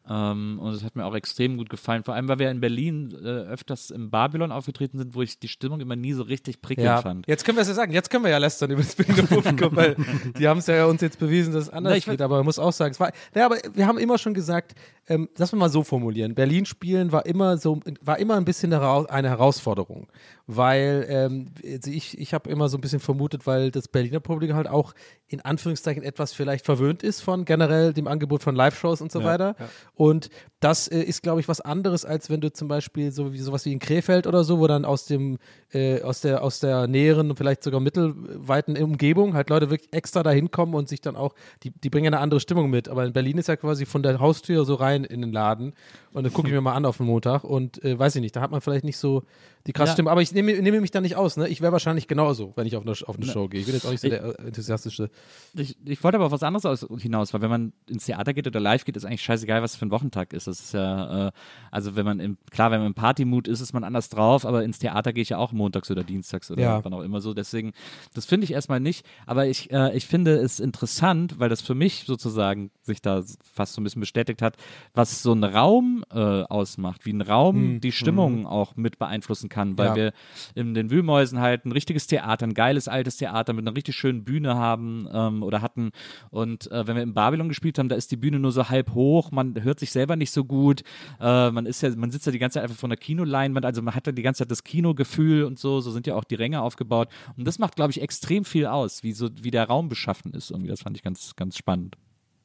Ähm, 0.08 0.58
und 0.60 0.74
es 0.74 0.82
hat 0.82 0.96
mir 0.96 1.04
auch 1.04 1.14
extrem 1.14 1.56
gut 1.56 1.70
gefallen. 1.70 2.02
Vor 2.02 2.14
allem, 2.14 2.26
weil 2.28 2.40
wir 2.40 2.50
in 2.50 2.60
Berlin 2.60 3.14
äh, 3.22 3.26
öfters 3.28 3.90
im 3.90 4.10
Babylon 4.10 4.50
aufgetreten 4.50 4.98
sind, 4.98 5.14
wo 5.14 5.22
ich 5.22 5.38
die 5.38 5.46
Stimmung 5.46 5.80
immer 5.80 5.94
nie 5.94 6.12
so 6.12 6.24
richtig 6.24 6.60
prickelnd 6.60 6.86
Ja, 6.86 7.00
fand. 7.02 7.26
jetzt 7.28 7.44
können 7.44 7.56
wir 7.56 7.62
es 7.62 7.68
ja 7.68 7.74
sagen. 7.74 7.92
Jetzt 7.92 8.10
können 8.10 8.24
wir 8.24 8.30
ja 8.30 8.38
lästern 8.38 8.70
über 8.72 8.82
das 8.82 8.96
Berliner 8.96 9.28
Publikum, 9.28 9.76
weil 9.76 9.94
die 10.38 10.48
haben 10.48 10.58
es 10.58 10.66
ja 10.66 10.86
uns 10.86 11.02
jetzt 11.02 11.20
bewiesen, 11.20 11.52
dass 11.52 11.64
es 11.64 11.70
anders 11.70 11.92
Na, 11.92 11.96
ich 11.96 12.04
geht. 12.06 12.20
Aber 12.20 12.36
man 12.38 12.44
muss 12.46 12.58
auch 12.58 12.72
sagen, 12.72 12.90
es 12.92 12.98
war, 13.00 13.12
ja, 13.34 13.46
aber 13.46 13.58
wir 13.74 13.86
haben 13.86 13.98
immer 13.98 14.18
schon 14.18 14.34
gesagt, 14.34 14.74
ähm, 15.08 15.28
lass 15.36 15.52
mal 15.52 15.58
mal 15.58 15.68
so 15.68 15.84
formulieren. 15.84 16.34
Berlin 16.34 16.66
spielen 16.66 17.12
war 17.12 17.24
immer 17.26 17.56
so, 17.56 17.78
war 18.00 18.18
immer 18.18 18.36
ein 18.36 18.44
bisschen 18.44 18.72
eine 18.72 18.82
Hera- 18.82 19.06
eine 19.08 19.28
Herausforderung, 19.28 20.08
weil 20.46 21.06
ähm, 21.08 21.46
ich, 21.62 22.18
ich 22.18 22.34
habe 22.34 22.50
immer 22.50 22.68
so 22.68 22.76
ein 22.76 22.80
bisschen 22.80 23.00
vermutet, 23.00 23.46
weil 23.46 23.70
das 23.70 23.88
Berliner 23.88 24.20
Publikum 24.20 24.56
halt 24.56 24.68
auch 24.68 24.94
in 25.28 25.40
Anführungszeichen 25.40 26.02
etwas 26.02 26.32
vielleicht 26.32 26.64
verwöhnt 26.64 27.02
ist 27.02 27.20
von 27.20 27.44
generell 27.44 27.92
dem 27.94 28.06
Angebot 28.06 28.42
von 28.42 28.54
Live-Shows 28.54 29.00
und 29.00 29.10
so 29.10 29.24
weiter. 29.24 29.56
Und 29.94 30.30
das 30.60 30.88
äh, 30.88 31.00
ist, 31.00 31.22
glaube 31.22 31.40
ich, 31.40 31.48
was 31.48 31.60
anderes, 31.60 32.04
als 32.04 32.30
wenn 32.30 32.40
du 32.40 32.50
zum 32.50 32.66
Beispiel 32.66 33.12
so 33.12 33.32
wie 33.32 33.38
sowas 33.38 33.64
wie 33.66 33.72
in 33.72 33.78
Krefeld 33.78 34.26
oder 34.26 34.42
so, 34.42 34.58
wo 34.58 34.66
dann 34.66 34.84
aus 34.84 35.04
dem 35.04 35.38
äh, 35.72 36.00
aus 36.02 36.22
der 36.22 36.42
aus 36.42 36.60
der 36.60 36.86
näheren 36.86 37.30
und 37.30 37.36
vielleicht 37.36 37.62
sogar 37.62 37.80
mittelweiten 37.80 38.76
Umgebung 38.82 39.34
halt 39.34 39.50
Leute 39.50 39.70
wirklich 39.70 39.92
extra 39.92 40.22
dahin 40.22 40.50
kommen 40.50 40.74
und 40.74 40.88
sich 40.88 41.02
dann 41.02 41.14
auch 41.14 41.34
die 41.62 41.70
die 41.70 41.90
bringen 41.90 42.14
eine 42.14 42.22
andere 42.22 42.40
Stimmung 42.40 42.70
mit. 42.70 42.88
Aber 42.88 43.04
in 43.04 43.12
Berlin 43.12 43.38
ist 43.38 43.48
ja 43.48 43.56
quasi 43.56 43.84
von 43.84 44.02
der 44.02 44.18
Haustür 44.18 44.64
so 44.64 44.74
rein 44.74 45.04
in 45.04 45.20
den 45.20 45.32
Laden 45.32 45.74
und 46.12 46.24
dann 46.24 46.32
gucke 46.32 46.48
ich 46.48 46.54
mir 46.54 46.60
mal 46.62 46.74
an 46.74 46.86
auf 46.86 46.96
den 46.96 47.06
Montag 47.06 47.44
und 47.44 47.84
äh, 47.84 47.98
weiß 47.98 48.16
ich 48.16 48.22
nicht, 48.22 48.34
da 48.34 48.40
hat 48.40 48.50
man 48.50 48.60
vielleicht 48.60 48.84
nicht 48.84 48.98
so 48.98 49.24
die 49.66 49.72
krasse 49.72 49.90
Ja. 49.90 49.92
Stimme. 49.94 50.10
Aber 50.10 50.22
ich 50.22 50.32
nehme, 50.32 50.52
nehme 50.60 50.80
mich 50.80 50.90
da 50.90 51.00
nicht 51.00 51.16
aus. 51.16 51.36
Ne? 51.36 51.48
Ich 51.48 51.60
wäre 51.60 51.72
wahrscheinlich 51.72 52.08
genauso, 52.08 52.52
wenn 52.56 52.66
ich 52.66 52.76
auf 52.76 52.82
eine, 52.82 52.92
auf 52.92 53.16
eine 53.16 53.26
Show 53.26 53.48
gehe. 53.48 53.60
Ich 53.60 53.66
bin 53.66 53.74
jetzt 53.74 53.86
auch 53.86 53.90
nicht 53.90 54.00
so 54.00 54.08
Ich- 54.08 54.12
der 54.12 54.38
äh, 54.38 54.46
enthusiastische. 54.48 55.10
Ich, 55.54 55.76
ich 55.84 56.02
wollte 56.02 56.16
aber 56.16 56.26
auf 56.26 56.32
was 56.32 56.42
anderes 56.42 56.64
aus, 56.66 56.86
hinaus, 57.00 57.32
weil 57.34 57.40
wenn 57.42 57.50
man 57.50 57.72
ins 57.88 58.06
Theater 58.06 58.32
geht 58.34 58.46
oder 58.46 58.60
live 58.60 58.84
geht, 58.84 58.96
ist 58.96 59.04
eigentlich 59.04 59.22
scheißegal, 59.22 59.62
was 59.62 59.76
für 59.76 59.86
ein 59.86 59.90
Wochentag 59.90 60.32
ist. 60.32 60.46
Das 60.46 60.60
ist 60.60 60.72
ja, 60.74 61.28
äh, 61.28 61.32
also 61.70 61.94
wenn 61.96 62.04
man 62.04 62.20
im, 62.20 62.38
klar, 62.50 62.70
wenn 62.70 62.78
man 62.80 62.88
im 62.88 62.94
Partymut 62.94 63.48
ist, 63.48 63.60
ist 63.60 63.72
man 63.72 63.84
anders 63.84 64.08
drauf, 64.08 64.44
aber 64.44 64.64
ins 64.64 64.78
Theater 64.78 65.12
gehe 65.12 65.22
ich 65.22 65.28
ja 65.30 65.38
auch 65.38 65.52
montags 65.52 65.90
oder 65.90 66.02
dienstags 66.04 66.50
oder 66.50 66.62
Ja. 66.62 66.84
wann 66.84 66.92
auch 66.94 67.02
immer 67.02 67.20
so. 67.20 67.34
Deswegen, 67.34 67.72
das 68.14 68.26
finde 68.26 68.44
ich 68.44 68.52
erstmal 68.52 68.80
nicht, 68.80 69.06
aber 69.26 69.46
ich, 69.46 69.70
äh, 69.70 69.96
ich 69.96 70.06
finde 70.06 70.36
es 70.36 70.60
interessant, 70.60 71.38
weil 71.38 71.48
das 71.48 71.60
für 71.60 71.74
mich 71.74 72.04
sozusagen 72.06 72.70
sich 72.82 73.00
da 73.02 73.22
fast 73.54 73.74
so 73.74 73.80
ein 73.80 73.84
bisschen 73.84 74.00
bestätigt 74.00 74.42
hat, 74.42 74.56
was 74.94 75.22
so 75.22 75.32
ein 75.32 75.44
Raum 75.44 76.04
äh, 76.12 76.18
ausmacht, 76.18 77.04
wie 77.06 77.12
ein 77.12 77.20
Raum 77.20 77.80
die 77.80 77.92
Stimmung 77.92 78.46
auch 78.46 78.76
mit 78.76 78.98
beeinflussen 78.98 79.48
kann, 79.52 79.78
weil 79.78 79.86
Ja. 79.88 79.94
wir 79.96 80.12
in 80.54 80.74
den 80.74 80.90
Wühlmäusen 80.90 81.38
halt 81.40 81.64
ein 81.64 81.72
richtiges 81.72 82.06
Theater, 82.08 82.46
ein 82.46 82.54
geiles 82.54 82.88
altes 82.88 83.18
Theater 83.18 83.52
mit 83.52 83.64
einer 83.66 83.76
richtig 83.76 83.94
schönen 83.94 84.24
Bühne 84.24 84.56
haben 84.56 85.08
ähm, 85.12 85.42
oder 85.42 85.62
hatten. 85.62 85.90
Und 86.30 86.70
äh, 86.72 86.86
wenn 86.86 86.96
wir 86.96 87.02
im 87.02 87.14
Babylon 87.14 87.48
gespielt 87.48 87.78
haben, 87.78 87.88
da 87.88 87.94
ist 87.96 88.10
die 88.10 88.16
Bühne 88.16 88.38
nur 88.38 88.50
so 88.52 88.68
halb 88.68 88.94
hoch, 88.94 89.30
man 89.30 89.62
hört 89.62 89.78
sich 89.78 89.92
selber 89.92 90.16
nicht 90.16 90.30
so 90.32 90.44
gut. 90.44 90.82
Äh, 91.20 91.50
man 91.50 91.66
ist 91.66 91.82
ja, 91.82 91.90
man 91.94 92.10
sitzt 92.10 92.26
ja 92.26 92.32
die 92.32 92.38
ganze 92.38 92.54
Zeit 92.54 92.64
einfach 92.64 92.76
vor 92.76 92.88
einer 92.88 92.96
Kinoleinwand, 92.96 93.64
also 93.66 93.82
man 93.82 93.94
hat 93.94 94.06
ja 94.06 94.12
die 94.12 94.22
ganze 94.22 94.38
Zeit 94.40 94.50
das 94.50 94.64
Kinogefühl 94.64 95.44
und 95.44 95.58
so, 95.58 95.80
so 95.80 95.90
sind 95.90 96.06
ja 96.06 96.14
auch 96.14 96.24
die 96.24 96.34
Ränge 96.34 96.62
aufgebaut. 96.62 97.08
Und 97.36 97.46
das 97.46 97.58
macht, 97.58 97.76
glaube 97.76 97.90
ich, 97.92 98.00
extrem 98.00 98.44
viel 98.44 98.66
aus, 98.66 99.02
wie 99.02 99.12
so, 99.12 99.28
wie 99.42 99.50
der 99.50 99.64
Raum 99.68 99.88
beschaffen 99.88 100.32
ist. 100.32 100.50
Irgendwie, 100.50 100.68
das 100.70 100.82
fand 100.82 100.96
ich 100.96 101.02
ganz, 101.02 101.36
ganz 101.36 101.56
spannend. 101.56 101.96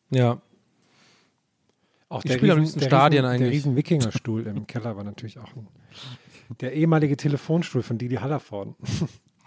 Ja. 0.10 0.42
Auch 2.10 2.24
Ich 2.24 2.32
spiele 2.34 2.54
am 2.54 2.60
liebsten 2.60 2.82
Stadien 2.82 3.26
riesen, 3.26 3.34
eigentlich. 3.34 3.50
Der 3.50 3.52
riesen 3.52 3.76
Wikingerstuhl 3.76 4.48
im 4.48 4.66
Keller 4.66 4.96
war 4.96 5.04
natürlich 5.04 5.40
auch 5.40 5.54
ein, 5.56 5.68
der 6.62 6.74
ehemalige 6.74 7.18
Telefonstuhl 7.18 7.84
von 7.84 7.98
Didi 7.98 8.16
Hallervorden. 8.16 8.76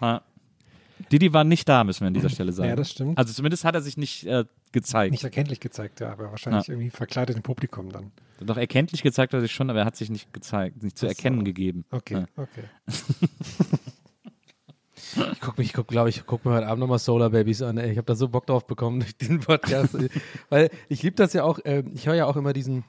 Ja. 0.01 0.21
Didi 1.11 1.33
war 1.33 1.43
nicht 1.43 1.67
da, 1.67 1.83
müssen 1.83 2.01
wir 2.01 2.07
an 2.07 2.13
dieser 2.13 2.29
Stelle 2.29 2.51
sagen. 2.53 2.69
Ja, 2.69 2.75
das 2.75 2.91
stimmt. 2.91 3.17
Also 3.17 3.33
zumindest 3.33 3.65
hat 3.65 3.73
er 3.73 3.81
sich 3.81 3.97
nicht 3.97 4.25
äh, 4.27 4.45
gezeigt. 4.71 5.11
Nicht 5.11 5.23
erkenntlich 5.23 5.59
gezeigt, 5.59 5.99
ja, 5.99 6.11
aber 6.11 6.29
wahrscheinlich 6.29 6.69
irgendwie 6.69 6.91
verkleidet 6.91 7.35
im 7.35 7.41
Publikum 7.41 7.89
dann. 7.89 8.11
Doch 8.39 8.57
erkenntlich 8.57 9.01
gezeigt 9.01 9.33
hat 9.33 9.39
er 9.39 9.41
sich 9.41 9.51
schon, 9.51 9.69
aber 9.71 9.79
er 9.79 9.85
hat 9.85 9.95
sich 9.95 10.09
nicht 10.11 10.31
gezeigt, 10.31 10.83
nicht 10.83 10.97
zu 10.97 11.05
Ach 11.07 11.09
so. 11.11 11.15
erkennen 11.15 11.43
gegeben. 11.43 11.85
Okay, 11.91 12.13
Ja. 12.19 12.25
okay. 12.37 12.63
Ich 15.33 15.41
gucke 15.41 15.59
mich, 15.59 15.67
ich 15.67 15.73
guck, 15.73 15.87
glaube 15.87 16.09
ich, 16.09 16.25
gucke 16.25 16.47
mir 16.47 16.55
heute 16.55 16.67
Abend 16.67 16.79
nochmal 16.79 16.99
Solar 16.99 17.31
Babies 17.31 17.61
an. 17.61 17.77
Ey. 17.77 17.91
Ich 17.91 17.97
habe 17.97 18.05
da 18.05 18.15
so 18.15 18.29
Bock 18.29 18.45
drauf 18.45 18.65
bekommen 18.65 18.99
durch 19.01 19.17
diesen 19.17 19.39
Podcast. 19.41 19.97
Weil 20.49 20.69
ich 20.87 21.03
liebe 21.03 21.15
das 21.17 21.33
ja 21.33 21.43
auch, 21.43 21.59
ähm, 21.65 21.91
ich 21.93 22.07
höre 22.07 22.15
ja 22.15 22.25
auch 22.27 22.37
immer 22.37 22.53
diesen, 22.53 22.85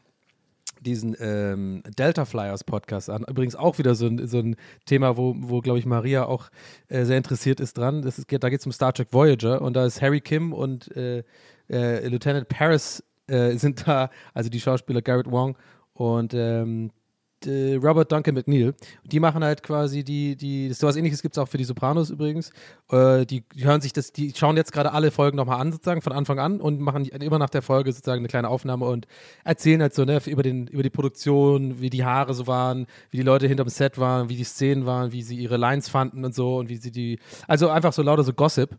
diesen 0.82 1.16
ähm, 1.20 1.82
Delta 1.98 2.24
Flyers 2.24 2.64
Podcast 2.64 3.10
an. 3.10 3.24
Übrigens 3.28 3.56
auch 3.56 3.78
wieder 3.78 3.94
so 3.94 4.06
ein, 4.06 4.26
so 4.26 4.38
ein 4.38 4.56
Thema, 4.84 5.16
wo, 5.16 5.34
wo 5.38 5.60
glaube 5.60 5.78
ich, 5.78 5.86
Maria 5.86 6.24
auch 6.26 6.50
äh, 6.88 7.04
sehr 7.04 7.16
interessiert 7.16 7.60
ist 7.60 7.78
dran. 7.78 8.02
Das 8.02 8.18
ist, 8.18 8.26
da 8.30 8.48
geht 8.48 8.60
es 8.60 8.66
um 8.66 8.72
Star 8.72 8.92
Trek 8.92 9.08
Voyager 9.12 9.62
und 9.62 9.74
da 9.74 9.86
ist 9.86 10.02
Harry 10.02 10.20
Kim 10.20 10.52
und 10.52 10.94
äh, 10.96 11.22
äh, 11.70 12.06
Lieutenant 12.08 12.48
Paris 12.48 13.02
äh, 13.26 13.56
sind 13.56 13.86
da, 13.86 14.10
also 14.34 14.50
die 14.50 14.60
Schauspieler 14.60 15.02
Garrett 15.02 15.30
Wong 15.30 15.56
und 15.94 16.34
ähm, 16.34 16.90
Robert 17.46 18.10
Duncan 18.10 18.34
McNeil. 18.34 18.74
Die 19.04 19.20
machen 19.20 19.44
halt 19.44 19.62
quasi 19.62 20.04
die, 20.04 20.36
die, 20.36 20.72
sowas 20.72 20.96
ähnliches 20.96 21.22
gibt 21.22 21.36
es 21.36 21.42
auch 21.42 21.48
für 21.48 21.58
die 21.58 21.64
Sopranos 21.64 22.10
übrigens. 22.10 22.50
Äh, 22.90 23.26
die, 23.26 23.44
die 23.54 23.64
hören 23.64 23.80
sich 23.80 23.92
das, 23.92 24.12
die 24.12 24.32
schauen 24.34 24.56
jetzt 24.56 24.72
gerade 24.72 24.92
alle 24.92 25.10
Folgen 25.10 25.36
nochmal 25.36 25.60
an, 25.60 25.72
sozusagen 25.72 26.02
von 26.02 26.12
Anfang 26.12 26.38
an 26.38 26.60
und 26.60 26.80
machen 26.80 27.06
immer 27.06 27.38
nach 27.38 27.50
der 27.50 27.62
Folge 27.62 27.92
sozusagen 27.92 28.20
eine 28.20 28.28
kleine 28.28 28.48
Aufnahme 28.48 28.86
und 28.86 29.06
erzählen 29.44 29.82
halt 29.82 29.94
so, 29.94 30.04
ne, 30.04 30.20
über, 30.26 30.42
den, 30.42 30.66
über 30.66 30.82
die 30.82 30.90
Produktion, 30.90 31.80
wie 31.80 31.90
die 31.90 32.04
Haare 32.04 32.34
so 32.34 32.46
waren, 32.46 32.86
wie 33.10 33.18
die 33.18 33.22
Leute 33.22 33.46
hinterm 33.46 33.68
Set 33.68 33.98
waren, 33.98 34.28
wie 34.28 34.36
die 34.36 34.44
Szenen 34.44 34.86
waren, 34.86 35.12
wie 35.12 35.22
sie 35.22 35.36
ihre 35.36 35.56
Lines 35.56 35.88
fanden 35.88 36.24
und 36.24 36.34
so 36.34 36.58
und 36.58 36.68
wie 36.68 36.76
sie 36.76 36.90
die, 36.90 37.18
also 37.48 37.68
einfach 37.68 37.92
so 37.92 38.02
lauter 38.02 38.24
so 38.24 38.32
Gossip 38.32 38.76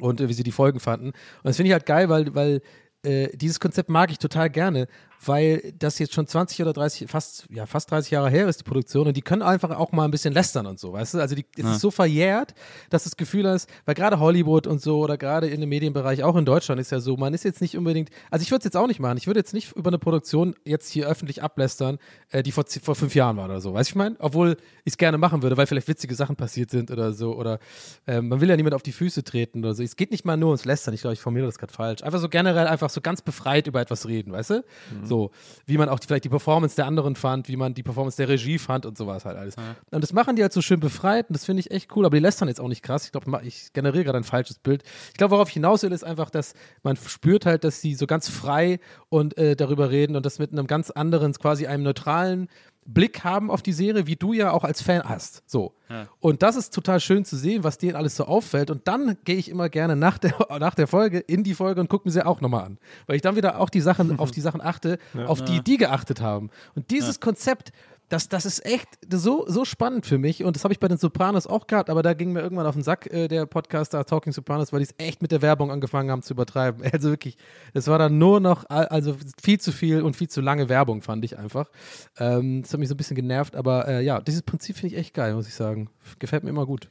und 0.00 0.20
äh, 0.20 0.28
wie 0.28 0.32
sie 0.32 0.42
die 0.42 0.52
Folgen 0.52 0.80
fanden. 0.80 1.06
Und 1.06 1.14
das 1.44 1.56
finde 1.56 1.68
ich 1.68 1.72
halt 1.72 1.86
geil, 1.86 2.08
weil, 2.08 2.34
weil 2.34 2.62
äh, 3.02 3.28
dieses 3.36 3.60
Konzept 3.60 3.88
mag 3.88 4.10
ich 4.10 4.18
total 4.18 4.50
gerne, 4.50 4.86
weil 5.24 5.72
das 5.78 5.98
jetzt 5.98 6.14
schon 6.14 6.26
20 6.26 6.62
oder 6.62 6.72
30, 6.72 7.10
fast, 7.10 7.46
ja, 7.50 7.66
fast 7.66 7.90
30 7.90 8.10
Jahre 8.10 8.30
her 8.30 8.48
ist, 8.48 8.60
die 8.60 8.64
Produktion, 8.64 9.06
und 9.06 9.16
die 9.16 9.22
können 9.22 9.42
einfach 9.42 9.70
auch 9.70 9.92
mal 9.92 10.04
ein 10.04 10.10
bisschen 10.10 10.32
lästern 10.32 10.66
und 10.66 10.78
so, 10.78 10.92
weißt 10.92 11.14
du? 11.14 11.18
Also 11.18 11.34
die, 11.34 11.44
es 11.56 11.64
ist 11.64 11.80
so 11.80 11.90
verjährt, 11.90 12.54
dass 12.88 13.04
das 13.04 13.16
Gefühl 13.16 13.46
hast, 13.46 13.68
weil 13.84 13.94
gerade 13.94 14.18
Hollywood 14.18 14.66
und 14.66 14.80
so 14.80 15.00
oder 15.00 15.18
gerade 15.18 15.48
in 15.48 15.60
dem 15.60 15.68
Medienbereich, 15.68 16.22
auch 16.22 16.36
in 16.36 16.44
Deutschland 16.44 16.80
ist 16.80 16.90
ja 16.90 17.00
so, 17.00 17.16
man 17.16 17.34
ist 17.34 17.44
jetzt 17.44 17.60
nicht 17.60 17.76
unbedingt, 17.76 18.10
also 18.30 18.42
ich 18.42 18.50
würde 18.50 18.60
es 18.60 18.64
jetzt 18.64 18.76
auch 18.76 18.86
nicht 18.86 19.00
machen, 19.00 19.18
ich 19.18 19.26
würde 19.26 19.40
jetzt 19.40 19.52
nicht 19.52 19.72
über 19.76 19.90
eine 19.90 19.98
Produktion 19.98 20.54
jetzt 20.64 20.90
hier 20.90 21.06
öffentlich 21.06 21.42
ablästern, 21.42 21.98
äh, 22.30 22.42
die 22.42 22.52
vor, 22.52 22.64
vor 22.82 22.94
fünf 22.94 23.14
Jahren 23.14 23.36
war 23.36 23.44
oder 23.44 23.60
so, 23.60 23.74
weißt 23.74 23.90
du, 23.90 23.92
ich 23.92 23.96
meine? 23.96 24.16
Obwohl 24.18 24.56
ich 24.84 24.92
es 24.92 24.96
gerne 24.96 25.18
machen 25.18 25.42
würde, 25.42 25.56
weil 25.56 25.66
vielleicht 25.66 25.88
witzige 25.88 26.14
Sachen 26.14 26.36
passiert 26.36 26.70
sind 26.70 26.90
oder 26.90 27.12
so, 27.12 27.34
oder 27.34 27.58
ähm, 28.06 28.28
man 28.28 28.40
will 28.40 28.48
ja 28.48 28.56
niemand 28.56 28.74
auf 28.74 28.82
die 28.82 28.92
Füße 28.92 29.22
treten 29.24 29.58
oder 29.60 29.74
so. 29.74 29.82
Es 29.82 29.96
geht 29.96 30.10
nicht 30.10 30.24
mal 30.24 30.36
nur 30.36 30.48
ums 30.48 30.64
Lästern, 30.64 30.94
ich 30.94 31.02
glaube, 31.02 31.14
ich 31.14 31.20
formuliere 31.20 31.48
das 31.48 31.58
gerade 31.58 31.72
falsch. 31.72 32.02
Einfach 32.02 32.20
so 32.20 32.28
generell 32.28 32.66
einfach 32.66 32.88
so 32.90 33.00
ganz 33.00 33.20
befreit 33.22 33.66
über 33.66 33.80
etwas 33.80 34.08
reden, 34.08 34.32
weißt 34.32 34.50
du? 34.50 34.64
So, 35.10 35.32
wie 35.66 35.76
man 35.76 35.88
auch 35.88 35.98
die, 35.98 36.06
vielleicht 36.06 36.22
die 36.22 36.28
Performance 36.28 36.76
der 36.76 36.86
anderen 36.86 37.16
fand, 37.16 37.48
wie 37.48 37.56
man 37.56 37.74
die 37.74 37.82
Performance 37.82 38.16
der 38.16 38.28
Regie 38.28 38.58
fand 38.58 38.86
und 38.86 38.96
sowas 38.96 39.24
halt 39.24 39.36
alles. 39.36 39.56
Und 39.90 40.04
das 40.04 40.12
machen 40.12 40.36
die 40.36 40.42
halt 40.42 40.52
so 40.52 40.62
schön 40.62 40.78
befreit 40.78 41.28
und 41.28 41.34
das 41.34 41.44
finde 41.44 41.58
ich 41.58 41.72
echt 41.72 41.96
cool, 41.96 42.06
aber 42.06 42.16
die 42.16 42.22
lästern 42.22 42.46
jetzt 42.46 42.60
auch 42.60 42.68
nicht 42.68 42.84
krass. 42.84 43.06
Ich 43.06 43.10
glaube, 43.10 43.40
ich 43.44 43.72
generiere 43.72 44.04
gerade 44.04 44.18
ein 44.18 44.24
falsches 44.24 44.60
Bild. 44.60 44.84
Ich 45.08 45.14
glaube, 45.14 45.32
worauf 45.32 45.48
ich 45.48 45.54
hinaus 45.54 45.82
will, 45.82 45.90
ist 45.90 46.04
einfach, 46.04 46.30
dass 46.30 46.54
man 46.84 46.96
spürt 46.96 47.44
halt, 47.44 47.64
dass 47.64 47.80
sie 47.80 47.96
so 47.96 48.06
ganz 48.06 48.28
frei 48.28 48.78
und 49.08 49.36
äh, 49.36 49.56
darüber 49.56 49.90
reden 49.90 50.14
und 50.14 50.24
das 50.24 50.38
mit 50.38 50.52
einem 50.52 50.68
ganz 50.68 50.90
anderen, 50.90 51.32
quasi 51.32 51.66
einem 51.66 51.82
neutralen 51.82 52.48
Blick 52.86 53.24
haben 53.24 53.50
auf 53.50 53.62
die 53.62 53.72
Serie, 53.72 54.06
wie 54.06 54.16
du 54.16 54.32
ja 54.32 54.50
auch 54.52 54.64
als 54.64 54.82
Fan 54.82 55.02
hast. 55.04 55.42
So. 55.46 55.74
Und 56.20 56.42
das 56.42 56.56
ist 56.56 56.72
total 56.72 57.00
schön 57.00 57.24
zu 57.24 57.36
sehen, 57.36 57.64
was 57.64 57.78
denen 57.78 57.96
alles 57.96 58.16
so 58.16 58.24
auffällt. 58.24 58.70
Und 58.70 58.86
dann 58.86 59.16
gehe 59.24 59.36
ich 59.36 59.48
immer 59.48 59.68
gerne 59.68 59.96
nach 59.96 60.18
der, 60.18 60.34
nach 60.60 60.74
der 60.74 60.86
Folge 60.86 61.18
in 61.18 61.44
die 61.44 61.54
Folge 61.54 61.80
und 61.80 61.88
gucke 61.88 62.08
mir 62.08 62.12
sie 62.12 62.24
auch 62.24 62.40
nochmal 62.40 62.64
an. 62.64 62.78
Weil 63.06 63.16
ich 63.16 63.22
dann 63.22 63.36
wieder 63.36 63.60
auch 63.60 63.70
die 63.70 63.80
Sachen, 63.80 64.18
auf 64.18 64.30
die 64.30 64.40
Sachen 64.40 64.60
achte, 64.60 64.98
auf 65.26 65.42
die 65.42 65.60
die 65.62 65.76
geachtet 65.76 66.20
haben. 66.20 66.50
Und 66.74 66.90
dieses 66.90 67.20
Konzept, 67.20 67.72
das, 68.10 68.28
das 68.28 68.44
ist 68.44 68.66
echt 68.66 68.88
so, 69.10 69.44
so 69.48 69.64
spannend 69.64 70.04
für 70.04 70.18
mich. 70.18 70.44
Und 70.44 70.56
das 70.56 70.64
habe 70.64 70.74
ich 70.74 70.80
bei 70.80 70.88
den 70.88 70.98
Sopranos 70.98 71.46
auch 71.46 71.66
gehabt, 71.66 71.88
aber 71.88 72.02
da 72.02 72.12
ging 72.12 72.32
mir 72.32 72.40
irgendwann 72.40 72.66
auf 72.66 72.74
den 72.74 72.82
Sack 72.82 73.06
äh, 73.12 73.28
der 73.28 73.46
Podcaster 73.46 74.04
Talking 74.04 74.32
Sopranos, 74.32 74.72
weil 74.72 74.80
die 74.80 74.86
es 74.86 74.94
echt 74.98 75.22
mit 75.22 75.32
der 75.32 75.40
Werbung 75.40 75.70
angefangen 75.70 76.10
haben 76.10 76.22
zu 76.22 76.34
übertreiben. 76.34 76.82
Also 76.92 77.08
wirklich, 77.10 77.38
das 77.72 77.86
war 77.86 77.98
dann 77.98 78.18
nur 78.18 78.40
noch, 78.40 78.68
al- 78.68 78.88
also 78.88 79.16
viel 79.42 79.58
zu 79.60 79.72
viel 79.72 80.02
und 80.02 80.16
viel 80.16 80.28
zu 80.28 80.40
lange 80.42 80.68
Werbung, 80.68 81.00
fand 81.02 81.24
ich 81.24 81.38
einfach. 81.38 81.70
Ähm, 82.18 82.62
das 82.62 82.72
hat 82.72 82.80
mich 82.80 82.88
so 82.88 82.94
ein 82.94 82.98
bisschen 82.98 83.16
genervt, 83.16 83.56
aber 83.56 83.88
äh, 83.88 84.02
ja, 84.04 84.20
dieses 84.20 84.42
Prinzip 84.42 84.76
finde 84.76 84.94
ich 84.94 85.00
echt 85.00 85.14
geil, 85.14 85.34
muss 85.34 85.48
ich 85.48 85.54
sagen. 85.54 85.88
Gefällt 86.18 86.44
mir 86.44 86.50
immer 86.50 86.66
gut. 86.66 86.90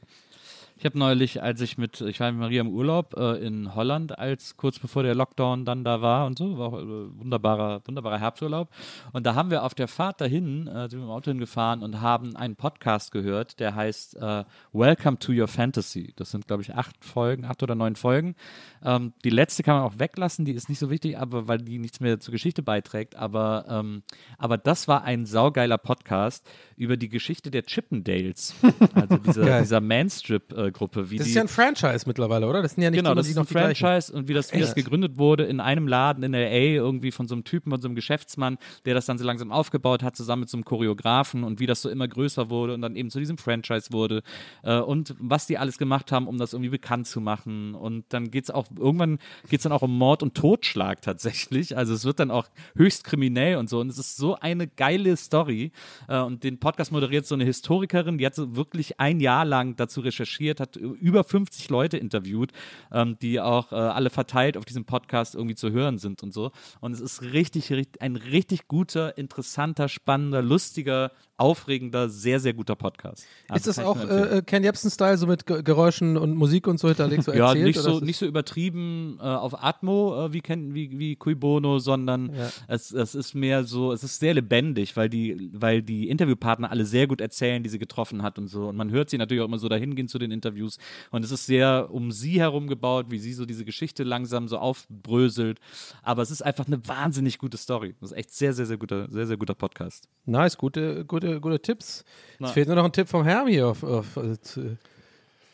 Ich 0.80 0.86
habe 0.86 0.98
neulich, 0.98 1.42
als 1.42 1.60
ich 1.60 1.76
mit, 1.76 2.00
ich 2.00 2.20
war 2.20 2.32
mit 2.32 2.40
Maria 2.40 2.62
im 2.62 2.70
Urlaub 2.70 3.14
äh, 3.14 3.34
in 3.46 3.74
Holland, 3.74 4.18
als 4.18 4.56
kurz 4.56 4.78
bevor 4.78 5.02
der 5.02 5.14
Lockdown 5.14 5.66
dann 5.66 5.84
da 5.84 6.00
war 6.00 6.24
und 6.24 6.38
so, 6.38 6.56
war 6.56 6.68
auch 6.68 6.78
äh, 6.78 7.20
wunderbarer, 7.20 7.82
wunderbarer 7.84 8.18
Herbsturlaub. 8.18 8.70
Und 9.12 9.26
da 9.26 9.34
haben 9.34 9.50
wir 9.50 9.62
auf 9.62 9.74
der 9.74 9.88
Fahrt 9.88 10.22
dahin, 10.22 10.68
äh, 10.68 10.88
sind 10.88 11.00
wir 11.00 11.04
im 11.04 11.10
Auto 11.10 11.30
hingefahren 11.30 11.82
und 11.82 12.00
haben 12.00 12.34
einen 12.34 12.56
Podcast 12.56 13.12
gehört, 13.12 13.60
der 13.60 13.74
heißt 13.74 14.16
äh, 14.16 14.44
Welcome 14.72 15.18
to 15.18 15.32
Your 15.32 15.48
Fantasy. 15.48 16.14
Das 16.16 16.30
sind, 16.30 16.46
glaube 16.46 16.62
ich, 16.62 16.74
acht 16.74 17.04
Folgen, 17.04 17.44
acht 17.44 17.62
oder 17.62 17.74
neun 17.74 17.94
Folgen. 17.94 18.34
Ähm, 18.82 19.12
die 19.22 19.28
letzte 19.28 19.62
kann 19.62 19.74
man 19.74 19.84
auch 19.84 19.98
weglassen, 19.98 20.46
die 20.46 20.52
ist 20.52 20.70
nicht 20.70 20.78
so 20.78 20.88
wichtig, 20.88 21.18
aber 21.18 21.46
weil 21.46 21.58
die 21.58 21.78
nichts 21.78 22.00
mehr 22.00 22.20
zur 22.20 22.32
Geschichte 22.32 22.62
beiträgt. 22.62 23.16
Aber, 23.16 23.66
ähm, 23.68 24.02
aber 24.38 24.56
das 24.56 24.88
war 24.88 25.04
ein 25.04 25.26
saugeiler 25.26 25.76
Podcast 25.76 26.48
über 26.80 26.96
die 26.96 27.10
Geschichte 27.10 27.50
der 27.50 27.62
Chippendales. 27.62 28.54
Also 28.94 29.18
dieser, 29.18 29.60
dieser 29.60 29.80
Manstrip-Geschichte. 29.80 30.72
Gruppe. 30.72 31.10
Wie 31.10 31.18
Das 31.18 31.26
ist 31.26 31.34
ja 31.34 31.42
ein 31.42 31.48
Franchise 31.48 32.04
mittlerweile, 32.06 32.46
oder? 32.46 32.62
Das 32.62 32.74
sind 32.74 32.82
ja 32.82 32.90
nicht 32.90 32.98
genau, 32.98 33.10
die, 33.10 33.16
das 33.16 33.28
ist 33.28 33.38
ein. 33.38 33.46
Franchise 33.46 34.12
und 34.12 34.28
wie 34.28 34.34
das, 34.34 34.52
wie 34.52 34.60
das 34.60 34.74
gegründet 34.74 35.18
wurde 35.18 35.44
in 35.44 35.60
einem 35.60 35.86
Laden 35.86 36.22
in 36.22 36.32
L.A. 36.32 36.76
irgendwie 36.76 37.10
von 37.10 37.28
so 37.28 37.34
einem 37.34 37.44
Typen, 37.44 37.70
von 37.70 37.80
so 37.80 37.88
einem 37.88 37.94
Geschäftsmann, 37.94 38.58
der 38.84 38.94
das 38.94 39.06
dann 39.06 39.18
so 39.18 39.24
langsam 39.24 39.52
aufgebaut 39.52 40.02
hat, 40.02 40.16
zusammen 40.16 40.40
mit 40.40 40.48
so 40.48 40.56
einem 40.56 40.64
Choreografen 40.64 41.44
und 41.44 41.60
wie 41.60 41.66
das 41.66 41.82
so 41.82 41.90
immer 41.90 42.08
größer 42.08 42.48
wurde 42.48 42.74
und 42.74 42.82
dann 42.82 42.96
eben 42.96 43.10
zu 43.10 43.18
diesem 43.18 43.36
Franchise 43.36 43.92
wurde 43.92 44.22
äh, 44.62 44.78
und 44.78 45.14
was 45.18 45.46
die 45.46 45.58
alles 45.58 45.76
gemacht 45.78 46.12
haben, 46.12 46.26
um 46.26 46.38
das 46.38 46.52
irgendwie 46.54 46.70
bekannt 46.70 47.06
zu 47.06 47.20
machen 47.20 47.74
und 47.74 48.06
dann 48.08 48.30
geht 48.30 48.44
es 48.44 48.50
auch, 48.50 48.66
irgendwann 48.76 49.18
geht 49.48 49.60
es 49.60 49.64
dann 49.64 49.72
auch 49.72 49.82
um 49.82 49.96
Mord 49.96 50.22
und 50.22 50.34
Totschlag 50.34 51.02
tatsächlich, 51.02 51.76
also 51.76 51.92
es 51.92 52.04
wird 52.04 52.20
dann 52.20 52.30
auch 52.30 52.48
höchst 52.74 53.04
kriminell 53.04 53.56
und 53.56 53.68
so 53.68 53.80
und 53.80 53.90
es 53.90 53.98
ist 53.98 54.16
so 54.16 54.36
eine 54.36 54.66
geile 54.66 55.16
Story 55.16 55.72
äh, 56.08 56.18
und 56.18 56.42
den 56.42 56.58
Podcast 56.58 56.69
moderiert 56.90 57.26
so 57.26 57.34
eine 57.34 57.44
Historikerin, 57.44 58.18
die 58.18 58.26
hat 58.26 58.34
so 58.34 58.56
wirklich 58.56 59.00
ein 59.00 59.20
Jahr 59.20 59.44
lang 59.44 59.76
dazu 59.76 60.00
recherchiert, 60.00 60.60
hat 60.60 60.76
über 60.76 61.24
50 61.24 61.68
Leute 61.70 61.96
interviewt, 61.96 62.52
ähm, 62.92 63.16
die 63.20 63.40
auch 63.40 63.72
äh, 63.72 63.76
alle 63.76 64.10
verteilt 64.10 64.56
auf 64.56 64.64
diesem 64.64 64.84
Podcast 64.84 65.34
irgendwie 65.34 65.54
zu 65.54 65.70
hören 65.70 65.98
sind 65.98 66.22
und 66.22 66.32
so. 66.32 66.52
Und 66.80 66.92
es 66.92 67.00
ist 67.00 67.22
richtig, 67.22 67.70
richtig 67.70 68.02
ein 68.02 68.16
richtig 68.16 68.68
guter, 68.68 69.16
interessanter, 69.18 69.88
spannender, 69.88 70.42
lustiger, 70.42 71.12
aufregender, 71.40 72.08
sehr, 72.08 72.38
sehr 72.38 72.52
guter 72.52 72.76
Podcast. 72.76 73.26
Also 73.48 73.70
Ist 73.70 73.78
das 73.78 73.84
auch 73.84 73.98
äh, 73.98 74.38
äh, 74.38 74.42
Ken 74.42 74.62
Jebsen-Style, 74.62 75.16
so 75.16 75.26
mit 75.26 75.46
Ge 75.46 75.62
Geräuschen 75.62 76.16
und 76.16 76.34
Musik 76.34 76.66
und 76.66 76.78
so 76.78 76.88
hinterlegt, 76.88 77.24
so 77.24 77.32
ja, 77.34 77.48
erzählt? 77.48 77.64
nicht 77.66 77.78
so, 77.80 78.00
nicht 78.00 78.18
so 78.18 78.26
übertrieben 78.26 79.18
äh, 79.20 79.24
auf 79.24 79.62
Atmo 79.64 80.26
äh, 80.26 80.32
wie, 80.32 80.40
Ken, 80.40 80.74
wie, 80.74 80.98
wie 80.98 81.16
Cui 81.16 81.34
Bono, 81.34 81.78
sondern 81.78 82.34
Ja. 82.34 82.50
es, 82.68 82.92
es 82.92 83.14
ist 83.14 83.34
mehr 83.34 83.64
so, 83.64 83.92
es 83.92 84.04
ist 84.04 84.20
sehr 84.20 84.34
lebendig, 84.34 84.96
weil 84.96 85.08
die, 85.08 85.50
weil 85.54 85.82
die 85.82 86.08
Interviewpartner 86.10 86.70
alle 86.70 86.84
sehr 86.84 87.06
gut 87.06 87.20
erzählen, 87.20 87.62
die 87.62 87.70
sie 87.70 87.78
getroffen 87.78 88.22
hat 88.22 88.38
und 88.38 88.48
so. 88.48 88.68
Und 88.68 88.76
man 88.76 88.90
hört 88.90 89.08
sie 89.10 89.16
natürlich 89.18 89.40
auch 89.42 89.48
immer 89.48 89.58
so 89.58 89.68
dahin 89.68 89.94
gehen 89.94 90.08
zu 90.08 90.18
den 90.18 90.30
Interviews. 90.30 90.78
Und 91.10 91.24
es 91.24 91.30
ist 91.30 91.46
sehr 91.46 91.88
um 91.90 92.12
sie 92.12 92.38
herum 92.40 92.66
gebaut, 92.66 93.06
wie 93.10 93.18
sie 93.18 93.32
so 93.32 93.46
diese 93.46 93.64
Geschichte 93.64 94.04
langsam 94.04 94.48
so 94.48 94.58
aufbröselt. 94.58 95.58
Aber 96.02 96.22
es 96.22 96.30
ist 96.30 96.42
einfach 96.42 96.66
eine 96.66 96.86
wahnsinnig 96.86 97.38
gute 97.38 97.56
Story. 97.56 97.94
Das 98.00 98.10
ist 98.12 98.16
echt 98.18 98.30
sehr, 98.34 98.52
sehr, 98.52 98.66
sehr 98.66 98.76
guter, 98.76 99.08
sehr, 99.10 99.26
sehr 99.26 99.36
guter 99.36 99.54
Podcast. 99.54 100.08
Nice, 100.26 100.58
gute, 100.58 101.04
gute, 101.04 101.29
gute 101.38 101.60
Tipps. 101.60 102.04
Na. 102.38 102.48
Es 102.48 102.52
fehlt 102.54 102.66
nur 102.66 102.76
noch 102.76 102.84
ein 102.84 102.92
Tipp 102.92 103.08
vom 103.08 103.24
Herm 103.24 103.46
hier 103.46 103.68
auf, 103.68 103.82
auf, 103.84 104.16
äh, 104.16 104.40
zu, 104.40 104.76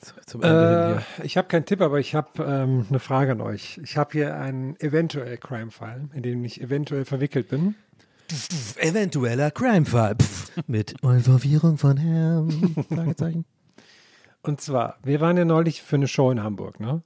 zu, 0.00 0.14
zum 0.26 0.42
Ende 0.42 1.02
Äh, 1.18 1.26
ich 1.26 1.36
habe 1.36 1.48
keinen 1.48 1.66
Tipp, 1.66 1.80
aber 1.80 1.98
ich 1.98 2.14
habe 2.14 2.42
ähm, 2.42 2.86
eine 2.88 3.00
Frage 3.00 3.32
an 3.32 3.40
euch. 3.40 3.78
Ich 3.82 3.96
habe 3.96 4.12
hier 4.12 4.36
einen 4.36 4.78
eventuell 4.80 5.36
Crime-Fall, 5.36 6.08
in 6.14 6.22
dem 6.22 6.44
ich 6.44 6.60
eventuell 6.60 7.04
verwickelt 7.04 7.48
bin. 7.48 7.74
hier. 8.30 8.82
Eventueller 8.82 9.50
Crime-Fall 9.50 10.16
mit 10.66 10.92
Involvierung 11.02 11.78
von 11.78 11.96
Herrn. 11.96 12.74
Fragezeichen. 12.88 13.44
Und 14.42 14.60
zwar, 14.60 14.98
wir 15.02 15.20
waren 15.20 15.36
ja 15.36 15.44
neulich 15.44 15.82
für 15.82 15.96
eine 15.96 16.08
Show 16.08 16.30
in 16.30 16.42
Hamburg, 16.42 16.78
ne? 16.78 17.02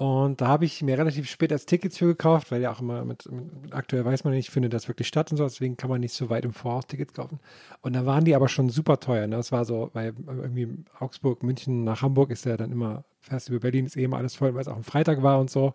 Und 0.00 0.40
da 0.40 0.46
habe 0.46 0.64
ich 0.64 0.80
mir 0.80 0.96
relativ 0.96 1.28
spät 1.28 1.52
als 1.52 1.66
Tickets 1.66 1.98
für 1.98 2.06
gekauft, 2.06 2.50
weil 2.50 2.62
ja 2.62 2.72
auch 2.72 2.80
immer 2.80 3.04
mit, 3.04 3.30
mit 3.30 3.74
aktuell 3.74 4.02
weiß 4.02 4.24
man 4.24 4.32
nicht, 4.32 4.48
findet 4.48 4.72
das 4.72 4.88
wirklich 4.88 5.06
statt 5.06 5.30
und 5.30 5.36
so, 5.36 5.44
deswegen 5.44 5.76
kann 5.76 5.90
man 5.90 6.00
nicht 6.00 6.14
so 6.14 6.30
weit 6.30 6.46
im 6.46 6.54
Voraus 6.54 6.86
Tickets 6.86 7.12
kaufen. 7.12 7.38
Und 7.82 7.92
da 7.92 8.06
waren 8.06 8.24
die 8.24 8.34
aber 8.34 8.48
schon 8.48 8.70
super 8.70 8.98
teuer. 8.98 9.26
Ne? 9.26 9.36
Das 9.36 9.52
war 9.52 9.66
so, 9.66 9.90
weil 9.92 10.14
irgendwie 10.26 10.68
Augsburg, 10.98 11.42
München 11.42 11.84
nach 11.84 12.00
Hamburg 12.00 12.30
ist 12.30 12.46
ja 12.46 12.56
dann 12.56 12.72
immer, 12.72 13.04
fährst 13.20 13.50
über 13.50 13.60
Berlin, 13.60 13.84
ist 13.84 13.98
eh 13.98 14.04
immer 14.04 14.16
alles 14.16 14.36
voll, 14.36 14.54
weil 14.54 14.62
es 14.62 14.68
auch 14.68 14.76
ein 14.76 14.84
Freitag 14.84 15.22
war 15.22 15.38
und 15.38 15.50
so. 15.50 15.74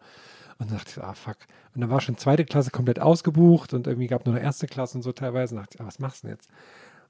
Und 0.58 0.72
dann 0.72 0.78
dachte 0.80 0.90
ich, 0.98 1.04
ah 1.04 1.14
fuck. 1.14 1.38
Und 1.76 1.82
dann 1.82 1.92
war 1.92 2.02
schon 2.02 2.18
zweite 2.18 2.46
Klasse 2.46 2.72
komplett 2.72 3.00
ausgebucht 3.00 3.76
und 3.76 3.86
irgendwie 3.86 4.08
gab 4.08 4.26
nur 4.26 4.34
eine 4.34 4.44
erste 4.44 4.66
Klasse 4.66 4.98
und 4.98 5.04
so 5.04 5.12
teilweise. 5.12 5.54
Und 5.54 5.62
dachte 5.62 5.76
ich, 5.76 5.82
ah, 5.82 5.86
was 5.86 6.00
machst 6.00 6.24
du 6.24 6.28
denn 6.30 6.38
jetzt? 6.38 6.50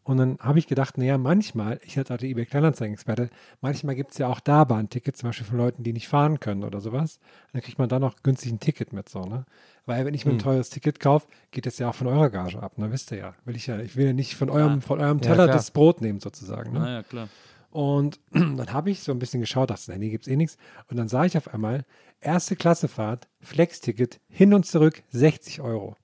Und 0.05 0.17
dann 0.17 0.37
habe 0.39 0.59
ich 0.59 0.67
gedacht, 0.67 0.99
naja, 0.99 1.17
manchmal, 1.17 1.79
ich 1.83 1.97
hatte 1.97 2.15
die 2.17 2.29
eBay 2.29 2.45
Kleinanzeigen-Experte, 2.45 3.31
manchmal 3.61 3.95
gibt 3.95 4.11
es 4.11 4.19
ja 4.19 4.27
auch 4.27 4.39
da 4.39 4.63
Bahntickets, 4.63 5.19
zum 5.19 5.29
Beispiel 5.29 5.47
von 5.47 5.57
Leuten, 5.57 5.81
die 5.81 5.93
nicht 5.93 6.07
fahren 6.07 6.39
können 6.39 6.63
oder 6.63 6.79
sowas. 6.79 7.17
Und 7.47 7.55
dann 7.55 7.61
kriegt 7.63 7.79
man 7.79 7.89
da 7.89 7.97
noch 7.97 8.21
günstig 8.21 8.51
ein 8.51 8.59
Ticket 8.59 8.93
mit, 8.93 9.09
so, 9.09 9.21
ne? 9.21 9.45
Weil 9.87 10.05
wenn 10.05 10.13
ich 10.13 10.23
mir 10.25 10.33
ein 10.33 10.39
teures 10.39 10.69
Ticket 10.69 10.99
kaufe, 10.99 11.27
geht 11.49 11.65
das 11.65 11.79
ja 11.79 11.89
auch 11.89 11.95
von 11.95 12.05
eurer 12.05 12.29
Gage 12.29 12.61
ab, 12.61 12.77
ne? 12.77 12.91
Wisst 12.91 13.11
ihr 13.11 13.17
ja. 13.17 13.35
Will 13.45 13.55
ich 13.55 13.65
ja, 13.65 13.79
ich 13.79 13.95
will 13.95 14.05
ja 14.05 14.13
nicht 14.13 14.35
von 14.35 14.51
eurem, 14.51 14.81
von 14.81 14.99
eurem 14.99 15.17
Ja, 15.17 15.23
Teller 15.23 15.45
klar. 15.45 15.57
das 15.57 15.71
Brot 15.71 16.01
nehmen, 16.01 16.19
sozusagen. 16.19 16.73
Ne? 16.73 16.79
Naja, 16.79 17.03
klar. 17.03 17.27
Und 17.71 18.19
dann 18.31 18.71
habe 18.71 18.91
ich 18.91 19.01
so 19.01 19.11
ein 19.11 19.17
bisschen 19.17 19.41
geschaut, 19.41 19.71
dachte, 19.71 19.97
nee, 19.97 20.09
gibt's 20.09 20.27
eh 20.27 20.35
nichts. 20.35 20.57
Und 20.87 20.97
dann 20.97 21.07
sah 21.07 21.25
ich 21.25 21.35
auf 21.35 21.51
einmal, 21.51 21.83
erste 22.21 22.55
Klassefahrt, 22.55 23.27
Flex-Ticket, 23.41 24.19
hin 24.29 24.53
und 24.53 24.67
zurück, 24.67 25.01
60 25.09 25.61
Euro. 25.61 25.95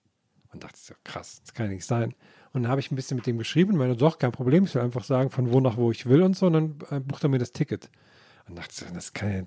Und 0.52 0.64
dachte 0.64 0.80
so, 0.80 0.96
krass, 1.04 1.40
das 1.46 1.54
kann 1.54 1.68
ja 1.68 1.74
nicht 1.74 1.86
sein. 1.86 2.16
Und 2.54 2.64
dann 2.64 2.72
habe 2.72 2.82
ich 2.82 2.92
ein 2.92 2.96
bisschen 2.96 3.16
mit 3.16 3.26
dem 3.28 3.38
geschrieben, 3.38 3.80
weil 3.80 3.96
doch, 3.96 4.18
kein 4.18 4.32
Problem, 4.32 4.66
ich 4.66 4.76
will 4.76 4.82
einfach 4.82 5.04
sagen, 5.04 5.30
von 5.30 5.52
wo 5.52 5.60
nach 5.60 5.78
wo 5.78 5.92
ich 5.92 6.06
will 6.06 6.22
und 6.22 6.36
so. 6.36 6.48
Und 6.48 6.54
dann 6.54 6.76
äh, 6.90 7.00
bucht 7.00 7.24
er 7.24 7.30
mir 7.30 7.40
das 7.40 7.54
Ticket. 7.54 7.90
Und 8.48 8.58
dachte 8.58 8.86
das 8.94 9.14
kann 9.14 9.32
ja 9.32 9.44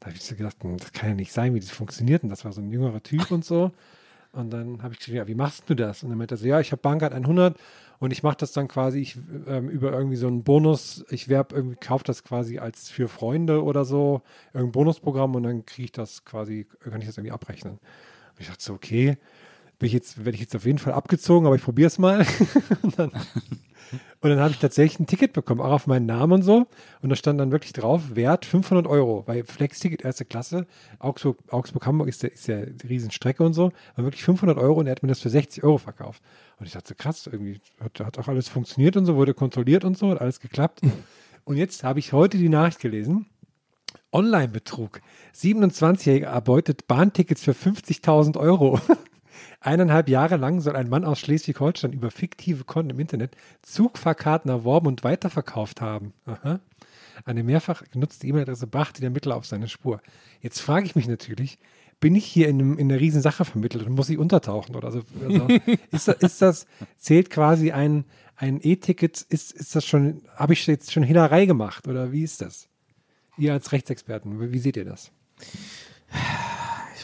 da 0.00 0.06
habe 0.06 0.16
ich 0.16 0.22
so 0.22 0.36
gedacht, 0.36 0.56
hm, 0.62 0.76
das 0.76 0.92
kann 0.92 1.10
ja 1.10 1.14
nicht 1.14 1.32
sein, 1.32 1.54
wie 1.54 1.60
das 1.60 1.70
funktioniert. 1.70 2.22
Und 2.22 2.28
das 2.28 2.44
war 2.44 2.52
so 2.52 2.60
ein 2.60 2.70
jüngerer 2.70 3.02
Typ 3.02 3.30
und 3.30 3.44
so. 3.44 3.72
Und 4.32 4.50
dann 4.50 4.82
habe 4.82 4.92
ich 4.92 4.98
geschrieben, 4.98 5.18
ja, 5.18 5.26
wie 5.26 5.34
machst 5.34 5.64
du 5.68 5.74
das? 5.74 6.02
Und 6.02 6.10
dann 6.10 6.18
meinte 6.18 6.34
er 6.34 6.38
so, 6.38 6.46
ja, 6.46 6.60
ich 6.60 6.70
habe 6.72 6.82
Bankcard 6.82 7.14
100 7.14 7.56
und 7.98 8.12
ich 8.12 8.22
mache 8.22 8.36
das 8.36 8.52
dann 8.52 8.68
quasi 8.68 9.00
ich, 9.00 9.16
ähm, 9.46 9.68
über 9.68 9.92
irgendwie 9.92 10.16
so 10.16 10.26
einen 10.26 10.44
Bonus. 10.44 11.04
Ich 11.10 11.28
werb 11.28 11.52
irgendwie, 11.52 11.76
kaufe 11.76 12.04
das 12.04 12.22
quasi 12.22 12.58
als 12.58 12.90
für 12.90 13.08
Freunde 13.08 13.64
oder 13.64 13.84
so, 13.84 14.22
irgendein 14.52 14.72
Bonusprogramm 14.72 15.34
und 15.34 15.42
dann 15.44 15.66
kriege 15.66 15.86
ich 15.86 15.92
das 15.92 16.24
quasi, 16.24 16.66
kann 16.80 17.00
ich 17.00 17.06
das 17.06 17.16
irgendwie 17.16 17.32
abrechnen. 17.32 17.74
Und 17.74 18.40
ich 18.40 18.48
dachte 18.48 18.62
so, 18.62 18.74
okay, 18.74 19.16
bin 19.78 19.86
ich 19.86 19.92
jetzt, 19.92 20.18
werde 20.18 20.32
ich 20.32 20.40
jetzt 20.40 20.56
auf 20.56 20.66
jeden 20.66 20.78
Fall 20.78 20.92
abgezogen, 20.92 21.46
aber 21.46 21.56
ich 21.56 21.62
probiere 21.62 21.86
es 21.86 21.98
mal. 21.98 22.26
und 22.82 22.98
dann, 22.98 23.12
dann 24.20 24.40
habe 24.40 24.50
ich 24.50 24.58
tatsächlich 24.58 24.98
ein 24.98 25.06
Ticket 25.06 25.32
bekommen, 25.32 25.60
auch 25.60 25.70
auf 25.70 25.86
meinen 25.86 26.06
Namen 26.06 26.32
und 26.32 26.42
so. 26.42 26.66
Und 27.00 27.10
da 27.10 27.16
stand 27.16 27.38
dann 27.38 27.52
wirklich 27.52 27.72
drauf, 27.72 28.14
Wert 28.14 28.44
500 28.44 28.86
Euro. 28.86 29.22
Weil 29.26 29.44
Flex-Ticket 29.44 30.04
erste 30.04 30.24
Klasse, 30.24 30.66
Augsburg, 30.98 31.38
Augsburg 31.48 31.86
Hamburg 31.86 32.08
ist 32.08 32.22
ja, 32.24 32.28
ist 32.28 32.48
ja 32.48 32.58
Riesenstrecke 32.88 33.44
und 33.44 33.52
so. 33.52 33.72
War 33.94 34.04
wirklich 34.04 34.24
500 34.24 34.58
Euro 34.58 34.80
und 34.80 34.86
er 34.86 34.92
hat 34.92 35.02
mir 35.02 35.08
das 35.08 35.20
für 35.20 35.30
60 35.30 35.62
Euro 35.62 35.78
verkauft. 35.78 36.22
Und 36.58 36.66
ich 36.66 36.72
dachte 36.72 36.96
krass, 36.96 37.28
irgendwie 37.30 37.60
hat, 37.80 38.00
hat 38.00 38.18
auch 38.18 38.26
alles 38.26 38.48
funktioniert 38.48 38.96
und 38.96 39.06
so, 39.06 39.14
wurde 39.14 39.34
kontrolliert 39.34 39.84
und 39.84 39.96
so, 39.96 40.10
hat 40.10 40.20
alles 40.20 40.40
geklappt. 40.40 40.80
Und 41.44 41.56
jetzt 41.56 41.84
habe 41.84 42.00
ich 42.00 42.12
heute 42.12 42.36
die 42.36 42.48
Nachricht 42.48 42.80
gelesen. 42.80 43.26
Online-Betrug. 44.12 45.00
27-Jähriger 45.36 46.26
erbeutet 46.26 46.88
Bahntickets 46.88 47.42
für 47.42 47.52
50.000 47.52 48.38
Euro. 48.38 48.80
Eineinhalb 49.60 50.08
Jahre 50.08 50.36
lang 50.36 50.60
soll 50.60 50.76
ein 50.76 50.88
Mann 50.88 51.04
aus 51.04 51.20
Schleswig-Holstein 51.20 51.92
über 51.92 52.10
fiktive 52.10 52.64
Konten 52.64 52.90
im 52.90 53.00
Internet 53.00 53.36
Zugfahrkarten 53.62 54.50
erworben 54.50 54.86
und 54.86 55.04
weiterverkauft 55.04 55.80
haben. 55.80 56.12
Aha. 56.26 56.60
Eine 57.24 57.42
mehrfach 57.42 57.82
genutzte 57.90 58.26
E-Mail-Adresse 58.26 58.66
brachte 58.66 59.00
den 59.00 59.08
Ermittler 59.08 59.36
auf 59.36 59.46
seine 59.46 59.68
Spur. 59.68 60.00
Jetzt 60.40 60.60
frage 60.60 60.86
ich 60.86 60.94
mich 60.94 61.08
natürlich, 61.08 61.58
bin 62.00 62.14
ich 62.14 62.24
hier 62.24 62.48
in, 62.48 62.60
einem, 62.60 62.78
in 62.78 62.90
einer 62.90 63.00
riesen 63.00 63.22
Sache 63.22 63.44
vermittelt 63.44 63.86
und 63.86 63.94
muss 63.94 64.08
ich 64.08 64.18
untertauchen 64.18 64.76
oder 64.76 64.92
so? 64.92 65.02
Also, 65.24 65.48
ist, 65.90 66.08
das, 66.08 66.16
ist 66.18 66.42
das, 66.42 66.66
zählt 66.96 67.30
quasi 67.30 67.72
ein, 67.72 68.04
ein 68.36 68.60
E-Ticket, 68.62 69.22
ist, 69.22 69.52
ist 69.52 69.74
das 69.74 69.84
schon, 69.84 70.22
habe 70.36 70.52
ich 70.52 70.66
jetzt 70.66 70.92
schon 70.92 71.02
Hinnerei 71.02 71.46
gemacht 71.46 71.88
oder 71.88 72.12
wie 72.12 72.22
ist 72.22 72.40
das? 72.40 72.68
Ihr 73.36 73.52
als 73.52 73.72
Rechtsexperten, 73.72 74.52
wie 74.52 74.58
seht 74.58 74.76
ihr 74.76 74.84
das? 74.84 75.10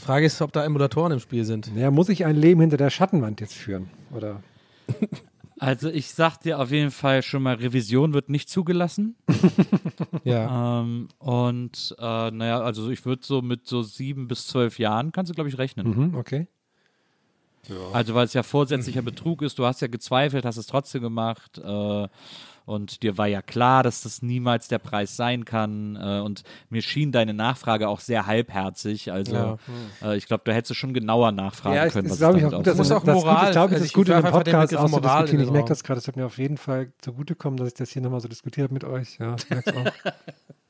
Die 0.04 0.06
Frage 0.06 0.26
ist, 0.26 0.42
ob 0.42 0.52
da 0.52 0.62
Emulatoren 0.62 1.12
im 1.12 1.18
Spiel 1.18 1.46
sind. 1.46 1.74
Naja, 1.74 1.90
muss 1.90 2.10
ich 2.10 2.26
ein 2.26 2.36
Leben 2.36 2.60
hinter 2.60 2.76
der 2.76 2.90
Schattenwand 2.90 3.40
jetzt 3.40 3.54
führen? 3.54 3.88
Oder? 4.14 4.42
Also 5.60 5.88
ich 5.88 6.10
sag 6.10 6.38
dir 6.38 6.58
auf 6.58 6.72
jeden 6.72 6.90
Fall 6.90 7.22
schon 7.22 7.42
mal, 7.44 7.54
Revision 7.54 8.12
wird 8.12 8.28
nicht 8.28 8.50
zugelassen. 8.50 9.16
Ja. 10.24 10.80
Ähm, 10.80 11.08
und 11.18 11.94
äh, 11.98 12.30
naja, 12.32 12.60
also 12.60 12.90
ich 12.90 13.06
würde 13.06 13.24
so 13.24 13.40
mit 13.40 13.66
so 13.66 13.82
sieben 13.82 14.26
bis 14.26 14.46
zwölf 14.46 14.78
Jahren 14.78 15.12
kannst 15.12 15.30
du, 15.30 15.34
glaube 15.34 15.48
ich, 15.48 15.56
rechnen. 15.56 15.88
Mhm, 15.88 16.14
okay. 16.16 16.48
Also 17.92 18.14
weil 18.14 18.26
es 18.26 18.34
ja 18.34 18.42
vorsätzlicher 18.42 19.02
Betrug 19.02 19.42
ist, 19.42 19.58
du 19.58 19.64
hast 19.64 19.80
ja 19.80 19.86
gezweifelt, 19.88 20.44
hast 20.44 20.56
es 20.56 20.66
trotzdem 20.66 21.02
gemacht 21.02 21.58
äh, 21.58 22.08
und 22.66 23.02
dir 23.02 23.18
war 23.18 23.26
ja 23.26 23.42
klar, 23.42 23.82
dass 23.82 24.02
das 24.02 24.22
niemals 24.22 24.68
der 24.68 24.78
Preis 24.78 25.16
sein 25.16 25.44
kann 25.44 25.96
äh, 26.00 26.20
und 26.20 26.42
mir 26.70 26.82
schien 26.82 27.12
deine 27.12 27.34
Nachfrage 27.34 27.88
auch 27.88 28.00
sehr 28.00 28.26
halbherzig, 28.26 29.12
also 29.12 29.34
Ja. 29.34 29.58
äh, 30.02 30.16
ich 30.16 30.26
glaube, 30.26 30.42
da 30.46 30.52
hättest 30.52 30.70
du 30.70 30.74
schon 30.74 30.94
genauer 30.94 31.32
nachfragen 31.32 31.76
Ja, 31.76 31.86
ich, 31.86 31.92
können. 31.92 32.06
ist, 32.06 32.12
was 32.12 32.18
glaube 32.18 32.38
ich, 32.38 32.42
damit 32.44 32.54
auch 32.54 32.58
gut, 32.58 32.66
das, 32.66 32.90
auch 32.92 33.04
das 33.04 33.14
Moral- 33.14 33.34
Gute, 33.36 33.46
ich 33.46 33.52
glaube, 33.52 33.62
also 33.64 33.74
das 33.74 33.80
ich 33.80 33.86
ist 33.86 33.92
gut 33.94 34.08
in 34.08 34.12
werfe 34.14 34.22
dem 34.22 34.26
einfach 34.26 34.42
den 34.44 34.52
Podcast 34.54 34.72
in 34.72 34.78
auszudiskutieren. 34.78 35.38
den 35.38 35.46
Ich 35.46 35.52
merke 35.52 35.68
das 35.68 35.84
gerade, 35.84 35.98
das 36.00 36.08
hat 36.08 36.16
mir 36.16 36.26
auf 36.26 36.38
jeden 36.38 36.56
Fall 36.56 36.92
zugutekommen, 36.98 37.56
dass 37.58 37.68
ich 37.68 37.74
das 37.74 37.90
hier 37.90 38.02
nochmal 38.02 38.20
so 38.20 38.28
diskutiert 38.28 38.64
habe 38.64 38.74
mit 38.74 38.84
euch. 38.84 39.18
Ja, 39.18 39.36
ich 39.36 39.50
merke 39.50 39.76
auch. 39.76 39.84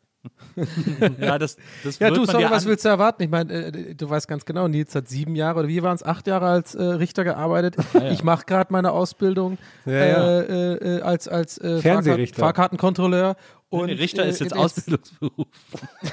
ja, 1.21 1.39
das, 1.39 1.57
das 1.83 1.99
Ja, 1.99 2.11
du, 2.11 2.25
sorry, 2.25 2.47
was 2.49 2.67
willst 2.67 2.85
du 2.85 2.89
erwarten? 2.89 3.23
Ich 3.23 3.31
meine, 3.31 3.53
äh, 3.53 3.95
du 3.95 4.09
weißt 4.09 4.29
ganz 4.29 4.45
genau, 4.45 4.69
Nils 4.69 4.95
hat 4.95 5.09
sieben 5.09 5.37
Jahre 5.37 5.61
oder 5.61 5.69
wie 5.69 5.83
waren 5.83 5.95
es, 5.95 6.03
acht 6.03 6.27
Jahre 6.27 6.47
als 6.47 6.75
äh, 6.75 6.83
Richter 6.83 7.25
gearbeitet. 7.25 7.77
Ich 8.11 8.23
mache 8.25 8.45
gerade 8.47 8.73
meine 8.73 8.93
Ausbildung 8.93 9.59
Ja, 9.85 9.93
ja. 9.93 10.41
Äh, 10.41 10.75
äh, 10.75 11.01
als, 11.03 11.29
als 11.29 11.59
äh, 11.59 11.81
Fernsehrichter. 11.81 12.41
Fahrkart 12.41 12.65
Fahrkartenkontrolleur. 12.65 13.37
Und, 13.71 13.91
Richter 13.91 14.25
ist 14.25 14.41
äh, 14.41 14.45
jetzt 14.45 14.57
Ausbildungsberuf. 14.57 15.49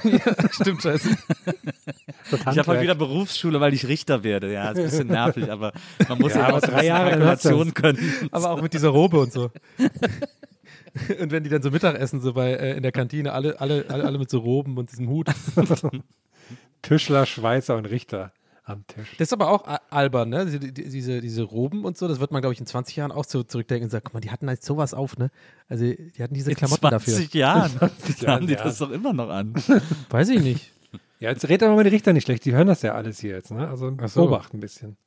Stimmt, 0.51 0.81
scheiße. 0.81 1.09
Ich 2.31 2.57
habe 2.57 2.65
halt 2.65 2.81
wieder 2.81 2.95
Berufsschule, 2.95 3.59
weil 3.59 3.73
ich 3.73 3.87
Richter 3.87 4.23
werde. 4.23 4.51
Ja, 4.51 4.71
ist 4.71 4.77
ein 4.77 4.83
bisschen 4.85 5.07
nervig, 5.07 5.51
aber 5.51 5.71
man 6.09 6.17
muss 6.17 6.33
Ja, 6.33 6.39
ja, 6.39 6.47
aber 6.47 6.57
auch 6.57 6.61
drei 6.61 6.85
Jahre, 6.85 7.11
dann 7.11 7.23
hast 7.25 7.45
du 7.45 7.49
Kalkulation 7.49 7.73
können. 7.73 8.29
Aber 8.31 8.49
auch 8.49 8.61
mit 8.61 8.73
dieser 8.73 8.89
Robe 8.89 9.19
und 9.19 9.31
so. 9.31 9.51
Und 11.21 11.31
wenn 11.31 11.43
die 11.43 11.49
dann 11.49 11.61
so 11.61 11.71
Mittagessen, 11.71 12.19
so 12.21 12.33
bei 12.33 12.51
äh, 12.53 12.75
in 12.77 12.83
der 12.83 12.91
Kantine, 12.91 13.31
alle, 13.33 13.59
alle, 13.61 13.85
alle, 13.89 14.03
alle 14.03 14.17
mit 14.17 14.29
so 14.29 14.39
Roben 14.39 14.77
und 14.77 14.91
diesem 14.91 15.07
Hut. 15.09 15.27
Tischler, 16.81 17.25
Schweizer 17.25 17.77
und 17.77 17.85
Richter 17.85 18.33
am 18.63 18.85
Tisch. 18.87 19.15
Das 19.17 19.29
ist 19.29 19.33
aber 19.33 19.49
auch 19.49 19.65
a- 19.67 19.81
albern, 19.89 20.29
ne? 20.29 20.45
Diese, 20.45 20.59
die- 20.59 20.71
diese, 20.73 21.21
diese 21.21 21.43
Roben 21.43 21.85
und 21.85 21.97
so, 21.97 22.07
das 22.07 22.19
wird 22.19 22.31
man, 22.31 22.41
glaube 22.41 22.53
ich, 22.53 22.59
in 22.59 22.65
20 22.65 22.95
Jahren 22.95 23.11
auch 23.11 23.25
so 23.25 23.43
zurückdenken 23.43 23.85
und 23.85 23.89
sagen, 23.89 24.03
guck 24.05 24.13
mal, 24.13 24.19
die 24.19 24.31
hatten 24.31 24.47
halt 24.47 24.63
sowas 24.63 24.93
auf, 24.93 25.17
ne? 25.17 25.29
Also 25.69 25.85
die 25.85 26.21
hatten 26.23 26.33
diese 26.33 26.51
In 26.51 26.57
Klamotten 26.57 26.89
20 26.89 27.15
dafür. 27.29 27.29
Jahren 27.39 27.71
Jahren, 27.79 28.27
haben 28.27 28.47
die 28.47 28.53
ja. 28.53 28.63
das 28.63 28.77
doch 28.79 28.91
immer 28.91 29.13
noch 29.13 29.29
an. 29.29 29.53
Weiß 30.09 30.29
ich 30.29 30.41
nicht. 30.41 30.71
Ja, 31.19 31.29
jetzt 31.29 31.43
redet 31.47 31.63
aber 31.63 31.75
mal 31.75 31.83
die 31.83 31.89
Richter 31.91 32.13
nicht 32.13 32.25
schlecht. 32.25 32.45
Die 32.45 32.53
hören 32.53 32.67
das 32.67 32.81
ja 32.81 32.93
alles 32.93 33.19
hier 33.19 33.31
jetzt, 33.35 33.51
ne? 33.51 33.67
Also 33.67 33.95
so. 34.07 34.21
beobachten 34.21 34.57
ein 34.57 34.61
bisschen. 34.61 34.97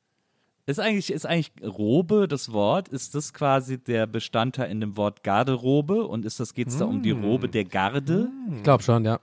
Ist 0.66 0.80
eigentlich, 0.80 1.12
ist 1.12 1.26
eigentlich 1.26 1.52
Robe 1.62 2.26
das 2.26 2.50
Wort? 2.52 2.88
Ist 2.88 3.14
das 3.14 3.34
quasi 3.34 3.76
der 3.76 4.06
Bestandteil 4.06 4.70
in 4.70 4.80
dem 4.80 4.96
Wort 4.96 5.22
Garderobe? 5.22 6.06
Und 6.06 6.24
ist 6.24 6.40
das, 6.40 6.54
geht 6.54 6.68
es 6.68 6.78
da 6.78 6.86
um 6.86 7.02
die 7.02 7.10
Robe 7.10 7.50
der 7.50 7.64
Garde, 7.64 8.30
Ich 8.56 8.62
glaube 8.62 8.82
schon, 8.82 9.04
ja. 9.04 9.20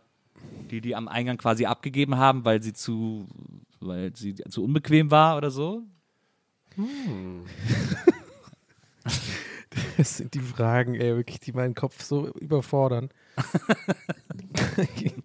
die 0.69 0.81
die 0.81 0.95
am 0.95 1.07
Eingang 1.07 1.37
quasi 1.37 1.65
abgegeben 1.65 2.17
haben, 2.17 2.45
weil 2.45 2.61
sie 2.61 2.73
zu, 2.73 3.27
weil 3.79 4.15
sie 4.15 4.35
zu 4.35 4.63
unbequem 4.63 5.09
war 5.09 5.37
oder 5.37 5.49
so? 5.49 5.83
Das 9.97 10.17
sind 10.17 10.33
die 10.33 10.39
Fragen, 10.39 10.95
ey, 10.95 11.15
wirklich, 11.15 11.39
die 11.39 11.53
meinen 11.53 11.75
Kopf 11.75 12.01
so 12.01 12.27
überfordern. 12.33 13.09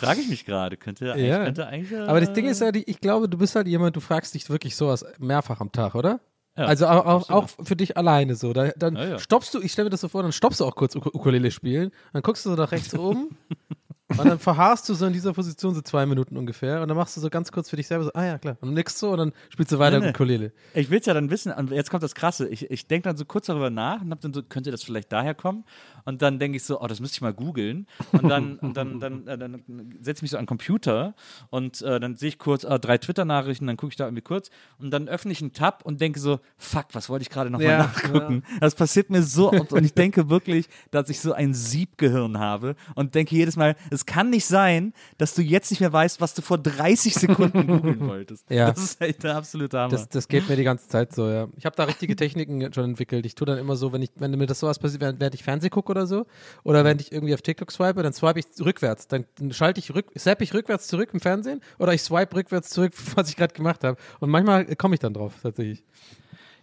Frage 0.00 0.20
ich 0.20 0.28
mich 0.28 0.44
gerade. 0.44 0.76
Könnte, 0.76 1.06
Ja. 1.16 1.44
könnte 1.44 1.66
eigentlich. 1.66 1.92
äh, 1.92 2.02
Aber 2.02 2.20
das 2.20 2.32
Ding 2.32 2.46
ist 2.46 2.60
ja, 2.60 2.72
die, 2.72 2.88
ich 2.88 3.00
glaube, 3.00 3.28
du 3.28 3.38
bist 3.38 3.54
halt 3.54 3.66
jemand, 3.68 3.96
du 3.96 4.00
fragst 4.00 4.34
dich 4.34 4.48
wirklich 4.50 4.76
sowas 4.76 5.04
mehrfach 5.18 5.60
am 5.60 5.70
Tag, 5.72 5.94
oder? 5.94 6.20
Ja, 6.56 6.64
also 6.66 6.86
auch, 6.88 7.06
auch, 7.06 7.30
auch 7.30 7.48
für 7.62 7.76
dich 7.76 7.96
alleine 7.96 8.34
so. 8.34 8.52
Da, 8.52 8.70
dann 8.76 8.96
Ja, 8.96 9.04
ja. 9.10 9.18
stoppst 9.18 9.54
du, 9.54 9.60
ich 9.60 9.72
stelle 9.72 9.86
mir 9.86 9.90
das 9.90 10.00
so 10.00 10.08
vor, 10.08 10.22
dann 10.22 10.32
stoppst 10.32 10.60
du 10.60 10.64
auch 10.64 10.74
kurz 10.74 10.96
Uk 10.96 11.06
Ukulele 11.14 11.50
spielen, 11.52 11.90
dann 12.12 12.22
guckst 12.22 12.44
du 12.44 12.50
so 12.50 12.56
nach 12.56 12.72
rechts 12.72 12.92
oben 12.94 13.36
und 14.10 14.24
dann 14.24 14.38
verharrst 14.38 14.88
du 14.88 14.94
so 14.94 15.06
in 15.06 15.12
dieser 15.12 15.32
Position 15.32 15.74
so 15.74 15.80
zwei 15.80 16.06
Minuten 16.06 16.36
ungefähr 16.36 16.82
und 16.82 16.88
dann 16.88 16.96
machst 16.96 17.16
du 17.16 17.20
so 17.20 17.30
ganz 17.30 17.52
kurz 17.52 17.70
für 17.70 17.76
dich 17.76 17.86
selber 17.86 18.04
so, 18.04 18.12
ah 18.14 18.24
ja, 18.24 18.38
klar. 18.38 18.56
Und 18.60 18.68
dann 18.68 18.74
nickst 18.74 19.00
du 19.02 19.08
und 19.08 19.18
dann 19.18 19.32
spielst 19.50 19.72
du 19.72 19.78
weiter 19.78 19.98
Nee, 20.00 20.06
nee. 20.06 20.10
Ukulele. 20.10 20.52
Ich 20.74 20.90
will 20.90 21.00
es 21.00 21.06
ja 21.06 21.14
dann 21.14 21.30
wissen, 21.30 21.52
und 21.52 21.70
jetzt 21.70 21.90
kommt 21.90 22.02
das 22.02 22.14
Krasse. 22.14 22.48
Ich, 22.48 22.70
ich 22.70 22.86
denke 22.86 23.08
dann 23.08 23.16
so 23.16 23.24
kurz 23.24 23.46
darüber 23.46 23.70
nach 23.70 24.00
und 24.02 24.10
hab 24.10 24.20
dann 24.20 24.32
so, 24.32 24.42
könnte 24.42 24.70
das 24.70 24.82
vielleicht 24.82 25.12
daher 25.12 25.34
kommen? 25.34 25.64
Und 26.04 26.22
dann 26.22 26.38
denke 26.38 26.56
ich 26.56 26.64
so, 26.64 26.80
oh, 26.80 26.86
das 26.86 27.00
müsste 27.00 27.16
ich 27.16 27.20
mal 27.20 27.32
googeln. 27.32 27.86
Und 28.12 28.28
dann, 28.28 28.56
und 28.60 28.76
dann, 28.76 29.00
dann, 29.00 29.26
äh, 29.26 29.38
dann 29.38 29.62
setze 30.00 30.18
ich 30.18 30.22
mich 30.22 30.30
so 30.32 30.36
an 30.38 30.44
den 30.44 30.48
Computer 30.48 31.14
und 31.50 31.82
äh, 31.82 32.00
dann 32.00 32.16
sehe 32.16 32.28
ich 32.28 32.38
kurz 32.38 32.64
ah, 32.64 32.78
drei 32.78 32.98
Twitter-Nachrichten, 32.98 33.66
dann 33.66 33.76
gucke 33.76 33.90
ich 33.90 33.96
da 33.96 34.04
irgendwie 34.06 34.22
kurz 34.22 34.50
und 34.78 34.90
dann 34.90 35.08
öffne 35.08 35.32
ich 35.32 35.40
einen 35.40 35.52
Tab 35.52 35.82
und 35.84 36.00
denke 36.00 36.20
so, 36.20 36.40
fuck, 36.56 36.86
was 36.92 37.08
wollte 37.08 37.22
ich 37.22 37.30
gerade 37.30 37.50
nochmal 37.50 37.68
Ja, 37.68 37.78
nachgucken? 37.78 38.42
Das 38.60 38.74
passiert 38.74 39.10
mir 39.10 39.22
so 39.22 39.52
oft 39.52 39.72
und 39.72 39.84
ich 39.84 39.94
denke 39.94 40.30
wirklich, 40.30 40.66
dass 40.90 41.08
ich 41.08 41.20
so 41.20 41.32
ein 41.32 41.54
Siebgehirn 41.54 42.38
habe 42.38 42.76
und 42.94 43.14
denke 43.14 43.34
jedes 43.34 43.56
Mal, 43.56 43.76
es 43.90 43.99
kann 44.06 44.30
nicht 44.30 44.46
sein, 44.46 44.92
dass 45.18 45.34
du 45.34 45.42
jetzt 45.42 45.70
nicht 45.70 45.80
mehr 45.80 45.92
weißt, 45.92 46.20
was 46.20 46.34
du 46.34 46.42
vor 46.42 46.58
30 46.58 47.14
Sekunden 47.14 47.66
googeln 47.66 48.06
wolltest. 48.06 48.50
Ja. 48.50 48.70
Das 48.70 48.82
ist 48.82 49.00
echt 49.00 49.22
der 49.22 49.36
absolute 49.36 49.78
Hammer. 49.78 49.90
Das, 49.90 50.08
das 50.08 50.28
geht 50.28 50.48
mir 50.48 50.56
die 50.56 50.64
ganze 50.64 50.88
Zeit 50.88 51.14
so, 51.14 51.28
ja. 51.28 51.48
Ich 51.56 51.66
habe 51.66 51.76
da 51.76 51.84
richtige 51.84 52.16
Techniken 52.16 52.72
schon 52.74 52.84
entwickelt. 52.84 53.26
Ich 53.26 53.34
tue 53.34 53.46
dann 53.46 53.58
immer 53.58 53.76
so, 53.76 53.92
wenn 53.92 54.02
ich, 54.02 54.10
wenn 54.16 54.30
mir 54.32 54.46
das 54.46 54.60
sowas 54.60 54.78
passiert, 54.78 55.00
während, 55.00 55.20
während 55.20 55.34
ich 55.34 55.42
Fernseh 55.42 55.70
gucke 55.70 55.90
oder 55.90 56.06
so, 56.06 56.26
oder 56.64 56.84
wenn 56.84 56.98
ich 56.98 57.12
irgendwie 57.12 57.34
auf 57.34 57.42
TikTok 57.42 57.70
swipe, 57.70 58.02
dann 58.02 58.12
swipe 58.12 58.40
ich 58.40 58.46
rückwärts. 58.64 59.08
Dann 59.08 59.24
schalte 59.50 59.80
ich 59.80 59.94
rück, 59.94 60.06
zapp 60.16 60.40
ich 60.42 60.54
rückwärts 60.54 60.86
zurück 60.88 61.10
im 61.12 61.20
Fernsehen 61.20 61.60
oder 61.78 61.94
ich 61.94 62.02
swipe 62.02 62.36
rückwärts 62.36 62.70
zurück, 62.70 62.92
was 63.14 63.28
ich 63.28 63.36
gerade 63.36 63.54
gemacht 63.54 63.84
habe. 63.84 63.98
Und 64.20 64.30
manchmal 64.30 64.64
komme 64.76 64.94
ich 64.94 65.00
dann 65.00 65.14
drauf, 65.14 65.34
tatsächlich. 65.42 65.84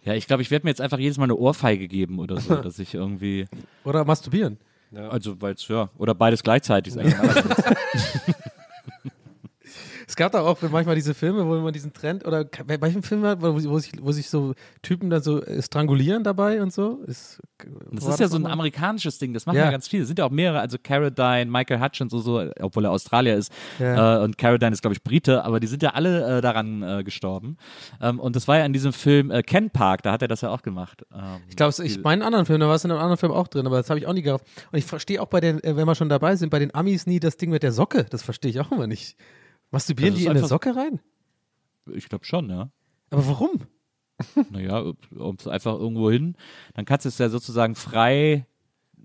Ja, 0.03 0.13
ich 0.13 0.25
glaube, 0.25 0.41
ich 0.41 0.51
werde 0.51 0.65
mir 0.65 0.69
jetzt 0.69 0.79
einfach 0.79 0.99
jedes 0.99 1.17
Mal 1.17 1.25
eine 1.25 1.35
Ohrfeige 1.35 1.89
geben 1.89 2.19
oder 2.19 2.39
so, 2.39 2.55
dass 2.61 2.79
ich 2.79 2.93
irgendwie, 2.93 3.45
Oder 3.83 4.05
masturbieren. 4.05 4.57
Also 4.93 5.41
weil 5.41 5.53
es, 5.53 5.67
ja, 5.67 5.89
oder 5.97 6.13
beides 6.13 6.43
gleichzeitig 6.43 6.95
ist 6.95 6.99
eigentlich. 6.99 8.35
Es 10.09 10.15
gab 10.15 10.31
da 10.31 10.39
auch 10.41 10.57
manchmal 10.71 10.95
diese 10.95 11.13
Filme, 11.13 11.45
wo 11.45 11.55
man 11.59 11.73
diesen 11.73 11.91
Trend, 11.91 12.25
oder 12.25 12.45
bei 12.45 12.79
welchem 12.79 13.03
Film 13.03 13.23
hat, 13.25 13.41
wo, 13.41 13.53
wo, 13.53 13.77
sich, 13.77 13.91
wo 14.01 14.13
sich 14.13 14.29
so 14.29 14.53
Typen 14.81 15.09
dann 15.09 15.21
so 15.21 15.43
äh, 15.43 15.61
strangulieren 15.61 16.23
dabei 16.23 16.61
und 16.61 16.71
so. 16.71 16.99
Ist, 17.05 17.41
Das 17.91 18.07
ist 18.07 18.19
ja 18.21 18.29
so 18.29 18.37
ein 18.37 18.45
amerikanisches 18.45 19.19
Ding, 19.19 19.33
das 19.33 19.45
machen 19.45 19.57
ja, 19.57 19.65
Ja. 19.65 19.71
ganz 19.71 19.89
viele. 19.89 20.03
Es 20.03 20.07
sind 20.07 20.17
ja 20.17 20.25
auch 20.25 20.31
mehrere, 20.31 20.61
also 20.61 20.77
Caradine, 20.81 21.51
Michael 21.51 21.81
Hutchins 21.81 22.13
und 22.13 22.21
so, 22.21 22.41
obwohl 22.61 22.85
er 22.85 22.91
Australier 22.91 23.35
ist. 23.35 23.51
Ja. 23.79 24.19
Äh, 24.19 24.23
und 24.23 24.37
Caradine 24.37 24.71
ist, 24.71 24.81
glaube 24.81 24.93
ich, 24.93 25.03
Brite, 25.03 25.43
aber 25.43 25.59
die 25.59 25.67
sind 25.67 25.83
ja 25.83 25.89
alle 25.89 26.37
äh, 26.37 26.41
daran 26.41 26.83
äh, 26.83 27.03
gestorben. 27.03 27.57
Ähm, 28.01 28.21
und 28.21 28.37
das 28.37 28.47
war 28.47 28.57
ja 28.59 28.65
in 28.65 28.71
diesem 28.71 28.93
Film 28.93 29.29
äh, 29.29 29.43
Ken 29.43 29.69
Park, 29.71 30.03
da 30.03 30.13
hat 30.13 30.21
er 30.21 30.29
das 30.29 30.39
ja 30.39 30.49
auch 30.51 30.61
gemacht. 30.61 31.03
Ähm, 31.13 31.41
Ich 31.49 31.57
glaube, 31.57 31.73
ich 31.83 31.97
meine 32.01 32.13
einen 32.13 32.21
anderen 32.23 32.45
Film, 32.45 32.61
da 32.61 32.67
war 32.69 32.75
es 32.75 32.85
in 32.85 32.91
einem 32.91 33.01
anderen 33.01 33.17
Film 33.17 33.33
auch 33.33 33.49
drin, 33.49 33.67
aber 33.67 33.75
das 33.77 33.89
habe 33.89 33.99
ich 33.99 34.07
auch 34.07 34.13
nie 34.13 34.21
gerafft. 34.21 34.45
Und 34.71 34.77
ich 34.79 34.85
verstehe 34.85 35.21
auch 35.21 35.27
bei 35.27 35.41
den, 35.41 35.61
äh, 35.65 35.75
wenn 35.75 35.85
wir 35.85 35.95
schon 35.95 36.07
dabei 36.07 36.37
sind, 36.37 36.49
bei 36.49 36.59
den 36.59 36.73
Amis 36.73 37.05
nie 37.07 37.19
das 37.19 37.35
Ding 37.35 37.49
mit 37.49 37.61
der 37.61 37.73
Socke. 37.73 38.05
Das 38.09 38.23
verstehe 38.23 38.51
ich 38.51 38.61
auch 38.61 38.71
immer 38.71 38.87
nicht. 38.87 39.17
Masturbieren 39.71 40.13
Das 40.13 40.19
die 40.19 40.25
in 40.25 40.31
eine 40.31 40.47
Socke 40.47 40.75
rein? 40.75 40.99
ich 41.93 42.09
glaube 42.09 42.25
schon, 42.25 42.49
ja. 42.49 42.69
Aber 43.09 43.27
warum? 43.27 43.61
Naja, 44.49 44.93
um 45.15 45.35
es 45.39 45.47
einfach 45.47 45.75
irgendwo 45.77 46.09
hin. 46.09 46.35
Dann 46.73 46.85
kannst 46.85 47.05
du 47.05 47.09
es 47.09 47.19
ja 47.19 47.29
sozusagen 47.29 47.75
frei 47.75 48.47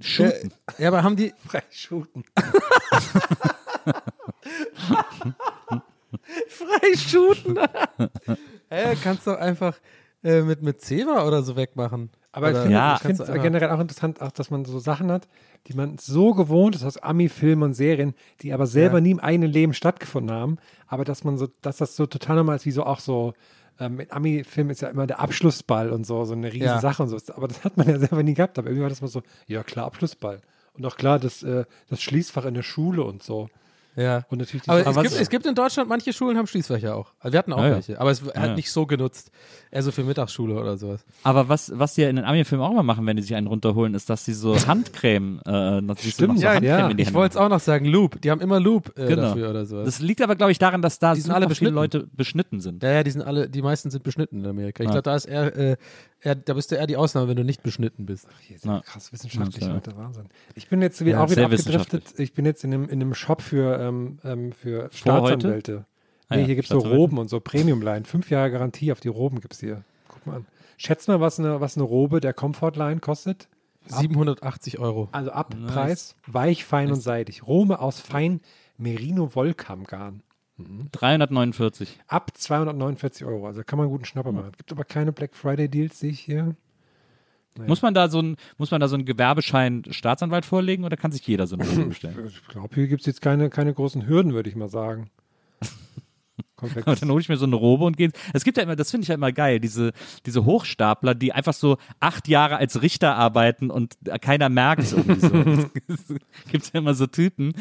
shooten. 0.00 0.54
Ja, 0.78 0.88
aber 0.88 1.02
haben 1.02 1.16
die. 1.16 1.34
Frei 1.46 1.62
shooten. 1.70 2.24
Frei 6.48 6.96
shooten. 6.96 7.58
Hä, 8.70 8.96
kannst 9.02 9.26
doch 9.26 9.36
einfach 9.36 9.78
äh, 10.24 10.42
mit, 10.42 10.62
mit 10.62 10.80
Zewa 10.80 11.26
oder 11.26 11.42
so 11.42 11.56
wegmachen. 11.56 12.10
Aber 12.32 12.48
ich 12.48 12.54
Oder 12.54 12.62
finde 12.62 12.76
Ja. 12.76 12.94
ich 12.94 13.00
finde 13.02 13.16
kannst 13.18 13.32
es 13.36 13.42
generell 13.42 13.70
auch 13.70 13.80
interessant, 13.80 14.20
auch, 14.22 14.32
dass 14.32 14.50
man 14.50 14.64
so 14.64 14.78
Sachen 14.78 15.10
hat, 15.12 15.28
die 15.66 15.74
man 15.74 15.98
so 15.98 16.32
gewohnt 16.34 16.74
ist 16.76 16.84
aus 16.84 16.96
Ami-Filmen 16.96 17.62
und 17.64 17.74
Serien, 17.74 18.14
die 18.40 18.52
aber 18.52 18.66
selber 18.66 18.96
Ja. 18.98 19.00
nie 19.02 19.10
im 19.10 19.20
eigenen 19.20 19.50
Leben 19.50 19.74
stattgefunden 19.74 20.34
haben. 20.34 20.56
Aber 20.86 21.04
dass 21.04 21.24
man 21.24 21.36
so, 21.36 21.48
dass 21.60 21.76
das 21.76 21.94
so 21.96 22.06
total 22.06 22.36
normal 22.36 22.56
ist, 22.56 22.64
wie 22.66 22.70
so 22.70 22.84
auch 22.84 23.00
so, 23.00 23.34
ähm, 23.80 24.00
in 24.00 24.10
Ami-Filmen 24.10 24.70
ist 24.70 24.80
ja 24.82 24.88
immer 24.88 25.06
der 25.06 25.20
Abschlussball 25.20 25.90
und 25.90 26.06
so, 26.06 26.24
so 26.24 26.32
eine 26.34 26.46
riesige 26.48 26.64
Ja. 26.66 26.80
Sache 26.80 27.02
und 27.02 27.08
so. 27.10 27.18
Aber 27.34 27.48
das 27.48 27.64
hat 27.64 27.76
man 27.76 27.88
ja 27.88 27.98
selber 27.98 28.22
nie 28.22 28.34
gehabt. 28.34 28.58
Aber 28.58 28.68
irgendwie 28.68 28.82
war 28.82 28.88
das 28.90 29.02
mal 29.02 29.08
so, 29.08 29.22
ja 29.46 29.62
klar, 29.62 29.86
Abschlussball. 29.86 30.40
Und 30.74 30.86
auch 30.86 30.96
klar, 30.96 31.18
das, 31.18 31.42
äh, 31.42 31.64
das 31.90 32.00
Schließfach 32.00 32.46
in 32.46 32.54
der 32.54 32.62
Schule 32.62 33.02
und 33.04 33.22
so. 33.22 33.48
Ja. 33.94 34.24
Und 34.30 34.38
natürlich 34.38 34.62
die 34.62 34.70
Aber 34.70 34.80
es 34.86 34.96
gibt, 35.02 35.20
es 35.20 35.28
gibt 35.28 35.46
in 35.46 35.54
Deutschland, 35.54 35.88
manche 35.88 36.12
Schulen 36.12 36.38
haben 36.38 36.46
Schließfächer 36.46 36.96
auch. 36.96 37.12
Also 37.20 37.32
wir 37.32 37.38
hatten 37.38 37.52
auch 37.52 37.58
Ja, 37.58 37.68
ja. 37.68 37.74
welche, 37.74 38.00
aber 38.00 38.10
es 38.10 38.24
wird 38.24 38.34
halt 38.36 38.50
ja. 38.50 38.56
nicht 38.56 38.70
so 38.70 38.86
genutzt. 38.86 39.30
Eher 39.70 39.82
so 39.82 39.90
für 39.90 40.04
Mittagsschule 40.04 40.54
oder 40.58 40.76
sowas. 40.76 41.04
Aber 41.22 41.48
was, 41.48 41.72
was 41.74 41.94
die 41.94 42.02
ja 42.02 42.08
in 42.10 42.16
den 42.16 42.24
Ami-Filmen 42.24 42.64
auch 42.64 42.70
immer 42.72 42.82
machen, 42.82 43.06
wenn 43.06 43.16
die 43.16 43.22
sich 43.22 43.34
einen 43.34 43.46
runterholen, 43.46 43.94
ist, 43.94 44.08
dass 44.10 44.24
sie 44.24 44.34
so 44.34 44.54
Handcreme, 44.66 45.40
äh, 45.46 45.80
sie 45.98 46.10
Stimmt, 46.10 46.38
so 46.38 46.44
ja, 46.44 46.50
Handcreme 46.54 46.78
ja. 46.78 46.88
in 46.88 46.96
die 46.96 47.02
Ich 47.02 47.14
wollte 47.14 47.34
es 47.34 47.36
auch 47.36 47.48
noch 47.48 47.60
sagen, 47.60 47.84
Loop. 47.86 48.20
Die 48.22 48.30
haben 48.30 48.40
immer 48.40 48.60
Loop 48.60 48.92
äh, 48.98 49.06
Genau. 49.06 49.22
dafür 49.22 49.50
oder 49.50 49.64
sowas. 49.66 49.84
Das 49.86 50.00
liegt 50.00 50.20
aber, 50.22 50.36
glaube 50.36 50.52
ich, 50.52 50.58
daran, 50.58 50.82
dass 50.82 50.98
da 50.98 51.14
Die 51.14 51.20
sind 51.20 51.28
super 51.28 51.36
alle 51.36 51.44
viele 51.46 51.70
beschnitten. 51.70 51.74
Leute 51.74 52.08
beschnitten 52.14 52.60
sind. 52.60 52.82
ja, 52.82 52.92
ja, 52.92 53.02
die 53.02 53.10
sind 53.10 53.22
alle, 53.22 53.48
die 53.48 53.62
meisten 53.62 53.90
sind 53.90 54.02
beschnitten 54.04 54.40
in 54.40 54.46
Amerika. 54.46 54.82
Ich 54.82 54.88
Ja. 54.88 54.92
glaube, 54.92 55.02
da 55.04 55.16
ist 55.16 55.24
eher, 55.26 55.56
äh, 55.56 55.76
eher, 56.22 56.34
da 56.34 56.54
bist 56.54 56.70
du 56.70 56.76
eher 56.76 56.86
die 56.86 56.96
Ausnahme, 56.96 57.28
wenn 57.28 57.36
du 57.36 57.44
nicht 57.44 57.62
beschnitten 57.62 58.06
bist. 58.06 58.26
Hier 58.40 58.58
sind 58.58 58.70
Ja. 58.70 58.80
krass 58.80 59.12
wissenschaftlich, 59.12 59.62
Ja, 59.64 59.72
Leute, 59.74 59.96
Wahnsinn. 59.96 60.26
Ich 60.54 60.68
bin 60.68 60.80
jetzt 60.82 61.00
wieder, 61.00 61.12
Ja, 61.18 61.24
auch 61.24 61.30
wieder 61.30 61.44
abgedriftet. 61.44 62.14
Ich 62.18 62.32
bin 62.34 62.44
jetzt 62.44 62.64
in 62.64 62.72
einem, 62.72 62.84
in 62.84 63.00
einem 63.02 63.14
Shop 63.14 63.42
für, 63.42 63.78
ähm, 63.78 64.18
ähm, 64.24 64.52
für? 64.52 64.88
Staatsanwälte. 64.92 65.86
Ah 66.28 66.36
Nee, 66.36 66.42
ja, 66.42 66.46
hier 66.46 66.54
gibt 66.54 66.70
es 66.70 66.70
so. 66.70 66.78
Roben 66.78 67.18
und 67.18 67.28
so 67.28 67.40
Premium-Line. 67.40 68.04
Fünf 68.06 68.30
Jahre 68.30 68.50
Garantie 68.50 68.90
auf 68.92 69.00
die 69.00 69.08
Roben 69.08 69.40
gibt 69.40 69.54
es 69.54 69.60
hier. 69.60 69.84
Guck 70.08 70.26
mal 70.26 70.36
an. 70.36 70.46
Schätzt 70.78 71.06
mal, 71.08 71.20
was 71.20 71.38
eine, 71.38 71.60
was 71.60 71.76
eine 71.76 71.84
Robe 71.84 72.20
der 72.20 72.32
Comfort-Line 72.32 73.00
kostet? 73.00 73.48
780 73.86 74.78
Euro. 74.78 75.08
Also 75.12 75.30
ab 75.32 75.54
Preis, 75.66 76.14
weich, 76.26 76.64
fein 76.64 76.90
und 76.92 77.00
seidig. 77.00 77.46
Rome 77.46 77.80
aus 77.80 78.00
fein 78.00 78.40
Merino-Wollkammgarn. 78.78 80.22
349. 80.58 81.98
Ab 82.06 82.30
249 82.36 83.26
Euro. 83.26 83.46
Also 83.46 83.62
kann 83.64 83.78
man 83.78 83.86
einen 83.86 83.92
guten 83.92 84.04
Schnapper 84.04 84.32
machen. 84.32 84.52
Gibt 84.56 84.72
aber 84.72 84.84
keine 84.84 85.12
Black 85.12 85.34
Friday-Deals, 85.34 85.98
sehe 85.98 86.10
ich 86.10 86.20
hier. 86.20 86.54
Muss 87.66 87.82
man 87.82 87.92
da 87.92 88.08
so 88.08 88.20
ein, 88.20 88.36
muss 88.56 88.70
man 88.70 88.80
da 88.80 88.88
so 88.88 88.94
einen 88.94 89.04
Gewerbeschein 89.04 89.82
Staatsanwalt 89.90 90.46
vorlegen 90.46 90.84
oder 90.84 90.96
kann 90.96 91.12
sich 91.12 91.26
jeder 91.26 91.46
so 91.46 91.56
eine 91.56 91.68
Robe 91.68 91.86
bestellen? 91.86 92.26
Ich 92.26 92.46
glaube, 92.48 92.74
hier 92.74 92.88
gibt 92.88 93.00
es 93.00 93.06
jetzt 93.06 93.20
keine, 93.20 93.50
keine 93.50 93.74
großen 93.74 94.06
Hürden, 94.06 94.32
würde 94.32 94.48
ich 94.48 94.56
mal 94.56 94.68
sagen. 94.68 95.10
Weg. 96.60 96.86
Aber 96.86 96.94
dann 96.96 97.10
hole 97.10 97.20
ich 97.20 97.28
mir 97.28 97.36
so 97.36 97.44
eine 97.46 97.56
Robe 97.56 97.84
und 97.84 97.96
gehe. 97.96 98.10
Es 98.32 98.44
gibt 98.44 98.56
ja 98.56 98.62
immer, 98.62 98.76
das 98.76 98.90
finde 98.90 99.02
ich 99.04 99.08
ja 99.08 99.14
immer 99.14 99.32
geil, 99.32 99.58
diese, 99.60 99.92
diese 100.26 100.44
Hochstapler, 100.44 101.14
die 101.14 101.32
einfach 101.32 101.54
so 101.54 101.76
acht 102.00 102.28
Jahre 102.28 102.56
als 102.56 102.82
Richter 102.82 103.16
arbeiten 103.16 103.70
und 103.70 103.96
keiner 104.20 104.48
merkt 104.48 104.82
es 104.82 104.92
irgendwie 104.92 105.20
so. 105.20 105.32
Es 106.46 106.50
gibt 106.50 106.72
ja 106.72 106.80
immer 106.80 106.94
so 106.94 107.06
Typen, 107.06 107.52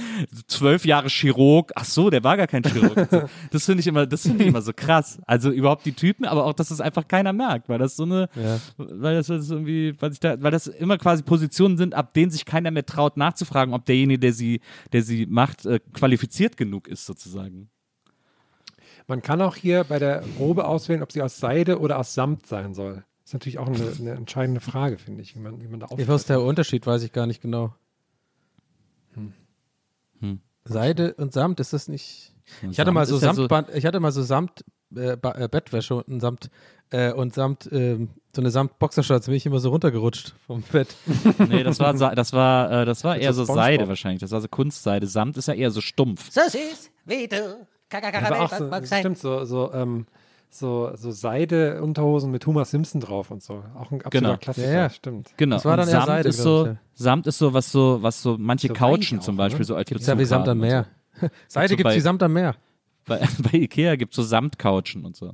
zwölf 0.48 0.86
Jahre 0.86 1.10
Chirurg, 1.10 1.72
ach 1.76 1.86
so, 1.86 2.10
der 2.10 2.24
war 2.24 2.38
gar 2.38 2.48
kein 2.48 2.64
Chirurg. 2.64 3.12
Und. 3.12 3.30
Das 3.52 3.66
finde 3.66 3.82
ich 3.82 3.88
immer, 3.88 4.06
das 4.06 4.22
finde 4.24 4.44
ich 4.44 4.50
immer 4.50 4.62
so 4.62 4.72
krass. 4.76 5.20
Also 5.26 5.50
überhaupt 5.52 5.86
die 5.86 5.94
Typen, 5.94 6.26
aber 6.26 6.46
auch, 6.46 6.54
dass 6.54 6.72
es 6.72 6.82
einfach 6.82 7.08
keiner 7.08 7.34
merkt, 7.34 7.70
weil 7.70 7.80
das 7.80 7.96
so 7.96 8.04
eine, 8.04 8.30
Ja. 8.36 8.60
weil 8.78 9.16
das 9.16 9.30
irgendwie, 9.30 9.96
weil, 10.00 10.12
da, 10.20 10.42
weil 10.42 10.52
das 10.52 10.68
immer 10.68 10.98
quasi 10.98 11.24
Positionen 11.24 11.78
sind, 11.78 11.94
ab 11.96 12.14
denen 12.14 12.32
sich 12.32 12.46
keiner 12.46 12.72
mehr 12.72 12.86
traut 12.86 13.18
nachzufragen, 13.18 13.74
ob 13.74 13.86
derjenige, 13.86 14.20
der 14.20 14.34
sie, 14.34 14.62
der 14.94 15.02
sie 15.02 15.26
macht, 15.26 15.66
äh, 15.66 15.80
qualifiziert 15.94 16.58
genug 16.58 16.88
ist 16.88 17.06
sozusagen. 17.06 17.71
Man 19.12 19.22
kann 19.22 19.42
auch 19.42 19.58
hier 19.58 19.84
bei 19.84 20.00
der 20.00 20.24
Robe 20.40 20.64
auswählen, 20.64 21.04
ob 21.04 21.12
sie 21.12 21.22
aus 21.22 21.38
Seide 21.38 21.80
oder 21.82 22.00
aus 22.00 22.14
Samt 22.14 22.48
sein 22.48 22.74
soll. 22.74 23.04
ist 23.26 23.34
natürlich 23.34 23.60
auch 23.60 23.68
eine, 23.68 23.92
eine 24.00 24.12
entscheidende 24.12 24.62
Frage, 24.62 24.98
finde 24.98 25.22
ich, 25.22 25.36
wie 25.36 25.40
man, 25.40 25.62
wie 25.62 25.68
man 25.68 25.82
da 25.82 25.88
Ja, 25.98 26.08
Was 26.08 26.22
ist 26.22 26.30
der 26.30 26.42
Unterschied, 26.42 26.88
weiß 26.88 27.04
ich 27.04 27.12
gar 27.12 27.28
nicht 27.28 27.42
genau. 27.42 27.76
Seide 30.64 31.14
und 31.16 31.34
Samt, 31.34 31.60
ist 31.60 31.74
das 31.74 31.90
nicht. 31.90 32.34
Ich 32.62 32.80
hatte 32.80 32.86
Samt 32.86 32.94
mal 32.94 33.06
so 33.06 33.18
ist 33.18 33.24
ja 33.24 33.34
so- 33.34 33.42
Samtband, 33.42 33.76
ich 33.76 33.86
hatte 33.86 34.00
mal 34.00 34.14
so 34.14 34.22
Samt 34.24 34.64
äh, 34.96 35.12
äh, 35.22 35.48
Bettwäsche 35.50 35.96
und 36.04 36.22
Samt 36.22 36.50
äh, 36.92 37.12
und 37.12 37.34
Samt 37.34 37.68
ähm, 37.70 38.12
so 38.34 38.42
eine 38.42 38.50
Samt 38.50 38.80
Boxershorts, 38.80 39.26
bin 39.26 39.36
ich 39.36 39.46
immer 39.46 39.60
so 39.60 39.72
runtergerutscht 39.72 40.36
vom 40.48 40.62
Bett. 40.72 40.96
Nee, 41.50 41.64
das 41.64 41.82
war, 41.82 41.94
das 42.16 42.32
war, 42.32 42.72
äh, 42.72 42.86
das 42.86 43.04
war 43.04 43.18
eher 43.18 43.34
so. 43.34 43.44
Seide 43.44 43.90
wahrscheinlich. 43.90 44.22
Das 44.22 44.32
war 44.32 44.40
so 44.40 44.48
Kunstseide. 44.48 45.06
Samt 45.08 45.36
ist 45.36 45.50
ja 45.50 45.54
eher 45.54 45.72
so 45.72 45.82
stumpf. 45.82 46.32
So 46.32 46.40
süß 46.48 46.92
wie 47.04 47.28
du. 47.28 47.68
Auch 47.94 48.54
so, 48.54 48.68
mag 48.68 48.82
das 48.82 48.90
sein. 48.90 49.00
stimmt, 49.02 49.18
so, 49.18 49.44
so, 49.46 49.72
ähm, 49.74 50.06
so, 50.50 50.92
so 50.96 51.12
Seide-Unterhosen 51.12 52.32
mit 52.32 52.46
Homer 52.46 52.66
Simpson 52.66 53.00
drauf 53.02 53.32
und 53.32 53.42
so. 53.42 53.64
Auch 53.76 53.92
ein 53.92 54.02
absoluter 54.02 54.10
Genau. 54.10 54.38
Klassiker, 54.38 54.68
Ja, 54.68 54.74
ja. 54.74 54.90
stimmt. 54.90 55.32
Genau. 55.38 55.56
Das 55.56 55.66
war 55.66 55.78
dann 55.78 55.86
und 55.88 55.92
Samt 55.92 56.06
Seide, 56.08 56.30
ist 56.30 56.38
so, 56.38 56.62
ich, 56.64 56.68
ja. 56.68 56.78
Samt 56.94 57.28
ist 57.28 57.38
so, 57.38 57.54
was 57.54 57.72
so, 57.72 58.00
was 58.02 58.22
so 58.22 58.38
manche 58.40 58.68
So 58.68 58.74
Couchen 58.74 59.18
weich 59.18 59.26
zum 59.26 59.36
auch, 59.36 59.38
Beispiel 59.38 59.60
ne? 59.60 59.66
so 59.66 59.76
als 59.76 59.88
Gibt's 59.90 60.08
ja 60.08 60.18
wie 60.20 60.26
Samt 60.26 60.48
am 60.48 60.58
Meer. 60.60 60.88
Seide 61.48 61.70
so 61.70 61.76
gibt's 61.78 61.92
bei- 61.92 61.96
wie 61.96 62.02
Samt 62.02 62.22
am 62.24 62.34
Meer. 62.34 62.56
Bei, 63.06 63.20
bei 63.52 63.58
Ikea 63.60 63.96
gibt 63.96 64.12
es 64.14 64.16
so 64.18 64.24
Samtcouchen 64.24 65.06
und 65.06 65.16
so. 65.16 65.34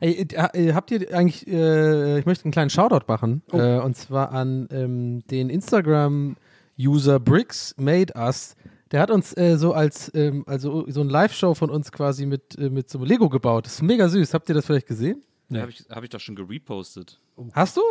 Ey, 0.00 0.26
äh, 0.32 0.68
äh, 0.68 0.72
habt 0.72 0.90
ihr 0.90 1.14
eigentlich, 1.14 1.46
äh, 1.46 2.18
ich 2.18 2.26
möchte 2.26 2.44
einen 2.46 2.52
kleinen 2.52 2.70
Shoutout 2.70 3.04
machen, 3.06 3.42
Oh. 3.52 3.58
äh, 3.58 3.78
und 3.80 3.94
zwar 3.96 4.32
an 4.32 4.66
ähm, 4.72 5.22
den 5.30 5.50
Instagram-User 5.50 7.20
Bricks 7.20 7.74
Made 7.78 8.14
Us. 8.16 8.56
Der 8.92 9.00
hat 9.00 9.10
uns 9.10 9.36
äh, 9.36 9.56
so 9.56 9.72
als, 9.72 10.10
ähm, 10.14 10.44
also 10.46 10.84
so 10.88 11.00
ein 11.00 11.08
Live-Show 11.08 11.54
von 11.54 11.70
uns 11.70 11.90
quasi 11.92 12.26
mit, 12.26 12.58
äh, 12.58 12.68
mit 12.70 12.90
so 12.90 12.98
einem 12.98 13.06
Lego 13.08 13.28
gebaut. 13.28 13.66
Das 13.66 13.74
ist 13.74 13.82
mega 13.82 14.08
süß. 14.08 14.34
Habt 14.34 14.48
ihr 14.48 14.54
das 14.54 14.66
vielleicht 14.66 14.86
gesehen? 14.86 15.22
Nee. 15.48 15.60
Habe 15.60 15.70
ich, 15.70 15.84
hab 15.90 16.02
ich 16.04 16.10
doch 16.10 16.20
schon 16.20 16.36
gerepostet. 16.36 17.18
Hast 17.52 17.76
du? 17.78 17.82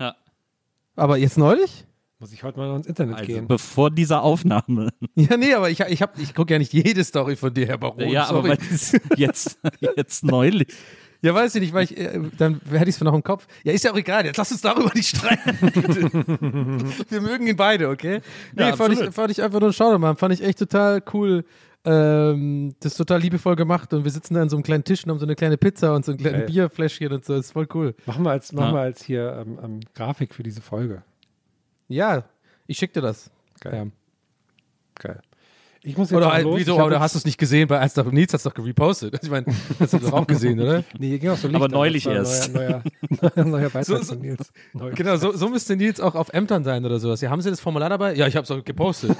Ja. 0.00 0.16
Aber 0.96 1.16
jetzt 1.18 1.36
neulich? 1.38 1.84
Muss 2.18 2.32
ich 2.32 2.42
heute 2.42 2.58
mal 2.58 2.74
ins 2.76 2.86
Internet 2.86 3.16
Also 3.16 3.26
gehen. 3.26 3.46
bevor 3.46 3.90
dieser 3.90 4.22
Aufnahme. 4.22 4.88
Ja, 5.14 5.36
nee, 5.36 5.52
aber 5.52 5.68
ich, 5.70 5.80
ich, 5.80 6.00
hab- 6.02 6.18
ich 6.18 6.34
gucke 6.34 6.54
ja 6.54 6.58
nicht 6.58 6.72
jede 6.72 7.04
Story 7.04 7.36
von 7.36 7.52
dir, 7.52 7.66
Herr 7.66 7.76
Baron. 7.78 8.08
ja, 8.08 8.24
aber 8.26 8.42
sorry. 8.42 8.56
das 8.70 8.96
jetzt, 9.16 9.58
jetzt 9.96 10.24
neulich. 10.24 10.68
Ja, 11.22 11.34
weiß 11.34 11.54
ich 11.54 11.60
nicht, 11.62 11.72
weil 11.72 11.84
ich, 11.84 11.96
äh, 11.96 12.20
dann 12.38 12.60
hätte 12.70 12.88
ich 12.88 12.96
es 12.96 13.00
noch 13.00 13.14
im 13.14 13.22
Kopf. 13.22 13.46
Ja, 13.64 13.72
ist 13.72 13.84
ja 13.84 13.92
auch 13.92 13.96
egal, 13.96 14.24
jetzt 14.26 14.36
lass 14.36 14.52
uns 14.52 14.60
darüber 14.60 14.90
nicht 14.94 15.16
streiten, 15.16 15.58
bitte. 15.60 16.12
Wir 17.10 17.20
mögen 17.20 17.46
ihn 17.46 17.56
beide, 17.56 17.88
okay? 17.88 18.20
Nee, 18.54 18.62
Ja, 18.68 18.76
fand, 18.76 18.94
ich, 19.00 19.10
fand 19.14 19.30
ich 19.30 19.42
einfach 19.42 19.60
nur 19.60 19.70
ein 19.70 19.72
Shoutout, 19.72 19.98
Mann. 19.98 20.16
Fand 20.16 20.34
ich 20.34 20.42
echt 20.42 20.58
total 20.58 21.02
cool. 21.14 21.44
Ähm, 21.84 22.74
das 22.80 22.92
ist 22.92 22.98
total 22.98 23.20
liebevoll 23.20 23.54
gemacht 23.54 23.92
und 23.94 24.02
wir 24.02 24.10
sitzen 24.10 24.34
da 24.34 24.42
an 24.42 24.48
so 24.48 24.56
einem 24.56 24.64
kleinen 24.64 24.82
Tisch 24.82 25.04
und 25.04 25.10
haben 25.10 25.20
so 25.20 25.24
eine 25.26 25.36
kleine 25.36 25.56
Pizza 25.56 25.94
und 25.94 26.04
so 26.04 26.12
ein 26.12 26.18
kleines 26.18 26.40
Geil. 26.40 26.46
Bierfläschchen 26.46 27.12
und 27.12 27.24
so. 27.24 27.34
Das 27.36 27.46
ist 27.46 27.52
voll 27.52 27.68
cool. 27.74 27.94
Machen 28.06 28.24
wir 28.24 28.30
als, 28.32 28.52
machen 28.52 28.68
Ja. 28.70 28.74
wir 28.74 28.80
als 28.80 29.04
hier 29.04 29.44
ähm, 29.46 29.58
ähm, 29.62 29.80
Grafik 29.94 30.34
für 30.34 30.42
diese 30.42 30.60
Folge. 30.60 31.02
Ja, 31.86 32.24
ich 32.66 32.76
schick 32.76 32.92
dir 32.92 33.02
das. 33.02 33.30
Geil. 33.60 33.92
Geil. 34.96 35.20
Ich 35.88 35.96
muss 35.96 36.10
jetzt 36.10 36.16
Oder 36.16 36.26
auch 36.26 36.32
halt, 36.32 36.42
los. 36.44 36.58
wieso, 36.58 36.74
oder 36.74 36.90
jetzt- 36.96 37.00
hast 37.00 37.14
du 37.14 37.18
es 37.18 37.24
nicht 37.26 37.38
gesehen? 37.38 37.68
Bei 37.68 37.76
Ernst 37.76 37.96
Nils 38.10 38.32
hast 38.34 38.44
du 38.44 38.48
doch 38.50 38.56
gerepostet. 38.56 39.20
Ich 39.22 39.30
meine, 39.30 39.46
das 39.46 39.54
hast 39.78 39.92
du 39.92 39.98
doch 39.98 40.12
auch 40.14 40.26
gesehen, 40.26 40.58
oder? 40.58 40.82
Nee, 40.98 41.10
hier 41.10 41.18
ging 41.20 41.30
auch 41.30 41.36
so 41.36 41.46
Licht 41.46 41.54
Aber 41.56 41.68
neulich 41.68 42.02
Das 42.04 42.40
erst. 42.40 42.54
Neuer, 42.54 42.82
neuer, 43.20 43.32
neuer, 43.36 43.44
neuer 43.44 43.70
Beitrag 43.70 43.84
So- 43.84 43.96
so- 43.98 44.14
von 44.14 44.18
Nils. 44.20 44.52
Neu. 44.72 44.90
Genau, 44.96 45.16
so, 45.16 45.32
so 45.36 45.48
müsste 45.48 45.76
Nils 45.76 46.00
auch 46.00 46.16
auf 46.16 46.30
Ämtern 46.32 46.64
sein 46.64 46.84
oder 46.84 46.98
sowas. 46.98 47.20
Ja, 47.20 47.30
haben 47.30 47.40
Sie 47.40 47.50
das 47.50 47.60
Formular 47.60 47.88
dabei? 47.88 48.14
Ja, 48.14 48.26
ich 48.26 48.34
habe 48.34 48.42
es 48.42 48.50
auch 48.50 48.64
gepostet. 48.64 49.16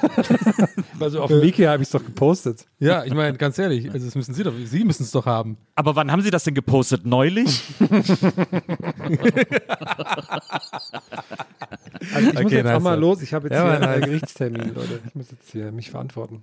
Also 0.99 1.23
auf 1.23 1.31
dem 1.31 1.41
Wiki 1.41 1.63
habe 1.63 1.83
ich 1.83 1.89
es 1.89 1.93
doch 1.93 2.05
gepostet. 2.05 2.67
ja, 2.81 3.05
ich 3.05 3.15
meine, 3.15 3.37
ganz 3.39 3.59
ehrlich, 3.59 3.89
also 3.93 4.05
das 4.05 4.15
müssen 4.17 4.35
Sie 4.35 4.43
doch, 4.43 4.53
Sie 4.65 4.83
müssen 4.85 5.05
es 5.05 5.13
doch 5.13 5.27
haben. 5.27 5.57
Aber 5.77 5.95
wann 5.95 6.11
haben 6.11 6.23
Sie 6.23 6.31
das 6.31 6.43
denn 6.45 6.55
gepostet? 6.55 7.07
Neulich? 7.07 7.63
Also 12.15 12.29
ich 12.29 12.35
muss 12.35 12.45
Okay, 12.45 12.57
jetzt 12.57 12.67
auch 12.67 12.73
nice, 12.73 12.83
mal 12.83 12.91
ja. 12.95 13.01
los. 13.01 13.23
Ich 13.23 13.35
habe 13.35 13.49
jetzt 13.49 13.57
Ja, 13.57 13.79
hier 13.79 13.89
einen. 13.89 14.03
Gerichtstermin, 14.03 14.75
Leute. 14.75 15.01
Ich 15.09 15.15
muss 15.15 15.31
jetzt 15.31 15.51
hier 15.51 15.73
mich 15.73 15.91
verantworten. 15.91 16.43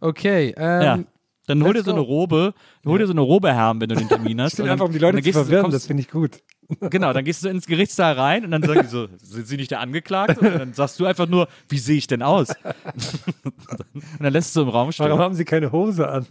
Okay, 0.00 0.54
ähm, 0.56 0.82
Ja. 0.82 0.98
Dann 1.46 1.62
hol 1.62 1.74
dir 1.74 1.82
so 1.82 1.90
eine. 1.90 2.00
Robe, 2.00 2.54
hol 2.86 2.98
dir 2.98 3.06
so 3.06 3.12
eine 3.12 3.20
Robe, 3.20 3.52
Herm, 3.52 3.78
wenn 3.80 3.90
du 3.90 3.96
den 3.96 4.08
Termin 4.08 4.40
hast. 4.40 4.54
Ich 4.54 4.60
will 4.64 4.70
einfach, 4.70 4.86
um 4.86 4.92
die 4.92 4.98
Leute 4.98 5.18
zu 5.18 5.22
gehst 5.24 5.36
du- 5.36 5.40
verwirren. 5.42 5.62
kommst- 5.64 5.74
Das 5.76 5.86
finde 5.86 6.00
ich 6.02 6.10
gut. 6.10 6.42
Genau, 6.90 7.12
dann 7.12 7.22
gehst 7.26 7.44
du 7.44 7.48
ins 7.50 7.66
Gerichtssaal 7.66 8.14
rein 8.14 8.46
und 8.46 8.50
dann 8.50 8.62
sagen 8.62 8.80
die 8.82 8.88
so, 8.88 9.06
sind 9.18 9.46
Sie 9.46 9.58
nicht 9.58 9.70
der 9.70 9.80
Angeklagte? 9.80 10.40
Und 10.40 10.58
dann 10.58 10.72
sagst 10.72 10.98
du 10.98 11.04
einfach 11.04 11.28
nur, 11.28 11.48
wie 11.68 11.76
sehe 11.76 11.98
ich 11.98 12.06
denn 12.06 12.22
aus? 12.22 12.48
Und 12.54 14.02
dann 14.20 14.32
lässt 14.32 14.56
du 14.56 14.62
im 14.62 14.68
Raum 14.68 14.88
Warum 14.88 14.92
stehen. 14.92 15.18
haben 15.18 15.34
Sie 15.34 15.44
keine 15.44 15.70
Hose 15.72 16.08
an? 16.08 16.26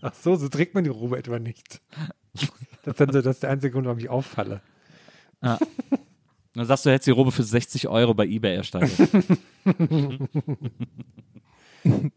Ach 0.00 0.14
so, 0.14 0.34
so 0.34 0.48
trägt 0.48 0.74
man 0.74 0.82
die 0.82 0.90
Robe 0.90 1.16
etwa 1.18 1.38
nicht. 1.38 1.80
Das 2.34 2.94
ist, 2.94 3.00
dann 3.00 3.12
so, 3.12 3.22
das 3.22 3.36
ist 3.36 3.42
der 3.44 3.50
einzige 3.50 3.72
Grund, 3.74 3.86
warum 3.86 3.98
ich 4.00 4.08
auffalle. 4.10 4.60
Und 5.40 5.58
dann 6.54 6.66
sagst 6.66 6.84
du, 6.84 6.90
du 6.90 6.94
hättest 6.94 7.06
die 7.06 7.10
Robe 7.12 7.32
für 7.32 7.42
60 7.42 7.88
Euro 7.88 8.12
bei 8.14 8.26
Ebay 8.26 8.56
ersteigert. 8.56 8.90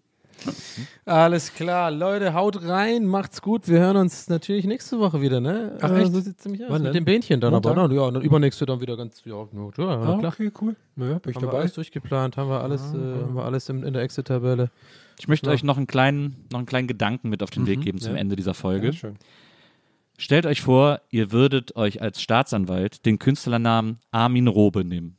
alles 1.06 1.54
klar. 1.54 1.92
Leute, 1.92 2.34
haut 2.34 2.62
rein, 2.64 3.06
macht's 3.06 3.42
gut. 3.42 3.68
Wir 3.68 3.80
hören 3.80 3.98
uns 3.98 4.28
natürlich 4.30 4.66
nächste 4.66 5.00
Woche 5.00 5.22
wieder, 5.22 5.40
ne? 5.40 5.78
Ach, 5.82 5.90
Äh, 5.92 6.02
echt? 6.02 6.14
So 6.14 6.20
sieht's 6.20 6.46
nämlich 6.46 6.64
aus. 6.64 6.70
Wann 6.72 6.82
Mit 6.84 6.88
denn? 6.90 7.04
dem 7.04 7.06
Bähnchen 7.06 7.42
dann 7.42 7.54
Montag? 7.54 7.72
aber, 7.78 7.88
ne? 7.88 7.96
Ja, 7.96 8.02
und 8.02 8.14
dann 8.16 8.24
übernächste 8.24 8.66
dann 8.66 8.82
wieder 8.82 8.98
ganz, 8.98 9.22
ja, 9.26 9.36
ja, 9.36 9.48
ja 9.78 10.02
Ah, 10.02 10.18
klar. 10.20 10.34
okay, 10.34 10.52
cool. 10.62 10.76
Naja, 10.96 11.20
bin 11.20 11.30
ich 11.32 11.36
Haben 11.36 11.44
wir 11.44 11.48
dabei. 11.48 11.60
alles 11.62 11.74
durchgeplant, 11.74 12.38
haben 12.38 12.50
wir 12.50 12.62
alles, 12.62 12.82
Ah, 12.94 12.98
äh, 12.98 13.22
haben 13.24 13.36
wir 13.36 13.44
alles 13.46 13.70
in, 13.70 13.84
in 13.84 13.94
der 13.94 14.02
Exit-Tabelle. 14.04 14.70
Ich 15.18 15.28
möchte 15.30 15.50
euch 15.50 15.64
noch 15.64 15.78
einen 15.78 15.88
kleinen, 15.88 16.36
noch 16.52 16.60
einen 16.60 16.66
kleinen 16.68 16.88
Gedanken 16.90 17.30
mit 17.30 17.42
auf 17.42 17.50
den 17.50 17.66
Weg 17.68 17.80
geben 17.82 18.00
zum 18.00 18.14
ja. 18.16 18.20
Ende 18.20 18.36
dieser 18.36 18.54
Folge. 18.54 18.88
Ja, 18.88 18.94
schön. 18.94 19.16
Stellt 20.18 20.46
euch 20.46 20.62
vor, 20.62 21.02
ihr 21.10 21.32
würdet 21.32 21.76
euch 21.76 22.02
als 22.02 22.22
Staatsanwalt 22.22 23.06
den 23.06 23.20
Künstlernamen 23.20 24.00
Armin 24.12 24.48
Robe 24.48 24.86
nehmen. 24.86 25.18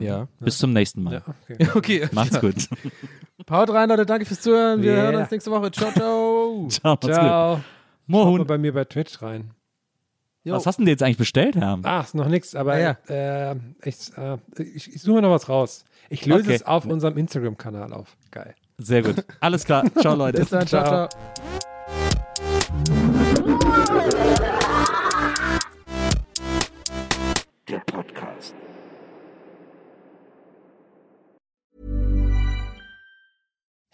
Ja. 0.00 0.26
Bis 0.40 0.58
zum 0.58 0.72
nächsten 0.72 1.02
Mal. 1.02 1.14
Ja, 1.14 1.34
okay. 1.50 1.68
Okay. 1.74 2.08
Macht's 2.12 2.40
gut. 2.40 2.68
Haut 3.50 3.70
rein, 3.70 3.88
Leute. 3.88 4.04
Danke 4.06 4.24
fürs 4.24 4.40
Zuhören. 4.40 4.82
Wir 4.82 4.92
Yeah. 4.92 5.02
hören 5.02 5.16
uns 5.16 5.30
nächste 5.30 5.50
Woche. 5.50 5.70
Ciao, 5.70 5.92
ciao. 5.92 6.66
Ciao, 6.70 6.92
macht's 6.92 7.06
gut. 7.06 7.14
Ciao. 7.14 7.60
Mohun. 8.08 8.46
bei 8.46 8.58
mir 8.58 8.72
bei 8.72 8.84
Twitch 8.84 9.20
rein. 9.22 9.50
Jo. 10.44 10.54
Was 10.54 10.66
hast 10.66 10.78
du 10.78 10.82
denn 10.82 10.88
jetzt 10.90 11.02
eigentlich 11.02 11.16
bestellt, 11.18 11.56
Herr? 11.56 11.78
Ach, 11.82 12.04
ist 12.04 12.14
noch 12.14 12.28
nichts, 12.28 12.54
aber 12.54 12.78
Ja, 12.78 12.96
äh, 13.08 13.56
ich, 13.84 14.16
äh, 14.16 14.38
ich, 14.58 14.94
ich 14.94 15.02
suche 15.02 15.20
noch 15.22 15.30
was 15.30 15.48
raus. 15.48 15.84
Ich 16.08 16.24
löse 16.24 16.44
Okay. 16.44 16.54
es 16.54 16.62
auf 16.64 16.84
unserem 16.86 17.16
Instagram-Kanal 17.16 17.92
auf. 17.92 18.16
Geil. 18.30 18.54
Sehr 18.78 19.02
gut. 19.02 19.24
Alles 19.40 19.64
klar. 19.64 19.84
Ciao, 20.00 20.14
Leute. 20.14 20.40
Bis 20.40 20.50
dann. 20.50 20.66
Ciao, 20.66 20.84
Ciao. 20.84 21.08
ciao. 21.08 21.65